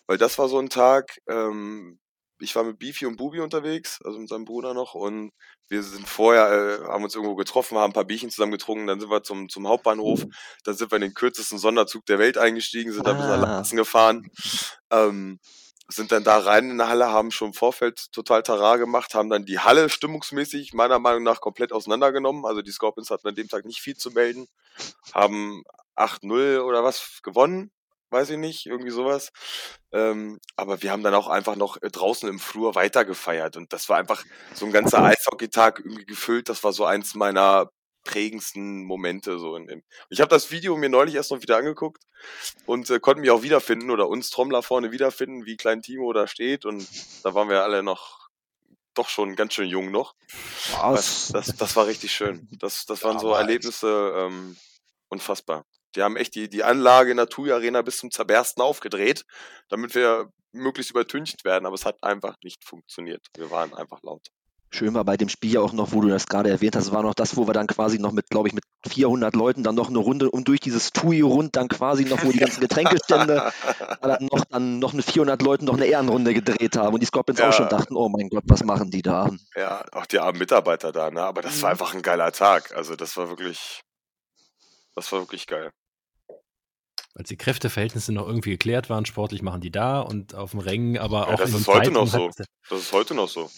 Weil 0.08 0.18
das 0.18 0.38
war 0.38 0.48
so 0.48 0.60
ein 0.60 0.70
Tag, 0.70 1.18
ähm, 1.28 2.00
ich 2.40 2.56
war 2.56 2.64
mit 2.64 2.78
Beefy 2.78 3.06
und 3.06 3.18
Bubi 3.18 3.40
unterwegs, 3.40 4.00
also 4.04 4.20
mit 4.20 4.30
seinem 4.30 4.46
Bruder 4.46 4.74
noch, 4.74 4.96
und 4.96 5.32
wir 5.70 5.82
sind 5.82 6.08
vorher, 6.08 6.52
äh, 6.52 6.88
haben 6.88 7.04
uns 7.04 7.16
irgendwo 7.16 7.36
getroffen, 7.36 7.78
haben 7.78 7.92
ein 7.92 7.94
paar 7.94 8.06
Bierchen 8.06 8.30
zusammen 8.30 8.52
getrunken, 8.52 8.88
dann 8.88 9.00
sind 9.00 9.10
wir 9.10 9.24
zum, 9.24 9.50
zum 9.50 9.68
Hauptbahnhof, 9.68 10.26
dann 10.64 10.76
sind 10.76 10.92
wir 10.92 10.98
in 10.98 11.04
den 11.04 11.14
kürzesten 11.14 11.58
Sonderzug 11.58 12.06
der 12.06 12.20
Welt 12.20 12.38
eingestiegen, 12.38 12.92
sind 12.92 13.08
ah. 13.08 13.14
da 13.14 13.18
bis 13.18 13.26
nach 13.26 13.42
Lassen 13.42 13.78
gefahren. 13.78 14.30
Ähm, 14.92 15.40
sind 15.88 16.12
dann 16.12 16.24
da 16.24 16.40
rein 16.40 16.70
in 16.70 16.78
der 16.78 16.88
Halle, 16.88 17.12
haben 17.12 17.32
schon 17.32 17.50
im 17.50 17.54
Vorfeld 17.54 18.12
total 18.12 18.44
Tara 18.44 18.78
gemacht, 18.78 19.14
haben 19.16 19.30
dann 19.30 19.46
die 19.46 19.60
Halle 19.60 19.90
stimmungsmäßig 19.90 20.74
meiner 20.74 21.00
Meinung 21.00 21.24
nach 21.24 21.42
komplett 21.42 21.74
auseinandergenommen. 21.74 22.46
Also 22.46 22.62
die 22.62 22.72
Scorpions 22.72 23.10
hatten 23.10 23.28
an 23.28 23.36
dem 23.36 23.50
Tag 23.50 23.66
nicht 23.66 23.82
viel 23.82 23.96
zu 23.96 24.12
melden, 24.12 24.48
haben 25.14 25.64
8-0 25.96 26.62
oder 26.62 26.84
was 26.84 27.20
gewonnen, 27.22 27.72
weiß 28.10 28.30
ich 28.32 28.38
nicht, 28.38 28.66
irgendwie 28.66 28.92
sowas. 28.92 29.32
Ähm, 29.92 30.40
aber 30.56 30.82
wir 30.82 30.92
haben 30.92 31.04
dann 31.04 31.14
auch 31.16 31.28
einfach 31.28 31.56
noch 31.56 31.82
äh, 31.82 31.90
draußen 31.90 32.30
im 32.30 32.40
Flur 32.40 32.76
weitergefeiert 32.76 33.58
und 33.58 33.74
das 33.74 33.90
war 33.90 33.98
einfach 33.98 34.24
so 34.54 34.66
ein 34.66 34.72
ganzer 34.72 35.04
Eishockey-Tag 35.04 35.80
irgendwie 35.80 36.06
gefüllt. 36.06 36.50
Das 36.50 36.64
war 36.64 36.74
so 36.74 36.86
eins 36.86 37.16
meiner 37.16 37.70
prägendsten 38.04 38.84
Momente 38.84 39.40
so 39.40 39.56
in 39.56 39.68
dem. 39.68 39.84
Ich 40.10 40.22
habe 40.22 40.30
das 40.30 40.52
Video 40.52 40.76
mir 40.78 40.90
neulich 40.90 41.16
erst 41.16 41.32
noch 41.32 41.42
wieder 41.42 41.58
angeguckt 41.58 42.04
und 42.66 42.90
äh, 42.90 43.00
konnten 43.00 43.22
mich 43.22 43.32
auch 43.32 43.44
wiederfinden 43.44 43.92
oder 43.92 44.08
uns 44.10 44.30
Trommler 44.30 44.64
vorne 44.64 44.92
wiederfinden, 44.92 45.46
wie 45.46 45.58
klein 45.58 45.82
Timo 45.82 46.12
da 46.14 46.28
steht 46.28 46.66
und 46.66 46.88
da 47.24 47.34
waren 47.34 47.50
wir 47.50 47.64
alle 47.64 47.84
noch 47.84 48.24
doch 48.94 49.10
schon 49.10 49.36
ganz 49.36 49.54
schön 49.54 49.68
jung 49.68 49.92
noch. 49.92 50.16
Was? 50.80 51.30
Das, 51.30 51.48
das 51.58 51.76
war 51.76 51.88
richtig 51.88 52.12
schön. 52.12 52.48
Das, 52.60 52.86
das 52.86 53.04
waren 53.04 53.20
so 53.20 53.34
Erlebnisse 53.34 54.14
ähm, 54.16 54.56
unfassbar. 55.10 55.66
Die 55.96 56.02
haben 56.02 56.16
echt 56.16 56.36
die, 56.36 56.50
die 56.50 56.64
Anlage 56.64 57.12
in 57.12 57.18
der 57.18 57.28
TUI 57.28 57.52
Arena 57.52 57.82
bis 57.82 57.98
zum 57.98 58.12
Zerbersten 58.12 58.62
aufgedreht, 58.62 59.26
damit 59.70 59.96
wir 59.96 60.32
möglichst 60.52 60.92
übertüncht 60.92 61.44
werden, 61.44 61.66
aber 61.66 61.76
es 61.76 61.86
hat 61.86 62.02
einfach 62.04 62.36
nicht 62.44 62.64
funktioniert. 62.64 63.26
Wir 63.36 63.50
waren 63.52 63.74
einfach 63.74 64.02
laut. 64.04 64.28
Schön 64.74 64.96
war 64.96 65.04
bei 65.06 65.18
dem 65.18 65.30
Spiel 65.30 65.54
ja 65.54 65.60
auch 65.60 65.72
noch, 65.72 65.92
wo 65.92 66.02
du 66.02 66.08
das 66.08 66.26
gerade 66.26 66.50
erwähnt 66.50 66.76
hast, 66.76 66.92
war 66.92 67.04
noch 67.04 67.14
das, 67.14 67.38
wo 67.38 67.46
wir 67.48 67.54
dann 67.54 67.68
quasi 67.68 68.00
noch 68.00 68.12
mit, 68.12 68.32
glaube 68.32 68.48
ich, 68.48 68.56
mit 68.56 68.64
400 68.88 69.36
Leuten 69.36 69.62
dann 69.62 69.76
noch 69.76 69.90
eine 69.90 70.00
Runde 70.00 70.32
um 70.32 70.44
durch 70.44 70.62
dieses 70.62 70.92
TUI 70.92 71.22
rund 71.22 71.56
dann 71.56 71.68
quasi 71.68 72.06
noch, 72.06 72.24
wo 72.24 72.32
die 72.32 72.40
ganzen 72.40 72.60
Getränkestände 72.60 73.54
dann 74.02 74.26
noch, 74.32 74.46
dann 74.46 74.80
noch 74.80 74.94
eine 74.94 75.04
400 75.04 75.44
Leuten 75.44 75.66
noch 75.66 75.76
eine 75.76 75.86
Ehrenrunde 75.86 76.34
gedreht 76.34 76.76
haben 76.76 76.96
und 76.96 77.02
die 77.02 77.06
Scorpions 77.06 77.40
ja. 77.40 77.50
auch 77.50 77.54
schon 77.54 77.70
dachten, 77.70 77.96
oh 77.96 78.10
mein 78.10 78.30
Gott, 78.30 78.46
was 78.48 78.64
machen 78.64 78.90
die 78.90 79.04
da? 79.04 79.30
Ja, 79.56 79.86
auch 79.92 80.08
die 80.08 80.18
armen 80.18 80.40
Mitarbeiter 80.40 80.92
da, 80.92 81.12
ne? 81.12 81.22
aber 81.22 81.44
das 81.44 81.62
war 81.62 81.70
mhm. 81.70 81.74
einfach 81.74 81.94
ein 81.94 82.02
geiler 82.02 82.32
Tag. 82.32 82.76
Also 82.76 82.96
das 82.96 83.16
war 83.16 83.30
wirklich, 83.30 83.84
das 84.96 85.12
war 85.12 85.20
wirklich 85.20 85.46
geil. 85.46 85.70
Als 87.14 87.30
die 87.30 87.38
Kräfteverhältnisse 87.38 88.12
noch 88.12 88.26
irgendwie 88.26 88.50
geklärt 88.50 88.90
waren, 88.90 89.06
sportlich 89.06 89.44
machen 89.44 89.62
die 89.62 89.70
da 89.70 90.00
und 90.00 90.34
auf 90.34 90.50
dem 90.50 90.62
Rängen, 90.62 90.98
aber 90.98 91.28
ja, 91.28 91.34
auch. 91.36 91.38
Das 91.38 91.54
ist 91.54 91.68
heute 91.68 91.92
noch 91.92 92.08
so. 92.08 92.32
Das 92.70 92.80
ist 92.80 92.92
heute 92.92 93.14
noch 93.14 93.30
so. 93.30 93.52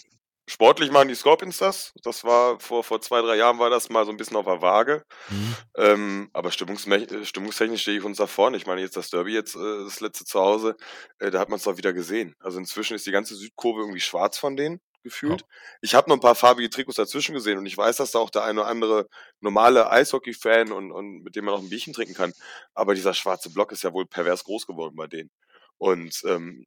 Sportlich 0.48 0.92
machen 0.92 1.08
die 1.08 1.16
Scorpions 1.16 1.58
das. 1.58 1.92
Das 2.04 2.22
war 2.22 2.60
vor, 2.60 2.84
vor 2.84 3.00
zwei, 3.00 3.20
drei 3.20 3.36
Jahren 3.36 3.58
war 3.58 3.68
das 3.68 3.90
mal 3.90 4.04
so 4.04 4.12
ein 4.12 4.16
bisschen 4.16 4.36
auf 4.36 4.44
der 4.46 4.62
Waage. 4.62 5.02
Mhm. 5.28 5.56
Ähm, 5.76 6.30
aber 6.32 6.52
stimmungstechnisch 6.52 7.82
stehe 7.82 7.98
ich 7.98 8.04
uns 8.04 8.18
da 8.18 8.28
vorne. 8.28 8.56
Ich 8.56 8.64
meine, 8.64 8.80
jetzt 8.80 8.96
das 8.96 9.10
Derby, 9.10 9.32
jetzt 9.32 9.56
äh, 9.56 9.84
das 9.84 9.98
letzte 9.98 10.24
zu 10.24 10.38
Hause, 10.38 10.76
äh, 11.18 11.32
da 11.32 11.40
hat 11.40 11.48
man 11.48 11.56
es 11.56 11.64
doch 11.64 11.76
wieder 11.76 11.92
gesehen. 11.92 12.36
Also 12.38 12.58
inzwischen 12.58 12.94
ist 12.94 13.06
die 13.06 13.10
ganze 13.10 13.34
Südkurve 13.34 13.80
irgendwie 13.80 14.00
schwarz 14.00 14.38
von 14.38 14.56
denen 14.56 14.80
gefühlt. 15.02 15.42
Oh. 15.42 15.48
Ich 15.80 15.96
habe 15.96 16.08
noch 16.08 16.16
ein 16.16 16.20
paar 16.20 16.36
farbige 16.36 16.70
Trikots 16.70 16.96
dazwischen 16.96 17.34
gesehen 17.34 17.58
und 17.58 17.66
ich 17.66 17.76
weiß, 17.76 17.96
dass 17.96 18.12
da 18.12 18.20
auch 18.20 18.30
der 18.30 18.44
eine 18.44 18.60
oder 18.60 18.68
andere 18.68 19.08
normale 19.40 19.90
Eishockey-Fan 19.90 20.70
und, 20.70 20.92
und 20.92 21.22
mit 21.22 21.34
dem 21.34 21.44
man 21.46 21.54
auch 21.54 21.60
ein 21.60 21.70
Bierchen 21.70 21.92
trinken 21.92 22.14
kann. 22.14 22.32
Aber 22.74 22.94
dieser 22.94 23.14
schwarze 23.14 23.50
Block 23.50 23.72
ist 23.72 23.82
ja 23.82 23.92
wohl 23.92 24.06
pervers 24.06 24.44
groß 24.44 24.66
geworden 24.66 24.94
bei 24.94 25.08
denen. 25.08 25.30
Und 25.78 26.22
ähm, 26.24 26.66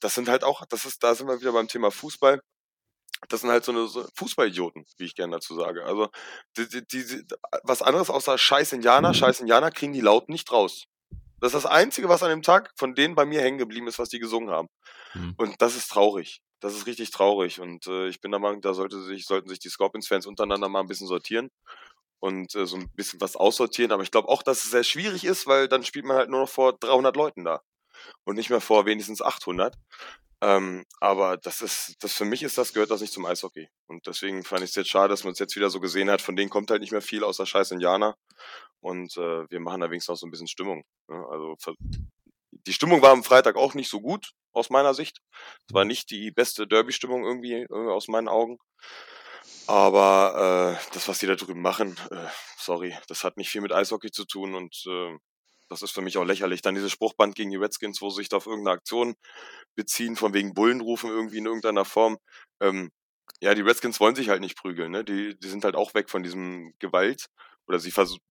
das 0.00 0.14
sind 0.14 0.28
halt 0.28 0.42
auch, 0.42 0.64
das 0.66 0.84
ist, 0.84 1.02
da 1.04 1.14
sind 1.14 1.28
wir 1.28 1.40
wieder 1.40 1.52
beim 1.52 1.68
Thema 1.68 1.90
Fußball 1.90 2.40
das 3.28 3.40
sind 3.40 3.50
halt 3.50 3.64
so 3.64 3.72
eine 3.72 3.86
so 3.86 4.06
Fußballidioten, 4.14 4.84
wie 4.98 5.04
ich 5.04 5.14
gerne 5.14 5.36
dazu 5.36 5.54
sage. 5.54 5.84
Also 5.84 6.08
die, 6.56 6.68
die, 6.68 6.86
die, 6.86 7.24
was 7.62 7.82
anderes 7.82 8.10
außer 8.10 8.38
Scheiß 8.38 8.72
Indianer. 8.72 9.14
Scheiß 9.14 9.40
Indianer 9.40 9.70
kriegen 9.70 9.92
die 9.92 10.00
laut 10.00 10.28
nicht 10.28 10.50
raus. 10.52 10.84
Das 11.40 11.52
ist 11.52 11.64
das 11.64 11.70
Einzige, 11.70 12.08
was 12.08 12.22
an 12.22 12.30
dem 12.30 12.42
Tag 12.42 12.72
von 12.76 12.94
denen 12.94 13.14
bei 13.14 13.26
mir 13.26 13.42
hängen 13.42 13.58
geblieben 13.58 13.86
ist, 13.86 13.98
was 13.98 14.08
die 14.08 14.18
gesungen 14.18 14.50
haben. 14.50 14.68
Mhm. 15.14 15.34
Und 15.36 15.60
das 15.60 15.76
ist 15.76 15.88
traurig. 15.88 16.40
das 16.60 16.74
ist 16.74 16.86
richtig 16.86 17.10
traurig 17.10 17.60
und 17.60 17.86
äh, 17.86 18.08
ich 18.08 18.22
bin 18.22 18.30
der 18.30 18.40
Meinung, 18.40 18.62
da 18.62 18.72
sollte 18.72 19.02
sich, 19.02 19.26
sollten 19.26 19.50
sich 19.50 19.58
die 19.58 19.68
Scorpions-Fans 19.68 20.26
untereinander 20.26 20.70
mal 20.70 20.80
ein 20.80 20.86
bisschen 20.86 21.06
sortieren 21.06 21.50
und 22.20 22.54
äh, 22.54 22.64
so 22.64 22.76
ein 22.76 22.88
bisschen 22.94 23.20
was 23.20 23.36
aussortieren. 23.36 23.92
Aber 23.92 24.02
ich 24.02 24.10
glaube 24.10 24.28
auch, 24.28 24.42
dass 24.42 24.64
es 24.64 24.70
sehr 24.70 24.84
schwierig 24.84 25.24
ist, 25.24 25.46
weil 25.46 25.68
dann 25.68 25.84
spielt 25.84 26.06
man 26.06 26.16
halt 26.16 26.30
nur 26.30 26.40
noch 26.40 26.48
vor 26.48 26.72
300 26.72 27.14
Leuten 27.16 27.44
da 27.44 27.60
und 28.24 28.36
nicht 28.36 28.48
mehr 28.48 28.62
vor 28.62 28.86
wenigstens 28.86 29.20
800. 29.20 29.76
Ähm, 30.44 30.84
aber 31.00 31.38
das 31.38 31.62
ist, 31.62 31.94
das 32.00 32.12
für 32.12 32.26
mich 32.26 32.42
ist 32.42 32.58
das, 32.58 32.74
gehört 32.74 32.90
das 32.90 33.00
nicht 33.00 33.14
zum 33.14 33.24
Eishockey. 33.24 33.66
Und 33.86 34.06
deswegen 34.06 34.44
fand 34.44 34.62
ich 34.62 34.70
es 34.70 34.76
jetzt 34.76 34.90
schade, 34.90 35.08
dass 35.08 35.24
man 35.24 35.32
es 35.32 35.38
jetzt 35.38 35.56
wieder 35.56 35.70
so 35.70 35.80
gesehen 35.80 36.10
hat. 36.10 36.20
Von 36.20 36.36
denen 36.36 36.50
kommt 36.50 36.70
halt 36.70 36.82
nicht 36.82 36.92
mehr 36.92 37.00
viel 37.00 37.24
außer 37.24 37.46
scheiß 37.46 37.70
Indianer. 37.70 38.14
Und 38.80 39.16
äh, 39.16 39.48
wir 39.48 39.60
machen 39.60 39.80
da 39.80 39.88
wenigstens 39.88 40.12
noch 40.12 40.18
so 40.18 40.26
ein 40.26 40.30
bisschen 40.30 40.46
Stimmung. 40.46 40.84
Ne? 41.08 41.26
Also 41.30 41.56
die 42.50 42.72
Stimmung 42.74 43.00
war 43.00 43.12
am 43.12 43.24
Freitag 43.24 43.56
auch 43.56 43.72
nicht 43.72 43.88
so 43.88 44.02
gut, 44.02 44.32
aus 44.52 44.68
meiner 44.68 44.92
Sicht. 44.92 45.20
Es 45.66 45.72
war 45.74 45.86
nicht 45.86 46.10
die 46.10 46.30
beste 46.30 46.66
Derby-Stimmung 46.66 47.24
irgendwie, 47.24 47.62
irgendwie 47.62 47.92
aus 47.92 48.08
meinen 48.08 48.28
Augen. 48.28 48.58
Aber 49.66 50.76
äh, 50.78 50.90
das, 50.92 51.08
was 51.08 51.20
die 51.20 51.26
da 51.26 51.36
drüben 51.36 51.62
machen, 51.62 51.96
äh, 52.10 52.26
sorry, 52.58 52.94
das 53.08 53.24
hat 53.24 53.38
nicht 53.38 53.48
viel 53.48 53.62
mit 53.62 53.72
Eishockey 53.72 54.10
zu 54.10 54.26
tun 54.26 54.54
und 54.54 54.84
äh, 54.86 55.16
das 55.74 55.82
ist 55.82 55.90
für 55.90 56.02
mich 56.02 56.16
auch 56.18 56.24
lächerlich. 56.24 56.62
Dann 56.62 56.74
dieses 56.74 56.92
Spruchband 56.92 57.34
gegen 57.34 57.50
die 57.50 57.56
Redskins, 57.56 58.00
wo 58.00 58.10
sie 58.10 58.18
sich 58.18 58.28
da 58.28 58.36
auf 58.36 58.46
irgendeine 58.46 58.76
Aktion 58.76 59.16
beziehen, 59.74 60.16
von 60.16 60.32
wegen 60.34 60.54
Bullenrufen 60.54 61.10
irgendwie 61.10 61.38
in 61.38 61.46
irgendeiner 61.46 61.84
Form. 61.84 62.18
Ähm, 62.60 62.92
ja, 63.40 63.54
die 63.54 63.62
Redskins 63.62 64.00
wollen 64.00 64.14
sich 64.14 64.28
halt 64.28 64.40
nicht 64.40 64.56
prügeln, 64.56 64.92
ne? 64.92 65.04
Die, 65.04 65.38
die 65.38 65.48
sind 65.48 65.64
halt 65.64 65.74
auch 65.74 65.94
weg 65.94 66.10
von 66.10 66.22
diesem 66.22 66.74
Gewalt. 66.78 67.26
Oder 67.66 67.80
sie 67.80 67.90
versuchen. 67.90 68.22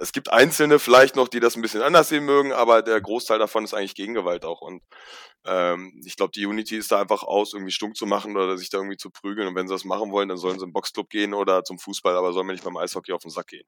Es 0.00 0.12
gibt 0.12 0.30
Einzelne 0.30 0.78
vielleicht 0.78 1.16
noch, 1.16 1.28
die 1.28 1.40
das 1.40 1.56
ein 1.56 1.62
bisschen 1.62 1.82
anders 1.82 2.08
sehen 2.10 2.24
mögen, 2.24 2.52
aber 2.52 2.82
der 2.82 3.00
Großteil 3.00 3.40
davon 3.40 3.64
ist 3.64 3.74
eigentlich 3.74 3.96
gegen 3.96 4.14
Gewalt 4.14 4.44
auch. 4.44 4.60
Und 4.60 4.82
ähm, 5.44 6.00
ich 6.06 6.16
glaube, 6.16 6.30
die 6.34 6.46
Unity 6.46 6.76
ist 6.76 6.92
da 6.92 7.00
einfach 7.00 7.24
aus, 7.24 7.54
irgendwie 7.54 7.72
stumm 7.72 7.94
zu 7.94 8.06
machen 8.06 8.36
oder 8.36 8.56
sich 8.56 8.70
da 8.70 8.78
irgendwie 8.78 8.96
zu 8.98 9.10
prügeln. 9.10 9.48
Und 9.48 9.56
wenn 9.56 9.66
sie 9.68 9.74
das 9.74 9.84
machen 9.84 10.12
wollen, 10.12 10.28
dann 10.28 10.38
sollen 10.38 10.58
sie 10.60 10.64
im 10.66 10.72
Boxclub 10.72 11.10
gehen 11.10 11.34
oder 11.34 11.64
zum 11.64 11.78
Fußball, 11.80 12.16
aber 12.16 12.32
sollen 12.32 12.46
wir 12.46 12.52
nicht 12.52 12.64
beim 12.64 12.76
Eishockey 12.76 13.12
auf 13.12 13.22
den 13.22 13.30
Sack 13.32 13.48
gehen 13.48 13.66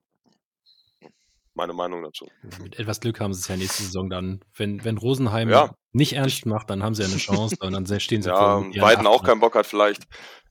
meine 1.55 1.73
Meinung 1.73 2.03
dazu. 2.03 2.29
Mit 2.63 2.79
etwas 2.79 3.01
Glück 3.01 3.21
haben 3.21 3.33
sie 3.33 3.41
es 3.41 3.49
ja 3.49 3.57
nächste 3.57 3.83
Saison 3.83 4.09
dann. 4.09 4.41
Wenn, 4.55 4.85
wenn 4.85 4.99
Rosenheim 4.99 5.49
ja. 5.49 5.75
nicht 5.93 6.15
ernst 6.15 6.47
macht, 6.47 6.71
dann 6.71 6.83
haben 6.83 6.95
sie 6.95 7.03
ja 7.03 7.09
eine 7.09 7.17
Chance 7.19 7.57
und 7.61 7.73
dann 7.73 8.01
stehen 8.01 8.23
sie 8.23 8.31
ja, 8.31 8.37
vor. 8.37 8.67
Ja, 8.73 8.83
Weiden 8.83 9.07
auch 9.07 9.25
keinen 9.25 9.41
Bock 9.41 9.55
hat 9.55 9.67
vielleicht. 9.67 10.05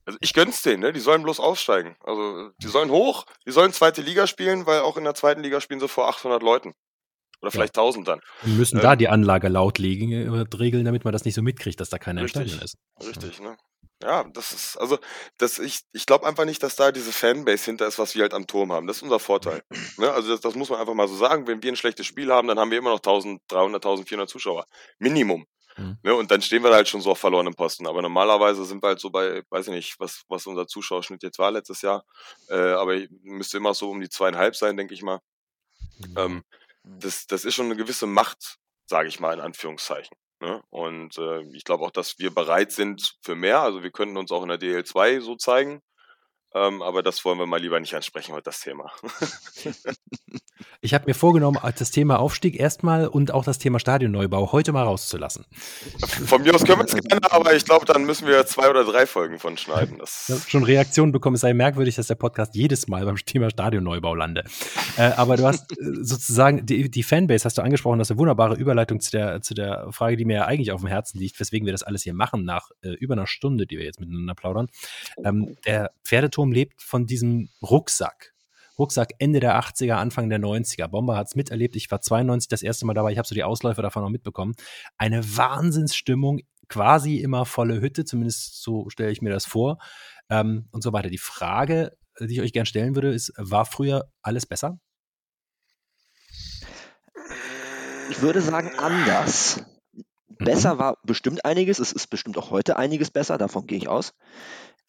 Also 0.06 0.18
ich 0.22 0.34
gönn's 0.34 0.62
denen, 0.62 0.82
ne? 0.82 0.92
Die 0.92 1.00
sollen 1.00 1.24
bloß 1.24 1.40
aussteigen. 1.40 1.96
Also 2.04 2.50
die 2.58 2.68
sollen 2.68 2.90
hoch, 2.90 3.26
die 3.46 3.52
sollen 3.52 3.74
zweite 3.74 4.02
Liga 4.02 4.28
spielen, 4.28 4.66
weil 4.66 4.82
auch 4.82 4.98
in 4.98 5.04
der 5.04 5.14
zweiten 5.14 5.42
Liga 5.42 5.62
spielen 5.62 5.80
sie 5.80 5.88
vor 5.88 6.10
800 6.10 6.42
Leuten. 6.42 6.74
Oder 7.42 7.52
vielleicht 7.52 7.78
ja. 7.78 7.84
1000 7.84 8.08
dann. 8.08 8.20
Wir 8.42 8.56
müssen 8.56 8.78
ähm, 8.78 8.84
da 8.84 8.96
die 8.96 9.08
Anlage 9.08 9.48
laut 9.48 9.78
legen, 9.78 10.12
äh, 10.12 10.58
regeln, 10.58 10.84
damit 10.84 11.06
man 11.06 11.14
das 11.14 11.26
nicht 11.26 11.36
so 11.36 11.42
mitkriegt, 11.42 11.80
dass 11.80 11.90
da 11.90 11.98
keiner 11.98 12.24
richtig, 12.24 12.42
im 12.42 12.48
Stadion 12.48 12.66
ist. 12.66 12.78
Richtig, 13.02 13.40
ne? 13.40 13.56
Ja, 14.02 14.24
das 14.24 14.54
ist, 14.54 14.78
also, 14.78 14.98
das, 15.38 15.60
ich, 15.60 15.82
ich 15.92 16.06
glaube 16.06 16.26
einfach 16.26 16.46
nicht, 16.46 16.64
dass 16.64 16.78
da 16.78 16.92
diese 16.92 17.12
Fanbase 17.12 17.66
hinter 17.66 17.86
ist, 17.86 18.00
was 18.00 18.16
wir 18.16 18.22
halt 18.22 18.34
am 18.34 18.48
Turm 18.48 18.72
haben. 18.72 18.88
Das 18.88 18.98
ist 18.98 19.04
unser 19.04 19.20
Vorteil. 19.20 19.62
Ne? 19.98 20.10
Also, 20.14 20.32
das, 20.32 20.42
das 20.42 20.56
muss 20.56 20.70
man 20.70 20.80
einfach 20.80 20.94
mal 20.94 21.08
so 21.08 21.16
sagen. 21.16 21.48
Wenn 21.48 21.62
wir 21.62 21.72
ein 21.72 21.76
schlechtes 21.76 22.06
Spiel 22.06 22.32
haben, 22.32 22.48
dann 22.48 22.60
haben 22.60 22.72
wir 22.72 22.78
immer 22.78 22.92
noch 22.92 23.00
1300, 23.00 23.84
1400 23.84 24.30
Zuschauer. 24.30 24.66
Minimum. 25.00 25.46
Mhm. 25.78 25.98
Ne? 26.02 26.16
Und 26.16 26.32
dann 26.32 26.42
stehen 26.42 26.64
wir 26.64 26.74
halt 26.74 26.88
schon 26.88 27.02
so 27.02 27.12
auf 27.12 27.20
verlorenem 27.20 27.56
Posten. 27.56 27.88
Aber 27.88 28.02
normalerweise 28.02 28.64
sind 28.66 28.82
wir 28.82 28.88
halt 28.88 29.00
so 29.02 29.10
bei, 29.10 29.44
weiß 29.50 29.68
ich 29.68 29.74
nicht, 29.74 30.00
was, 30.00 30.24
was 30.30 30.48
unser 30.48 30.68
Zuschauerschnitt 30.68 31.24
jetzt 31.24 31.40
war 31.40 31.52
letztes 31.52 31.82
Jahr. 31.82 32.06
Äh, 32.50 32.56
aber 32.56 32.98
müsste 33.22 33.58
immer 33.58 33.74
so 33.74 33.90
um 33.90 34.00
die 34.00 34.10
zweieinhalb 34.10 34.56
sein, 34.56 34.78
denke 34.78 34.94
ich 34.94 35.02
mal. 35.02 35.20
Mhm. 36.00 36.16
Ähm, 36.18 36.44
das, 36.84 37.28
das 37.28 37.46
ist 37.46 37.56
schon 37.56 37.66
eine 37.66 37.76
gewisse 37.76 38.08
Macht, 38.08 38.58
sage 38.86 39.10
ich 39.10 39.20
mal, 39.20 39.34
in 39.34 39.42
Anführungszeichen. 39.42 40.16
Ne? 40.42 40.62
Und 40.70 41.18
äh, 41.18 41.42
ich 41.54 41.64
glaube 41.64 41.86
auch, 41.86 41.92
dass 41.92 42.20
wir 42.20 42.34
bereit 42.34 42.72
sind 42.72 43.18
für 43.22 43.36
mehr. 43.36 43.62
Also 43.62 43.84
wir 43.84 43.92
könnten 43.92 44.18
uns 44.18 44.32
auch 44.32 44.44
in 44.44 44.50
der 44.50 44.60
DL2 44.60 45.22
so 45.22 45.36
zeigen. 45.36 45.82
Ähm, 46.54 46.82
aber 46.82 47.04
das 47.04 47.24
wollen 47.26 47.40
wir 47.40 47.46
mal 47.46 47.62
lieber 47.62 47.80
nicht 47.80 47.96
ansprechen 47.96 48.34
heute, 48.34 48.46
das 48.46 48.62
Thema. 48.62 48.92
ich 50.82 50.94
habe 50.94 51.06
mir 51.08 51.14
vorgenommen, 51.14 51.60
das 51.78 51.92
Thema 51.92 52.20
Aufstieg 52.20 52.60
erstmal 52.60 53.08
und 53.08 53.32
auch 53.32 53.44
das 53.44 53.60
Thema 53.60 53.80
Stadionneubau 53.80 54.52
heute 54.52 54.72
mal 54.72 54.84
rauszulassen. 54.84 55.46
Von 56.26 56.42
mir 56.42 56.56
aus 56.56 56.64
können 56.64 56.80
wir 56.80 56.86
es 56.86 56.94
gerne, 56.94 57.32
aber 57.32 57.54
ich 57.54 57.66
glaube, 57.66 57.86
dann 57.86 58.06
müssen 58.06 58.28
wir 58.28 58.46
zwei 58.48 58.70
oder 58.70 58.84
drei 58.84 59.06
Folgen 59.06 59.40
von 59.40 59.58
schneiden. 59.58 60.00
Das 60.00 60.26
ich 60.28 60.36
habe 60.36 60.50
schon 60.50 60.64
Reaktionen 60.64 61.12
bekommen, 61.12 61.36
es 61.36 61.42
sei 61.42 61.54
merkwürdig, 61.54 61.96
dass 61.96 62.08
der 62.08 62.16
Podcast 62.16 62.56
jedes 62.56 62.88
Mal 62.88 63.06
beim 63.06 63.18
Thema 63.18 63.50
Stadionneubau 63.50 64.16
lande. 64.16 64.44
äh, 64.98 65.04
aber 65.04 65.38
du 65.38 65.46
hast 65.46 65.72
äh, 65.74 65.76
sozusagen, 66.02 66.66
die, 66.66 66.90
die, 66.90 67.04
Fanbase 67.04 67.46
hast 67.46 67.58
du 67.58 67.62
angesprochen, 67.62 68.00
das 68.00 68.08
ist 68.08 68.12
eine 68.12 68.20
wunderbare 68.20 68.56
Überleitung 68.56 69.00
zu 69.00 69.12
der, 69.12 69.42
zu 69.42 69.54
der 69.54 69.88
Frage, 69.92 70.18
die 70.18 70.26
mir 70.26 70.38
ja 70.38 70.46
eigentlich 70.46 70.72
auf 70.72 70.82
dem 70.82 70.88
Herzen 70.88 71.20
liegt, 71.20 71.40
weswegen 71.40 71.66
wir 71.66 71.74
das 71.74 71.84
alles 71.84 72.04
hier 72.04 72.14
machen, 72.14 72.44
nach 72.44 72.70
äh, 72.82 72.90
über 72.90 73.14
einer 73.14 73.28
Stunde, 73.28 73.68
die 73.68 73.78
wir 73.78 73.86
jetzt 73.86 74.00
miteinander 74.00 74.34
plaudern. 74.34 74.68
Ähm, 75.24 75.56
der 75.66 75.92
Pferdeturm 76.04 76.40
Turm 76.40 76.54
lebt 76.54 76.82
von 76.82 77.06
diesem 77.06 77.50
Rucksack. 77.62 78.34
Rucksack 78.80 79.14
Ende 79.20 79.40
der 79.40 79.60
80er, 79.60 79.94
Anfang 79.94 80.30
der 80.30 80.40
90er. 80.40 80.88
Bomber 80.88 81.18
hat 81.18 81.28
es 81.28 81.36
miterlebt. 81.36 81.76
Ich 81.76 81.92
war 81.92 82.02
92 82.02 82.48
das 82.48 82.64
erste 82.64 82.86
Mal 82.86 82.94
dabei. 82.94 83.12
Ich 83.12 83.18
habe 83.18 83.28
so 83.28 83.36
die 83.36 83.44
Ausläufer 83.44 83.82
davon 83.82 84.04
noch 84.04 84.10
mitbekommen. 84.10 84.56
Eine 84.98 85.22
Wahnsinnsstimmung, 85.38 86.40
quasi 86.70 87.18
immer 87.18 87.46
volle 87.46 87.82
Hütte, 87.82 88.06
zumindest 88.06 88.62
so 88.64 88.90
stelle 88.90 89.12
ich 89.12 89.22
mir 89.22 89.32
das 89.32 89.46
vor. 89.46 89.78
Ähm, 90.30 90.68
und 90.72 90.82
so 90.82 90.94
weiter. 90.94 91.10
Die 91.10 91.18
Frage, 91.18 91.92
die 92.20 92.34
ich 92.34 92.42
euch 92.42 92.54
gerne 92.54 92.66
stellen 92.66 92.96
würde, 92.96 93.14
ist: 93.14 93.34
War 93.38 93.66
früher 93.66 94.12
alles 94.22 94.46
besser? 94.46 94.80
Ich 98.10 98.22
würde 98.22 98.42
sagen, 98.42 98.72
anders. 98.78 99.64
Besser 100.40 100.76
mhm. 100.76 100.80
war 100.80 100.98
bestimmt 101.04 101.46
einiges. 101.46 101.80
Es 101.80 101.92
ist 101.92 102.08
bestimmt 102.08 102.38
auch 102.38 102.50
heute 102.50 102.78
einiges 102.78 103.12
besser. 103.12 103.38
Davon 103.38 103.68
gehe 103.68 103.78
ich 103.78 103.88
aus. 103.88 104.14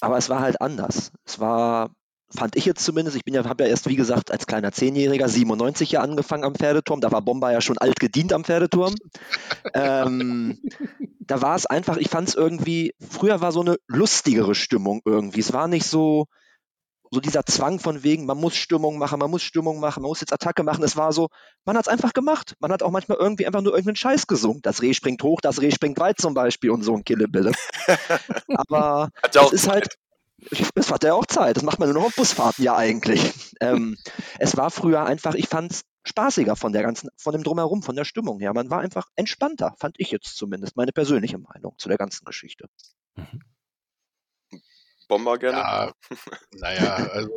Aber 0.00 0.16
es 0.16 0.28
war 0.28 0.40
halt 0.40 0.60
anders. 0.60 1.12
Es 1.24 1.40
war, 1.40 1.90
fand 2.34 2.56
ich 2.56 2.64
jetzt 2.64 2.84
zumindest, 2.84 3.16
ich 3.16 3.24
bin 3.24 3.34
ja, 3.34 3.44
habe 3.44 3.64
ja 3.64 3.70
erst, 3.70 3.88
wie 3.88 3.96
gesagt, 3.96 4.30
als 4.30 4.46
kleiner 4.46 4.72
Zehnjähriger 4.72 5.28
97 5.28 5.92
ja 5.92 6.00
angefangen 6.00 6.44
am 6.44 6.54
Pferdeturm. 6.54 7.00
Da 7.00 7.10
war 7.10 7.22
Bomber 7.22 7.52
ja 7.52 7.60
schon 7.60 7.78
alt 7.78 7.98
gedient 7.98 8.32
am 8.32 8.44
Pferdeturm. 8.44 8.94
ähm, 9.74 10.60
da 11.20 11.42
war 11.42 11.56
es 11.56 11.66
einfach, 11.66 11.96
ich 11.96 12.08
fand 12.08 12.28
es 12.28 12.34
irgendwie, 12.34 12.94
früher 13.00 13.40
war 13.40 13.52
so 13.52 13.60
eine 13.60 13.76
lustigere 13.86 14.54
Stimmung 14.54 15.00
irgendwie. 15.04 15.40
Es 15.40 15.52
war 15.52 15.68
nicht 15.68 15.86
so, 15.86 16.26
so 17.10 17.20
dieser 17.20 17.44
Zwang 17.44 17.80
von 17.80 18.04
wegen, 18.04 18.26
man 18.26 18.38
muss 18.38 18.54
Stimmung 18.54 18.98
machen, 18.98 19.18
man 19.18 19.30
muss 19.30 19.42
Stimmung 19.42 19.80
machen, 19.80 20.02
man 20.02 20.10
muss 20.10 20.20
jetzt 20.20 20.32
Attacke 20.32 20.62
machen. 20.62 20.84
Es 20.84 20.96
war 20.96 21.12
so, 21.12 21.28
man 21.64 21.76
hat 21.76 21.86
es 21.86 21.92
einfach 21.92 22.12
gemacht. 22.12 22.54
Man 22.60 22.70
hat 22.70 22.84
auch 22.84 22.92
manchmal 22.92 23.18
irgendwie 23.18 23.46
einfach 23.46 23.62
nur 23.62 23.72
irgendeinen 23.72 23.96
Scheiß 23.96 24.28
gesungen. 24.28 24.62
Das 24.62 24.82
Reh 24.82 24.94
springt 24.94 25.22
hoch, 25.24 25.40
das 25.40 25.60
Reh 25.60 25.72
springt 25.72 25.98
weit 25.98 26.20
zum 26.20 26.34
Beispiel 26.34 26.70
und 26.70 26.82
so 26.82 26.94
ein 26.94 27.02
Killebille. 27.02 27.50
Aber 28.54 29.10
es 29.34 29.52
ist 29.52 29.68
halt, 29.68 29.88
es 30.74 30.90
hat 30.90 31.04
ja 31.04 31.14
auch 31.14 31.26
Zeit. 31.26 31.56
Das 31.56 31.62
macht 31.62 31.78
man 31.78 31.88
nur 31.88 32.00
noch 32.00 32.08
auf 32.08 32.16
Busfahrten 32.16 32.64
ja 32.64 32.76
eigentlich. 32.76 33.54
Ähm, 33.60 33.96
es 34.38 34.56
war 34.56 34.70
früher 34.70 35.04
einfach, 35.04 35.34
ich 35.34 35.48
fand 35.48 35.72
es 35.72 35.82
spaßiger 36.04 36.56
von 36.56 36.72
der 36.72 36.82
ganzen, 36.82 37.10
von 37.16 37.32
dem 37.32 37.42
Drumherum, 37.42 37.82
von 37.82 37.96
der 37.96 38.04
Stimmung 38.04 38.40
her. 38.40 38.54
Man 38.54 38.70
war 38.70 38.80
einfach 38.80 39.06
entspannter, 39.16 39.74
fand 39.78 39.96
ich 39.98 40.10
jetzt 40.10 40.36
zumindest, 40.36 40.76
meine 40.76 40.92
persönliche 40.92 41.38
Meinung 41.38 41.74
zu 41.78 41.88
der 41.88 41.98
ganzen 41.98 42.24
Geschichte. 42.24 42.68
Mhm. 43.16 43.40
Bomber 45.10 45.38
gerne? 45.38 45.58
Ja, 45.58 45.92
naja, 46.52 46.94
also 46.94 47.34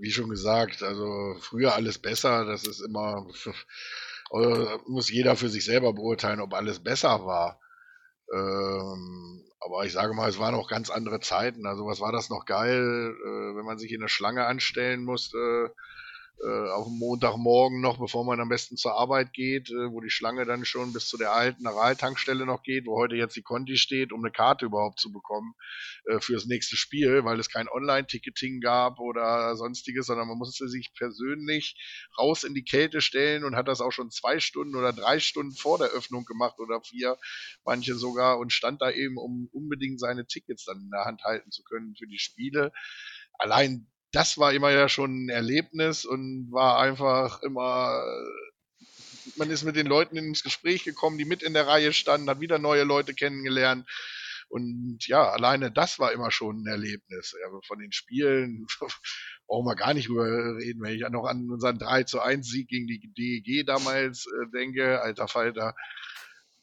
wie 0.00 0.12
schon 0.12 0.30
gesagt, 0.30 0.82
also 0.82 1.34
früher 1.40 1.74
alles 1.74 1.98
besser, 1.98 2.46
das 2.46 2.64
ist 2.66 2.80
immer, 2.80 3.26
äh, 4.32 4.78
muss 4.86 5.10
jeder 5.10 5.34
für 5.34 5.48
sich 5.48 5.64
selber 5.64 5.92
beurteilen, 5.92 6.40
ob 6.40 6.54
alles 6.54 6.82
besser 6.82 7.26
war. 7.26 7.60
Ähm, 8.32 9.42
aber 9.60 9.84
ich 9.84 9.92
sage 9.92 10.14
mal, 10.14 10.28
es 10.28 10.38
waren 10.38 10.54
auch 10.54 10.68
ganz 10.68 10.90
andere 10.90 11.20
Zeiten. 11.20 11.66
Also 11.66 11.86
was 11.86 12.00
war 12.00 12.12
das 12.12 12.30
noch 12.30 12.44
geil, 12.44 13.14
äh, 13.16 13.56
wenn 13.56 13.64
man 13.64 13.78
sich 13.78 13.92
in 13.92 14.00
eine 14.00 14.08
Schlange 14.08 14.46
anstellen 14.46 15.04
musste 15.04 15.74
äh, 16.42 16.70
auf 16.70 16.88
Montagmorgen 16.88 17.80
noch, 17.80 17.98
bevor 17.98 18.24
man 18.24 18.40
am 18.40 18.48
besten 18.48 18.76
zur 18.76 18.94
Arbeit 18.94 19.32
geht, 19.32 19.70
äh, 19.70 19.92
wo 19.92 20.00
die 20.00 20.10
Schlange 20.10 20.44
dann 20.44 20.64
schon 20.64 20.92
bis 20.92 21.06
zu 21.06 21.16
der 21.16 21.32
alten 21.32 21.66
Araltankstelle 21.66 22.44
noch 22.44 22.62
geht, 22.62 22.86
wo 22.86 22.96
heute 22.96 23.14
jetzt 23.14 23.36
die 23.36 23.42
Conti 23.42 23.76
steht, 23.76 24.12
um 24.12 24.20
eine 24.24 24.32
Karte 24.32 24.66
überhaupt 24.66 24.98
zu 24.98 25.12
bekommen 25.12 25.54
äh, 26.06 26.20
fürs 26.20 26.46
nächste 26.46 26.76
Spiel, 26.76 27.24
weil 27.24 27.38
es 27.38 27.50
kein 27.50 27.68
Online-Ticketing 27.68 28.60
gab 28.60 28.98
oder 28.98 29.54
sonstiges, 29.56 30.06
sondern 30.06 30.28
man 30.28 30.38
musste 30.38 30.68
sich 30.68 30.92
persönlich 30.96 31.76
raus 32.18 32.42
in 32.42 32.54
die 32.54 32.64
Kälte 32.64 33.00
stellen 33.00 33.44
und 33.44 33.54
hat 33.54 33.68
das 33.68 33.80
auch 33.80 33.92
schon 33.92 34.10
zwei 34.10 34.40
Stunden 34.40 34.74
oder 34.74 34.92
drei 34.92 35.20
Stunden 35.20 35.54
vor 35.54 35.78
der 35.78 35.88
Öffnung 35.88 36.24
gemacht 36.24 36.58
oder 36.58 36.80
vier, 36.82 37.16
manche 37.64 37.94
sogar, 37.94 38.38
und 38.38 38.52
stand 38.52 38.82
da 38.82 38.90
eben, 38.90 39.16
um 39.18 39.48
unbedingt 39.52 40.00
seine 40.00 40.26
Tickets 40.26 40.64
dann 40.64 40.80
in 40.80 40.90
der 40.90 41.04
Hand 41.04 41.22
halten 41.22 41.50
zu 41.50 41.62
können 41.62 41.94
für 41.96 42.06
die 42.06 42.18
Spiele. 42.18 42.72
Allein 43.38 43.86
das 44.14 44.38
war 44.38 44.52
immer 44.52 44.70
ja 44.70 44.88
schon 44.88 45.26
ein 45.26 45.28
Erlebnis 45.28 46.04
und 46.04 46.48
war 46.52 46.78
einfach 46.78 47.42
immer, 47.42 48.00
man 49.36 49.50
ist 49.50 49.64
mit 49.64 49.74
den 49.74 49.86
Leuten 49.86 50.16
ins 50.16 50.44
Gespräch 50.44 50.84
gekommen, 50.84 51.18
die 51.18 51.24
mit 51.24 51.42
in 51.42 51.52
der 51.52 51.66
Reihe 51.66 51.92
standen, 51.92 52.30
hat 52.30 52.40
wieder 52.40 52.58
neue 52.58 52.84
Leute 52.84 53.12
kennengelernt. 53.14 53.88
Und 54.48 54.98
ja, 55.08 55.30
alleine 55.30 55.72
das 55.72 55.98
war 55.98 56.12
immer 56.12 56.30
schon 56.30 56.62
ein 56.62 56.66
Erlebnis. 56.66 57.34
Ja, 57.40 57.48
von 57.66 57.80
den 57.80 57.90
Spielen 57.90 58.66
brauchen 59.48 59.66
wir 59.66 59.74
gar 59.74 59.94
nicht 59.94 60.08
drüber 60.08 60.26
reden, 60.58 60.80
wenn 60.82 60.94
ich 60.94 61.02
noch 61.10 61.26
an 61.26 61.50
unseren 61.50 61.78
3 61.78 62.04
zu 62.04 62.20
1 62.20 62.46
Sieg 62.48 62.68
gegen 62.68 62.86
die 62.86 63.12
DEG 63.12 63.66
damals 63.66 64.26
äh, 64.26 64.50
denke, 64.52 65.00
alter 65.00 65.28
Falter. 65.28 65.74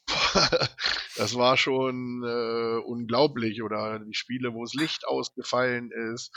Das 1.18 1.36
war 1.36 1.58
schon 1.58 2.24
äh, 2.24 2.80
unglaublich. 2.84 3.62
Oder 3.62 4.00
die 4.00 4.14
Spiele, 4.14 4.54
wo 4.54 4.64
das 4.64 4.74
Licht 4.74 5.06
ausgefallen 5.06 5.92
ist 5.92 6.32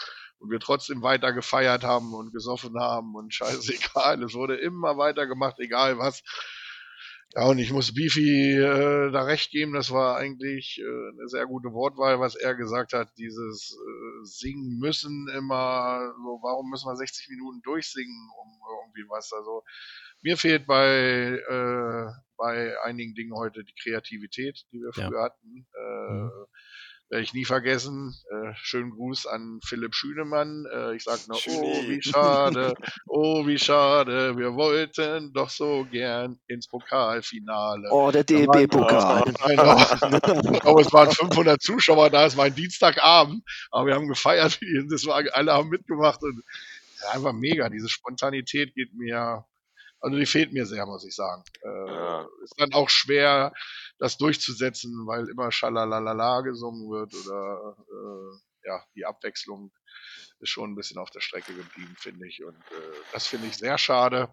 und 0.44 0.50
wir 0.50 0.60
trotzdem 0.60 1.02
weiter 1.02 1.32
gefeiert 1.32 1.84
haben 1.84 2.12
und 2.12 2.30
gesoffen 2.32 2.78
haben 2.78 3.14
und 3.14 3.32
scheißegal. 3.34 4.22
Es 4.22 4.34
wurde 4.34 4.56
immer 4.56 4.98
weiter 4.98 5.26
gemacht, 5.26 5.56
egal 5.58 5.98
was. 5.98 6.22
Ja, 7.34 7.46
und 7.46 7.58
ich 7.58 7.72
muss 7.72 7.94
Beefy 7.94 8.52
äh, 8.52 9.10
da 9.10 9.22
recht 9.22 9.50
geben, 9.50 9.72
das 9.72 9.90
war 9.90 10.18
eigentlich 10.18 10.78
äh, 10.78 10.84
eine 10.84 11.28
sehr 11.28 11.46
gute 11.46 11.72
Wortwahl, 11.72 12.20
was 12.20 12.36
er 12.36 12.54
gesagt 12.54 12.92
hat, 12.92 13.08
dieses 13.16 13.72
äh, 13.72 14.24
Singen 14.24 14.78
müssen 14.78 15.28
immer, 15.34 16.12
so, 16.22 16.38
warum 16.42 16.70
müssen 16.70 16.86
wir 16.86 16.94
60 16.94 17.30
Minuten 17.30 17.62
durchsingen 17.62 18.28
um 18.40 18.48
irgendwie 18.78 19.08
was? 19.08 19.32
Also 19.32 19.64
mir 20.20 20.36
fehlt 20.36 20.66
bei, 20.66 21.40
äh, 21.48 22.12
bei 22.36 22.76
einigen 22.84 23.14
Dingen 23.14 23.34
heute 23.34 23.64
die 23.64 23.74
Kreativität, 23.82 24.66
die 24.70 24.78
wir 24.78 24.92
früher 24.92 25.18
ja. 25.18 25.24
hatten. 25.24 25.66
Äh, 25.74 26.12
mhm 26.12 26.30
werde 27.10 27.22
ich 27.22 27.34
nie 27.34 27.44
vergessen. 27.44 28.14
Äh, 28.30 28.52
schönen 28.56 28.90
Gruß 28.90 29.26
an 29.26 29.60
Philipp 29.64 29.94
Schünemann. 29.94 30.66
Äh, 30.72 30.96
ich 30.96 31.04
sag 31.04 31.26
nur, 31.28 31.36
oh, 31.36 31.82
wie 31.88 32.02
schade, 32.02 32.74
oh, 33.06 33.46
wie 33.46 33.58
schade, 33.58 34.36
wir 34.36 34.54
wollten 34.54 35.32
doch 35.32 35.50
so 35.50 35.86
gern 35.90 36.38
ins 36.48 36.66
Pokalfinale. 36.68 37.88
Oh, 37.90 38.10
der 38.10 38.24
DEB-Pokal. 38.24 39.22
Glaube, 40.60 40.80
es 40.80 40.92
waren 40.92 41.10
500 41.10 41.60
Zuschauer 41.62 42.10
da, 42.10 42.26
es 42.26 42.36
war 42.36 42.46
ein 42.46 42.54
Dienstagabend, 42.54 43.44
aber 43.70 43.86
wir 43.86 43.94
haben 43.94 44.08
gefeiert, 44.08 44.58
das 44.90 45.06
war, 45.06 45.22
alle 45.32 45.52
haben 45.52 45.68
mitgemacht 45.68 46.22
und 46.22 46.42
einfach 47.12 47.32
mega. 47.32 47.68
Diese 47.68 47.88
Spontanität 47.88 48.74
geht 48.74 48.94
mir 48.94 49.44
also 50.04 50.18
die 50.18 50.26
fehlt 50.26 50.52
mir 50.52 50.66
sehr, 50.66 50.84
muss 50.84 51.04
ich 51.06 51.14
sagen. 51.14 51.42
Äh, 51.62 51.86
ja. 51.86 52.28
Ist 52.42 52.60
dann 52.60 52.74
auch 52.74 52.90
schwer, 52.90 53.54
das 53.98 54.18
durchzusetzen, 54.18 55.06
weil 55.06 55.28
immer 55.30 55.50
Schalalalala 55.50 56.42
gesungen 56.42 56.90
wird 56.90 57.14
oder 57.14 57.76
äh, 57.88 58.68
ja, 58.68 58.84
die 58.94 59.06
Abwechslung 59.06 59.72
ist 60.40 60.50
schon 60.50 60.72
ein 60.72 60.74
bisschen 60.74 60.98
auf 60.98 61.10
der 61.10 61.20
Strecke 61.20 61.54
geblieben, 61.54 61.94
finde 61.98 62.28
ich. 62.28 62.44
Und 62.44 62.56
äh, 62.56 62.96
das 63.12 63.26
finde 63.26 63.46
ich 63.46 63.56
sehr 63.56 63.78
schade. 63.78 64.28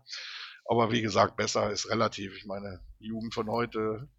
Aber 0.66 0.92
wie 0.92 1.02
gesagt, 1.02 1.38
besser 1.38 1.72
ist 1.72 1.90
relativ. 1.90 2.36
Ich 2.36 2.46
meine, 2.46 2.84
die 3.00 3.08
Jugend 3.08 3.34
von 3.34 3.50
heute 3.50 4.10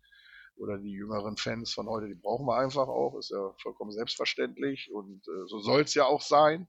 oder 0.56 0.78
die 0.78 0.92
jüngeren 0.92 1.36
Fans 1.36 1.74
von 1.74 1.86
heute, 1.86 2.08
die 2.08 2.14
brauchen 2.14 2.46
wir 2.46 2.56
einfach 2.56 2.88
auch. 2.88 3.18
Ist 3.18 3.30
ja 3.30 3.54
vollkommen 3.60 3.92
selbstverständlich 3.92 4.90
und 4.90 5.28
äh, 5.28 5.46
so 5.48 5.60
soll 5.60 5.82
es 5.82 5.92
ja 5.92 6.06
auch 6.06 6.22
sein. 6.22 6.66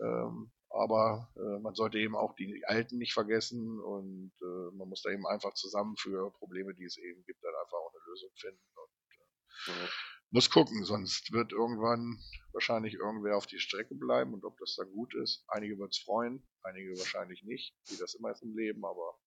Ähm, 0.00 0.52
aber 0.76 1.30
äh, 1.36 1.58
man 1.60 1.74
sollte 1.74 1.98
eben 1.98 2.16
auch 2.16 2.34
die 2.34 2.64
Alten 2.66 2.98
nicht 2.98 3.12
vergessen 3.12 3.80
und 3.80 4.32
äh, 4.40 4.76
man 4.76 4.88
muss 4.88 5.02
da 5.02 5.10
eben 5.10 5.26
einfach 5.26 5.54
zusammen 5.54 5.96
für 5.96 6.30
Probleme, 6.32 6.74
die 6.74 6.84
es 6.84 6.96
eben 6.98 7.24
gibt, 7.24 7.42
dann 7.42 7.54
einfach 7.54 7.78
auch 7.78 7.92
eine 7.92 8.04
Lösung 8.10 8.30
finden. 8.34 8.62
Und, 8.76 9.74
äh. 9.74 9.88
Muss 10.30 10.50
gucken, 10.50 10.84
sonst 10.84 11.32
wird 11.32 11.52
irgendwann 11.52 12.18
wahrscheinlich 12.52 12.94
irgendwer 12.94 13.36
auf 13.36 13.46
die 13.46 13.60
Strecke 13.60 13.94
bleiben 13.94 14.34
und 14.34 14.44
ob 14.44 14.58
das 14.58 14.74
dann 14.76 14.90
gut 14.90 15.14
ist. 15.14 15.44
Einige 15.48 15.78
wird 15.78 15.92
es 15.92 15.98
freuen, 15.98 16.46
einige 16.62 16.98
wahrscheinlich 16.98 17.42
nicht, 17.44 17.74
wie 17.88 17.96
das 17.96 18.14
immer 18.14 18.32
ist 18.32 18.42
im 18.42 18.56
Leben, 18.56 18.84
aber 18.84 19.18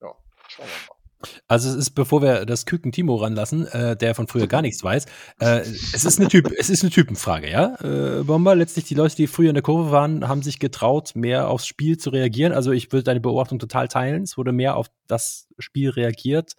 ja, 0.00 0.16
schauen 0.48 0.66
wir 0.66 0.88
mal. 0.88 0.99
Also 1.48 1.68
es 1.68 1.76
ist, 1.76 1.90
bevor 1.90 2.22
wir 2.22 2.46
das 2.46 2.66
Küken 2.66 2.92
Timo 2.92 3.16
ranlassen, 3.16 3.66
äh, 3.66 3.96
der 3.96 4.14
von 4.14 4.26
früher 4.26 4.46
gar 4.46 4.62
nichts 4.62 4.82
weiß, 4.82 5.06
äh, 5.40 5.60
es 5.60 6.04
ist 6.04 6.18
eine 6.18 6.28
Typ, 6.28 6.52
es 6.56 6.70
ist 6.70 6.82
eine 6.82 6.90
Typenfrage, 6.90 7.50
ja. 7.50 7.76
Äh, 7.82 8.24
Bomber, 8.24 8.54
letztlich 8.54 8.86
die 8.86 8.94
Leute, 8.94 9.16
die 9.16 9.26
früher 9.26 9.50
in 9.50 9.54
der 9.54 9.62
Kurve 9.62 9.90
waren, 9.90 10.28
haben 10.28 10.42
sich 10.42 10.58
getraut, 10.58 11.12
mehr 11.14 11.48
aufs 11.48 11.66
Spiel 11.66 11.98
zu 11.98 12.10
reagieren. 12.10 12.52
Also 12.52 12.72
ich 12.72 12.90
würde 12.92 13.04
deine 13.04 13.20
Beobachtung 13.20 13.58
total 13.58 13.88
teilen. 13.88 14.22
Es 14.22 14.38
wurde 14.38 14.52
mehr 14.52 14.76
auf 14.76 14.86
das 15.06 15.48
Spiel 15.58 15.90
reagiert. 15.90 16.54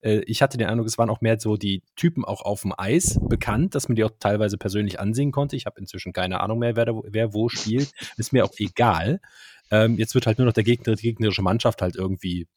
Äh, 0.00 0.22
ich 0.26 0.42
hatte 0.42 0.58
den 0.58 0.68
Eindruck, 0.68 0.88
es 0.88 0.98
waren 0.98 1.10
auch 1.10 1.20
mehr 1.20 1.38
so 1.38 1.56
die 1.56 1.82
Typen 1.96 2.24
auch 2.24 2.42
auf 2.42 2.62
dem 2.62 2.74
Eis 2.76 3.18
bekannt, 3.22 3.74
dass 3.74 3.88
man 3.88 3.96
die 3.96 4.04
auch 4.04 4.12
teilweise 4.18 4.58
persönlich 4.58 4.98
ansehen 4.98 5.32
konnte. 5.32 5.56
Ich 5.56 5.66
habe 5.66 5.80
inzwischen 5.80 6.12
keine 6.12 6.40
Ahnung 6.40 6.58
mehr, 6.58 6.76
wer, 6.76 6.86
da, 6.86 6.92
wer 7.04 7.32
wo 7.32 7.48
spielt. 7.48 7.92
Ist 8.16 8.32
mir 8.32 8.44
auch 8.44 8.52
egal. 8.58 9.20
Ähm, 9.70 9.98
jetzt 9.98 10.14
wird 10.14 10.26
halt 10.26 10.38
nur 10.38 10.46
noch 10.46 10.52
der 10.52 10.64
Gegner, 10.64 10.96
die 10.96 11.02
gegnerische 11.02 11.42
Mannschaft 11.42 11.80
halt 11.80 11.94
irgendwie 11.94 12.48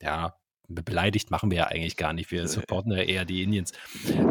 ja, 0.00 0.34
beleidigt 0.68 1.30
machen 1.30 1.50
wir 1.50 1.58
ja 1.58 1.66
eigentlich 1.66 1.96
gar 1.96 2.12
nicht. 2.12 2.30
Wir 2.30 2.46
supporten 2.46 2.92
ja 2.92 3.02
eher 3.02 3.24
die 3.24 3.42
Indians. 3.42 3.72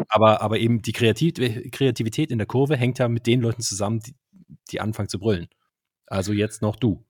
Aber, 0.08 0.40
aber 0.40 0.58
eben 0.58 0.82
die 0.82 0.92
Kreativität 0.92 2.30
in 2.30 2.38
der 2.38 2.46
Kurve 2.46 2.76
hängt 2.76 2.98
ja 2.98 3.08
mit 3.08 3.26
den 3.26 3.40
Leuten 3.40 3.62
zusammen, 3.62 4.00
die, 4.00 4.14
die 4.70 4.80
anfangen 4.80 5.08
zu 5.08 5.18
brüllen. 5.18 5.48
Also 6.06 6.32
jetzt 6.32 6.62
noch 6.62 6.76
du. 6.76 7.04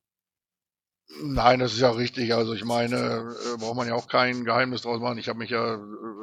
Nein, 1.23 1.59
das 1.59 1.73
ist 1.73 1.81
ja 1.81 1.91
richtig. 1.91 2.35
Also 2.35 2.55
ich 2.55 2.65
meine, 2.65 2.97
äh, 2.97 3.57
braucht 3.59 3.77
man 3.77 3.89
ja 3.89 3.95
auch 3.95 4.07
kein 4.07 4.45
Geheimnis 4.45 4.82
draus 4.82 5.01
machen. 5.01 5.19
Ich 5.19 5.28
habe 5.28 5.39
mich 5.39 5.51
ja, 5.51 5.74
äh, 5.74 5.78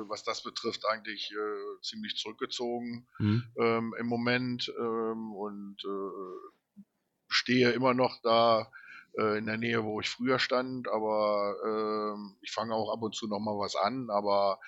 was 0.08 0.24
das 0.24 0.44
betrifft, 0.44 0.84
eigentlich 0.90 1.32
äh, 1.32 1.82
ziemlich 1.82 2.16
zurückgezogen 2.16 3.08
mhm. 3.20 3.44
ähm, 3.60 3.96
im 4.00 4.08
Moment 4.08 4.72
ähm, 4.80 5.34
und 5.34 5.78
äh, 5.84 6.82
stehe 7.28 7.72
immer 7.72 7.94
noch 7.94 8.22
da 8.22 8.72
äh, 9.18 9.38
in 9.38 9.46
der 9.46 9.58
Nähe, 9.58 9.84
wo 9.84 10.00
ich 10.00 10.10
früher 10.10 10.40
stand, 10.40 10.88
aber 10.88 11.56
äh, 11.66 12.36
ich 12.42 12.52
fange 12.52 12.74
auch 12.74 12.94
ab 12.94 13.02
und 13.02 13.16
zu 13.16 13.28
noch 13.28 13.40
mal 13.40 13.58
was 13.58 13.76
an, 13.76 14.10
aber 14.10 14.60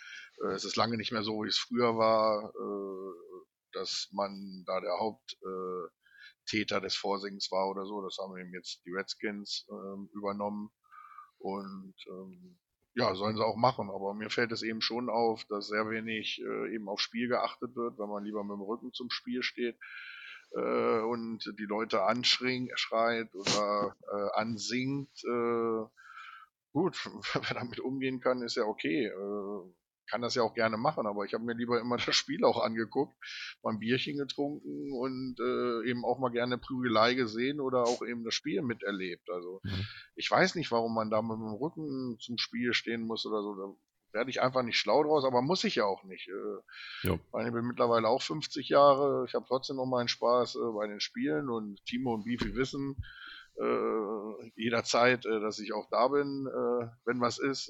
äh, 0.44 0.54
es 0.54 0.66
ist 0.66 0.76
lange 0.76 0.98
nicht 0.98 1.12
mehr 1.12 1.24
so, 1.24 1.44
wie 1.44 1.48
es 1.48 1.58
früher 1.58 1.98
war, 1.98 2.52
äh, 2.54 3.46
dass 3.74 4.10
man 4.12 4.64
da 4.66 4.80
der 4.82 4.98
Haupttäter 5.00 6.78
äh, 6.78 6.82
des 6.82 6.96
Vorsingens 6.96 7.52
war 7.52 7.70
oder 7.70 7.86
so. 7.86 8.02
Das 8.02 8.18
haben 8.18 8.38
eben 8.38 8.54
jetzt 8.54 8.84
die 8.86 8.92
Redskins 8.92 9.68
äh, 9.70 10.18
übernommen. 10.18 10.72
Und 11.38 11.94
ähm, 12.08 12.60
ja, 12.96 13.14
sollen 13.16 13.38
sie 13.38 13.46
auch 13.46 13.56
machen, 13.56 13.90
aber 13.90 14.14
mir 14.14 14.30
fällt 14.30 14.52
es 14.52 14.64
eben 14.64 14.82
schon 14.82 15.10
auf, 15.10 15.46
dass 15.46 15.68
sehr 15.68 15.90
wenig 15.90 16.42
äh, 16.42 16.76
eben 16.76 16.90
auf 16.90 17.00
Spiel 17.00 17.30
geachtet 17.30 17.76
wird, 17.76 17.98
wenn 18.00 18.10
man 18.10 18.26
lieber 18.26 18.44
mit 18.44 18.56
dem 18.56 18.62
Rücken 18.62 18.92
zum 18.92 19.10
Spiel 19.10 19.44
steht 19.44 19.78
äh, 20.52 21.00
und 21.02 21.54
die 21.58 21.66
Leute 21.66 22.04
anschreit 22.04 23.34
oder 23.34 23.96
äh, 24.12 24.40
ansingt, 24.40 25.24
äh, 25.24 25.86
gut, 26.72 27.10
wer 27.34 27.54
damit 27.54 27.80
umgehen 27.80 28.20
kann, 28.20 28.42
ist 28.42 28.56
ja 28.56 28.64
okay. 28.64 29.08
Äh, 29.08 29.74
kann 30.10 30.22
das 30.22 30.36
ja 30.36 30.42
auch 30.42 30.54
gerne 30.54 30.78
machen, 30.78 31.06
aber 31.06 31.24
ich 31.26 31.34
habe 31.34 31.44
mir 31.44 31.54
lieber 31.54 31.80
immer 31.80 31.98
das 31.98 32.16
Spiel 32.16 32.44
auch 32.44 32.60
angeguckt, 32.64 33.16
mal 33.64 33.74
ein 33.74 33.80
Bierchen 33.80 34.18
getrunken 34.18 34.92
und 34.92 35.36
äh, 35.40 35.88
eben 35.90 36.04
auch 36.04 36.20
mal 36.20 36.32
gerne 36.32 36.58
Prügelei 36.58 37.14
gesehen 37.14 37.60
oder 37.60 37.84
auch 37.84 38.02
eben 38.02 38.24
das 38.24 38.34
Spiel 38.34 38.62
miterlebt. 38.62 39.30
Also 39.30 39.62
mhm. 39.64 39.86
ich 40.16 40.30
weiß 40.30 40.56
nicht, 40.56 40.72
warum 40.72 40.96
man 40.96 41.10
da 41.10 41.22
mit 41.22 41.38
dem 41.38 41.54
Rücken 41.54 42.18
zum 42.20 42.38
Spiel 42.38 42.74
stehen 42.74 43.06
muss 43.06 43.26
oder 43.26 43.42
so 43.42 43.78
werde 44.11 44.30
ich 44.30 44.41
einfach 44.41 44.64
nicht 44.64 44.77
schlau 44.77 45.03
draus, 45.03 45.26
aber 45.26 45.41
muss 45.41 45.64
ich 45.64 45.76
ja 45.76 45.86
auch 45.86 46.03
nicht. 46.03 46.27
Äh, 46.27 47.14
ich 47.45 47.53
bin 47.53 47.65
mittlerweile 47.65 48.07
auch 48.07 48.22
50 48.22 48.69
Jahre, 48.69 49.26
ich 49.27 49.34
habe 49.34 49.45
trotzdem 49.48 49.77
noch 49.77 49.86
meinen 49.86 50.07
Spaß 50.07 50.56
äh, 50.56 50.72
bei 50.73 50.88
den 50.88 50.99
Spielen 50.99 51.49
und 51.49 51.84
Timo 51.86 52.14
und 52.14 52.26
Beefy 52.26 52.56
wissen 52.56 52.95
äh, 53.57 54.52
jederzeit, 54.56 55.26
dass 55.26 55.60
ich 55.60 55.73
auch 55.73 55.88
da 55.90 56.07
bin, 56.07 56.45
wenn 57.06 57.19
was 57.19 57.40
ist, 57.40 57.69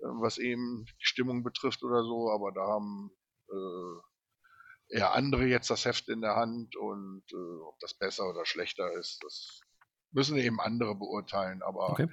was 0.00 0.36
eben 0.38 0.84
die 1.00 1.06
Stimmung 1.06 1.42
betrifft 1.42 1.82
oder 1.82 2.02
so, 2.02 2.30
aber 2.30 2.52
da 2.52 2.66
haben 2.66 3.10
eher 4.90 5.14
andere 5.14 5.46
jetzt 5.46 5.70
das 5.70 5.86
Heft 5.86 6.08
in 6.10 6.20
der 6.20 6.36
Hand 6.36 6.76
und 6.76 7.24
ob 7.32 7.78
das 7.80 7.94
besser 7.94 8.28
oder 8.28 8.44
schlechter 8.44 8.92
ist, 8.92 9.20
das 9.24 9.62
müssen 10.12 10.36
eben 10.36 10.60
andere 10.60 10.94
beurteilen, 10.94 11.62
aber 11.62 11.90
okay. 11.90 12.08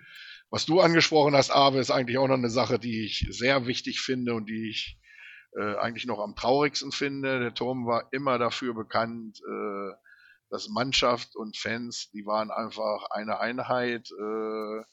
Was 0.49 0.65
du 0.65 0.79
angesprochen 0.79 1.35
hast, 1.35 1.51
Ave, 1.51 1.79
ist 1.79 1.91
eigentlich 1.91 2.17
auch 2.17 2.27
noch 2.27 2.35
eine 2.35 2.49
Sache, 2.49 2.79
die 2.79 3.03
ich 3.03 3.27
sehr 3.31 3.67
wichtig 3.67 3.99
finde 3.99 4.33
und 4.33 4.47
die 4.47 4.69
ich 4.69 4.97
äh, 5.57 5.75
eigentlich 5.75 6.05
noch 6.05 6.19
am 6.19 6.35
traurigsten 6.35 6.91
finde. 6.91 7.39
Der 7.39 7.53
Turm 7.53 7.85
war 7.85 8.07
immer 8.11 8.37
dafür 8.37 8.73
bekannt, 8.73 9.41
äh, 9.45 9.91
dass 10.49 10.69
Mannschaft 10.69 11.35
und 11.35 11.57
Fans, 11.57 12.09
die 12.11 12.25
waren 12.25 12.51
einfach 12.51 13.09
eine 13.09 13.39
Einheit. 13.39 14.09
Äh, 14.11 14.83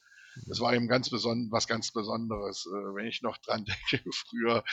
das 0.47 0.59
war 0.59 0.75
eben 0.75 0.89
ganz 0.89 1.11
beson 1.11 1.49
was 1.53 1.69
ganz 1.69 1.93
Besonderes. 1.93 2.67
Äh, 2.67 2.95
wenn 2.97 3.07
ich 3.07 3.23
noch 3.23 3.39
dran 3.39 3.65
denke, 3.93 4.11
früher, 4.13 4.65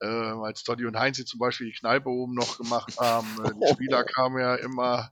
äh, 0.00 0.06
als 0.06 0.62
Toddy 0.62 0.86
und 0.86 0.98
Heinzi 0.98 1.24
zum 1.24 1.40
Beispiel 1.40 1.66
die 1.66 1.78
Kneipe 1.78 2.08
oben 2.08 2.34
noch 2.34 2.58
gemacht 2.58 2.96
haben, 2.98 3.26
äh, 3.44 3.50
die 3.60 3.72
Spieler 3.72 4.04
kamen 4.04 4.38
ja 4.40 4.54
immer 4.54 5.10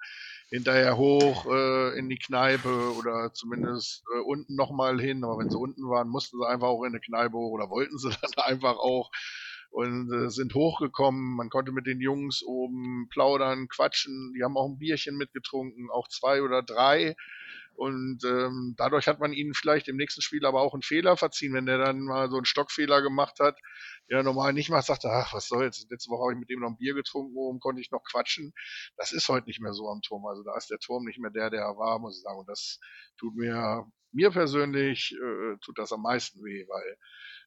hinterher 0.50 0.96
hoch 0.96 1.46
äh, 1.46 1.98
in 1.98 2.08
die 2.08 2.18
Kneipe 2.18 2.94
oder 2.96 3.32
zumindest 3.32 4.04
äh, 4.14 4.20
unten 4.20 4.54
nochmal 4.54 5.00
hin. 5.00 5.24
Aber 5.24 5.38
wenn 5.38 5.50
sie 5.50 5.58
unten 5.58 5.88
waren, 5.88 6.08
mussten 6.08 6.38
sie 6.38 6.48
einfach 6.48 6.68
auch 6.68 6.84
in 6.84 6.92
die 6.92 7.00
Kneipe 7.00 7.36
hoch 7.36 7.52
oder 7.52 7.70
wollten 7.70 7.98
sie 7.98 8.10
dann 8.22 8.44
einfach 8.44 8.76
auch 8.78 9.10
und 9.70 10.12
äh, 10.12 10.30
sind 10.30 10.54
hochgekommen. 10.54 11.36
Man 11.36 11.50
konnte 11.50 11.72
mit 11.72 11.86
den 11.86 12.00
Jungs 12.00 12.42
oben 12.42 13.08
plaudern, 13.10 13.68
quatschen. 13.68 14.32
Die 14.36 14.42
haben 14.42 14.56
auch 14.56 14.68
ein 14.68 14.78
Bierchen 14.78 15.16
mitgetrunken, 15.16 15.90
auch 15.90 16.08
zwei 16.08 16.42
oder 16.42 16.62
drei. 16.62 17.16
Und 17.78 18.24
ähm, 18.24 18.74
dadurch 18.76 19.06
hat 19.06 19.20
man 19.20 19.32
ihnen 19.32 19.54
vielleicht 19.54 19.86
im 19.86 19.96
nächsten 19.96 20.20
Spiel 20.20 20.44
aber 20.44 20.62
auch 20.62 20.74
einen 20.74 20.82
Fehler 20.82 21.16
verziehen, 21.16 21.54
wenn 21.54 21.66
der 21.66 21.78
dann 21.78 22.00
mal 22.00 22.28
so 22.28 22.34
einen 22.34 22.44
Stockfehler 22.44 23.02
gemacht 23.02 23.38
hat, 23.38 23.56
der 24.10 24.24
normal 24.24 24.52
nicht 24.52 24.68
macht, 24.68 24.86
sagte, 24.86 25.08
ach, 25.12 25.32
was 25.32 25.46
soll's, 25.46 25.86
letzte 25.88 26.10
Woche 26.10 26.22
habe 26.22 26.32
ich 26.32 26.40
mit 26.40 26.50
dem 26.50 26.58
noch 26.58 26.70
ein 26.70 26.76
Bier 26.76 26.94
getrunken, 26.94 27.36
oben 27.36 27.60
konnte 27.60 27.80
ich 27.80 27.92
noch 27.92 28.02
quatschen. 28.02 28.52
Das 28.96 29.12
ist 29.12 29.28
heute 29.28 29.46
nicht 29.46 29.60
mehr 29.60 29.74
so 29.74 29.88
am 29.90 30.02
Turm. 30.02 30.26
Also 30.26 30.42
da 30.42 30.56
ist 30.56 30.70
der 30.70 30.80
Turm 30.80 31.04
nicht 31.04 31.20
mehr 31.20 31.30
der, 31.30 31.50
der 31.50 31.60
er 31.60 31.76
war, 31.76 32.00
muss 32.00 32.16
ich 32.16 32.22
sagen. 32.24 32.40
Und 32.40 32.48
das 32.48 32.80
tut 33.16 33.36
mir 33.36 33.86
mir 34.12 34.30
persönlich 34.30 35.14
äh, 35.14 35.56
tut 35.60 35.78
das 35.78 35.92
am 35.92 36.02
meisten 36.02 36.42
weh, 36.44 36.66
weil 36.68 36.96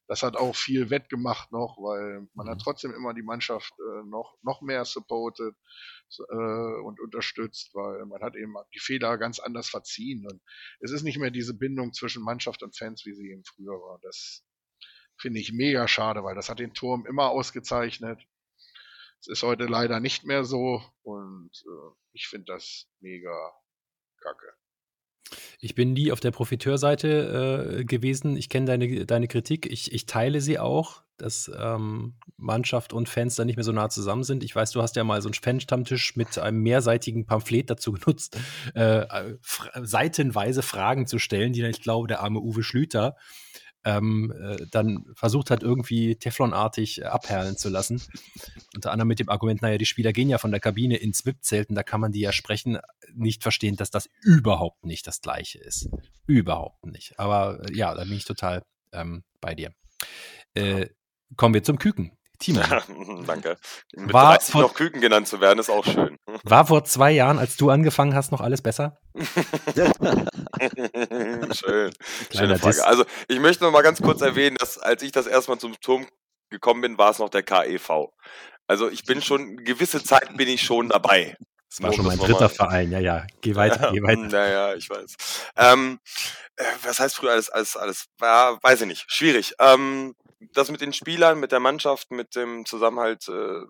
das 0.08 0.22
hat 0.22 0.36
auch 0.36 0.54
viel 0.54 0.90
wettgemacht 0.90 1.52
noch, 1.52 1.78
weil 1.78 2.26
man 2.34 2.48
hat 2.48 2.58
mhm. 2.58 2.62
trotzdem 2.62 2.92
immer 2.92 3.14
die 3.14 3.22
Mannschaft 3.22 3.72
äh, 3.78 4.06
noch, 4.06 4.36
noch 4.42 4.60
mehr 4.60 4.84
supportet 4.84 5.56
äh, 6.18 6.80
und 6.84 7.00
unterstützt, 7.00 7.74
weil 7.74 8.04
man 8.06 8.20
hat 8.22 8.36
eben 8.36 8.54
die 8.74 8.80
Fehler 8.80 9.16
ganz 9.16 9.38
anders 9.38 9.68
verziehen. 9.68 10.26
Und 10.28 10.42
es 10.80 10.90
ist 10.90 11.02
nicht 11.02 11.18
mehr 11.18 11.30
diese 11.30 11.54
Bindung 11.54 11.92
zwischen 11.92 12.22
Mannschaft 12.22 12.62
und 12.62 12.76
Fans, 12.76 13.06
wie 13.06 13.14
sie 13.14 13.30
eben 13.30 13.44
früher 13.44 13.80
war. 13.80 13.98
Das 14.02 14.44
finde 15.16 15.40
ich 15.40 15.52
mega 15.52 15.86
schade, 15.86 16.24
weil 16.24 16.34
das 16.34 16.48
hat 16.48 16.58
den 16.58 16.74
Turm 16.74 17.06
immer 17.06 17.30
ausgezeichnet. 17.30 18.20
Es 19.20 19.28
ist 19.28 19.42
heute 19.44 19.66
leider 19.66 20.00
nicht 20.00 20.24
mehr 20.24 20.44
so 20.44 20.82
und 21.02 21.52
äh, 21.64 21.94
ich 22.12 22.26
finde 22.26 22.46
das 22.46 22.88
mega 23.00 23.52
kacke. 24.20 24.52
Ich 25.60 25.74
bin 25.74 25.92
nie 25.92 26.12
auf 26.12 26.20
der 26.20 26.30
Profiteurseite 26.30 27.78
äh, 27.80 27.84
gewesen. 27.84 28.36
Ich 28.36 28.48
kenne 28.48 28.66
deine, 28.66 29.06
deine 29.06 29.28
Kritik. 29.28 29.70
Ich, 29.70 29.92
ich 29.92 30.06
teile 30.06 30.40
sie 30.40 30.58
auch, 30.58 31.02
dass 31.16 31.50
ähm, 31.56 32.14
Mannschaft 32.36 32.92
und 32.92 33.08
Fans 33.08 33.36
da 33.36 33.44
nicht 33.44 33.56
mehr 33.56 33.64
so 33.64 33.72
nah 33.72 33.88
zusammen 33.88 34.24
sind. 34.24 34.42
Ich 34.42 34.54
weiß, 34.54 34.72
du 34.72 34.82
hast 34.82 34.96
ja 34.96 35.04
mal 35.04 35.22
so 35.22 35.28
einen 35.28 35.34
Fan-Stammtisch 35.34 36.16
mit 36.16 36.38
einem 36.38 36.62
mehrseitigen 36.62 37.26
Pamphlet 37.26 37.70
dazu 37.70 37.92
genutzt, 37.92 38.38
äh, 38.74 39.06
seitenweise 39.82 40.62
Fragen 40.62 41.06
zu 41.06 41.18
stellen, 41.18 41.52
die 41.52 41.60
dann, 41.60 41.70
ich 41.70 41.82
glaube, 41.82 42.08
der 42.08 42.20
arme 42.20 42.40
Uwe 42.40 42.62
Schlüter 42.62 43.16
ähm, 43.84 44.32
äh, 44.38 44.66
dann 44.70 45.04
versucht 45.14 45.50
hat, 45.50 45.62
irgendwie 45.62 46.16
Teflonartig 46.16 47.00
äh, 47.00 47.04
abperlen 47.04 47.56
zu 47.56 47.68
lassen. 47.68 48.02
Unter 48.74 48.92
anderem 48.92 49.08
mit 49.08 49.18
dem 49.18 49.28
Argument, 49.28 49.62
naja, 49.62 49.78
die 49.78 49.86
Spieler 49.86 50.12
gehen 50.12 50.28
ja 50.28 50.38
von 50.38 50.50
der 50.50 50.60
Kabine 50.60 50.96
ins 50.96 51.26
VIP-Zelt 51.26 51.68
und 51.68 51.74
da 51.74 51.82
kann 51.82 52.00
man 52.00 52.12
die 52.12 52.20
ja 52.20 52.32
sprechen, 52.32 52.78
nicht 53.14 53.42
verstehen, 53.42 53.76
dass 53.76 53.90
das 53.90 54.08
überhaupt 54.22 54.84
nicht 54.84 55.06
das 55.06 55.20
Gleiche 55.20 55.58
ist. 55.58 55.88
Überhaupt 56.26 56.86
nicht. 56.86 57.18
Aber 57.18 57.60
äh, 57.64 57.74
ja, 57.74 57.94
da 57.94 58.04
bin 58.04 58.14
ich 58.14 58.24
total 58.24 58.62
ähm, 58.92 59.24
bei 59.40 59.54
dir. 59.54 59.72
Äh, 60.54 60.88
kommen 61.36 61.54
wir 61.54 61.62
zum 61.62 61.78
Küken. 61.78 62.12
Timo. 62.38 62.60
Danke. 63.26 63.56
Mit 63.94 64.12
war 64.12 64.32
30 64.32 64.52
vor, 64.52 64.62
noch 64.62 64.74
Küken 64.74 65.00
genannt 65.00 65.28
zu 65.28 65.40
werden, 65.40 65.58
ist 65.58 65.70
auch 65.70 65.84
schön. 65.84 66.18
War 66.44 66.66
vor 66.66 66.84
zwei 66.84 67.12
Jahren, 67.12 67.38
als 67.38 67.56
du 67.56 67.70
angefangen 67.70 68.14
hast, 68.14 68.32
noch 68.32 68.40
alles 68.40 68.62
besser? 68.62 68.98
Schön. 71.54 71.92
Schöne 72.34 72.58
Frage. 72.58 72.86
Also, 72.86 73.04
ich 73.28 73.38
möchte 73.38 73.64
noch 73.64 73.72
mal 73.72 73.82
ganz 73.82 74.00
kurz 74.00 74.22
erwähnen, 74.22 74.56
dass 74.56 74.78
als 74.78 75.02
ich 75.02 75.12
das 75.12 75.26
erstmal 75.26 75.58
zum 75.58 75.78
Turm 75.80 76.06
gekommen 76.50 76.80
bin, 76.80 76.98
war 76.98 77.10
es 77.10 77.18
noch 77.18 77.28
der 77.28 77.42
KEV. 77.42 78.08
Also, 78.66 78.88
ich 78.88 79.04
bin 79.04 79.20
schon, 79.20 79.58
gewisse 79.64 80.02
Zeit 80.02 80.34
bin 80.36 80.48
ich 80.48 80.62
schon 80.62 80.88
dabei. 80.88 81.36
Das 81.68 81.82
war 81.82 81.92
schon 81.92 82.06
mein 82.06 82.18
dritter 82.18 82.50
Verein, 82.50 82.90
ja, 82.90 82.98
ja. 82.98 83.26
Geh 83.40 83.54
weiter, 83.54 83.86
ja, 83.86 83.90
geh 83.92 84.02
weiter. 84.02 84.20
Naja, 84.20 84.74
ich 84.74 84.90
weiß. 84.90 85.14
Ähm, 85.56 86.00
äh, 86.56 86.64
was 86.82 87.00
heißt 87.00 87.16
früher 87.16 87.32
alles, 87.32 87.48
alles, 87.48 87.76
alles? 87.76 88.06
Ja, 88.20 88.58
weiß 88.62 88.82
ich 88.82 88.86
nicht. 88.86 89.04
Schwierig. 89.08 89.54
Ähm, 89.58 90.14
das 90.52 90.70
mit 90.70 90.80
den 90.80 90.92
Spielern, 90.92 91.40
mit 91.40 91.52
der 91.52 91.60
Mannschaft, 91.60 92.10
mit 92.10 92.36
dem 92.36 92.66
Zusammenhalt 92.66 93.28
äh, 93.28 93.62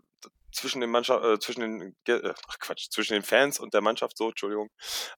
zwischen 0.52 0.80
den 0.80 0.90
Mannschaft, 0.90 1.24
äh, 1.24 1.38
zwischen 1.38 1.60
den 1.60 1.96
äh, 2.06 2.32
ach 2.48 2.58
Quatsch, 2.58 2.88
zwischen 2.90 3.14
den 3.14 3.22
Fans 3.22 3.58
und 3.58 3.74
der 3.74 3.80
Mannschaft, 3.80 4.16
so, 4.16 4.28
Entschuldigung, 4.28 4.70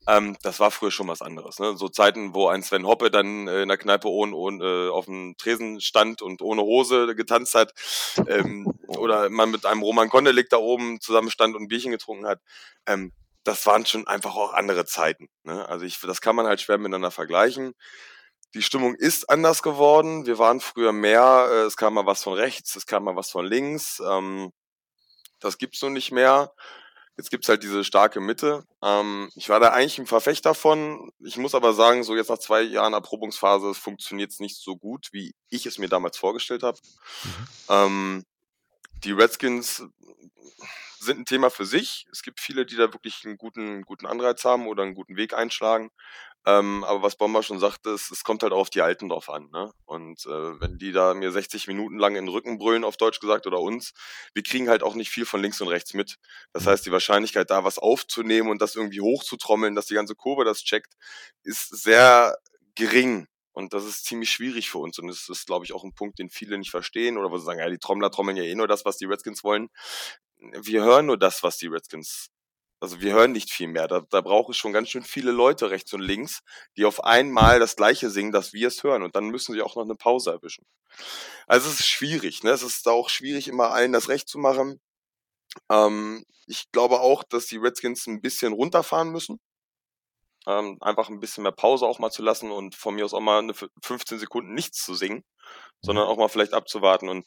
ähm, 0.07 0.37
das 0.43 0.61
war 0.61 0.71
früher 0.71 0.91
schon 0.91 1.09
was 1.09 1.23
anderes. 1.23 1.59
Ne? 1.59 1.77
So 1.77 1.89
Zeiten, 1.89 2.35
wo 2.35 2.49
ein 2.49 2.63
Sven 2.63 2.87
Hoppe 2.87 3.11
dann 3.11 3.49
äh, 3.49 3.63
in 3.63 3.69
der 3.69 3.79
Kneipe 3.79 4.09
ohne, 4.09 4.35
ohne 4.35 4.65
äh, 4.65 4.89
auf 4.91 5.07
dem 5.07 5.37
Tresen 5.37 5.81
stand 5.81 6.23
und 6.23 6.43
ohne 6.43 6.63
Hose 6.63 7.15
getanzt 7.15 7.55
hat, 7.55 7.73
ähm, 8.29 8.73
oder 8.87 9.29
man 9.31 9.51
mit 9.51 9.67
einem 9.67 9.83
Roman 9.83 10.09
Kondelik 10.09 10.49
da 10.49 10.59
oben 10.59 11.01
zusammen 11.01 11.31
stand 11.31 11.57
und 11.57 11.69
Bierchen 11.69 11.91
getrunken 11.91 12.27
hat, 12.27 12.41
ähm, 12.87 13.13
das 13.45 13.67
waren 13.67 13.85
schon 13.85 14.07
einfach 14.07 14.37
auch 14.37 14.55
andere 14.55 14.87
Zeiten. 14.87 15.29
Ne? 15.43 15.69
Also 15.69 15.85
ich, 15.85 16.01
das 16.01 16.21
kann 16.21 16.37
man 16.37 16.47
halt 16.47 16.61
schwer 16.61 16.79
miteinander 16.79 17.11
vergleichen. 17.11 17.75
Die 18.55 18.63
Stimmung 18.63 18.95
ist 18.95 19.29
anders 19.29 19.63
geworden. 19.63 20.27
Wir 20.27 20.39
waren 20.39 20.61
früher 20.61 20.93
mehr, 20.93 21.49
äh, 21.51 21.67
es 21.67 21.77
kam 21.77 21.95
mal 21.95 22.07
was 22.07 22.23
von 22.23 22.35
rechts, 22.35 22.77
es 22.77 22.87
kam 22.87 23.05
mal 23.05 23.17
was 23.17 23.31
von 23.31 23.45
links. 23.45 24.01
Ähm, 24.01 24.53
das 25.45 25.59
gibt's 25.59 25.79
so 25.81 25.89
nicht 25.89 26.11
mehr. 26.11 26.53
Jetzt 27.17 27.31
gibt's 27.31 27.49
halt 27.49 27.63
diese 27.63 27.85
starke 27.85 28.21
Mitte. 28.21 28.65
Ähm, 28.83 29.31
ich 29.37 29.49
war 29.49 29.61
da 29.61 29.69
eigentlich 29.69 29.99
ein 29.99 30.07
Verfechter 30.07 30.55
von. 30.55 31.13
Ich 31.21 31.37
muss 31.37 31.55
aber 31.55 31.73
sagen, 31.73 32.03
so 32.03 32.17
jetzt 32.17 32.31
nach 32.31 32.39
zwei 32.39 32.63
Jahren 32.63 32.93
Erprobungsphase 32.93 33.75
funktioniert 33.75 34.33
es 34.33 34.41
nicht 34.41 34.57
so 34.57 34.77
gut, 34.77 35.11
wie 35.13 35.35
ich 35.49 35.65
es 35.67 35.79
mir 35.79 35.89
damals 35.89 36.19
vorgestellt 36.19 36.65
habe. 36.65 36.79
Mhm. 37.23 37.47
Ähm, 37.69 38.25
die 39.05 39.13
Redskins 39.13 39.85
sind 40.99 41.21
ein 41.21 41.27
Thema 41.27 41.51
für 41.51 41.67
sich. 41.67 42.07
Es 42.11 42.23
gibt 42.23 42.41
viele, 42.41 42.67
die 42.67 42.77
da 42.77 42.93
wirklich 42.93 43.23
einen 43.25 43.37
guten, 43.37 43.83
guten 43.83 44.07
Anreiz 44.07 44.45
haben 44.45 44.67
oder 44.67 44.83
einen 44.83 44.95
guten 44.95 45.17
Weg 45.17 45.35
einschlagen. 45.35 45.91
Ähm, 46.47 46.85
aber 46.85 47.03
was 47.03 47.17
Bomber 47.17 47.43
schon 47.43 47.59
sagte, 47.59 47.91
es, 47.91 48.11
es 48.11 48.23
kommt 48.23 48.43
halt 48.43 48.53
auch 48.53 48.59
auf 48.59 48.71
die 48.71 48.83
Alten 48.83 49.09
drauf 49.09 49.31
an. 49.31 49.49
Ne? 49.51 49.73
Und 49.87 50.27
äh, 50.27 50.61
wenn 50.61 50.77
die 50.79 50.93
da 50.93 51.15
mir 51.15 51.31
60 51.31 51.69
Minuten 51.69 51.99
lang 51.99 52.17
in 52.17 52.27
den 52.27 52.35
Rücken 52.35 52.59
brüllen, 52.59 52.85
auf 52.85 52.99
Deutsch 52.99 53.21
gesagt, 53.21 53.47
oder 53.47 53.61
uns, 53.61 53.95
wir 54.35 54.43
kriegen 54.43 54.69
halt 54.69 54.83
auch 54.83 54.95
nicht 54.95 55.11
viel 55.11 55.25
von 55.25 55.41
links 55.41 55.61
und 55.61 55.69
rechts 55.69 55.95
mit. 55.95 56.17
Das 56.53 56.67
heißt, 56.67 56.85
die 56.85 56.93
Wahrscheinlichkeit, 56.93 57.51
da 57.51 57.65
was 57.65 57.79
aufzunehmen 57.79 58.51
und 58.51 58.61
das 58.61 58.77
irgendwie 58.77 59.01
hochzutrommeln, 59.01 59.75
dass 59.75 59.87
die 59.87 59.95
ganze 59.95 60.15
Kurve 60.15 60.45
das 60.45 60.63
checkt, 60.63 60.95
ist 61.43 61.69
sehr 61.69 62.37
gering. 62.75 63.27
Und 63.55 63.73
das 63.73 63.85
ist 63.85 64.05
ziemlich 64.05 64.31
schwierig 64.31 64.69
für 64.69 64.79
uns. 64.79 64.99
Und 64.99 65.07
das 65.07 65.29
ist, 65.29 65.47
glaube 65.47 65.65
ich, 65.65 65.73
auch 65.73 65.85
ein 65.85 65.95
Punkt, 65.95 66.19
den 66.19 66.29
viele 66.29 66.59
nicht 66.59 66.71
verstehen 66.71 67.17
oder 67.17 67.31
wo 67.31 67.39
sie 67.39 67.45
sagen, 67.45 67.61
ja, 67.61 67.71
die 67.71 67.79
Trommler 67.79 68.11
trommeln 68.11 68.37
ja 68.37 68.45
eh 68.45 68.55
nur 68.55 68.69
das, 68.69 68.85
was 68.85 68.99
die 68.99 69.07
Redskins 69.07 69.43
wollen. 69.45 69.71
Wir 70.37 70.83
hören 70.85 71.07
nur 71.07 71.17
das, 71.17 71.43
was 71.43 71.57
die 71.57 71.69
Redskins 71.69 72.31
also 72.85 73.01
wir 73.01 73.15
hören 73.15 73.33
nicht 73.33 73.51
viel 73.51 73.69
mehr. 73.69 73.89
Da, 73.89 74.03
da 74.11 74.21
braucht 74.21 74.51
es 74.51 74.59
schon 74.59 74.75
ganz 74.75 74.91
schön 74.91 75.03
viele 75.03 75.33
Leute 75.33 75.71
rechts 75.71 75.95
und 75.95 76.03
links, 76.03 76.41
die 76.77 76.85
auf 76.85 77.03
einmal 77.03 77.59
das 77.59 77.77
Gleiche 77.77 78.11
singen, 78.11 78.31
dass 78.31 78.53
wir 78.53 78.69
es 78.69 78.83
hören. 78.83 79.03
Und 79.03 79.17
dann 79.17 79.31
müssen 79.31 79.55
sie 79.55 79.63
auch 79.63 79.75
noch 79.77 79.85
eine 79.85 79.95
Pause 79.95 80.33
erwischen. 80.33 80.67
Also 81.47 81.71
es 81.71 81.81
ist 81.81 81.87
schwierig. 81.87 82.43
Ne? 82.43 82.51
Es 82.51 82.63
ist 82.63 82.87
auch 82.87 83.09
schwierig, 83.09 83.49
immer 83.49 83.71
allen 83.71 83.93
das 83.93 84.11
Recht 84.11 84.29
zu 84.29 84.39
machen. 84.39 84.83
Ähm, 85.71 86.27
ich 86.47 86.71
glaube 86.73 87.01
auch, 87.01 87.25
dass 87.25 87.47
die 87.47 87.57
Redskins 87.57 88.07
ein 88.07 88.21
bisschen 88.21 88.53
runterfahren 88.53 89.11
müssen. 89.11 89.41
Ähm, 90.47 90.79
einfach 90.81 91.09
ein 91.09 91.21
bisschen 91.21 91.43
mehr 91.43 91.53
Pause 91.53 91.87
auch 91.87 91.99
mal 91.99 92.11
zu 92.11 92.23
lassen 92.23 92.51
und 92.51 92.75
von 92.75 92.95
mir 92.95 93.05
aus 93.05 93.15
auch 93.15 93.21
mal 93.21 93.39
eine 93.39 93.55
15 93.83 94.19
Sekunden 94.19 94.55
nichts 94.55 94.85
zu 94.85 94.95
singen, 94.95 95.25
sondern 95.81 96.07
auch 96.07 96.19
mal 96.19 96.29
vielleicht 96.29 96.53
abzuwarten. 96.53 97.09
Und 97.09 97.27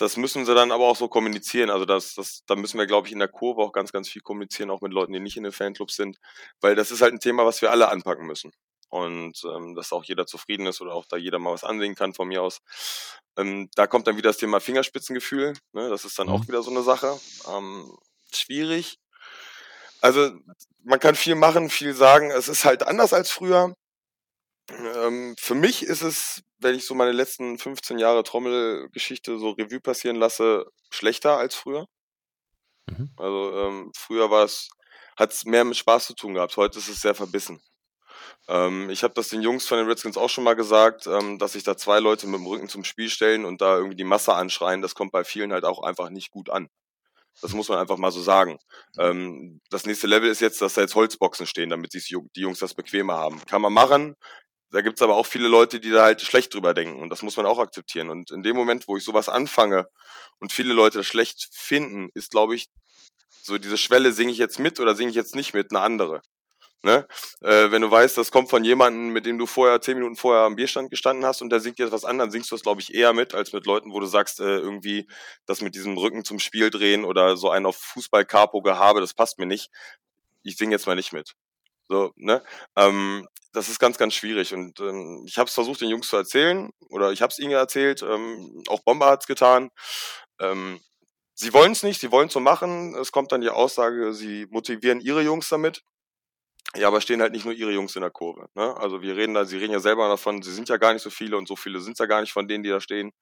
das 0.00 0.16
müssen 0.16 0.46
sie 0.46 0.54
dann 0.54 0.72
aber 0.72 0.88
auch 0.88 0.96
so 0.96 1.08
kommunizieren. 1.08 1.70
Also 1.70 1.84
das, 1.84 2.14
das, 2.14 2.42
da 2.46 2.56
müssen 2.56 2.78
wir, 2.78 2.86
glaube 2.86 3.06
ich, 3.06 3.12
in 3.12 3.18
der 3.18 3.28
Kurve 3.28 3.60
auch 3.62 3.72
ganz, 3.72 3.92
ganz 3.92 4.08
viel 4.08 4.22
kommunizieren, 4.22 4.70
auch 4.70 4.80
mit 4.80 4.92
Leuten, 4.92 5.12
die 5.12 5.20
nicht 5.20 5.36
in 5.36 5.42
den 5.42 5.52
Fanclubs 5.52 5.94
sind, 5.94 6.18
weil 6.60 6.74
das 6.74 6.90
ist 6.90 7.02
halt 7.02 7.12
ein 7.12 7.20
Thema, 7.20 7.44
was 7.44 7.60
wir 7.60 7.70
alle 7.70 7.88
anpacken 7.88 8.26
müssen. 8.26 8.52
Und 8.88 9.44
ähm, 9.44 9.76
dass 9.76 9.92
auch 9.92 10.02
jeder 10.02 10.26
zufrieden 10.26 10.66
ist 10.66 10.80
oder 10.80 10.94
auch 10.94 11.04
da 11.04 11.16
jeder 11.16 11.38
mal 11.38 11.52
was 11.52 11.62
ansehen 11.62 11.94
kann 11.94 12.12
von 12.12 12.26
mir 12.26 12.42
aus. 12.42 12.60
Ähm, 13.36 13.68
da 13.76 13.86
kommt 13.86 14.06
dann 14.06 14.16
wieder 14.16 14.30
das 14.30 14.38
Thema 14.38 14.58
Fingerspitzengefühl. 14.58 15.52
Ne? 15.72 15.88
Das 15.90 16.04
ist 16.04 16.18
dann 16.18 16.26
mhm. 16.26 16.32
auch 16.32 16.48
wieder 16.48 16.62
so 16.62 16.70
eine 16.70 16.82
Sache. 16.82 17.20
Ähm, 17.48 17.96
schwierig. 18.32 18.98
Also 20.00 20.30
man 20.84 21.00
kann 21.00 21.14
viel 21.14 21.34
machen, 21.34 21.70
viel 21.70 21.94
sagen. 21.94 22.30
Es 22.30 22.48
ist 22.48 22.64
halt 22.64 22.82
anders 22.82 23.12
als 23.12 23.30
früher. 23.30 23.74
Ähm, 24.70 25.34
für 25.38 25.54
mich 25.54 25.82
ist 25.82 26.02
es, 26.02 26.42
wenn 26.58 26.74
ich 26.74 26.86
so 26.86 26.94
meine 26.94 27.12
letzten 27.12 27.58
15 27.58 27.98
Jahre 27.98 28.22
Trommelgeschichte 28.22 29.38
so 29.38 29.50
Revue 29.50 29.80
passieren 29.80 30.16
lasse, 30.16 30.66
schlechter 30.90 31.38
als 31.38 31.54
früher. 31.54 31.86
Mhm. 32.88 33.10
Also 33.16 33.56
ähm, 33.56 33.92
früher 33.96 34.30
war 34.30 34.44
es, 34.44 34.68
hat 35.16 35.32
es 35.32 35.44
mehr 35.44 35.64
mit 35.64 35.76
Spaß 35.76 36.06
zu 36.06 36.14
tun 36.14 36.34
gehabt. 36.34 36.56
Heute 36.56 36.78
ist 36.78 36.88
es 36.88 37.00
sehr 37.00 37.14
verbissen. 37.14 37.60
Ähm, 38.48 38.90
ich 38.90 39.02
habe 39.02 39.14
das 39.14 39.28
den 39.28 39.42
Jungs 39.42 39.66
von 39.66 39.78
den 39.78 39.88
Redskins 39.88 40.16
auch 40.16 40.30
schon 40.30 40.44
mal 40.44 40.54
gesagt, 40.54 41.06
ähm, 41.06 41.38
dass 41.38 41.52
sich 41.52 41.62
da 41.62 41.76
zwei 41.76 42.00
Leute 42.00 42.26
mit 42.26 42.40
dem 42.40 42.46
Rücken 42.46 42.68
zum 42.68 42.84
Spiel 42.84 43.08
stellen 43.10 43.44
und 43.44 43.60
da 43.60 43.76
irgendwie 43.76 43.96
die 43.96 44.04
Masse 44.04 44.34
anschreien. 44.34 44.82
Das 44.82 44.94
kommt 44.94 45.12
bei 45.12 45.24
vielen 45.24 45.52
halt 45.52 45.64
auch 45.64 45.82
einfach 45.82 46.10
nicht 46.10 46.30
gut 46.30 46.50
an. 46.50 46.68
Das 47.42 47.52
muss 47.52 47.68
man 47.68 47.78
einfach 47.78 47.96
mal 47.96 48.12
so 48.12 48.20
sagen. 48.20 48.58
Ähm, 48.98 49.60
das 49.70 49.86
nächste 49.86 50.06
Level 50.06 50.28
ist 50.30 50.40
jetzt, 50.40 50.60
dass 50.60 50.74
da 50.74 50.82
jetzt 50.82 50.94
Holzboxen 50.94 51.46
stehen, 51.46 51.70
damit 51.70 51.94
die 51.94 52.40
Jungs 52.40 52.58
das 52.58 52.74
bequemer 52.74 53.14
haben. 53.14 53.40
Kann 53.46 53.62
man 53.62 53.72
machen, 53.72 54.14
da 54.70 54.82
gibt's 54.82 55.02
aber 55.02 55.16
auch 55.16 55.26
viele 55.26 55.48
Leute, 55.48 55.80
die 55.80 55.90
da 55.90 56.04
halt 56.04 56.20
schlecht 56.20 56.54
drüber 56.54 56.74
denken 56.74 57.02
und 57.02 57.10
das 57.10 57.22
muss 57.22 57.36
man 57.36 57.46
auch 57.46 57.58
akzeptieren. 57.58 58.08
Und 58.08 58.30
in 58.30 58.42
dem 58.42 58.56
Moment, 58.56 58.86
wo 58.86 58.96
ich 58.96 59.04
sowas 59.04 59.28
anfange 59.28 59.88
und 60.38 60.52
viele 60.52 60.72
Leute 60.72 60.98
das 60.98 61.06
schlecht 61.06 61.48
finden, 61.52 62.10
ist, 62.14 62.30
glaube 62.30 62.54
ich, 62.54 62.68
so 63.42 63.58
diese 63.58 63.78
Schwelle, 63.78 64.12
singe 64.12 64.32
ich 64.32 64.38
jetzt 64.38 64.58
mit 64.58 64.78
oder 64.78 64.94
singe 64.94 65.10
ich 65.10 65.16
jetzt 65.16 65.34
nicht 65.34 65.54
mit, 65.54 65.72
eine 65.72 65.80
andere. 65.80 66.22
Ne? 66.82 67.06
Äh, 67.42 67.70
wenn 67.70 67.82
du 67.82 67.90
weißt, 67.90 68.16
das 68.16 68.30
kommt 68.30 68.48
von 68.48 68.64
jemandem, 68.64 69.12
mit 69.12 69.26
dem 69.26 69.36
du 69.36 69.44
vorher 69.44 69.82
zehn 69.82 69.96
Minuten 69.96 70.16
vorher 70.16 70.44
am 70.44 70.56
Bierstand 70.56 70.90
gestanden 70.90 71.26
hast 71.26 71.42
und 71.42 71.50
der 71.50 71.60
singt 71.60 71.78
jetzt 71.78 71.92
was 71.92 72.06
an, 72.06 72.16
dann 72.16 72.30
singst 72.30 72.50
du 72.50 72.54
das, 72.54 72.62
glaube 72.62 72.80
ich, 72.80 72.94
eher 72.94 73.12
mit, 73.12 73.34
als 73.34 73.52
mit 73.52 73.66
Leuten, 73.66 73.92
wo 73.92 74.00
du 74.00 74.06
sagst, 74.06 74.40
äh, 74.40 74.56
irgendwie 74.58 75.06
das 75.44 75.60
mit 75.60 75.74
diesem 75.74 75.98
Rücken 75.98 76.24
zum 76.24 76.38
Spiel 76.38 76.70
drehen 76.70 77.04
oder 77.04 77.36
so 77.36 77.50
ein 77.50 77.66
auf 77.66 77.76
Fußball-Capo-Gehabe, 77.76 79.00
das 79.00 79.12
passt 79.12 79.38
mir 79.38 79.44
nicht. 79.46 79.70
Ich 80.42 80.56
singe 80.56 80.72
jetzt 80.72 80.86
mal 80.86 80.96
nicht 80.96 81.12
mit. 81.12 81.34
So, 81.88 82.12
ne? 82.16 82.42
Ähm, 82.76 83.26
das 83.52 83.68
ist 83.68 83.78
ganz, 83.78 83.98
ganz 83.98 84.14
schwierig. 84.14 84.54
Und 84.54 84.80
ähm, 84.80 85.24
ich 85.26 85.38
habe 85.38 85.48
es 85.48 85.54
versucht, 85.54 85.80
den 85.80 85.90
Jungs 85.90 86.08
zu 86.08 86.16
erzählen, 86.16 86.70
oder 86.88 87.12
ich 87.12 87.20
habe 87.20 87.30
es 87.30 87.38
ihnen 87.38 87.52
erzählt, 87.52 88.02
ähm, 88.02 88.62
auch 88.68 88.80
Bomber 88.84 89.06
hat 89.06 89.22
es 89.22 89.26
getan. 89.26 89.70
Ähm, 90.40 90.80
sie 91.34 91.52
wollen 91.52 91.72
es 91.72 91.82
nicht, 91.82 92.00
sie 92.00 92.12
wollen 92.12 92.28
es 92.28 92.32
so 92.32 92.40
machen. 92.40 92.94
Es 92.94 93.12
kommt 93.12 93.32
dann 93.32 93.40
die 93.40 93.50
Aussage, 93.50 94.14
sie 94.14 94.46
motivieren 94.50 95.00
ihre 95.00 95.22
Jungs 95.22 95.48
damit. 95.48 95.82
Ja, 96.76 96.88
aber 96.88 97.00
stehen 97.00 97.20
halt 97.20 97.32
nicht 97.32 97.44
nur 97.44 97.54
ihre 97.54 97.72
Jungs 97.72 97.96
in 97.96 98.02
der 98.02 98.10
Kurve. 98.10 98.48
Ne? 98.54 98.76
Also 98.76 99.02
wir 99.02 99.16
reden 99.16 99.34
da, 99.34 99.44
sie 99.44 99.58
reden 99.58 99.72
ja 99.72 99.80
selber 99.80 100.08
davon, 100.08 100.42
sie 100.42 100.52
sind 100.52 100.68
ja 100.68 100.76
gar 100.76 100.92
nicht 100.92 101.02
so 101.02 101.10
viele 101.10 101.36
und 101.36 101.48
so 101.48 101.56
viele 101.56 101.80
sind 101.80 101.98
ja 101.98 102.06
gar 102.06 102.20
nicht 102.20 102.32
von 102.32 102.46
denen, 102.46 102.62
die 102.62 102.70
da 102.70 102.80
stehen. 102.80 103.12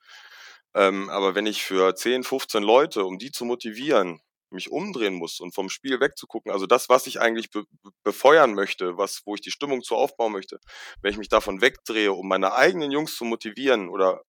Ähm, 0.74 1.09
aber 1.10 1.35
wenn 1.35 1.47
ich 1.47 1.62
für 1.62 1.94
10, 1.94 2.24
15 2.24 2.62
Leute, 2.62 3.05
um 3.05 3.19
die 3.19 3.32
zu 3.32 3.44
motivieren, 3.44 4.20
mich 4.51 4.70
umdrehen 4.70 5.15
muss 5.15 5.40
und 5.40 5.55
vom 5.55 5.69
Spiel 5.69 6.01
wegzugucken, 6.01 6.52
also 6.52 6.66
das, 6.66 6.89
was 6.89 7.06
ich 7.06 7.20
eigentlich 7.20 7.51
be 7.51 7.65
befeuern 8.02 8.55
möchte, 8.55 8.97
was, 8.97 9.23
wo 9.24 9.35
ich 9.35 9.40
die 9.40 9.51
Stimmung 9.51 9.82
zu 9.82 9.97
aufbauen 9.97 10.32
möchte, 10.32 10.59
wenn 11.02 11.12
ich 11.12 11.19
mich 11.19 11.28
davon 11.28 11.60
wegdrehe, 11.60 12.12
um 12.12 12.28
meine 12.28 12.55
eigenen 12.55 12.90
Jungs 12.90 13.16
zu 13.16 13.24
motivieren 13.24 13.89
oder 13.89 14.23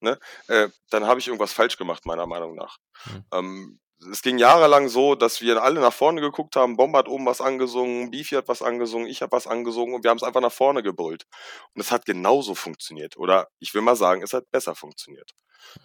ne, 0.00 0.18
äh, 0.48 0.68
dann 0.90 1.06
habe 1.06 1.20
ich 1.20 1.28
irgendwas 1.28 1.52
falsch 1.52 1.76
gemacht, 1.76 2.06
meiner 2.06 2.26
Meinung 2.26 2.54
nach. 2.54 2.78
Mhm. 3.06 3.24
Ähm, 3.32 3.80
es 4.10 4.22
ging 4.22 4.38
jahrelang 4.38 4.88
so, 4.88 5.14
dass 5.14 5.40
wir 5.40 5.62
alle 5.62 5.80
nach 5.80 5.92
vorne 5.92 6.20
geguckt 6.20 6.56
haben. 6.56 6.76
Bomber 6.76 7.00
hat 7.00 7.08
oben 7.08 7.26
was 7.26 7.40
angesungen, 7.40 8.10
Beefy 8.10 8.36
hat 8.36 8.48
was 8.48 8.62
angesungen, 8.62 9.06
ich 9.06 9.22
habe 9.22 9.32
was 9.32 9.46
angesungen 9.46 9.94
und 9.94 10.04
wir 10.04 10.10
haben 10.10 10.18
es 10.18 10.22
einfach 10.22 10.40
nach 10.40 10.52
vorne 10.52 10.82
gebrüllt. 10.82 11.26
Und 11.74 11.80
es 11.80 11.90
hat 11.90 12.06
genauso 12.06 12.54
funktioniert. 12.54 13.16
Oder 13.16 13.48
ich 13.58 13.74
will 13.74 13.82
mal 13.82 13.96
sagen, 13.96 14.22
es 14.22 14.32
hat 14.32 14.50
besser 14.50 14.74
funktioniert. 14.74 15.32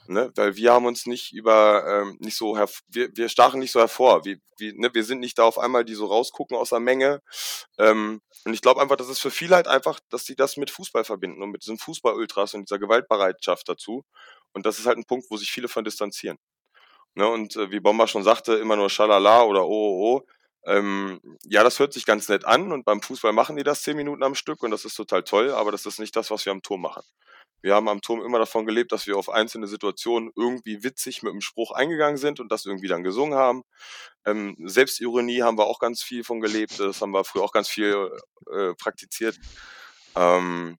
Ne? 0.07 0.31
Weil 0.35 0.55
wir 0.55 0.73
haben 0.73 0.85
uns 0.85 1.05
nicht 1.05 1.33
über, 1.33 1.85
ähm, 1.87 2.17
nicht 2.19 2.37
so, 2.37 2.55
wir, 2.87 3.09
wir 3.15 3.29
stachen 3.29 3.59
nicht 3.59 3.71
so 3.71 3.79
hervor. 3.79 4.25
Wir, 4.25 4.37
wir, 4.57 4.73
ne? 4.75 4.89
wir 4.93 5.03
sind 5.03 5.19
nicht 5.19 5.37
da 5.37 5.43
auf 5.43 5.57
einmal, 5.57 5.85
die 5.85 5.95
so 5.95 6.05
rausgucken 6.05 6.57
aus 6.57 6.69
der 6.69 6.79
Menge. 6.79 7.21
Ähm, 7.77 8.21
und 8.45 8.53
ich 8.53 8.61
glaube 8.61 8.81
einfach, 8.81 8.95
das 8.95 9.09
ist 9.09 9.19
für 9.19 9.31
viele 9.31 9.55
halt 9.55 9.67
einfach, 9.67 9.99
dass 10.09 10.25
sie 10.25 10.35
das 10.35 10.57
mit 10.57 10.69
Fußball 10.71 11.03
verbinden 11.03 11.41
und 11.41 11.51
mit 11.51 11.63
diesem 11.63 11.77
Fußball-Ultras 11.77 12.53
und 12.53 12.69
dieser 12.69 12.79
Gewaltbereitschaft 12.79 13.67
dazu. 13.69 14.03
Und 14.53 14.65
das 14.65 14.79
ist 14.79 14.85
halt 14.85 14.97
ein 14.97 15.05
Punkt, 15.05 15.27
wo 15.29 15.37
sich 15.37 15.51
viele 15.51 15.67
von 15.67 15.83
distanzieren. 15.83 16.37
Ne? 17.15 17.27
Und 17.27 17.55
äh, 17.55 17.71
wie 17.71 17.79
Bomber 17.79 18.07
schon 18.07 18.23
sagte, 18.23 18.55
immer 18.55 18.75
nur 18.75 18.89
Schalala 18.89 19.43
oder 19.43 19.65
Oh, 19.65 19.69
oh, 19.69 20.17
oh. 20.17 20.25
Ähm, 20.63 21.19
ja, 21.43 21.63
das 21.63 21.79
hört 21.79 21.91
sich 21.93 22.05
ganz 22.05 22.29
nett 22.29 22.45
an 22.45 22.71
und 22.71 22.85
beim 22.85 23.01
Fußball 23.01 23.33
machen 23.33 23.55
die 23.55 23.63
das 23.63 23.81
zehn 23.81 23.97
Minuten 23.97 24.21
am 24.21 24.35
Stück 24.35 24.61
und 24.61 24.69
das 24.69 24.85
ist 24.85 24.93
total 24.93 25.23
toll, 25.23 25.51
aber 25.51 25.71
das 25.71 25.87
ist 25.87 25.99
nicht 25.99 26.15
das, 26.15 26.29
was 26.29 26.45
wir 26.45 26.51
am 26.51 26.61
Turm 26.61 26.81
machen. 26.81 27.01
Wir 27.63 27.75
haben 27.75 27.87
am 27.89 28.01
Turm 28.01 28.21
immer 28.23 28.39
davon 28.39 28.65
gelebt, 28.65 28.91
dass 28.91 29.07
wir 29.07 29.17
auf 29.17 29.29
einzelne 29.29 29.67
Situationen 29.67 30.31
irgendwie 30.35 30.83
witzig 30.83 31.23
mit 31.23 31.33
dem 31.33 31.41
Spruch 31.41 31.71
eingegangen 31.71 32.17
sind 32.17 32.39
und 32.39 32.51
das 32.51 32.65
irgendwie 32.65 32.87
dann 32.87 33.03
gesungen 33.03 33.37
haben. 33.37 33.63
Ähm, 34.25 34.55
Selbstironie 34.65 35.41
haben 35.41 35.57
wir 35.57 35.65
auch 35.65 35.79
ganz 35.79 36.01
viel 36.03 36.23
von 36.23 36.41
gelebt. 36.41 36.79
Das 36.79 37.01
haben 37.01 37.11
wir 37.11 37.23
früher 37.23 37.43
auch 37.43 37.51
ganz 37.51 37.67
viel 37.67 38.11
äh, 38.51 38.73
praktiziert. 38.75 39.39
Ähm, 40.15 40.77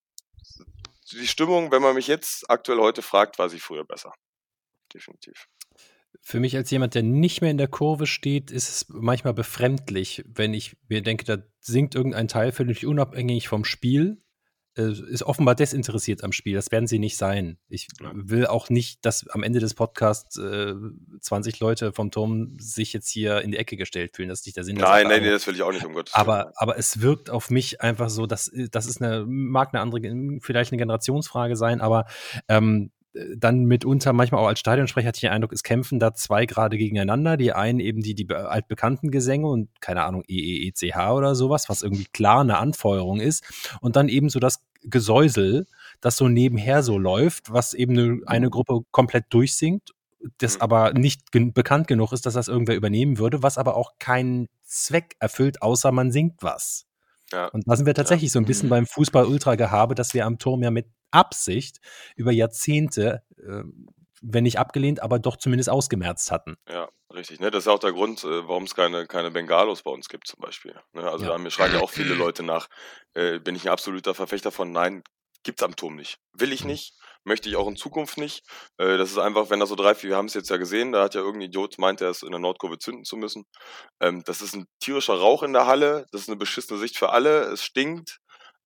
die 1.13 1.29
Stimmung, 1.29 1.71
wenn 1.71 1.83
man 1.83 1.95
mich 1.95 2.09
jetzt 2.09 2.49
aktuell 2.51 2.79
heute 2.79 3.03
fragt, 3.03 3.39
war 3.39 3.49
sie 3.49 3.61
früher 3.61 3.85
besser. 3.85 4.13
Definitiv. 4.93 5.47
Für 6.21 6.41
mich 6.41 6.57
als 6.57 6.71
jemand, 6.71 6.95
der 6.95 7.03
nicht 7.03 7.41
mehr 7.41 7.51
in 7.51 7.59
der 7.59 7.69
Kurve 7.69 8.07
steht, 8.07 8.51
ist 8.51 8.69
es 8.69 8.87
manchmal 8.89 9.35
befremdlich, 9.35 10.25
wenn 10.29 10.55
ich 10.55 10.77
mir 10.89 11.03
denke, 11.03 11.25
da 11.25 11.39
singt 11.61 11.95
irgendein 11.95 12.29
Teil 12.29 12.53
völlig 12.53 12.87
unabhängig 12.87 13.49
vom 13.49 13.65
Spiel 13.65 14.23
äh, 14.77 14.93
ist 14.93 15.23
offenbar 15.23 15.55
desinteressiert 15.55 16.25
am 16.25 16.33
Spiel. 16.33 16.55
Das 16.55 16.71
werden 16.71 16.87
sie 16.87 16.99
nicht 16.99 17.17
sein. 17.17 17.59
Ich 17.69 17.89
will 18.01 18.47
auch 18.47 18.71
nicht, 18.71 19.05
dass 19.05 19.29
am 19.29 19.43
Ende 19.43 19.61
des 19.61 19.75
Podcasts 19.75 20.39
äh, 20.39 20.75
20 21.21 21.61
Leute 21.61 21.93
vom 21.93 22.11
Turm 22.11 22.57
sich 22.59 22.93
jetzt 22.93 23.11
hier 23.11 23.43
in 23.43 23.51
die 23.51 23.59
Ecke 23.59 23.77
gestellt 23.77 24.17
fühlen. 24.17 24.31
Das 24.31 24.41
ist 24.41 24.47
nicht 24.47 24.57
der 24.57 24.65
Sinn. 24.65 24.77
Nein, 24.77 25.09
nein, 25.09 25.23
nee, 25.23 25.31
das 25.31 25.47
will 25.47 25.55
ich 25.55 25.63
auch 25.63 25.73
nicht, 25.73 25.85
um 25.85 25.93
Gottes 25.93 26.15
aber, 26.15 26.53
aber 26.57 26.79
es 26.79 27.03
wirkt 27.03 27.29
auf 27.29 27.51
mich 27.51 27.83
einfach 27.83 28.09
so, 28.09 28.27
dass 28.27 28.51
das 28.71 28.87
ist 28.87 29.03
eine, 29.03 29.27
mag 29.27 29.75
eine 29.75 29.83
andere, 29.83 30.41
vielleicht 30.41 30.73
eine 30.73 30.79
Generationsfrage 30.79 31.57
sein, 31.57 31.81
aber 31.81 32.07
ähm, 32.49 32.93
dann 33.37 33.65
mitunter 33.65 34.13
manchmal 34.13 34.43
auch 34.43 34.47
als 34.47 34.61
Stadionsprecher 34.61 35.09
hatte 35.09 35.17
ich 35.19 35.23
den 35.23 35.31
Eindruck, 35.31 35.53
es 35.53 35.63
kämpfen 35.63 35.99
da 35.99 36.15
zwei 36.15 36.47
gerade 36.47 36.79
gegeneinander. 36.79 37.37
Die 37.37 37.53
einen 37.53 37.81
eben 37.81 38.01
die, 38.01 38.15
die 38.15 38.29
altbekannten 38.31 39.11
Gesänge 39.11 39.49
und 39.49 39.69
keine 39.81 40.05
Ahnung, 40.05 40.23
EEECH 40.27 41.13
oder 41.13 41.35
sowas, 41.35 41.69
was 41.69 41.83
irgendwie 41.83 42.07
klar 42.13 42.41
eine 42.41 42.59
Anfeuerung 42.59 43.21
ist. 43.21 43.45
Und 43.81 43.97
dann 43.97 44.09
eben 44.09 44.31
so 44.31 44.41
das 44.41 44.65
Gesäusel, 44.85 45.67
das 46.01 46.17
so 46.17 46.29
nebenher 46.29 46.83
so 46.83 46.99
läuft, 46.99 47.53
was 47.53 47.75
eben 47.75 47.99
eine, 47.99 48.21
eine 48.27 48.51
Gruppe 48.51 48.81
komplett 48.91 49.27
durchsingt, 49.31 49.91
das 50.39 50.57
mhm. 50.57 50.63
aber 50.63 50.93
nicht 50.95 51.33
gen 51.33 51.53
bekannt 51.53 51.89
genug 51.89 52.13
ist, 52.13 52.27
dass 52.27 52.35
das 52.35 52.49
irgendwer 52.49 52.77
übernehmen 52.77 53.19
würde, 53.19 53.43
was 53.43 53.59
aber 53.59 53.77
auch 53.77 53.93
keinen 53.99 54.49
Zweck 54.65 55.17
erfüllt, 55.19 55.61
außer 55.63 55.93
man 55.93 56.13
singt 56.13 56.43
was. 56.43 56.87
Ja. 57.31 57.49
Und 57.49 57.65
da 57.67 57.77
sind 57.77 57.87
wir 57.87 57.95
tatsächlich 57.95 58.31
ja. 58.31 58.35
so 58.35 58.39
ein 58.39 58.45
bisschen 58.45 58.69
mhm. 58.69 58.71
beim 58.71 58.87
Fußball-Ultra-Gehabe, 58.87 59.95
dass 59.95 60.15
wir 60.15 60.27
am 60.27 60.39
Turm 60.39 60.63
ja 60.63 60.71
mit 60.71 60.87
Absicht 61.13 61.79
über 62.17 62.33
Jahrzehnte, 62.33 63.23
äh, 63.39 63.63
wenn 64.23 64.45
nicht 64.45 64.59
abgelehnt, 64.59 65.03
aber 65.03 65.19
doch 65.19 65.37
zumindest 65.37 65.69
ausgemerzt 65.69 66.31
hatten. 66.31 66.57
Ja, 66.69 66.89
richtig. 67.13 67.41
Ne? 67.41 67.51
Das 67.51 67.65
ist 67.65 67.69
auch 67.69 67.81
der 67.81 67.93
Grund, 67.93 68.23
äh, 68.25 68.49
warum 68.49 68.65
es 68.65 68.75
keine, 68.75 69.07
keine 69.07 69.31
Bengalos 69.31 69.83
bei 69.83 69.91
uns 69.91 70.09
gibt 70.09 70.29
zum 70.29 70.41
Beispiel. 70.41 70.75
Ne? 70.93 71.11
Also 71.11 71.25
ja. 71.25 71.33
da 71.33 71.39
mir 71.39 71.51
schreien 71.51 71.75
ja 71.75 71.81
auch 71.81 71.91
viele 71.91 72.15
Leute 72.15 72.43
nach, 72.43 72.69
äh, 73.15 73.39
bin 73.41 73.57
ich 73.57 73.65
ein 73.65 73.73
absoluter 73.73 74.15
Verfechter 74.15 74.53
von, 74.53 74.71
nein, 74.73 75.03
gibt's 75.43 75.63
am 75.63 75.77
Turm 75.77 75.97
nicht. 75.97 76.19
Will 76.33 76.53
ich 76.53 76.63
mhm. 76.63 76.71
nicht, 76.71 76.95
möchte 77.25 77.49
ich 77.49 77.57
auch 77.57 77.69
in 77.69 77.77
Zukunft 77.77 78.19
nicht. 78.19 78.45
Äh, 78.79 78.97
das 78.97 79.11
ist 79.11 79.19
einfach, 79.19 79.51
wenn 79.51 79.61
da 79.61 79.67
so 79.67 79.75
drei, 79.75 79.95
vier, 79.95 80.11
wir 80.11 80.17
haben 80.17 80.27
es 80.27 80.35
jetzt 80.35 80.51
ja 80.51 80.57
gesehen, 80.57 80.93
da 80.93 81.03
hat 81.03 81.15
ja 81.15 81.21
irgendein 81.21 81.49
Idiot 81.49 81.79
meint, 81.79 82.01
er 82.01 82.11
es 82.11 82.23
in 82.23 82.31
der 82.31 82.41
Nordkurve 82.41 82.79
zünden 82.79 83.05
zu 83.05 83.17
müssen. 83.17 83.45
Ähm, 84.01 84.23
das 84.25 84.41
ist 84.41 84.55
ein 84.55 84.67
tierischer 84.81 85.15
Rauch 85.15 85.43
in 85.43 85.53
der 85.53 85.67
Halle, 85.67 86.07
das 86.13 86.23
ist 86.23 86.29
eine 86.29 86.37
beschissene 86.37 86.79
Sicht 86.79 86.97
für 86.97 87.11
alle, 87.11 87.43
es 87.53 87.65
stinkt, 87.65 88.19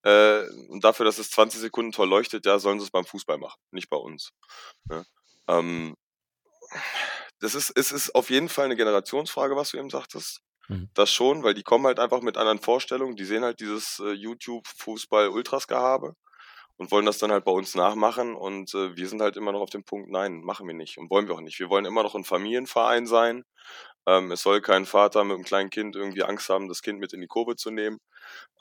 äh, 0.07 0.47
und 0.69 0.85
dafür, 0.85 1.05
dass 1.05 1.17
es 1.17 1.31
20 1.31 1.59
Sekunden 1.59 1.91
toll 1.91 2.07
leuchtet, 2.07 2.45
ja, 2.45 2.59
sollen 2.59 2.79
sie 2.79 2.85
es 2.85 2.91
beim 2.91 3.05
Fußball 3.05 3.37
machen, 3.37 3.59
nicht 3.71 3.89
bei 3.89 3.97
uns. 3.97 4.31
Ne? 4.85 5.05
Ähm, 5.49 5.97
das 7.39 7.55
ist, 7.55 7.71
es 7.71 7.91
ist 7.91 8.15
auf 8.15 8.29
jeden 8.29 8.47
Fall 8.47 8.63
eine 8.65 8.77
Generationsfrage, 8.77 9.57
was 9.57 9.71
du 9.71 9.77
eben 9.77 9.89
sagtest. 9.89 10.39
Mhm. 10.69 10.89
Das 10.93 11.11
schon, 11.11 11.43
weil 11.43 11.55
die 11.55 11.63
kommen 11.63 11.85
halt 11.85 11.99
einfach 11.99 12.21
mit 12.21 12.37
anderen 12.37 12.59
Vorstellungen. 12.59 13.17
Die 13.17 13.25
sehen 13.25 13.43
halt 13.43 13.59
dieses 13.59 13.99
äh, 13.99 14.11
YouTube-Fußball-Ultras-Gehabe 14.11 16.15
und 16.77 16.91
wollen 16.91 17.05
das 17.05 17.17
dann 17.17 17.33
halt 17.33 17.43
bei 17.43 17.51
uns 17.51 17.75
nachmachen. 17.75 18.33
Und 18.35 18.73
äh, 18.73 18.95
wir 18.95 19.09
sind 19.09 19.21
halt 19.21 19.35
immer 19.35 19.51
noch 19.51 19.61
auf 19.61 19.71
dem 19.71 19.83
Punkt, 19.83 20.09
nein, 20.09 20.39
machen 20.41 20.67
wir 20.67 20.73
nicht 20.73 20.97
und 20.97 21.09
wollen 21.09 21.27
wir 21.27 21.35
auch 21.35 21.41
nicht. 21.41 21.59
Wir 21.59 21.69
wollen 21.69 21.85
immer 21.85 22.03
noch 22.03 22.15
ein 22.15 22.23
Familienverein 22.23 23.07
sein. 23.07 23.43
Ähm, 24.05 24.31
es 24.31 24.41
soll 24.41 24.61
kein 24.61 24.85
Vater 24.85 25.25
mit 25.25 25.35
einem 25.35 25.43
kleinen 25.43 25.69
Kind 25.69 25.97
irgendwie 25.97 26.23
Angst 26.23 26.47
haben, 26.49 26.69
das 26.69 26.81
Kind 26.81 26.99
mit 26.99 27.11
in 27.11 27.19
die 27.19 27.27
Kurve 27.27 27.57
zu 27.57 27.71
nehmen. 27.71 27.99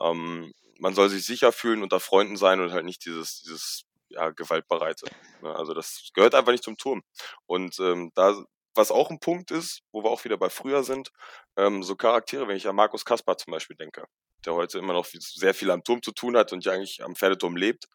Ähm, 0.00 0.52
man 0.78 0.94
soll 0.94 1.08
sich 1.08 1.24
sicher 1.24 1.52
fühlen, 1.52 1.82
unter 1.82 2.00
Freunden 2.00 2.36
sein 2.36 2.60
und 2.60 2.72
halt 2.72 2.84
nicht 2.84 3.04
dieses, 3.04 3.42
dieses 3.42 3.84
ja, 4.08 4.30
Gewaltbereite. 4.30 5.06
Ne? 5.42 5.54
Also 5.54 5.74
das 5.74 6.10
gehört 6.14 6.34
einfach 6.34 6.52
nicht 6.52 6.64
zum 6.64 6.76
Turm. 6.76 7.02
Und 7.46 7.78
ähm, 7.80 8.12
da, 8.14 8.36
was 8.74 8.90
auch 8.90 9.10
ein 9.10 9.20
Punkt 9.20 9.50
ist, 9.50 9.80
wo 9.92 10.04
wir 10.04 10.10
auch 10.10 10.24
wieder 10.24 10.36
bei 10.36 10.50
früher 10.50 10.84
sind, 10.84 11.10
ähm, 11.56 11.82
so 11.82 11.96
Charaktere, 11.96 12.48
wenn 12.48 12.56
ich 12.56 12.68
an 12.68 12.76
Markus 12.76 13.04
Kaspar 13.04 13.36
zum 13.38 13.52
Beispiel 13.52 13.76
denke, 13.76 14.04
der 14.44 14.54
heute 14.54 14.78
immer 14.78 14.92
noch 14.92 15.06
sehr 15.06 15.54
viel 15.54 15.70
am 15.70 15.82
Turm 15.82 16.02
zu 16.02 16.12
tun 16.12 16.36
hat 16.36 16.52
und 16.52 16.64
ja 16.64 16.72
eigentlich 16.72 17.02
am 17.02 17.16
Pferdeturm 17.16 17.56
lebt. 17.56 17.86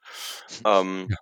Ähm, 0.66 1.08
ja 1.10 1.18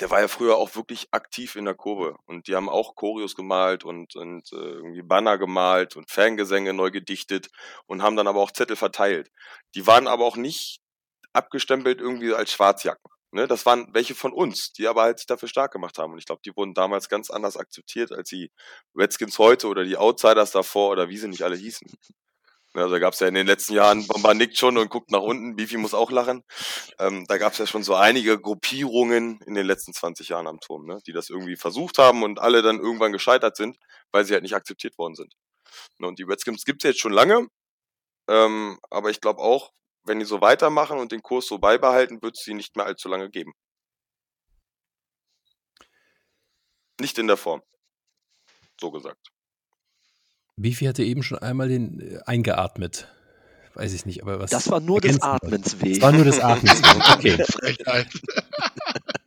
der 0.00 0.10
war 0.10 0.20
ja 0.20 0.28
früher 0.28 0.56
auch 0.56 0.74
wirklich 0.76 1.08
aktiv 1.12 1.56
in 1.56 1.64
der 1.66 1.74
Kurve 1.74 2.16
und 2.26 2.48
die 2.48 2.56
haben 2.56 2.68
auch 2.68 2.94
Choreos 2.96 3.34
gemalt 3.34 3.84
und, 3.84 4.16
und 4.16 4.52
äh, 4.52 4.56
irgendwie 4.56 5.02
Banner 5.02 5.38
gemalt 5.38 5.96
und 5.96 6.10
Fangesänge 6.10 6.72
neu 6.72 6.90
gedichtet 6.90 7.48
und 7.86 8.02
haben 8.02 8.16
dann 8.16 8.26
aber 8.26 8.40
auch 8.40 8.50
Zettel 8.50 8.76
verteilt. 8.76 9.30
Die 9.74 9.86
waren 9.86 10.08
aber 10.08 10.24
auch 10.24 10.36
nicht 10.36 10.80
abgestempelt 11.32 12.00
irgendwie 12.00 12.34
als 12.34 12.52
Schwarzjacken. 12.52 13.10
Ne, 13.32 13.46
das 13.46 13.64
waren 13.64 13.86
welche 13.94 14.16
von 14.16 14.32
uns, 14.32 14.72
die 14.72 14.88
aber 14.88 15.02
halt 15.02 15.18
sich 15.18 15.26
dafür 15.26 15.48
stark 15.48 15.72
gemacht 15.72 15.98
haben. 15.98 16.12
Und 16.12 16.18
ich 16.18 16.26
glaube, 16.26 16.42
die 16.44 16.56
wurden 16.56 16.74
damals 16.74 17.08
ganz 17.08 17.30
anders 17.30 17.56
akzeptiert 17.56 18.10
als 18.10 18.28
die 18.28 18.50
Redskins 18.96 19.38
heute 19.38 19.68
oder 19.68 19.84
die 19.84 19.96
Outsiders 19.96 20.50
davor 20.50 20.90
oder 20.90 21.08
wie 21.08 21.16
sie 21.16 21.28
nicht 21.28 21.42
alle 21.42 21.54
hießen. 21.54 21.88
Also 22.72 22.90
da 22.94 22.98
gab 23.00 23.14
es 23.14 23.20
ja 23.20 23.26
in 23.26 23.34
den 23.34 23.48
letzten 23.48 23.74
Jahren, 23.74 24.06
Bomba 24.06 24.32
nickt 24.32 24.56
schon 24.56 24.78
und 24.78 24.90
guckt 24.90 25.10
nach 25.10 25.22
unten, 25.22 25.56
Bifi 25.56 25.76
muss 25.76 25.92
auch 25.92 26.12
lachen. 26.12 26.44
Ähm, 27.00 27.26
da 27.26 27.36
gab 27.36 27.52
es 27.52 27.58
ja 27.58 27.66
schon 27.66 27.82
so 27.82 27.96
einige 27.96 28.40
Gruppierungen 28.40 29.40
in 29.42 29.54
den 29.54 29.66
letzten 29.66 29.92
20 29.92 30.28
Jahren 30.28 30.46
am 30.46 30.60
Turm, 30.60 30.86
ne, 30.86 31.00
die 31.04 31.12
das 31.12 31.30
irgendwie 31.30 31.56
versucht 31.56 31.98
haben 31.98 32.22
und 32.22 32.38
alle 32.38 32.62
dann 32.62 32.78
irgendwann 32.78 33.12
gescheitert 33.12 33.56
sind, 33.56 33.76
weil 34.12 34.24
sie 34.24 34.34
halt 34.34 34.44
nicht 34.44 34.54
akzeptiert 34.54 34.98
worden 34.98 35.16
sind. 35.16 35.34
Ne, 35.98 36.08
und 36.08 36.18
die 36.20 36.24
Redskins 36.24 36.64
gibt 36.64 36.84
es 36.84 36.88
jetzt 36.90 37.00
schon 37.00 37.12
lange, 37.12 37.48
ähm, 38.28 38.78
aber 38.90 39.10
ich 39.10 39.20
glaube 39.20 39.40
auch, 39.40 39.72
wenn 40.04 40.20
die 40.20 40.24
so 40.26 40.40
weitermachen 40.40 40.98
und 40.98 41.12
den 41.12 41.22
Kurs 41.22 41.46
so 41.46 41.58
beibehalten, 41.58 42.22
wird 42.22 42.36
es 42.36 42.44
sie 42.44 42.54
nicht 42.54 42.76
mehr 42.76 42.86
allzu 42.86 43.08
lange 43.08 43.30
geben. 43.30 43.52
Nicht 47.00 47.18
in 47.18 47.26
der 47.26 47.36
Form. 47.36 47.62
So 48.80 48.90
gesagt. 48.90 49.30
Bifi 50.62 50.86
hatte 50.86 51.02
eben 51.02 51.22
schon 51.22 51.38
einmal 51.38 51.68
den 51.68 52.00
äh, 52.00 52.18
eingeatmet. 52.26 53.08
Weiß 53.74 53.92
ich 53.92 54.04
nicht, 54.04 54.22
aber 54.22 54.40
was. 54.40 54.50
Das 54.50 54.70
war 54.70 54.80
nur 54.80 55.00
des 55.00 55.22
Atmens 55.22 55.80
weh. 55.80 55.94
Das 55.94 56.02
war 56.02 56.12
nur 56.12 56.24
des 56.24 56.40
Atmens 56.40 56.82
weh. 56.82 56.90
Okay. 57.14 58.04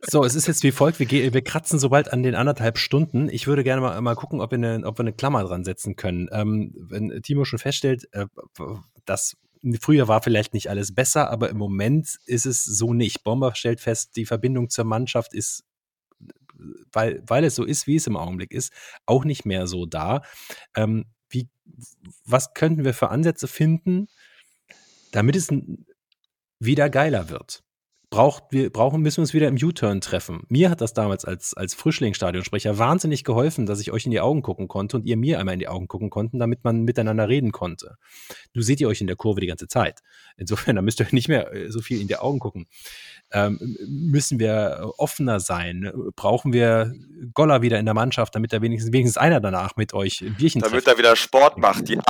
so, 0.02 0.24
es 0.24 0.34
ist 0.34 0.46
jetzt 0.46 0.62
wie 0.62 0.70
folgt: 0.70 1.00
wir, 1.00 1.08
wir, 1.08 1.42
kratzen 1.42 1.78
sobald 1.78 2.12
an 2.12 2.22
den 2.22 2.34
anderthalb 2.34 2.78
Stunden. 2.78 3.28
Ich 3.30 3.46
würde 3.46 3.64
gerne 3.64 3.80
mal, 3.80 4.00
mal 4.00 4.14
gucken, 4.14 4.40
ob 4.40 4.50
wir, 4.50 4.58
eine, 4.58 4.82
ob 4.84 4.98
wir 4.98 5.02
eine 5.02 5.14
Klammer 5.14 5.44
dran 5.44 5.64
setzen 5.64 5.96
können. 5.96 6.28
Ähm, 6.30 6.74
wenn 6.76 7.22
Timo 7.22 7.44
schon 7.44 7.58
feststellt, 7.58 8.06
äh, 8.12 8.26
dass 9.06 9.36
früher 9.80 10.08
war 10.08 10.22
vielleicht 10.22 10.52
nicht 10.52 10.68
alles 10.68 10.94
besser, 10.94 11.30
aber 11.30 11.48
im 11.48 11.56
Moment 11.56 12.18
ist 12.26 12.44
es 12.44 12.64
so 12.64 12.92
nicht. 12.92 13.24
Bomber 13.24 13.54
stellt 13.54 13.80
fest, 13.80 14.16
die 14.16 14.26
Verbindung 14.26 14.68
zur 14.68 14.84
Mannschaft 14.84 15.32
ist 15.32 15.64
weil, 16.92 17.22
weil 17.26 17.44
es 17.44 17.54
so 17.54 17.64
ist, 17.64 17.86
wie 17.86 17.96
es 17.96 18.06
im 18.06 18.16
Augenblick 18.16 18.52
ist, 18.52 18.72
auch 19.06 19.24
nicht 19.24 19.44
mehr 19.44 19.66
so 19.66 19.86
da. 19.86 20.22
Ähm, 20.76 21.06
was 22.24 22.54
könnten 22.54 22.84
wir 22.84 22.94
für 22.94 23.10
Ansätze 23.10 23.48
finden, 23.48 24.08
damit 25.12 25.36
es 25.36 25.48
wieder 26.58 26.90
geiler 26.90 27.28
wird, 27.28 27.62
braucht, 28.14 28.44
wir 28.50 28.70
brauchen, 28.70 29.02
müssen 29.02 29.18
wir 29.18 29.22
uns 29.22 29.34
wieder 29.34 29.48
im 29.48 29.56
U-Turn 29.60 30.00
treffen. 30.00 30.44
Mir 30.48 30.70
hat 30.70 30.80
das 30.80 30.94
damals 30.94 31.24
als, 31.24 31.54
als 31.54 31.74
Frischlingsstadionsprecher 31.74 32.78
wahnsinnig 32.78 33.24
geholfen, 33.24 33.66
dass 33.66 33.80
ich 33.80 33.90
euch 33.90 34.04
in 34.04 34.12
die 34.12 34.20
Augen 34.20 34.42
gucken 34.42 34.68
konnte 34.68 34.96
und 34.96 35.04
ihr 35.04 35.16
mir 35.16 35.40
einmal 35.40 35.54
in 35.54 35.58
die 35.58 35.66
Augen 35.66 35.88
gucken 35.88 36.10
konnten, 36.10 36.38
damit 36.38 36.62
man 36.62 36.82
miteinander 36.82 37.28
reden 37.28 37.50
konnte. 37.50 37.96
Du 38.52 38.62
seht 38.62 38.80
ihr 38.80 38.86
euch 38.86 39.00
in 39.00 39.08
der 39.08 39.16
Kurve 39.16 39.40
die 39.40 39.48
ganze 39.48 39.66
Zeit. 39.66 40.00
Insofern, 40.36 40.76
da 40.76 40.82
müsst 40.82 41.00
ihr 41.00 41.08
nicht 41.10 41.28
mehr 41.28 41.52
äh, 41.52 41.72
so 41.72 41.80
viel 41.80 42.00
in 42.00 42.06
die 42.06 42.16
Augen 42.16 42.38
gucken. 42.38 42.66
Ähm, 43.34 43.76
müssen 43.88 44.38
wir 44.38 44.92
offener 44.96 45.40
sein? 45.40 45.92
Brauchen 46.14 46.52
wir 46.52 46.94
Goller 47.34 47.62
wieder 47.62 47.78
in 47.78 47.84
der 47.84 47.94
Mannschaft, 47.94 48.34
damit 48.34 48.52
er 48.52 48.62
wenigstens, 48.62 48.92
wenigstens 48.92 49.18
einer 49.18 49.40
danach 49.40 49.76
mit 49.76 49.92
euch 49.92 50.20
ein 50.20 50.36
Bierchen 50.36 50.60
Damit 50.60 50.86
er 50.86 50.96
wieder 50.96 51.16
Sport 51.16 51.58
macht, 51.58 51.88
ja. 51.88 52.00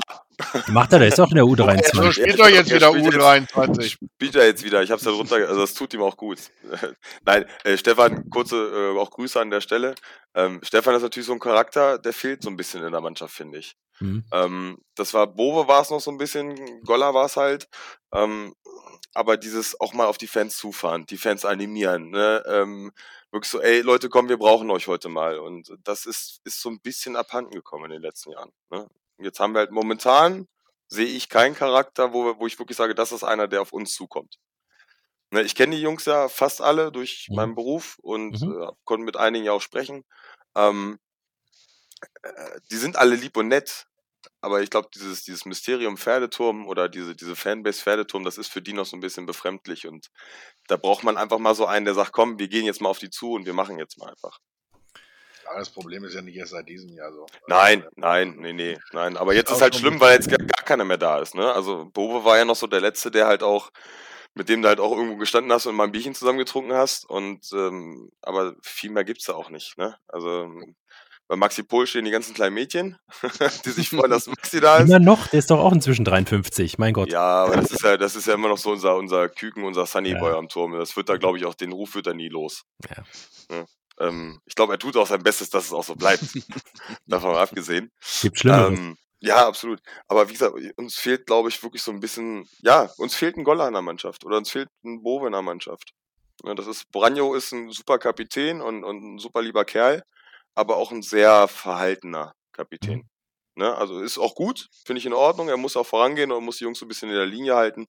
Macht 0.68 0.92
er, 0.92 0.98
der 0.98 1.08
ist 1.08 1.20
auch 1.20 1.30
in 1.30 1.36
der 1.36 1.44
U23. 1.44 1.94
So 1.94 2.12
spielt 2.12 2.38
er 2.38 2.50
jetzt 2.50 2.74
wieder 2.74 2.88
U23. 2.88 3.96
Spielt 4.14 4.34
er 4.34 4.46
jetzt 4.46 4.64
wieder. 4.64 4.82
Ich 4.82 4.90
habe 4.90 4.98
es 4.98 5.04
ja 5.04 5.12
runter, 5.12 5.36
also 5.36 5.60
das 5.60 5.74
tut 5.74 5.94
ihm 5.94 6.02
auch 6.02 6.16
gut. 6.16 6.38
Nein, 7.24 7.46
äh, 7.62 7.76
Stefan, 7.76 8.28
kurze 8.30 8.56
äh, 8.56 8.98
auch 8.98 9.10
Grüße 9.10 9.40
an 9.40 9.50
der 9.50 9.60
Stelle. 9.60 9.94
Ähm, 10.34 10.60
Stefan 10.62 10.94
ist 10.94 11.02
natürlich 11.02 11.26
so 11.26 11.32
ein 11.32 11.38
Charakter, 11.38 11.98
der 11.98 12.12
fehlt 12.12 12.42
so 12.42 12.50
ein 12.50 12.56
bisschen 12.56 12.84
in 12.84 12.92
der 12.92 13.00
Mannschaft, 13.00 13.34
finde 13.34 13.58
ich. 13.58 13.76
Mhm. 14.00 14.24
Ähm, 14.32 14.78
das 14.96 15.14
war 15.14 15.26
Bove 15.26 15.68
war 15.68 15.82
es 15.82 15.90
noch 15.90 16.00
so 16.00 16.10
ein 16.10 16.18
bisschen, 16.18 16.82
Goller 16.82 17.14
war 17.14 17.26
es 17.26 17.36
halt. 17.36 17.68
Ähm, 18.12 18.54
aber 19.14 19.36
dieses 19.36 19.80
auch 19.80 19.92
mal 19.92 20.06
auf 20.06 20.18
die 20.18 20.26
Fans 20.26 20.56
zufahren, 20.56 21.06
die 21.06 21.16
Fans 21.16 21.44
animieren, 21.44 22.10
ne? 22.10 22.42
Ähm, 22.46 22.92
wirklich 23.30 23.50
so, 23.50 23.60
ey 23.60 23.80
Leute, 23.80 24.08
komm, 24.08 24.28
wir 24.28 24.38
brauchen 24.38 24.70
euch 24.70 24.86
heute 24.86 25.08
mal. 25.08 25.38
Und 25.38 25.72
das 25.84 26.06
ist, 26.06 26.40
ist 26.44 26.60
so 26.60 26.70
ein 26.70 26.80
bisschen 26.80 27.16
abhanden 27.16 27.52
gekommen 27.52 27.86
in 27.86 27.90
den 27.92 28.02
letzten 28.02 28.32
Jahren. 28.32 28.52
Ne? 28.70 28.88
Jetzt 29.18 29.40
haben 29.40 29.54
wir 29.54 29.60
halt 29.60 29.70
momentan, 29.70 30.48
sehe 30.88 31.06
ich 31.06 31.28
keinen 31.28 31.54
Charakter, 31.54 32.12
wo, 32.12 32.38
wo 32.38 32.46
ich 32.46 32.58
wirklich 32.58 32.76
sage, 32.76 32.94
das 32.94 33.12
ist 33.12 33.24
einer, 33.24 33.48
der 33.48 33.62
auf 33.62 33.72
uns 33.72 33.94
zukommt. 33.94 34.38
Ne, 35.30 35.42
ich 35.42 35.54
kenne 35.54 35.74
die 35.74 35.82
Jungs 35.82 36.04
ja 36.04 36.28
fast 36.28 36.60
alle 36.60 36.92
durch 36.92 37.28
mhm. 37.28 37.36
meinen 37.36 37.54
Beruf 37.54 37.98
und 38.02 38.40
mhm. 38.40 38.62
äh, 38.62 38.68
konnte 38.84 39.04
mit 39.04 39.16
einigen 39.16 39.44
ja 39.44 39.52
auch 39.52 39.62
sprechen. 39.62 40.04
Ähm, 40.54 40.98
äh, 42.22 42.60
die 42.70 42.76
sind 42.76 42.96
alle 42.96 43.16
lieb 43.16 43.36
und 43.36 43.48
nett, 43.48 43.86
aber 44.40 44.62
ich 44.62 44.70
glaube, 44.70 44.88
dieses, 44.94 45.24
dieses 45.24 45.44
Mysterium 45.44 45.96
Pferdeturm 45.96 46.66
oder 46.66 46.88
diese, 46.88 47.14
diese 47.14 47.36
Fanbase 47.36 47.82
Pferdeturm, 47.82 48.24
das 48.24 48.38
ist 48.38 48.48
für 48.48 48.62
die 48.62 48.72
noch 48.72 48.86
so 48.86 48.96
ein 48.96 49.00
bisschen 49.00 49.26
befremdlich 49.26 49.86
und 49.86 50.10
da 50.68 50.76
braucht 50.76 51.04
man 51.04 51.16
einfach 51.16 51.38
mal 51.38 51.54
so 51.54 51.66
einen, 51.66 51.84
der 51.84 51.94
sagt, 51.94 52.12
komm, 52.12 52.38
wir 52.38 52.48
gehen 52.48 52.64
jetzt 52.64 52.80
mal 52.80 52.88
auf 52.88 52.98
die 52.98 53.10
zu 53.10 53.32
und 53.32 53.46
wir 53.46 53.54
machen 53.54 53.78
jetzt 53.78 53.98
mal 53.98 54.10
einfach. 54.10 54.38
Ja, 55.44 55.58
das 55.58 55.70
Problem 55.70 56.04
ist 56.04 56.14
ja 56.14 56.22
nicht 56.22 56.36
erst 56.36 56.52
seit 56.52 56.68
diesem 56.68 56.90
Jahr 56.94 57.12
so. 57.12 57.26
Nein, 57.46 57.86
nein, 57.96 58.36
nee, 58.38 58.52
nee, 58.52 58.78
nein. 58.92 59.16
Aber 59.16 59.34
jetzt 59.34 59.50
ist 59.50 59.60
halt 59.60 59.76
schlimm, 59.76 60.00
weil 60.00 60.14
jetzt 60.14 60.30
gar, 60.30 60.38
gar 60.38 60.64
keiner 60.64 60.84
mehr 60.84 60.96
da 60.96 61.18
ist, 61.18 61.34
ne? 61.34 61.52
Also 61.52 61.90
Bobe 61.92 62.24
war 62.24 62.38
ja 62.38 62.44
noch 62.44 62.56
so 62.56 62.66
der 62.66 62.80
Letzte, 62.80 63.10
der 63.10 63.26
halt 63.26 63.42
auch, 63.42 63.70
mit 64.32 64.48
dem 64.48 64.62
du 64.62 64.68
halt 64.68 64.80
auch 64.80 64.92
irgendwo 64.92 65.16
gestanden 65.16 65.52
hast 65.52 65.66
und 65.66 65.74
mal 65.76 65.84
ein 65.84 65.92
Bierchen 65.92 66.14
zusammen 66.14 66.38
getrunken 66.38 66.72
hast. 66.72 67.04
Und 67.08 67.52
ähm, 67.52 68.10
aber 68.22 68.54
viel 68.62 68.90
mehr 68.90 69.04
gibt's 69.04 69.26
da 69.26 69.34
auch 69.34 69.50
nicht, 69.50 69.76
ne? 69.76 69.98
Also 70.08 70.50
bei 71.28 71.36
Maxi 71.36 71.62
Pol 71.62 71.86
stehen 71.86 72.04
die 72.04 72.10
ganzen 72.10 72.34
kleinen 72.34 72.54
Mädchen, 72.54 72.96
die 73.64 73.70
sich 73.70 73.88
freuen, 73.88 74.10
dass 74.10 74.26
Maxi 74.28 74.60
da 74.60 74.78
ist. 74.78 74.88
Immer 74.88 74.98
noch, 74.98 75.26
der 75.28 75.38
ist 75.38 75.50
doch 75.50 75.58
auch 75.58 75.72
inzwischen 75.72 76.04
53, 76.04 76.78
mein 76.78 76.92
Gott. 76.92 77.10
Ja, 77.10 77.44
aber 77.44 77.56
das 77.56 77.70
ist 77.70 77.82
ja, 77.82 77.96
das 77.96 78.16
ist 78.16 78.26
ja 78.26 78.34
immer 78.34 78.48
noch 78.48 78.58
so 78.58 78.70
unser, 78.70 78.96
unser 78.96 79.28
Küken, 79.28 79.64
unser 79.64 79.86
Sunnyboy 79.86 80.32
ja. 80.32 80.38
am 80.38 80.48
Turm. 80.48 80.72
Das 80.72 80.96
wird 80.96 81.08
da, 81.08 81.16
glaube 81.16 81.38
ich, 81.38 81.46
auch, 81.46 81.54
den 81.54 81.72
Ruf 81.72 81.94
wird 81.94 82.06
er 82.06 82.14
nie 82.14 82.28
los. 82.28 82.64
Ja. 82.88 83.04
ja. 83.50 83.64
Ähm, 84.00 84.40
ich 84.44 84.54
glaube, 84.54 84.74
er 84.74 84.78
tut 84.78 84.96
auch 84.96 85.06
sein 85.06 85.22
Bestes, 85.22 85.50
dass 85.50 85.66
es 85.66 85.72
auch 85.72 85.84
so 85.84 85.94
bleibt. 85.94 86.24
Davon 87.06 87.32
mal 87.32 87.42
abgesehen. 87.42 87.90
Gibt 88.20 88.38
Schlimmeres. 88.38 88.78
Ähm, 88.78 88.96
ja, 89.20 89.46
absolut. 89.46 89.80
Aber 90.08 90.28
wie 90.28 90.32
gesagt, 90.32 90.54
uns 90.76 90.96
fehlt, 90.96 91.26
glaube 91.26 91.48
ich, 91.48 91.62
wirklich 91.62 91.82
so 91.82 91.90
ein 91.92 92.00
bisschen, 92.00 92.46
ja, 92.60 92.90
uns 92.98 93.14
fehlt 93.14 93.36
ein 93.36 93.44
Goller 93.44 93.66
in 93.66 93.72
der 93.72 93.82
Mannschaft 93.82 94.24
oder 94.24 94.36
uns 94.36 94.50
fehlt 94.50 94.68
ein 94.84 95.02
Bove 95.02 95.26
in 95.26 95.32
der 95.32 95.42
Mannschaft. 95.42 95.92
Ja, 96.44 96.54
das 96.54 96.66
ist, 96.66 96.90
Branjo 96.90 97.34
ist 97.34 97.52
ein 97.52 97.70
super 97.70 97.98
Kapitän 97.98 98.60
und, 98.60 98.84
und 98.84 99.14
ein 99.14 99.18
super 99.18 99.40
lieber 99.40 99.64
Kerl, 99.64 100.02
aber 100.54 100.76
auch 100.76 100.92
ein 100.92 101.02
sehr 101.02 101.48
verhaltener 101.48 102.34
Kapitän. 102.52 102.98
Mhm. 102.98 103.08
Ne? 103.56 103.74
Also 103.76 104.00
ist 104.00 104.18
auch 104.18 104.34
gut, 104.34 104.68
finde 104.84 104.98
ich 104.98 105.06
in 105.06 105.12
Ordnung. 105.12 105.48
Er 105.48 105.56
muss 105.56 105.76
auch 105.76 105.86
vorangehen 105.86 106.32
und 106.32 106.44
muss 106.44 106.58
die 106.58 106.64
Jungs 106.64 106.78
so 106.78 106.86
ein 106.86 106.88
bisschen 106.88 107.08
in 107.08 107.14
der 107.14 107.26
Linie 107.26 107.54
halten. 107.54 107.86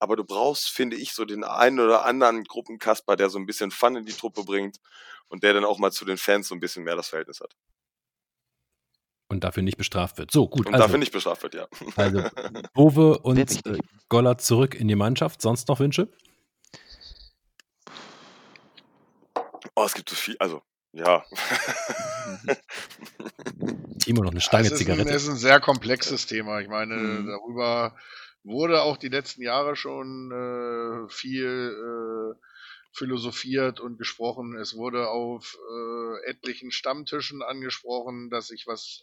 Aber 0.00 0.16
du 0.16 0.24
brauchst, 0.24 0.68
finde 0.68 0.96
ich, 0.96 1.12
so 1.12 1.24
den 1.24 1.44
einen 1.44 1.78
oder 1.78 2.04
anderen 2.04 2.42
Gruppenkasper, 2.44 3.14
der 3.16 3.30
so 3.30 3.38
ein 3.38 3.46
bisschen 3.46 3.70
Fun 3.70 3.96
in 3.96 4.06
die 4.06 4.12
Truppe 4.12 4.42
bringt 4.44 4.78
und 5.28 5.44
der 5.44 5.54
dann 5.54 5.64
auch 5.64 5.78
mal 5.78 5.92
zu 5.92 6.04
den 6.04 6.16
Fans 6.16 6.48
so 6.48 6.54
ein 6.54 6.60
bisschen 6.60 6.82
mehr 6.82 6.96
das 6.96 7.08
Verhältnis 7.08 7.40
hat. 7.40 7.54
Und 9.28 9.42
dafür 9.42 9.62
nicht 9.62 9.78
bestraft 9.78 10.18
wird. 10.18 10.30
So, 10.30 10.48
gut. 10.48 10.66
Und 10.66 10.74
also, 10.74 10.84
dafür 10.84 10.98
nicht 10.98 11.12
bestraft 11.12 11.42
wird, 11.44 11.54
ja. 11.54 11.66
Also, 11.96 12.24
Bove 12.74 13.18
und 13.22 13.38
äh, 13.38 13.78
Goller 14.08 14.36
zurück 14.38 14.74
in 14.74 14.86
die 14.86 14.96
Mannschaft. 14.96 15.40
Sonst 15.40 15.68
noch 15.68 15.78
Wünsche? 15.78 16.08
Oh, 19.74 19.84
es 19.84 19.94
gibt 19.94 20.10
so 20.10 20.16
viel. 20.16 20.36
Also, 20.38 20.62
ja. 20.94 21.24
Timo 23.98 24.22
noch 24.22 24.30
eine 24.30 24.40
Stange 24.40 24.68
ja, 24.68 24.74
Zigarette. 24.74 25.12
Das 25.12 25.22
ist 25.22 25.28
ein 25.28 25.36
sehr 25.36 25.60
komplexes 25.60 26.26
Thema. 26.26 26.60
Ich 26.60 26.68
meine, 26.68 26.94
mhm. 26.94 27.26
darüber 27.26 27.96
wurde 28.44 28.82
auch 28.82 28.96
die 28.96 29.08
letzten 29.08 29.42
Jahre 29.42 29.76
schon 29.76 30.30
äh, 30.30 31.08
viel 31.10 31.74
äh, 31.74 32.34
philosophiert 32.92 33.80
und 33.80 33.98
gesprochen. 33.98 34.56
Es 34.56 34.76
wurde 34.76 35.08
auf 35.08 35.56
äh, 35.56 36.30
etlichen 36.30 36.70
Stammtischen 36.70 37.42
angesprochen, 37.42 38.30
dass 38.30 38.48
sich 38.48 38.66
was 38.66 39.02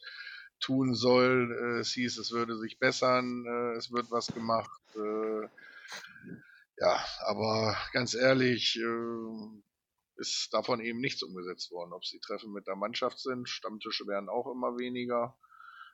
tun 0.59 0.93
soll. 0.95 1.51
Äh, 1.51 1.79
es 1.79 1.91
hieß, 1.93 2.17
es 2.17 2.31
würde 2.31 2.57
sich 2.57 2.79
bessern, 2.79 3.45
äh, 3.45 3.77
es 3.77 3.91
wird 3.91 4.11
was 4.11 4.27
gemacht. 4.27 4.81
Äh, 4.95 5.47
ja, 6.77 7.03
aber 7.25 7.75
ganz 7.91 8.13
ehrlich, 8.13 8.77
äh, 8.77 9.61
ist 10.21 10.53
davon 10.53 10.79
eben 10.79 11.01
nichts 11.01 11.23
umgesetzt 11.23 11.71
worden. 11.71 11.93
Ob 11.93 12.03
es 12.03 12.11
die 12.11 12.19
Treffen 12.19 12.53
mit 12.53 12.67
der 12.67 12.75
Mannschaft 12.75 13.19
sind, 13.19 13.49
Stammtische 13.49 14.05
werden 14.07 14.29
auch 14.29 14.49
immer 14.51 14.77
weniger. 14.77 15.35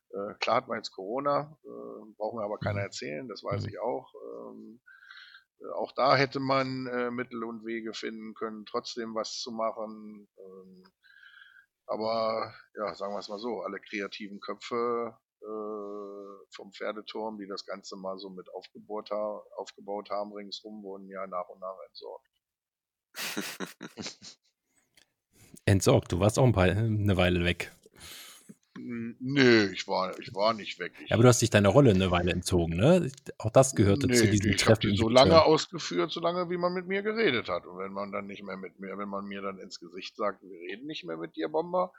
Äh, 0.10 0.34
klar 0.40 0.58
hat 0.58 0.68
man 0.68 0.78
jetzt 0.78 0.92
Corona, 0.92 1.58
äh, 1.64 2.14
brauchen 2.18 2.40
wir 2.40 2.44
aber 2.44 2.60
keiner 2.60 2.80
mhm. 2.80 2.86
erzählen, 2.86 3.28
das 3.28 3.44
weiß 3.44 3.64
mhm. 3.64 3.70
ich 3.70 3.80
auch. 3.80 4.14
Ähm, 4.16 4.82
äh, 5.62 5.70
auch 5.74 5.94
da 5.94 6.16
hätte 6.16 6.40
man 6.40 6.88
äh, 6.88 7.10
Mittel 7.10 7.44
und 7.44 7.66
Wege 7.66 7.94
finden 7.94 8.34
können, 8.34 8.66
trotzdem 8.66 9.16
was 9.16 9.40
zu 9.40 9.52
machen. 9.52 10.28
Ähm, 10.38 10.84
aber 11.86 12.54
ja, 12.76 12.94
sagen 12.96 13.14
wir 13.14 13.20
es 13.20 13.30
mal 13.30 13.40
so, 13.40 13.62
alle 13.62 13.80
kreativen 13.80 14.42
Köpfe 14.42 15.18
äh, 15.42 16.46
vom 16.54 16.74
Pferdeturm, 16.74 17.38
die 17.38 17.48
das 17.48 17.66
Ganze 17.66 17.96
mal 17.96 18.18
so 18.18 18.30
mit 18.30 18.54
aufgebaut, 18.54 19.10
ha 19.12 19.42
aufgebaut 19.56 20.10
haben 20.10 20.34
ringsrum, 20.34 20.84
wurden 20.84 21.08
ja 21.10 21.26
nach 21.28 21.48
und 21.48 21.62
nach 21.62 21.78
entsorgt. 21.88 22.28
Entsorgt, 25.66 26.12
du 26.12 26.20
warst 26.20 26.40
auch 26.40 26.46
ein 26.46 26.54
paar, 26.54 26.66
eine 26.66 27.18
Weile 27.18 27.44
weg. 27.44 27.72
Nö, 28.80 29.72
ich 29.74 29.88
war, 29.88 30.18
ich 30.20 30.34
war 30.34 30.54
nicht 30.54 30.80
weg. 30.80 30.94
Ich 31.04 31.10
ja, 31.10 31.16
aber 31.16 31.24
du 31.24 31.30
hast 31.30 31.42
dich 31.42 31.50
deine 31.50 31.68
Rolle 31.68 31.92
eine 31.92 32.12
Weile 32.12 32.32
entzogen, 32.32 32.76
ne? 32.76 33.12
Auch 33.38 33.50
das 33.50 33.76
gehörte 33.76 34.08
nee, 34.08 34.14
zu 34.14 34.30
diesem 34.30 34.52
ich 34.52 34.58
Treffen. 34.58 34.90
Ich 34.90 34.92
die 34.94 34.98
so 34.98 35.10
lange 35.10 35.44
ausgeführt, 35.44 36.12
so 36.12 36.20
lange, 36.20 36.50
wie 36.50 36.58
man 36.58 36.74
mit 36.74 36.88
mir 36.88 37.02
geredet 37.02 37.50
hat. 37.50 37.66
Und 37.66 37.80
wenn 37.80 37.92
man 37.92 38.12
dann 38.12 38.28
nicht 38.28 38.44
mehr 38.44 38.58
mit 38.58 38.80
mir, 38.80 38.98
wenn 38.98 39.10
man 39.10 39.26
mir 39.26 39.42
dann 39.42 39.60
ins 39.60 39.80
Gesicht 39.80 40.16
sagt, 40.16 40.44
wir 40.44 40.60
reden 40.60 40.86
nicht 40.86 41.04
mehr 41.06 41.18
mit 41.18 41.36
dir, 41.36 41.50
Bomber, 41.50 41.92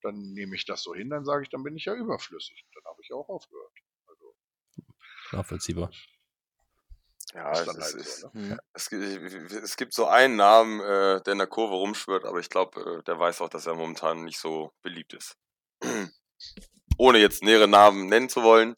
dann 0.00 0.32
nehme 0.32 0.54
ich 0.54 0.64
das 0.64 0.82
so 0.82 0.94
hin, 0.94 1.10
dann 1.10 1.24
sage 1.24 1.42
ich, 1.42 1.50
dann 1.50 1.62
bin 1.62 1.76
ich 1.76 1.84
ja 1.84 1.94
überflüssig. 1.94 2.64
Dann 2.74 2.84
habe 2.84 3.00
ich 3.02 3.12
auch 3.12 3.28
aufgehört. 3.28 3.72
Also, 4.06 4.34
Nachvollziehbar. 5.32 5.90
Ja, 7.34 7.50
es, 7.52 7.66
halt 7.66 7.94
ist, 7.94 8.20
so, 8.20 8.30
ne? 8.34 8.58
es, 8.74 8.92
es, 8.92 9.76
gibt 9.76 9.94
so 9.94 10.06
einen 10.06 10.36
Namen, 10.36 10.80
äh, 10.80 11.22
der 11.22 11.32
in 11.32 11.38
der 11.38 11.46
Kurve 11.46 11.74
rumschwirrt, 11.74 12.26
aber 12.26 12.40
ich 12.40 12.50
glaube, 12.50 12.98
äh, 12.98 13.02
der 13.04 13.18
weiß 13.18 13.40
auch, 13.40 13.48
dass 13.48 13.66
er 13.66 13.74
momentan 13.74 14.24
nicht 14.24 14.38
so 14.38 14.70
beliebt 14.82 15.14
ist. 15.14 15.36
Ohne 16.98 17.18
jetzt 17.18 17.42
nähere 17.42 17.68
Namen 17.68 18.06
nennen 18.06 18.28
zu 18.28 18.42
wollen. 18.42 18.76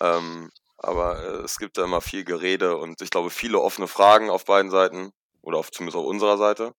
Ähm, 0.00 0.50
aber 0.78 1.22
äh, 1.22 1.44
es 1.44 1.58
gibt 1.58 1.78
da 1.78 1.84
immer 1.84 2.00
viel 2.00 2.24
Gerede 2.24 2.76
und 2.76 3.00
ich 3.00 3.10
glaube 3.10 3.30
viele 3.30 3.60
offene 3.60 3.86
Fragen 3.86 4.28
auf 4.28 4.44
beiden 4.44 4.70
Seiten 4.70 5.12
oder 5.42 5.58
auf, 5.58 5.70
zumindest 5.70 5.96
auf 5.96 6.06
unserer 6.06 6.36
Seite. 6.36 6.74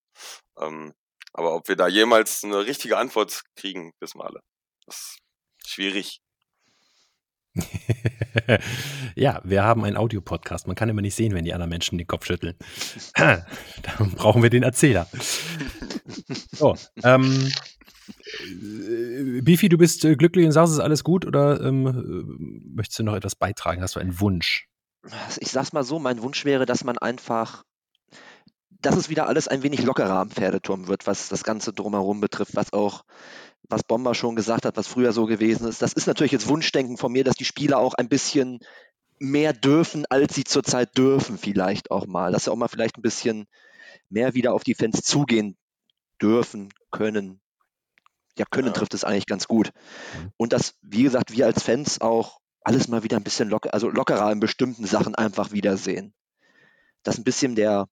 Ähm, 0.60 0.94
aber 1.34 1.56
ob 1.56 1.68
wir 1.70 1.76
da 1.78 1.88
jemals 1.88 2.44
eine 2.44 2.66
richtige 2.66 2.98
Antwort 2.98 3.44
kriegen, 3.56 3.94
wissen 4.00 4.20
wir 4.20 4.26
alle. 4.26 4.42
Das 4.86 4.96
ist 4.96 5.70
schwierig. 5.70 6.20
Ja, 9.16 9.42
wir 9.44 9.64
haben 9.64 9.84
einen 9.84 9.98
Audiopodcast. 9.98 10.68
Man 10.68 10.76
kann 10.76 10.90
immer 10.90 11.02
nicht 11.02 11.16
sehen, 11.16 11.34
wenn 11.34 11.44
die 11.44 11.54
anderen 11.54 11.70
Menschen 11.70 11.98
den 11.98 12.08
Kopf 12.08 12.26
schütteln. 12.26 12.56
Dann 13.16 14.12
brauchen 14.16 14.42
wir 14.42 14.50
den 14.50 14.64
Erzähler. 14.64 15.08
So, 16.52 16.76
ähm, 17.04 17.52
äh, 18.52 19.42
Bifi, 19.42 19.70
du 19.70 19.78
bist 19.78 20.06
äh, 20.06 20.16
glücklich 20.16 20.46
und 20.46 20.52
sagst, 20.52 20.72
es 20.72 20.78
ist 20.78 20.84
alles 20.84 21.04
gut 21.04 21.26
oder 21.26 21.62
ähm, 21.62 21.88
äh, 21.88 22.76
möchtest 22.76 23.00
du 23.00 23.04
noch 23.04 23.16
etwas 23.16 23.36
beitragen? 23.36 23.82
Hast 23.82 23.96
du 23.96 24.00
einen 24.00 24.20
Wunsch? 24.20 24.68
Ich 25.40 25.52
sag's 25.52 25.74
mal 25.74 25.84
so, 25.84 26.00
mein 26.00 26.22
Wunsch 26.22 26.46
wäre, 26.46 26.66
dass 26.66 26.84
man 26.84 26.98
einfach, 26.98 27.64
dass 28.70 28.96
es 28.96 29.10
wieder 29.10 29.28
alles 29.28 29.48
ein 29.48 29.64
wenig 29.64 29.84
lockerer 29.84 30.20
am 30.20 30.30
Pferdeturm 30.30 30.88
wird, 30.88 31.08
was 31.08 31.30
das 31.30 31.44
Ganze 31.44 31.74
drumherum 31.74 32.22
betrifft, 32.22 32.56
was 32.56 32.72
auch 32.74 33.04
was 33.70 33.84
Bomber 33.84 34.16
schon 34.16 34.36
gesagt 34.36 34.66
hat, 34.66 34.78
was 34.78 34.88
früher 34.88 35.14
so 35.14 35.26
gewesen 35.26 35.68
ist. 35.68 35.82
Das 35.82 35.94
ist 35.94 36.08
natürlich 36.08 36.32
jetzt 36.32 36.48
Wunschdenken 36.48 36.98
von 36.98 37.12
mir, 37.12 37.24
dass 37.24 37.36
die 37.36 37.46
Spieler 37.46 37.78
auch 37.78 37.94
ein 37.94 38.10
bisschen 38.10 38.60
mehr 39.20 39.54
dürfen, 39.54 40.06
als 40.10 40.36
sie 40.36 40.44
zurzeit 40.44 40.98
dürfen, 40.98 41.38
vielleicht 41.38 41.92
auch 41.92 42.08
mal. 42.08 42.32
Dass 42.32 42.46
sie 42.46 42.52
auch 42.52 42.56
mal 42.56 42.68
vielleicht 42.68 42.98
ein 42.98 43.02
bisschen 43.02 43.48
mehr 44.10 44.34
wieder 44.34 44.54
auf 44.54 44.64
die 44.64 44.74
Fans 44.74 45.02
zugehen 45.02 45.58
dürfen, 46.22 46.70
können. 46.92 47.40
Ja, 48.38 48.46
können 48.50 48.68
ja. 48.68 48.74
trifft 48.74 48.94
es 48.94 49.04
eigentlich 49.04 49.28
ganz 49.28 49.48
gut. 49.48 49.72
Mhm. 50.16 50.32
Und 50.38 50.54
dass, 50.54 50.76
wie 50.82 51.04
gesagt, 51.04 51.32
wir 51.32 51.46
als 51.46 51.64
Fans 51.64 52.02
auch 52.02 52.40
alles 52.64 52.88
mal 52.88 53.04
wieder 53.04 53.18
ein 53.18 53.24
bisschen 53.24 53.50
locker, 53.50 53.74
also 53.74 53.90
lockerer 53.90 54.32
in 54.32 54.40
bestimmten 54.40 54.86
Sachen 54.86 55.16
einfach 55.16 55.52
wiedersehen. 55.52 56.14
Dass 57.04 57.18
ein 57.18 57.24
bisschen 57.24 57.56
der, 57.56 57.88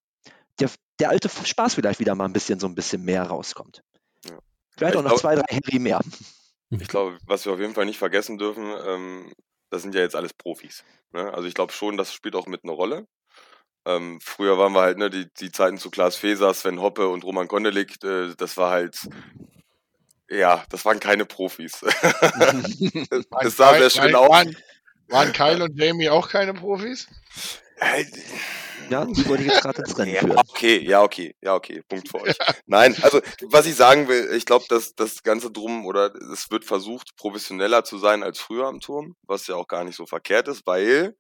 der, 0.59 0.69
der 0.99 1.09
alte 1.09 1.29
Spaß 1.29 1.75
vielleicht 1.75 1.99
wieder 1.99 2.15
mal 2.15 2.25
ein 2.25 2.33
bisschen 2.33 2.59
so 2.59 2.67
ein 2.67 2.75
bisschen 2.75 3.03
mehr 3.03 3.23
rauskommt. 3.23 3.83
Ja. 4.25 4.37
Vielleicht 4.79 4.95
auch 4.95 5.03
noch 5.03 5.09
glaub, 5.09 5.19
zwei, 5.19 5.35
drei 5.35 5.43
Harry 5.51 5.77
mehr. 5.77 5.99
Ich 6.69 6.87
glaube, 6.87 7.17
was 7.25 7.45
wir 7.45 7.51
auf 7.53 7.59
jeden 7.59 7.73
Fall 7.73 7.85
nicht 7.85 7.97
vergessen 7.97 8.37
dürfen, 8.37 8.73
ähm, 8.85 9.33
das 9.69 9.81
sind 9.81 9.93
ja 9.93 10.01
jetzt 10.01 10.15
alles 10.15 10.33
Profis. 10.33 10.83
Ne? 11.11 11.33
Also 11.33 11.47
ich 11.47 11.53
glaube 11.53 11.73
schon, 11.73 11.97
das 11.97 12.13
spielt 12.13 12.35
auch 12.35 12.47
mit 12.47 12.63
eine 12.63 12.71
Rolle. 12.71 13.05
Ähm, 13.85 14.19
früher 14.21 14.57
waren 14.57 14.73
wir 14.73 14.81
halt, 14.81 14.97
ne, 14.97 15.09
die, 15.09 15.27
die 15.39 15.51
Zeiten 15.51 15.77
zu 15.77 15.89
Klaas 15.89 16.15
Feser, 16.15 16.53
Sven 16.53 16.79
Hoppe 16.79 17.09
und 17.09 17.23
Roman 17.23 17.47
Kondelik, 17.47 18.01
äh, 18.03 18.33
das 18.37 18.55
war 18.55 18.71
halt, 18.71 18.97
ja, 20.29 20.63
das 20.69 20.85
waren 20.85 20.99
keine 20.99 21.25
Profis. 21.25 21.81
es 23.41 23.57
sah 23.57 23.73
sehr 23.77 23.89
schön 23.89 24.15
aus. 24.15 24.29
Waren, 24.29 24.55
waren 25.07 25.33
Kyle 25.33 25.63
und 25.63 25.77
Jamie 25.77 26.09
auch 26.09 26.29
keine 26.29 26.53
Profis? 26.53 27.07
Ja, 28.89 29.05
die 29.05 29.27
wollte 29.27 29.43
ich 29.43 29.49
jetzt 29.49 29.61
gerade 29.61 29.81
ins 29.81 29.97
Rennen 29.97 30.15
führen. 30.15 30.31
Ja, 30.31 30.43
okay, 30.49 30.79
ja, 30.79 31.03
okay, 31.03 31.35
ja, 31.41 31.55
okay, 31.55 31.83
Punkt 31.87 32.09
für 32.09 32.21
euch. 32.21 32.37
Nein, 32.65 32.95
also 33.01 33.21
was 33.43 33.65
ich 33.65 33.75
sagen 33.75 34.07
will, 34.07 34.33
ich 34.35 34.45
glaube, 34.45 34.65
dass 34.69 34.95
das 34.95 35.23
Ganze 35.23 35.51
drum 35.51 35.85
oder 35.85 36.13
es 36.31 36.49
wird 36.49 36.65
versucht, 36.65 37.15
professioneller 37.15 37.83
zu 37.83 37.97
sein 37.97 38.23
als 38.23 38.39
früher 38.39 38.67
am 38.67 38.79
Turm, 38.79 39.15
was 39.23 39.47
ja 39.47 39.55
auch 39.55 39.67
gar 39.67 39.83
nicht 39.83 39.95
so 39.95 40.05
verkehrt 40.05 40.47
ist, 40.47 40.65
weil 40.65 41.15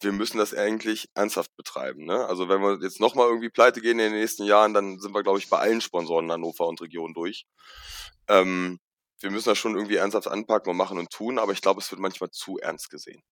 wir 0.00 0.12
müssen 0.12 0.38
das 0.38 0.54
eigentlich 0.54 1.08
ernsthaft 1.14 1.54
betreiben. 1.56 2.04
Ne? 2.04 2.26
Also 2.26 2.48
wenn 2.48 2.60
wir 2.60 2.78
jetzt 2.82 3.00
nochmal 3.00 3.28
irgendwie 3.28 3.50
pleite 3.50 3.80
gehen 3.80 3.98
in 3.98 4.12
den 4.12 4.20
nächsten 4.20 4.44
Jahren, 4.44 4.74
dann 4.74 4.98
sind 4.98 5.14
wir, 5.14 5.22
glaube 5.22 5.38
ich, 5.38 5.48
bei 5.48 5.58
allen 5.58 5.80
Sponsoren 5.80 6.30
Hannover 6.30 6.66
und 6.66 6.80
Region 6.80 7.14
durch. 7.14 7.46
Ähm, 8.28 8.78
wir 9.20 9.30
müssen 9.30 9.48
das 9.48 9.58
schon 9.58 9.74
irgendwie 9.74 9.96
ernsthaft 9.96 10.28
anpacken 10.28 10.70
und 10.70 10.76
machen 10.76 10.98
und 10.98 11.10
tun, 11.10 11.38
aber 11.38 11.52
ich 11.52 11.62
glaube, 11.62 11.80
es 11.80 11.90
wird 11.90 12.00
manchmal 12.00 12.30
zu 12.30 12.58
ernst 12.58 12.90
gesehen. 12.90 13.22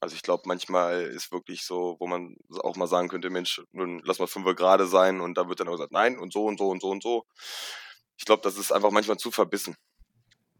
Also 0.00 0.16
ich 0.16 0.22
glaube, 0.22 0.44
manchmal 0.46 1.02
ist 1.02 1.30
wirklich 1.30 1.64
so, 1.64 1.96
wo 1.98 2.06
man 2.06 2.36
auch 2.62 2.76
mal 2.76 2.86
sagen 2.86 3.08
könnte, 3.08 3.28
Mensch, 3.28 3.62
nun 3.72 4.00
lass 4.04 4.18
mal 4.18 4.26
fünf 4.26 4.46
gerade 4.56 4.86
sein 4.86 5.20
und 5.20 5.36
da 5.36 5.48
wird 5.48 5.60
dann 5.60 5.68
auch 5.68 5.72
gesagt, 5.72 5.92
nein 5.92 6.18
und 6.18 6.32
so 6.32 6.46
und 6.46 6.58
so 6.58 6.68
und 6.68 6.80
so 6.80 6.88
und 6.88 7.02
so. 7.02 7.26
Ich 8.16 8.24
glaube, 8.24 8.42
das 8.42 8.56
ist 8.56 8.72
einfach 8.72 8.90
manchmal 8.90 9.18
zu 9.18 9.30
verbissen. 9.30 9.76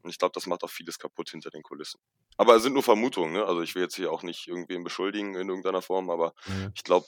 Und 0.03 0.11
ich 0.11 0.19
glaube, 0.19 0.33
das 0.35 0.47
macht 0.47 0.63
auch 0.63 0.71
vieles 0.71 0.99
kaputt 0.99 1.31
hinter 1.31 1.51
den 1.51 1.63
Kulissen. 1.63 2.01
Aber 2.37 2.55
es 2.55 2.63
sind 2.63 2.75
nur 2.75 2.83
Vermutungen, 2.83 3.33
ne? 3.33 3.45
Also 3.45 3.63
ich 3.63 3.75
will 3.75 3.83
jetzt 3.83 3.97
hier 3.97 4.13
auch 4.13 4.23
nicht 4.23 4.47
irgendwen 4.47 4.85
beschuldigen 4.85 5.35
in 5.35 5.49
irgendeiner 5.49 5.83
Form, 5.83 6.11
aber 6.11 6.35
mhm. 6.47 6.73
ich 6.75 6.85
glaube, 6.85 7.07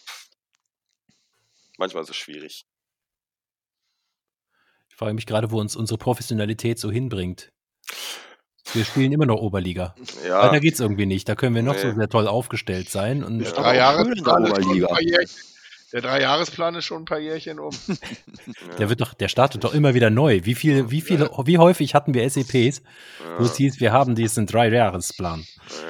manchmal 1.78 2.02
ist 2.02 2.10
es 2.10 2.16
schwierig. 2.16 2.66
Ich 4.90 4.96
frage 4.96 5.14
mich 5.14 5.26
gerade, 5.26 5.50
wo 5.50 5.60
uns 5.60 5.74
unsere 5.74 5.98
Professionalität 5.98 6.78
so 6.78 6.90
hinbringt. 6.90 7.50
Wir 8.74 8.84
spielen 8.84 9.12
immer 9.12 9.26
noch 9.26 9.40
Oberliga. 9.40 9.94
Ja. 10.26 10.42
Weiter 10.42 10.60
geht's 10.60 10.80
irgendwie 10.80 11.06
nicht. 11.06 11.28
Da 11.28 11.34
können 11.34 11.54
wir 11.54 11.62
noch 11.62 11.74
nee. 11.74 11.80
so 11.80 11.92
sehr 11.92 12.08
toll 12.08 12.26
aufgestellt 12.26 12.88
sein. 12.88 13.22
Und 13.22 13.40
der 13.40 13.52
Dreijahresplan 13.52 14.44
der 15.92 16.00
Dreijahresplan 16.00 16.74
ist 16.76 16.86
schon 16.86 17.02
ein 17.02 17.04
paar 17.04 17.18
Jährchen 17.18 17.60
um. 17.60 17.70
der 18.78 18.88
wird 18.88 19.02
doch, 19.02 19.12
der 19.12 19.28
startet 19.28 19.62
doch 19.62 19.74
immer 19.74 19.92
wieder 19.92 20.08
neu. 20.08 20.40
Wie 20.44 20.54
viel, 20.54 20.90
wie 20.90 21.02
viele, 21.02 21.30
wie 21.44 21.58
häufig 21.58 21.94
hatten 21.94 22.14
wir 22.14 22.28
SEPs, 22.28 22.82
wo 23.38 23.44
es 23.44 23.56
hieß, 23.56 23.78
wir 23.78 23.92
haben 23.92 24.14
diesen 24.14 24.46
Dreijahresplan. 24.46 25.44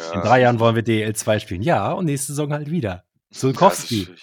Ja. 0.09 0.15
In 0.15 0.21
drei 0.23 0.41
Jahren 0.41 0.59
wollen 0.59 0.75
wir 0.75 0.83
DL2 0.83 1.39
spielen. 1.39 1.63
Ja, 1.63 1.93
und 1.93 2.07
nächste 2.07 2.33
Saison 2.33 2.53
halt 2.53 2.69
wieder. 2.69 3.05
Sulkowski. 3.31 4.09
Ja, 4.09 4.15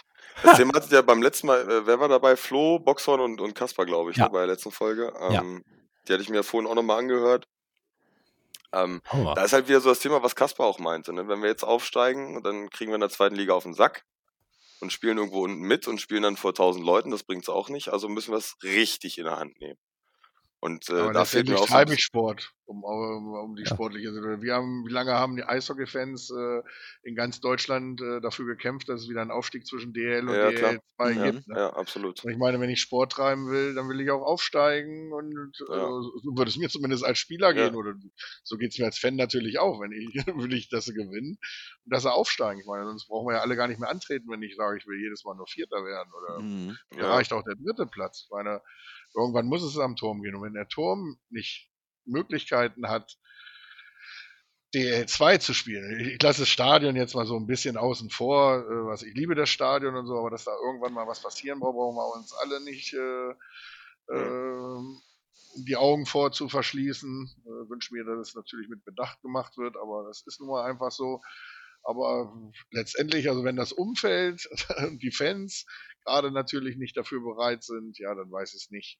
das 0.43 0.57
Thema 0.57 0.73
hattet 0.73 0.91
ja 0.91 1.01
beim 1.01 1.21
letzten 1.21 1.47
Mal, 1.47 1.61
äh, 1.61 1.87
wer 1.87 1.99
war 1.99 2.09
dabei? 2.09 2.35
Flo, 2.35 2.79
Boxhorn 2.79 3.21
und, 3.21 3.41
und 3.41 3.55
Kaspar, 3.55 3.85
glaube 3.85 4.11
ich, 4.11 4.17
ja. 4.17 4.25
ne, 4.25 4.31
bei 4.31 4.39
der 4.39 4.47
letzten 4.47 4.71
Folge. 4.71 5.13
Ähm, 5.21 5.31
ja. 5.31 5.43
Die 6.07 6.13
hatte 6.13 6.23
ich 6.23 6.29
mir 6.29 6.43
vorhin 6.43 6.69
auch 6.69 6.75
nochmal 6.75 6.99
angehört. 6.99 7.45
Ähm, 8.71 9.01
oh. 9.11 9.33
Da 9.35 9.43
ist 9.43 9.53
halt 9.53 9.67
wieder 9.67 9.81
so 9.81 9.89
das 9.89 9.99
Thema, 9.99 10.21
was 10.23 10.35
Kasper 10.35 10.65
auch 10.65 10.79
meinte. 10.79 11.13
Ne? 11.13 11.27
Wenn 11.27 11.41
wir 11.41 11.49
jetzt 11.49 11.63
aufsteigen, 11.63 12.43
dann 12.43 12.69
kriegen 12.69 12.91
wir 12.91 12.95
in 12.95 13.01
der 13.01 13.09
zweiten 13.09 13.35
Liga 13.35 13.53
auf 13.53 13.63
den 13.63 13.73
Sack 13.73 14.05
und 14.79 14.93
spielen 14.93 15.17
irgendwo 15.17 15.43
unten 15.43 15.61
mit 15.61 15.87
und 15.87 15.99
spielen 15.99 16.23
dann 16.23 16.37
vor 16.37 16.51
1000 16.51 16.85
Leuten. 16.85 17.11
Das 17.11 17.23
bringt's 17.23 17.49
auch 17.49 17.69
nicht. 17.69 17.89
Also 17.89 18.07
müssen 18.09 18.31
wir 18.31 18.37
es 18.37 18.55
richtig 18.63 19.17
in 19.17 19.25
der 19.25 19.37
Hand 19.37 19.59
nehmen. 19.59 19.79
Und 20.61 20.89
äh, 20.89 21.13
da 21.13 21.23
fehlt 21.23 21.47
mir 21.47 21.57
auch 21.57 21.67
so 21.67 21.95
Sport, 21.95 22.51
um, 22.65 22.83
um, 22.83 23.33
um 23.33 23.55
die 23.55 23.63
ja. 23.63 23.69
sportliche 23.69 24.11
Situation. 24.11 24.41
Wir 24.41 24.55
haben, 24.55 24.85
wie 24.85 24.91
lange 24.91 25.13
haben 25.13 25.37
die 25.37 25.43
Eishockey-Fans 25.43 26.31
äh, 26.31 26.61
in 27.03 27.15
ganz 27.15 27.39
Deutschland 27.39 28.01
äh, 28.01 28.19
dafür 28.19 28.45
gekämpft, 28.45 28.89
dass 28.89 29.03
es 29.03 29.09
wieder 29.09 29.21
einen 29.21 29.31
Aufstieg 29.31 29.65
zwischen 29.65 29.93
DL 29.93 30.27
und 30.27 30.35
ja, 30.35 30.49
DL2 30.49 31.11
ja, 31.11 31.31
gibt? 31.31 31.47
Ne? 31.47 31.55
Ja, 31.55 31.69
absolut. 31.69 32.25
Und 32.25 32.31
ich 32.31 32.37
meine, 32.37 32.59
wenn 32.59 32.69
ich 32.69 32.81
Sport 32.81 33.13
treiben 33.13 33.49
will, 33.49 33.73
dann 33.73 33.87
will 33.87 34.01
ich 34.01 34.11
auch 34.11 34.21
aufsteigen 34.21 35.13
und 35.13 35.55
äh, 35.61 35.73
so 35.73 36.35
würde 36.35 36.49
es 36.49 36.57
mir 36.57 36.67
zumindest 36.67 37.05
als 37.05 37.19
Spieler 37.19 37.53
gehen 37.53 37.75
oder 37.75 37.93
so 38.43 38.57
geht 38.57 38.73
es 38.73 38.79
mir 38.79 38.85
als 38.85 38.99
Fan 38.99 39.15
natürlich 39.15 39.59
auch, 39.59 39.79
wenn 39.79 39.93
ich 39.93 40.13
will 40.35 40.53
ich, 40.53 40.67
dass 40.67 40.85
sie 40.85 40.93
gewinnen 40.93 41.37
und 41.85 41.93
dass 41.93 42.03
sie 42.03 42.11
aufsteigen. 42.11 42.59
Ich 42.59 42.67
meine, 42.67 42.83
sonst 42.83 43.07
brauchen 43.07 43.27
wir 43.27 43.35
ja 43.35 43.41
alle 43.43 43.55
gar 43.55 43.69
nicht 43.69 43.79
mehr 43.79 43.89
antreten, 43.89 44.29
wenn 44.29 44.43
ich 44.43 44.57
sage, 44.57 44.77
ich 44.77 44.85
will 44.87 44.99
jedes 44.99 45.23
Mal 45.23 45.35
nur 45.35 45.47
Vierter 45.47 45.85
werden 45.85 46.11
oder 46.11 46.39
mhm. 46.41 46.77
reicht 46.97 47.31
auch 47.31 47.43
der 47.43 47.55
dritte 47.55 47.85
Platz. 47.85 48.23
Ich 48.25 48.29
meine, 48.29 48.61
Irgendwann 49.15 49.47
muss 49.47 49.63
es 49.63 49.77
am 49.77 49.95
Turm 49.95 50.21
gehen. 50.21 50.35
Und 50.35 50.43
wenn 50.43 50.53
der 50.53 50.67
Turm 50.67 51.19
nicht 51.29 51.69
Möglichkeiten 52.05 52.87
hat, 52.87 53.17
DL2 54.75 55.39
zu 55.39 55.53
spielen. 55.53 55.99
Ich 55.99 56.21
lasse 56.21 56.41
das 56.41 56.49
Stadion 56.49 56.95
jetzt 56.95 57.15
mal 57.15 57.25
so 57.25 57.35
ein 57.37 57.47
bisschen 57.47 57.75
außen 57.75 58.11
vor, 58.11 58.59
äh, 58.59 58.85
was 58.85 59.01
ich 59.01 59.15
liebe 59.15 59.33
das 59.33 59.49
Stadion 59.49 59.95
und 59.95 60.05
so, 60.05 60.19
aber 60.19 60.29
dass 60.29 60.43
da 60.43 60.51
irgendwann 60.63 60.93
mal 60.93 61.07
was 61.07 61.21
passieren 61.21 61.59
braucht, 61.59 61.75
brauchen 61.75 61.95
wir 61.95 62.15
uns 62.15 62.33
alle 62.33 62.61
nicht 62.61 62.93
äh, 62.93 63.31
äh, 64.13 64.79
die 65.55 65.75
Augen 65.75 66.05
vor 66.05 66.31
zu 66.31 66.49
verschließen. 66.49 67.29
Äh, 67.45 67.69
wünsche 67.69 67.95
mir, 67.95 68.03
dass 68.03 68.29
es 68.29 68.35
natürlich 68.35 68.69
mit 68.69 68.85
Bedacht 68.85 69.21
gemacht 69.21 69.57
wird, 69.57 69.75
aber 69.75 70.03
das 70.07 70.21
ist 70.27 70.39
nun 70.39 70.49
mal 70.49 70.69
einfach 70.69 70.91
so. 70.91 71.21
Aber 71.83 72.51
letztendlich, 72.71 73.29
also 73.29 73.43
wenn 73.43 73.55
das 73.55 73.71
Umfeld 73.71 74.47
und 74.85 75.01
die 75.01 75.11
Fans 75.11 75.65
gerade 76.05 76.31
natürlich 76.31 76.77
nicht 76.77 76.97
dafür 76.97 77.21
bereit 77.21 77.63
sind, 77.63 77.97
ja, 77.99 78.13
dann 78.15 78.31
weiß 78.31 78.53
ich 78.53 78.63
es 78.63 78.69
nicht. 78.69 78.99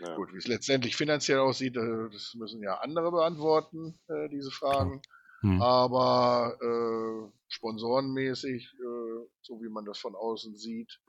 Ja. 0.00 0.16
Gut, 0.16 0.32
wie 0.32 0.38
es 0.38 0.46
letztendlich 0.46 0.96
finanziell 0.96 1.38
aussieht, 1.38 1.76
äh, 1.76 2.08
das 2.10 2.34
müssen 2.34 2.62
ja 2.62 2.76
andere 2.76 3.10
beantworten, 3.10 3.98
äh, 4.08 4.28
diese 4.30 4.50
Fragen. 4.50 5.02
Hm. 5.40 5.60
Aber 5.60 6.56
äh, 6.60 7.32
sponsorenmäßig, 7.48 8.64
äh, 8.64 9.26
so 9.42 9.60
wie 9.60 9.68
man 9.68 9.84
das 9.84 9.98
von 9.98 10.14
außen 10.14 10.56
sieht, 10.56 11.00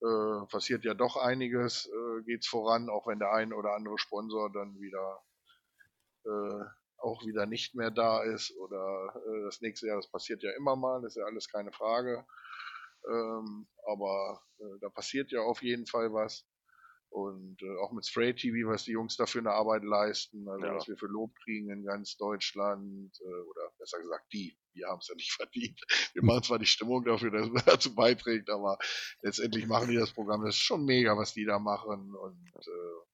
äh, 0.00 0.46
passiert 0.46 0.84
ja 0.84 0.94
doch 0.94 1.16
einiges, 1.16 1.86
äh, 1.86 2.22
geht's 2.24 2.46
voran, 2.46 2.88
auch 2.88 3.06
wenn 3.06 3.18
der 3.18 3.32
ein 3.32 3.52
oder 3.52 3.74
andere 3.74 3.98
Sponsor 3.98 4.50
dann 4.52 4.80
wieder 4.80 5.22
äh, 6.24 6.64
auch 7.02 7.24
wieder 7.26 7.46
nicht 7.46 7.74
mehr 7.74 7.90
da 7.90 8.22
ist 8.22 8.56
oder 8.58 9.14
äh, 9.26 9.44
das 9.44 9.60
nächste 9.60 9.86
Jahr, 9.86 9.96
das 9.96 10.10
passiert 10.10 10.42
ja 10.42 10.50
immer 10.56 10.76
mal, 10.76 11.02
das 11.02 11.12
ist 11.12 11.20
ja 11.20 11.24
alles 11.24 11.48
keine 11.48 11.72
Frage. 11.72 12.24
Ähm, 13.08 13.66
aber 13.86 14.42
äh, 14.58 14.78
da 14.80 14.88
passiert 14.88 15.32
ja 15.32 15.40
auf 15.40 15.62
jeden 15.62 15.86
Fall 15.86 16.12
was. 16.12 16.46
Und 17.10 17.60
äh, 17.60 17.76
auch 17.82 17.92
mit 17.92 18.06
Spray 18.06 18.34
TV, 18.34 18.70
was 18.70 18.84
die 18.84 18.92
Jungs 18.92 19.16
dafür 19.16 19.42
eine 19.42 19.52
Arbeit 19.52 19.84
leisten, 19.84 20.48
also 20.48 20.64
ja. 20.64 20.74
was 20.74 20.88
wir 20.88 20.96
für 20.96 21.08
Lob 21.08 21.34
kriegen 21.44 21.68
in 21.68 21.84
ganz 21.84 22.16
Deutschland, 22.16 23.14
äh, 23.20 23.40
oder 23.50 23.70
besser 23.78 24.00
gesagt 24.00 24.32
die, 24.32 24.56
wir 24.72 24.88
haben 24.88 25.00
es 25.00 25.08
ja 25.08 25.14
nicht 25.14 25.32
verdient. 25.36 25.78
Wir 26.14 26.24
machen 26.24 26.42
zwar 26.42 26.58
die 26.58 26.66
Stimmung 26.66 27.04
dafür, 27.04 27.30
dass 27.30 27.50
man 27.50 27.62
dazu 27.66 27.94
beiträgt, 27.94 28.48
aber 28.48 28.78
letztendlich 29.20 29.66
machen 29.66 29.90
die 29.90 29.96
das 29.96 30.12
Programm. 30.12 30.42
Das 30.42 30.54
ist 30.54 30.62
schon 30.62 30.86
mega, 30.86 31.16
was 31.16 31.34
die 31.34 31.44
da 31.44 31.58
machen. 31.58 32.14
Und 32.14 32.50
äh, 32.56 33.11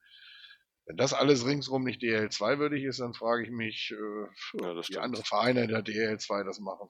wenn 0.89 0.97
das 0.97 1.13
alles 1.13 1.45
ringsrum 1.45 1.85
nicht 1.85 2.03
DL2 2.03 2.59
würdig 2.59 2.85
ist, 2.85 3.01
dann 3.01 3.13
frage 3.13 3.45
ich 3.45 3.51
mich, 3.51 3.93
äh, 3.93 4.63
ja, 4.63 4.75
wie 4.89 4.99
andere 4.99 5.23
Vereine 5.23 5.65
in 5.65 5.69
der 5.69 5.85
DL2 5.85 6.45
das 6.45 6.61
machen. 6.61 6.89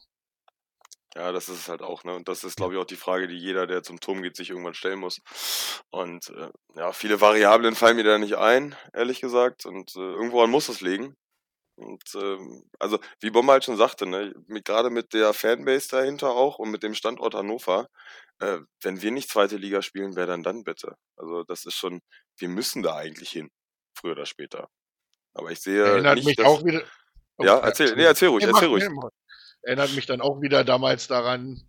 Ja, 1.17 1.33
das 1.33 1.49
ist 1.49 1.61
es 1.61 1.69
halt 1.69 1.83
auch, 1.83 2.05
ne? 2.05 2.15
Und 2.15 2.29
das 2.29 2.45
ist, 2.45 2.57
glaube 2.57 2.75
ich, 2.75 2.81
auch 2.81 2.85
die 2.85 2.97
Frage, 2.97 3.27
die 3.27 3.37
jeder, 3.37 3.67
der 3.67 3.83
zum 3.83 3.99
Turm 3.99 4.23
geht, 4.23 4.37
sich 4.37 4.51
irgendwann 4.51 4.75
stellen 4.75 5.01
muss. 5.01 5.21
Und 5.91 6.29
äh, 6.29 6.51
ja, 6.77 6.93
viele 6.93 7.21
Variablen 7.21 7.75
fallen 7.75 7.97
mir 7.97 8.05
da 8.05 8.19
nicht 8.19 8.37
ein, 8.37 8.77
ehrlich 8.93 9.21
gesagt. 9.21 9.67
Und 9.67 9.97
äh, 9.97 10.01
irgendworan 10.01 10.51
muss 10.51 10.69
es 10.69 10.81
liegen. 10.81 11.17
Und 11.77 12.05
ähm, 12.17 12.65
also, 12.79 13.01
wie 13.21 13.31
Bomber 13.31 13.55
halt 13.55 13.65
schon 13.65 13.77
sagte, 13.77 14.07
ne, 14.07 14.35
gerade 14.65 14.91
mit 14.91 15.13
der 15.15 15.33
Fanbase 15.35 15.89
dahinter 15.89 16.31
auch 16.31 16.59
und 16.59 16.71
mit 16.71 16.83
dem 16.83 16.95
Standort 16.95 17.35
Hannover, 17.35 17.89
äh, 18.41 18.59
wenn 18.83 19.03
wir 19.03 19.11
nicht 19.13 19.31
zweite 19.31 19.57
Liga 19.57 19.83
spielen, 19.83 20.17
wer 20.17 20.27
dann 20.27 20.43
dann 20.43 20.65
bitte? 20.65 20.97
Also, 21.17 21.45
das 21.45 21.65
ist 21.67 21.75
schon, 21.77 22.01
wir 22.39 22.49
müssen 22.49 22.83
da 22.83 22.97
eigentlich 22.97 23.31
hin, 23.31 23.51
früher 23.99 24.13
oder 24.13 24.27
später. 24.27 24.69
Aber 25.35 25.51
ich 25.51 25.61
sehe. 25.61 25.85
Erinnert 25.85 26.17
nicht, 26.17 26.27
mich 26.27 26.37
dass, 26.37 26.47
auch 26.47 26.65
wieder. 26.65 26.83
Oh, 27.37 27.45
ja, 27.45 27.59
erzähl, 27.59 27.95
nee, 27.95 28.05
erzähl 28.05 28.29
ruhig, 28.29 28.45
erzähl 28.45 28.69
ruhig. 28.69 28.85
Erinnert 29.63 29.95
mich 29.95 30.07
dann 30.07 30.21
auch 30.21 30.41
wieder 30.41 30.65
damals 30.65 31.09
daran, 31.09 31.61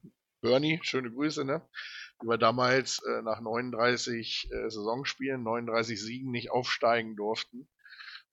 Bernie, 0.41 0.80
schöne 0.84 1.11
Grüße, 1.11 1.43
ne? 1.43 1.68
Wie 2.22 2.27
wir 2.27 2.38
damals 2.38 3.01
äh, 3.03 3.22
nach 3.22 3.41
39 3.41 4.49
äh, 4.51 4.69
Saisonspielen, 4.69 5.43
39 5.43 6.01
Siegen 6.01 6.31
nicht 6.31 6.51
aufsteigen 6.51 7.15
durften. 7.15 7.69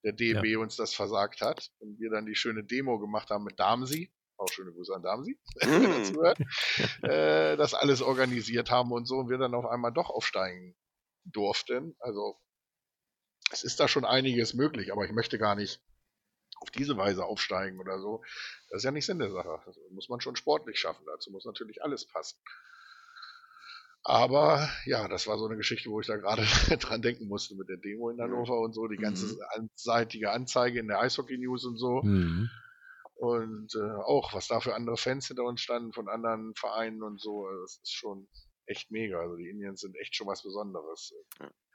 Der 0.04 0.12
DB 0.12 0.52
ja. 0.52 0.58
uns 0.58 0.76
das 0.76 0.94
versagt 0.94 1.40
hat 1.40 1.70
und 1.78 1.98
wir 1.98 2.10
dann 2.10 2.26
die 2.26 2.34
schöne 2.34 2.64
Demo 2.64 2.98
gemacht 2.98 3.30
haben 3.30 3.44
mit 3.44 3.58
Damsi. 3.58 4.12
auch 4.36 4.48
schöne 4.48 4.72
Grüße 4.72 4.94
an 4.94 5.02
Damsi, 5.02 5.38
mm. 5.64 7.06
äh, 7.06 7.56
das 7.56 7.74
alles 7.74 8.02
organisiert 8.02 8.70
haben 8.70 8.92
und 8.92 9.06
so 9.06 9.16
und 9.16 9.30
wir 9.30 9.38
dann 9.38 9.54
auf 9.54 9.66
einmal 9.66 9.92
doch 9.92 10.10
aufsteigen 10.10 10.76
durften. 11.24 11.96
Also 11.98 12.38
es 13.50 13.62
ist 13.62 13.80
da 13.80 13.88
schon 13.88 14.04
einiges 14.04 14.54
möglich, 14.54 14.92
aber 14.92 15.04
ich 15.04 15.12
möchte 15.12 15.38
gar 15.38 15.54
nicht 15.54 15.80
auf 16.60 16.70
diese 16.70 16.96
Weise 16.96 17.24
aufsteigen 17.24 17.80
oder 17.80 18.00
so. 18.00 18.22
Das 18.70 18.78
ist 18.78 18.84
ja 18.84 18.90
nicht 18.90 19.06
Sinn 19.06 19.18
der 19.18 19.30
Sache. 19.30 19.60
Das 19.66 19.76
muss 19.90 20.08
man 20.08 20.20
schon 20.20 20.36
sportlich 20.36 20.78
schaffen. 20.78 21.04
Dazu 21.06 21.30
muss 21.30 21.44
natürlich 21.44 21.82
alles 21.82 22.06
passen. 22.06 22.38
Aber 24.02 24.68
ja, 24.84 25.08
das 25.08 25.26
war 25.26 25.36
so 25.36 25.46
eine 25.46 25.56
Geschichte, 25.56 25.90
wo 25.90 26.00
ich 26.00 26.06
da 26.06 26.16
gerade 26.16 26.42
dran 26.80 27.02
denken 27.02 27.26
musste 27.26 27.56
mit 27.56 27.68
der 27.68 27.76
Demo 27.76 28.08
in 28.10 28.20
Hannover 28.20 28.60
und 28.60 28.72
so, 28.72 28.86
die 28.86 28.96
ganze 28.96 29.26
mhm. 29.26 29.68
seitige 29.74 30.30
Anzeige 30.30 30.78
in 30.78 30.88
der 30.88 31.00
Eishockey 31.00 31.36
News 31.38 31.64
und 31.64 31.76
so. 31.76 32.02
Mhm. 32.02 32.48
Und 33.16 33.74
äh, 33.74 34.02
auch, 34.04 34.32
was 34.32 34.46
da 34.46 34.60
für 34.60 34.74
andere 34.74 34.96
Fans 34.96 35.26
hinter 35.26 35.44
uns 35.44 35.60
standen, 35.60 35.92
von 35.92 36.08
anderen 36.08 36.54
Vereinen 36.54 37.02
und 37.02 37.20
so, 37.20 37.48
das 37.62 37.80
ist 37.82 37.92
schon 37.92 38.28
echt 38.66 38.90
mega. 38.90 39.20
Also 39.20 39.36
die 39.36 39.48
Indians 39.48 39.80
sind 39.80 39.96
echt 39.96 40.14
schon 40.14 40.26
was 40.26 40.42
Besonderes. 40.42 41.14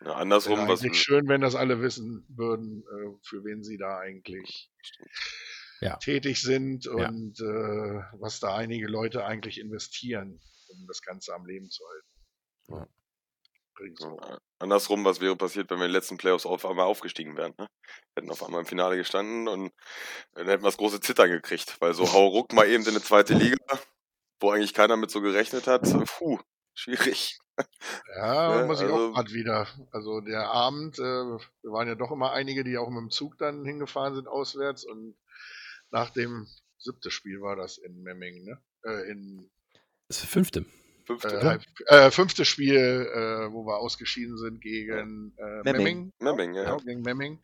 Ja, 0.03 0.13
andersrum, 0.13 0.59
Wäre 0.59 0.69
was. 0.69 0.97
schön, 0.97 1.27
wenn 1.27 1.41
das 1.41 1.55
alle 1.55 1.81
wissen 1.81 2.25
würden, 2.29 2.83
äh, 2.83 3.17
für 3.23 3.43
wen 3.43 3.63
sie 3.63 3.77
da 3.77 3.99
eigentlich 3.99 4.71
ja. 5.81 5.97
tätig 5.97 6.41
sind 6.41 6.87
und 6.87 7.39
ja. 7.39 7.45
äh, 7.45 8.03
was 8.19 8.39
da 8.39 8.55
einige 8.55 8.87
Leute 8.87 9.25
eigentlich 9.25 9.59
investieren, 9.59 10.39
um 10.69 10.87
das 10.87 11.01
Ganze 11.01 11.33
am 11.33 11.45
Leben 11.45 11.69
zu 11.69 11.83
halten. 11.87 12.07
Ja. 12.69 12.87
Andersrum, 14.59 15.03
was 15.05 15.21
wäre 15.21 15.35
passiert, 15.35 15.71
wenn 15.71 15.79
wir 15.79 15.85
in 15.85 15.89
den 15.89 15.95
letzten 15.95 16.17
Playoffs 16.17 16.45
auf 16.45 16.65
einmal 16.65 16.85
aufgestiegen 16.85 17.35
wären? 17.35 17.53
Ne? 17.57 17.67
Wir 18.13 18.21
hätten 18.21 18.31
auf 18.31 18.43
einmal 18.43 18.61
im 18.61 18.67
Finale 18.67 18.95
gestanden 18.95 19.47
und 19.47 19.71
dann 20.33 20.47
hätten 20.47 20.61
wir 20.61 20.67
das 20.67 20.77
große 20.77 20.99
Zittern 20.99 21.31
gekriegt, 21.31 21.77
weil 21.79 21.95
so 21.95 22.13
hau 22.13 22.27
ruck 22.27 22.53
mal 22.53 22.67
eben 22.67 22.83
in 22.83 22.89
eine 22.89 23.01
zweite 23.01 23.33
Liga, 23.33 23.57
wo 24.39 24.51
eigentlich 24.51 24.75
keiner 24.75 24.97
mit 24.97 25.09
so 25.09 25.21
gerechnet 25.21 25.65
hat, 25.65 25.81
puh, 26.05 26.39
schwierig. 26.73 27.39
Ja, 28.15 28.57
ne? 28.61 28.65
muss 28.65 28.79
ich 28.79 28.85
also, 28.85 29.09
auch 29.09 29.13
gerade 29.13 29.33
wieder. 29.33 29.67
Also 29.91 30.21
der 30.21 30.49
Abend, 30.49 30.97
äh, 30.99 31.01
wir 31.01 31.71
waren 31.71 31.87
ja 31.87 31.95
doch 31.95 32.11
immer 32.11 32.31
einige, 32.31 32.63
die 32.63 32.77
auch 32.77 32.89
mit 32.89 32.99
dem 32.99 33.09
Zug 33.09 33.37
dann 33.37 33.65
hingefahren 33.65 34.15
sind 34.15 34.27
auswärts 34.27 34.85
und 34.85 35.15
nach 35.91 36.09
dem 36.09 36.47
siebten 36.77 37.11
Spiel 37.11 37.41
war 37.41 37.55
das 37.55 37.77
in 37.77 38.01
Memmingen, 38.01 38.45
ne? 38.45 38.61
Äh, 38.83 39.11
in 39.11 39.49
das 40.07 40.25
fünfte. 40.25 40.65
Fünfte, 41.05 41.39
äh, 41.39 41.43
halb, 41.43 41.63
äh, 41.85 42.11
fünfte 42.11 42.45
Spiel, 42.45 42.77
äh, 42.77 43.51
wo 43.51 43.65
wir 43.65 43.77
ausgeschieden 43.77 44.37
sind 44.37 44.61
gegen 44.61 45.33
äh, 45.37 45.61
Memming. 45.63 46.11
Memming, 46.19 46.53
ja. 46.53 46.63
ja. 46.63 46.77
Gegen 46.77 47.01
Memming. 47.01 47.41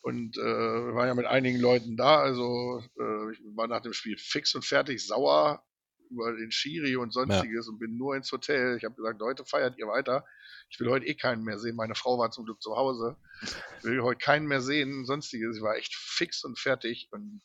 Und 0.00 0.36
äh, 0.36 0.42
wir 0.42 0.94
waren 0.94 1.08
ja 1.08 1.14
mit 1.14 1.26
einigen 1.26 1.60
Leuten 1.60 1.96
da, 1.96 2.20
also 2.20 2.82
äh, 2.98 3.32
ich 3.32 3.40
war 3.54 3.66
nach 3.68 3.80
dem 3.80 3.92
Spiel 3.92 4.16
fix 4.16 4.54
und 4.54 4.64
fertig, 4.64 5.04
sauer, 5.06 5.64
über 6.10 6.32
den 6.32 6.50
Schiri 6.50 6.96
und 6.96 7.12
sonstiges 7.12 7.66
ja. 7.66 7.72
und 7.72 7.78
bin 7.78 7.96
nur 7.96 8.16
ins 8.16 8.30
Hotel. 8.32 8.76
Ich 8.76 8.84
habe 8.84 8.94
gesagt, 8.94 9.20
Leute, 9.20 9.44
feiert 9.44 9.78
ihr 9.78 9.86
weiter. 9.86 10.24
Ich 10.70 10.78
will 10.80 10.90
heute 10.90 11.06
eh 11.06 11.14
keinen 11.14 11.44
mehr 11.44 11.58
sehen. 11.58 11.76
Meine 11.76 11.94
Frau 11.94 12.18
war 12.18 12.30
zum 12.30 12.44
Glück 12.44 12.60
zu 12.60 12.76
Hause. 12.76 13.16
Ich 13.78 13.84
will 13.84 14.02
heute 14.02 14.18
keinen 14.18 14.46
mehr 14.46 14.60
sehen, 14.60 15.04
sonstiges. 15.04 15.56
Ich 15.56 15.62
war 15.62 15.76
echt 15.76 15.94
fix 15.94 16.44
und 16.44 16.58
fertig 16.58 17.08
und 17.10 17.40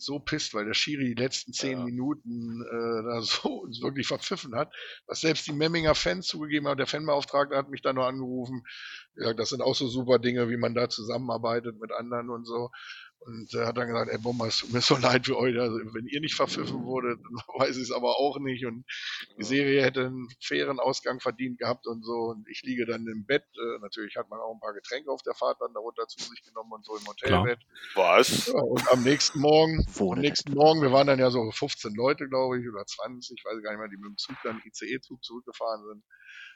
so 0.00 0.18
pisst, 0.18 0.54
weil 0.54 0.64
der 0.64 0.74
Schiri 0.74 1.14
die 1.14 1.22
letzten 1.22 1.52
zehn 1.52 1.78
ja. 1.78 1.84
Minuten 1.84 2.62
äh, 2.62 3.02
da 3.04 3.20
so 3.22 3.60
uns 3.60 3.82
wirklich 3.82 4.06
verpfiffen 4.06 4.54
hat, 4.54 4.72
was 5.06 5.20
selbst 5.20 5.46
die 5.46 5.52
Memminger 5.52 5.94
Fans 5.94 6.26
zugegeben 6.26 6.66
haben. 6.66 6.78
Der 6.78 6.86
Fanbeauftragte 6.86 7.56
hat 7.56 7.68
mich 7.68 7.82
da 7.82 7.92
nur 7.92 8.06
angerufen. 8.06 8.62
Ja, 9.16 9.34
das 9.34 9.50
sind 9.50 9.62
auch 9.62 9.74
so 9.74 9.88
super 9.88 10.18
Dinge, 10.18 10.48
wie 10.48 10.56
man 10.56 10.74
da 10.74 10.88
zusammenarbeitet 10.88 11.78
mit 11.80 11.92
anderen 11.92 12.30
und 12.30 12.46
so. 12.46 12.70
Und 13.22 13.52
er 13.52 13.66
hat 13.66 13.76
dann 13.76 13.88
gesagt, 13.88 14.10
ey 14.10 14.18
Bomber, 14.18 14.46
es 14.46 14.58
tut 14.58 14.72
mir 14.72 14.80
so 14.80 14.96
leid 14.96 15.26
für 15.26 15.36
euch. 15.36 15.58
Also, 15.58 15.76
wenn 15.92 16.06
ihr 16.06 16.20
nicht 16.20 16.34
verpfiffen 16.34 16.84
wurdet, 16.84 17.20
dann 17.22 17.34
weiß 17.60 17.76
ich 17.76 17.82
es 17.82 17.92
aber 17.92 18.18
auch 18.18 18.38
nicht. 18.38 18.64
Und 18.64 18.84
die 19.38 19.44
Serie 19.44 19.82
hätte 19.82 20.06
einen 20.06 20.28
fairen 20.42 20.80
Ausgang 20.80 21.20
verdient 21.20 21.58
gehabt 21.58 21.86
und 21.86 22.02
so. 22.02 22.30
Und 22.30 22.48
ich 22.48 22.62
liege 22.62 22.86
dann 22.86 23.06
im 23.06 23.26
Bett. 23.26 23.44
Äh, 23.56 23.78
natürlich 23.80 24.16
hat 24.16 24.30
man 24.30 24.40
auch 24.40 24.54
ein 24.54 24.60
paar 24.60 24.72
Getränke 24.72 25.10
auf 25.10 25.22
der 25.22 25.34
Fahrt 25.34 25.60
dann 25.60 25.74
darunter 25.74 26.06
zu 26.06 26.18
sich 26.18 26.42
genommen 26.42 26.72
und 26.72 26.84
so 26.84 26.96
im 26.96 27.06
Hotelbett. 27.06 27.60
Was? 27.94 28.46
Ja, 28.46 28.54
und 28.54 28.90
am 28.90 29.02
nächsten 29.02 29.40
Morgen, 29.40 29.86
am 29.98 30.18
nächsten 30.18 30.54
Morgen, 30.54 30.80
wir 30.80 30.92
waren 30.92 31.06
dann 31.06 31.18
ja 31.18 31.30
so 31.30 31.50
15 31.50 31.94
Leute, 31.94 32.26
glaube 32.28 32.58
ich, 32.58 32.68
oder 32.68 32.86
20, 32.86 33.36
ich 33.38 33.44
weiß 33.44 33.62
gar 33.62 33.72
nicht 33.72 33.80
mehr, 33.80 33.88
die 33.88 33.98
mit 33.98 34.08
dem 34.08 34.16
Zug 34.16 34.36
dann 34.42 34.62
ICE-Zug 34.64 35.22
zurückgefahren 35.22 35.84
sind. 35.86 36.04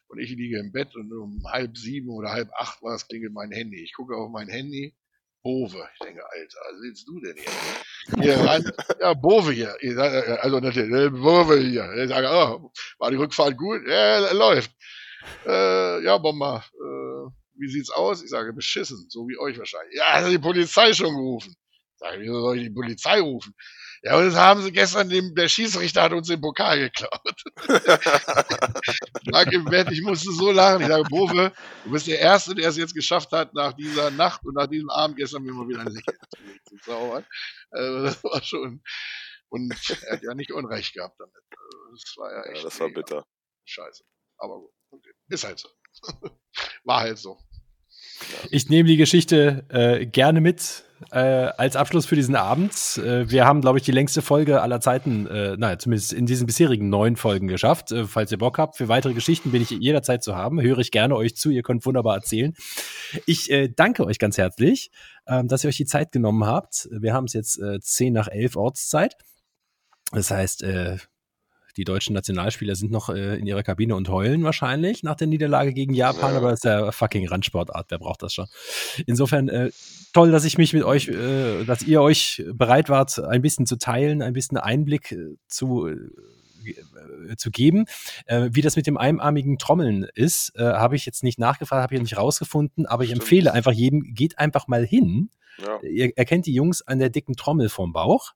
Und 0.07 0.19
ich 0.19 0.31
liege 0.31 0.59
im 0.59 0.73
Bett 0.73 0.95
und 0.97 1.13
um 1.13 1.43
halb 1.51 1.77
sieben 1.77 2.11
oder 2.11 2.31
halb 2.31 2.51
acht 2.59 2.83
war 2.83 2.95
es, 2.95 3.07
klingelt 3.07 3.33
mein 3.33 3.51
Handy. 3.51 3.83
Ich 3.83 3.95
gucke 3.95 4.17
auf 4.17 4.31
mein 4.31 4.49
Handy 4.49 4.95
Bove. 5.45 5.87
Ich 5.93 5.99
denke, 6.07 6.23
Alter, 6.25 6.59
was 6.71 6.81
willst 6.83 7.07
du 7.07 7.21
denn 7.21 7.37
hier? 7.37 8.23
hier 8.23 8.37
ran, 8.39 8.73
ja, 8.99 9.13
Bove 9.13 9.53
hier. 9.53 9.77
Also 10.43 10.59
natürlich, 10.59 10.91
äh, 10.91 11.11
Bove 11.11 11.59
hier. 11.59 11.93
Ich 12.03 12.09
sage, 12.09 12.29
oh, 12.31 12.73
war 12.99 13.11
die 13.11 13.19
Rückfahrt 13.19 13.57
gut? 13.59 13.83
Ja, 13.87 14.33
läuft. 14.33 14.73
Äh, 15.47 16.03
ja, 16.03 16.17
Bomber, 16.17 16.65
äh, 16.75 17.31
wie 17.57 17.69
sieht's 17.69 17.91
aus? 17.91 18.23
Ich 18.23 18.31
sage, 18.31 18.55
beschissen, 18.55 19.07
so 19.11 19.29
wie 19.29 19.39
euch 19.39 19.59
wahrscheinlich. 19.59 19.95
Ja, 19.97 20.15
hat 20.15 20.31
die 20.31 20.39
Polizei 20.39 20.95
schon 20.95 21.15
gerufen. 21.15 21.55
Ich 21.71 21.99
sage, 21.99 22.21
wieso 22.21 22.41
soll 22.41 22.57
ich 22.57 22.65
die 22.65 22.75
Polizei 22.75 23.21
rufen? 23.21 23.55
Ja, 24.07 24.19
und 24.19 24.27
das 24.27 24.35
haben 24.35 24.61
sie 24.61 24.71
gestern, 24.71 25.09
dem, 25.09 25.35
der 25.35 25.49
Schießrichter 25.49 26.03
hat 26.03 26.13
uns 26.13 26.29
den 26.29 26.39
Pokal 26.39 26.79
geklaut. 26.79 27.43
ich 29.23 29.27
lag 29.33 29.51
im 29.51 29.65
Bett, 29.65 29.91
ich 29.91 30.03
musste 30.03 30.31
so 30.31 30.51
lachen. 30.51 30.83
Ich 30.83 30.89
sage, 30.89 31.05
Bove, 31.05 31.53
du 31.85 31.91
bist 31.91 32.07
der 32.07 32.19
Erste, 32.19 32.55
der 32.55 32.69
es 32.69 32.77
jetzt 32.77 32.95
geschafft 32.95 33.33
hat, 33.33 33.55
nach 33.55 33.73
dieser 33.73 34.11
Nacht 34.11 34.45
und 34.45 34.57
nach 34.57 34.67
diesem 34.67 34.91
Abend 34.91 35.17
gestern 35.17 35.43
mir 35.43 35.55
mal 35.55 35.67
wieder 35.67 35.81
ein 35.81 35.87
Lächeln 35.87 36.19
zu 36.69 36.77
zaubern. 36.85 37.25
Also, 37.71 38.03
das 38.03 38.25
war 38.25 38.43
schon, 38.43 38.83
und 39.49 39.75
er 40.03 40.13
hat 40.13 40.23
ja 40.23 40.35
nicht 40.35 40.53
Unrecht 40.53 40.93
gehabt 40.93 41.19
damit. 41.19 41.35
Also, 41.57 41.91
das 41.93 42.15
war 42.19 42.31
ja 42.31 42.43
echt. 42.53 42.59
Ja, 42.59 42.65
das 42.65 42.81
war 42.81 42.91
bitter. 42.91 43.27
Scheiße. 43.65 44.05
Aber 44.37 44.59
gut, 44.59 44.73
okay. 44.91 45.13
ist 45.29 45.45
halt 45.45 45.59
so. 45.59 45.71
war 46.85 47.01
halt 47.01 47.17
so. 47.17 47.39
Ich 48.51 48.69
nehme 48.69 48.87
die 48.87 48.99
Geschichte 48.99 49.65
äh, 49.71 50.05
gerne 50.05 50.43
mit 50.43 50.85
äh, 51.11 51.19
als 51.57 51.77
Abschluss 51.77 52.07
für 52.07 52.17
diesen 52.17 52.37
Abend. 52.37 52.73
Äh, 52.99 53.31
wir 53.31 53.45
haben, 53.45 53.61
glaube 53.61 53.79
ich, 53.79 53.85
die 53.85 53.93
längste 53.93 54.23
Folge 54.23 54.63
aller 54.63 54.81
Zeiten, 54.81 55.27
äh, 55.27 55.57
naja, 55.57 55.79
zumindest 55.79 56.13
in 56.13 56.27
diesen 56.27 56.47
bisherigen 56.47 56.89
neun 56.89 57.17
Folgen 57.17 57.49
geschafft. 57.49 57.93
Äh, 57.93 58.07
falls 58.07 58.33
ihr 58.33 58.39
Bock 58.39 58.59
habt, 58.59 58.77
für 58.77 58.89
weitere 58.89 59.15
Geschichten 59.15 59.51
bin 59.51 59.63
ich 59.63 59.71
jederzeit 59.71 60.23
zu 60.23 60.37
haben. 60.37 60.61
Höre 60.61 60.79
ich 60.79 60.91
gerne 60.91 61.17
euch 61.17 61.37
zu. 61.37 61.51
Ihr 61.51 61.63
könnt 61.63 61.85
wunderbar 61.87 62.17
erzählen. 62.17 62.55
Ich 63.27 63.51
äh, 63.51 63.69
danke 63.69 64.05
euch 64.05 64.19
ganz 64.19 64.39
herzlich, 64.39 64.91
ähm, 65.27 65.49
dass 65.49 65.65
ihr 65.65 65.69
euch 65.69 65.77
die 65.77 65.87
Zeit 65.87 66.13
genommen 66.13 66.47
habt. 66.47 66.89
Wir 66.91 67.15
haben 67.15 67.25
es 67.25 67.33
jetzt 67.33 67.59
äh, 67.59 67.81
zehn 67.81 68.13
nach 68.13 68.29
elf 68.29 68.57
Ortszeit. 68.57 69.17
Das 70.13 70.31
heißt, 70.31 70.63
äh, 70.63 70.99
die 71.77 71.85
deutschen 71.85 72.15
Nationalspieler 72.15 72.75
sind 72.75 72.91
noch 72.91 73.09
äh, 73.09 73.39
in 73.39 73.47
ihrer 73.47 73.63
Kabine 73.63 73.97
und 73.97 74.09
heulen 74.09 74.45
wahrscheinlich 74.45 75.03
nach 75.03 75.17
der 75.17 75.27
Niederlage 75.27 75.73
gegen 75.73 75.95
Japan, 75.95 76.33
ja. 76.33 76.39
aber 76.39 76.51
das 76.51 76.61
ist 76.61 76.65
ja 76.65 76.93
fucking 76.93 77.29
Randsportart, 77.29 77.87
wer 77.91 77.99
braucht 77.99 78.23
das 78.23 78.35
schon? 78.35 78.47
Insofern 79.07 79.49
äh, 79.49 79.71
toll, 80.13 80.31
dass 80.31 80.45
ich 80.45 80.59
mich 80.59 80.73
mit 80.73 80.85
euch, 80.85 81.09
äh, 81.09 81.65
dass 81.65 81.83
ihr 81.83 82.01
euch 82.01 82.45
bereit 82.53 82.89
wart, 82.89 83.19
ein 83.19 83.43
bisschen 83.43 83.67
zu 83.67 83.77
teilen, 83.77 84.23
ein 84.23 84.33
bisschen 84.33 84.59
Einblick 84.59 85.13
äh, 85.13 85.37
zu 85.49 85.89
äh, 85.89 87.37
zu 87.37 87.51
geben. 87.51 87.85
Äh, 88.27 88.51
wie 88.53 88.63
das 88.63 88.77
mit 88.77 88.87
dem 88.87 88.97
einarmigen 88.97 89.59
Trommeln 89.59 90.07
ist, 90.15 90.53
äh, 90.57 90.63
habe 90.63 90.97
ich 90.97 91.05
jetzt 91.05 91.23
nicht 91.23 91.39
nachgefragt, 91.39 91.83
habe 91.83 91.95
ich 91.95 92.01
nicht 92.01 92.17
rausgefunden, 92.17 92.87
aber 92.87 93.03
ich 93.03 93.11
Stimmt. 93.11 93.23
empfehle 93.23 93.53
einfach 93.53 93.73
jedem, 93.73 94.15
geht 94.15 94.39
einfach 94.39 94.67
mal 94.67 94.85
hin. 94.85 95.31
Ja. 95.59 95.81
Ihr 95.83 96.17
erkennt 96.17 96.47
die 96.47 96.55
Jungs 96.55 96.83
an 96.83 96.99
der 96.99 97.11
dicken 97.11 97.37
Trommel 97.37 97.69
vorm 97.69 97.93
Bauch. 97.93 98.33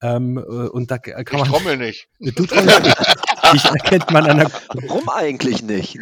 Ähm, 0.00 0.38
äh, 0.38 0.40
und 0.40 0.90
da 0.90 0.98
kann 0.98 1.24
man. 1.32 1.42
Ich 1.42 1.48
trommel 1.48 1.76
nicht. 1.76 2.08
Du 2.20 2.46
trommelst 2.46 2.82
nicht. 2.84 2.98
Dich 3.52 3.64
erkennt 3.64 4.10
man 4.10 4.26
an 4.26 4.38
der. 4.38 4.50
Warum 4.88 5.08
eigentlich 5.08 5.62
nicht? 5.62 5.98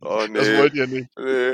Oh, 0.00 0.20
nee. 0.28 0.38
Das 0.38 0.58
wollt 0.58 0.74
ihr 0.74 0.86
nicht. 0.86 1.08
Nee. 1.18 1.52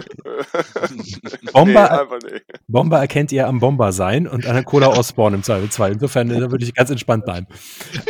Bomber, 1.52 2.08
nee, 2.24 2.40
Bomber 2.68 2.98
erkennt 2.98 3.32
ihr 3.32 3.46
am 3.46 3.60
Bomber 3.60 3.92
sein 3.92 4.26
und 4.26 4.46
an 4.46 4.54
der 4.54 4.64
Cola 4.64 4.88
Osborne 4.88 5.36
im 5.36 5.42
Zweifelsfall. 5.42 5.92
Insofern 5.92 6.28
da 6.28 6.50
würde 6.50 6.64
ich 6.64 6.74
ganz 6.74 6.90
entspannt 6.90 7.24
bleiben. 7.24 7.46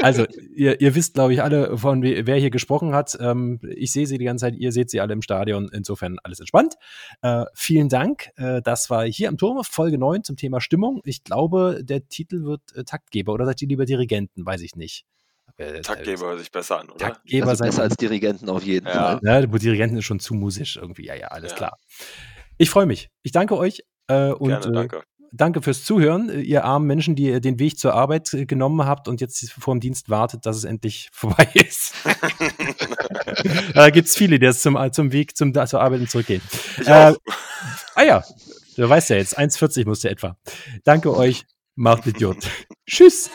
Also, 0.03 0.27
ihr, 0.55 0.81
ihr 0.81 0.95
wisst, 0.95 1.15
glaube 1.15 1.35
ich, 1.35 1.43
alle, 1.43 1.77
von 1.79 2.03
wer 2.03 2.37
hier 2.37 2.51
gesprochen 2.51 2.95
hat. 2.95 3.17
Ähm, 3.21 3.61
ich 3.63 3.93
sehe 3.93 4.07
sie 4.07 4.19
die 4.19 4.25
ganze 4.25 4.47
Zeit, 4.47 4.57
ihr 4.57 4.73
seht 4.73 4.91
sie 4.91 5.01
alle 5.01 5.13
im 5.13 5.23
Stadion. 5.23 5.71
Insofern 5.73 6.19
alles 6.23 6.41
entspannt. 6.41 6.75
Äh, 7.23 7.45
vielen 7.55 7.89
Dank. 7.89 8.31
Äh, 8.37 8.63
das 8.63 8.91
war 8.91 9.05
hier 9.05 9.29
am 9.29 9.39
Turm, 9.39 9.63
Folge 9.65 9.99
9 9.99 10.25
zum 10.25 10.37
Thema 10.37 10.61
Stimmung. 10.61 11.01
Ich 11.05 11.25
glaube, 11.25 11.81
der 11.83 12.09
Titel 12.09 12.45
wird 12.45 12.63
äh, 12.75 12.85
Taktgeber 12.85 13.33
oder 13.33 13.47
seid 13.47 13.63
ihr 13.63 13.69
lieber 13.69 13.85
Dirigenten? 13.85 14.45
Weiß 14.45 14.63
ich 14.63 14.77
nicht. 14.77 15.05
Äh, 15.63 15.81
Taktgeber 15.83 16.27
hört 16.27 16.39
sich 16.39 16.51
besser 16.51 16.81
an, 16.81 16.89
oder? 16.89 16.99
Taktgeber 16.99 17.49
also 17.49 17.65
besser 17.65 17.83
als 17.83 17.97
Dirigenten 17.97 18.49
auf 18.49 18.63
jeden 18.63 18.87
ja. 18.87 19.19
Fall. 19.19 19.21
Ja, 19.23 19.47
Dirigenten 19.47 19.99
ist 19.99 20.05
schon 20.05 20.21
zu 20.21 20.35
musisch 20.35 20.77
irgendwie. 20.77 21.07
Ja, 21.07 21.15
ja, 21.15 21.29
alles 21.29 21.53
ja. 21.53 21.57
klar. 21.57 21.79
Ich 22.59 22.71
freue 22.71 22.87
mich. 22.87 23.09
Ich 23.23 23.33
danke 23.33 23.57
euch 23.57 23.83
äh, 24.09 24.31
und 24.31 24.49
Gerne, 24.49 24.73
danke. 24.73 24.97
Äh, 24.99 25.03
danke 25.33 25.63
fürs 25.63 25.85
Zuhören, 25.85 26.29
ihr 26.43 26.65
armen 26.65 26.87
Menschen, 26.87 27.17
die 27.17 27.41
den 27.41 27.59
Weg 27.59 27.79
zur 27.79 27.95
Arbeit 27.95 28.33
äh, 28.35 28.47
genommen 28.47 28.87
habt 28.87 29.09
und 29.09 29.21
jetzt 29.21 29.51
vor 29.53 29.75
dem 29.75 29.81
Dienst 29.81 30.11
wartet, 30.11 30.47
dass 30.47 30.57
es 30.57 30.65
endlich 30.65 31.09
vorbei 31.13 31.49
ist. 31.55 31.95
da 33.75 33.91
gibt 33.91 34.09
es 34.09 34.17
viele, 34.17 34.39
die 34.39 34.47
jetzt 34.47 34.63
zum, 34.63 34.79
zum 34.93 35.13
Weg 35.13 35.37
zum, 35.37 35.53
zur 35.55 35.81
Arbeit 35.81 36.09
zurückgehen. 36.11 36.43
Äh, 36.85 37.15
ah 37.95 38.03
ja, 38.03 38.25
du 38.77 38.89
weißt 38.89 39.11
ja 39.11 39.17
jetzt, 39.17 39.39
1,40 39.39 39.87
musste 39.87 40.11
etwa. 40.11 40.37
Danke 40.85 41.17
euch. 41.17 41.45
Macht 41.75 42.07
Idiot. 42.07 42.37
Tschüss. 42.87 43.31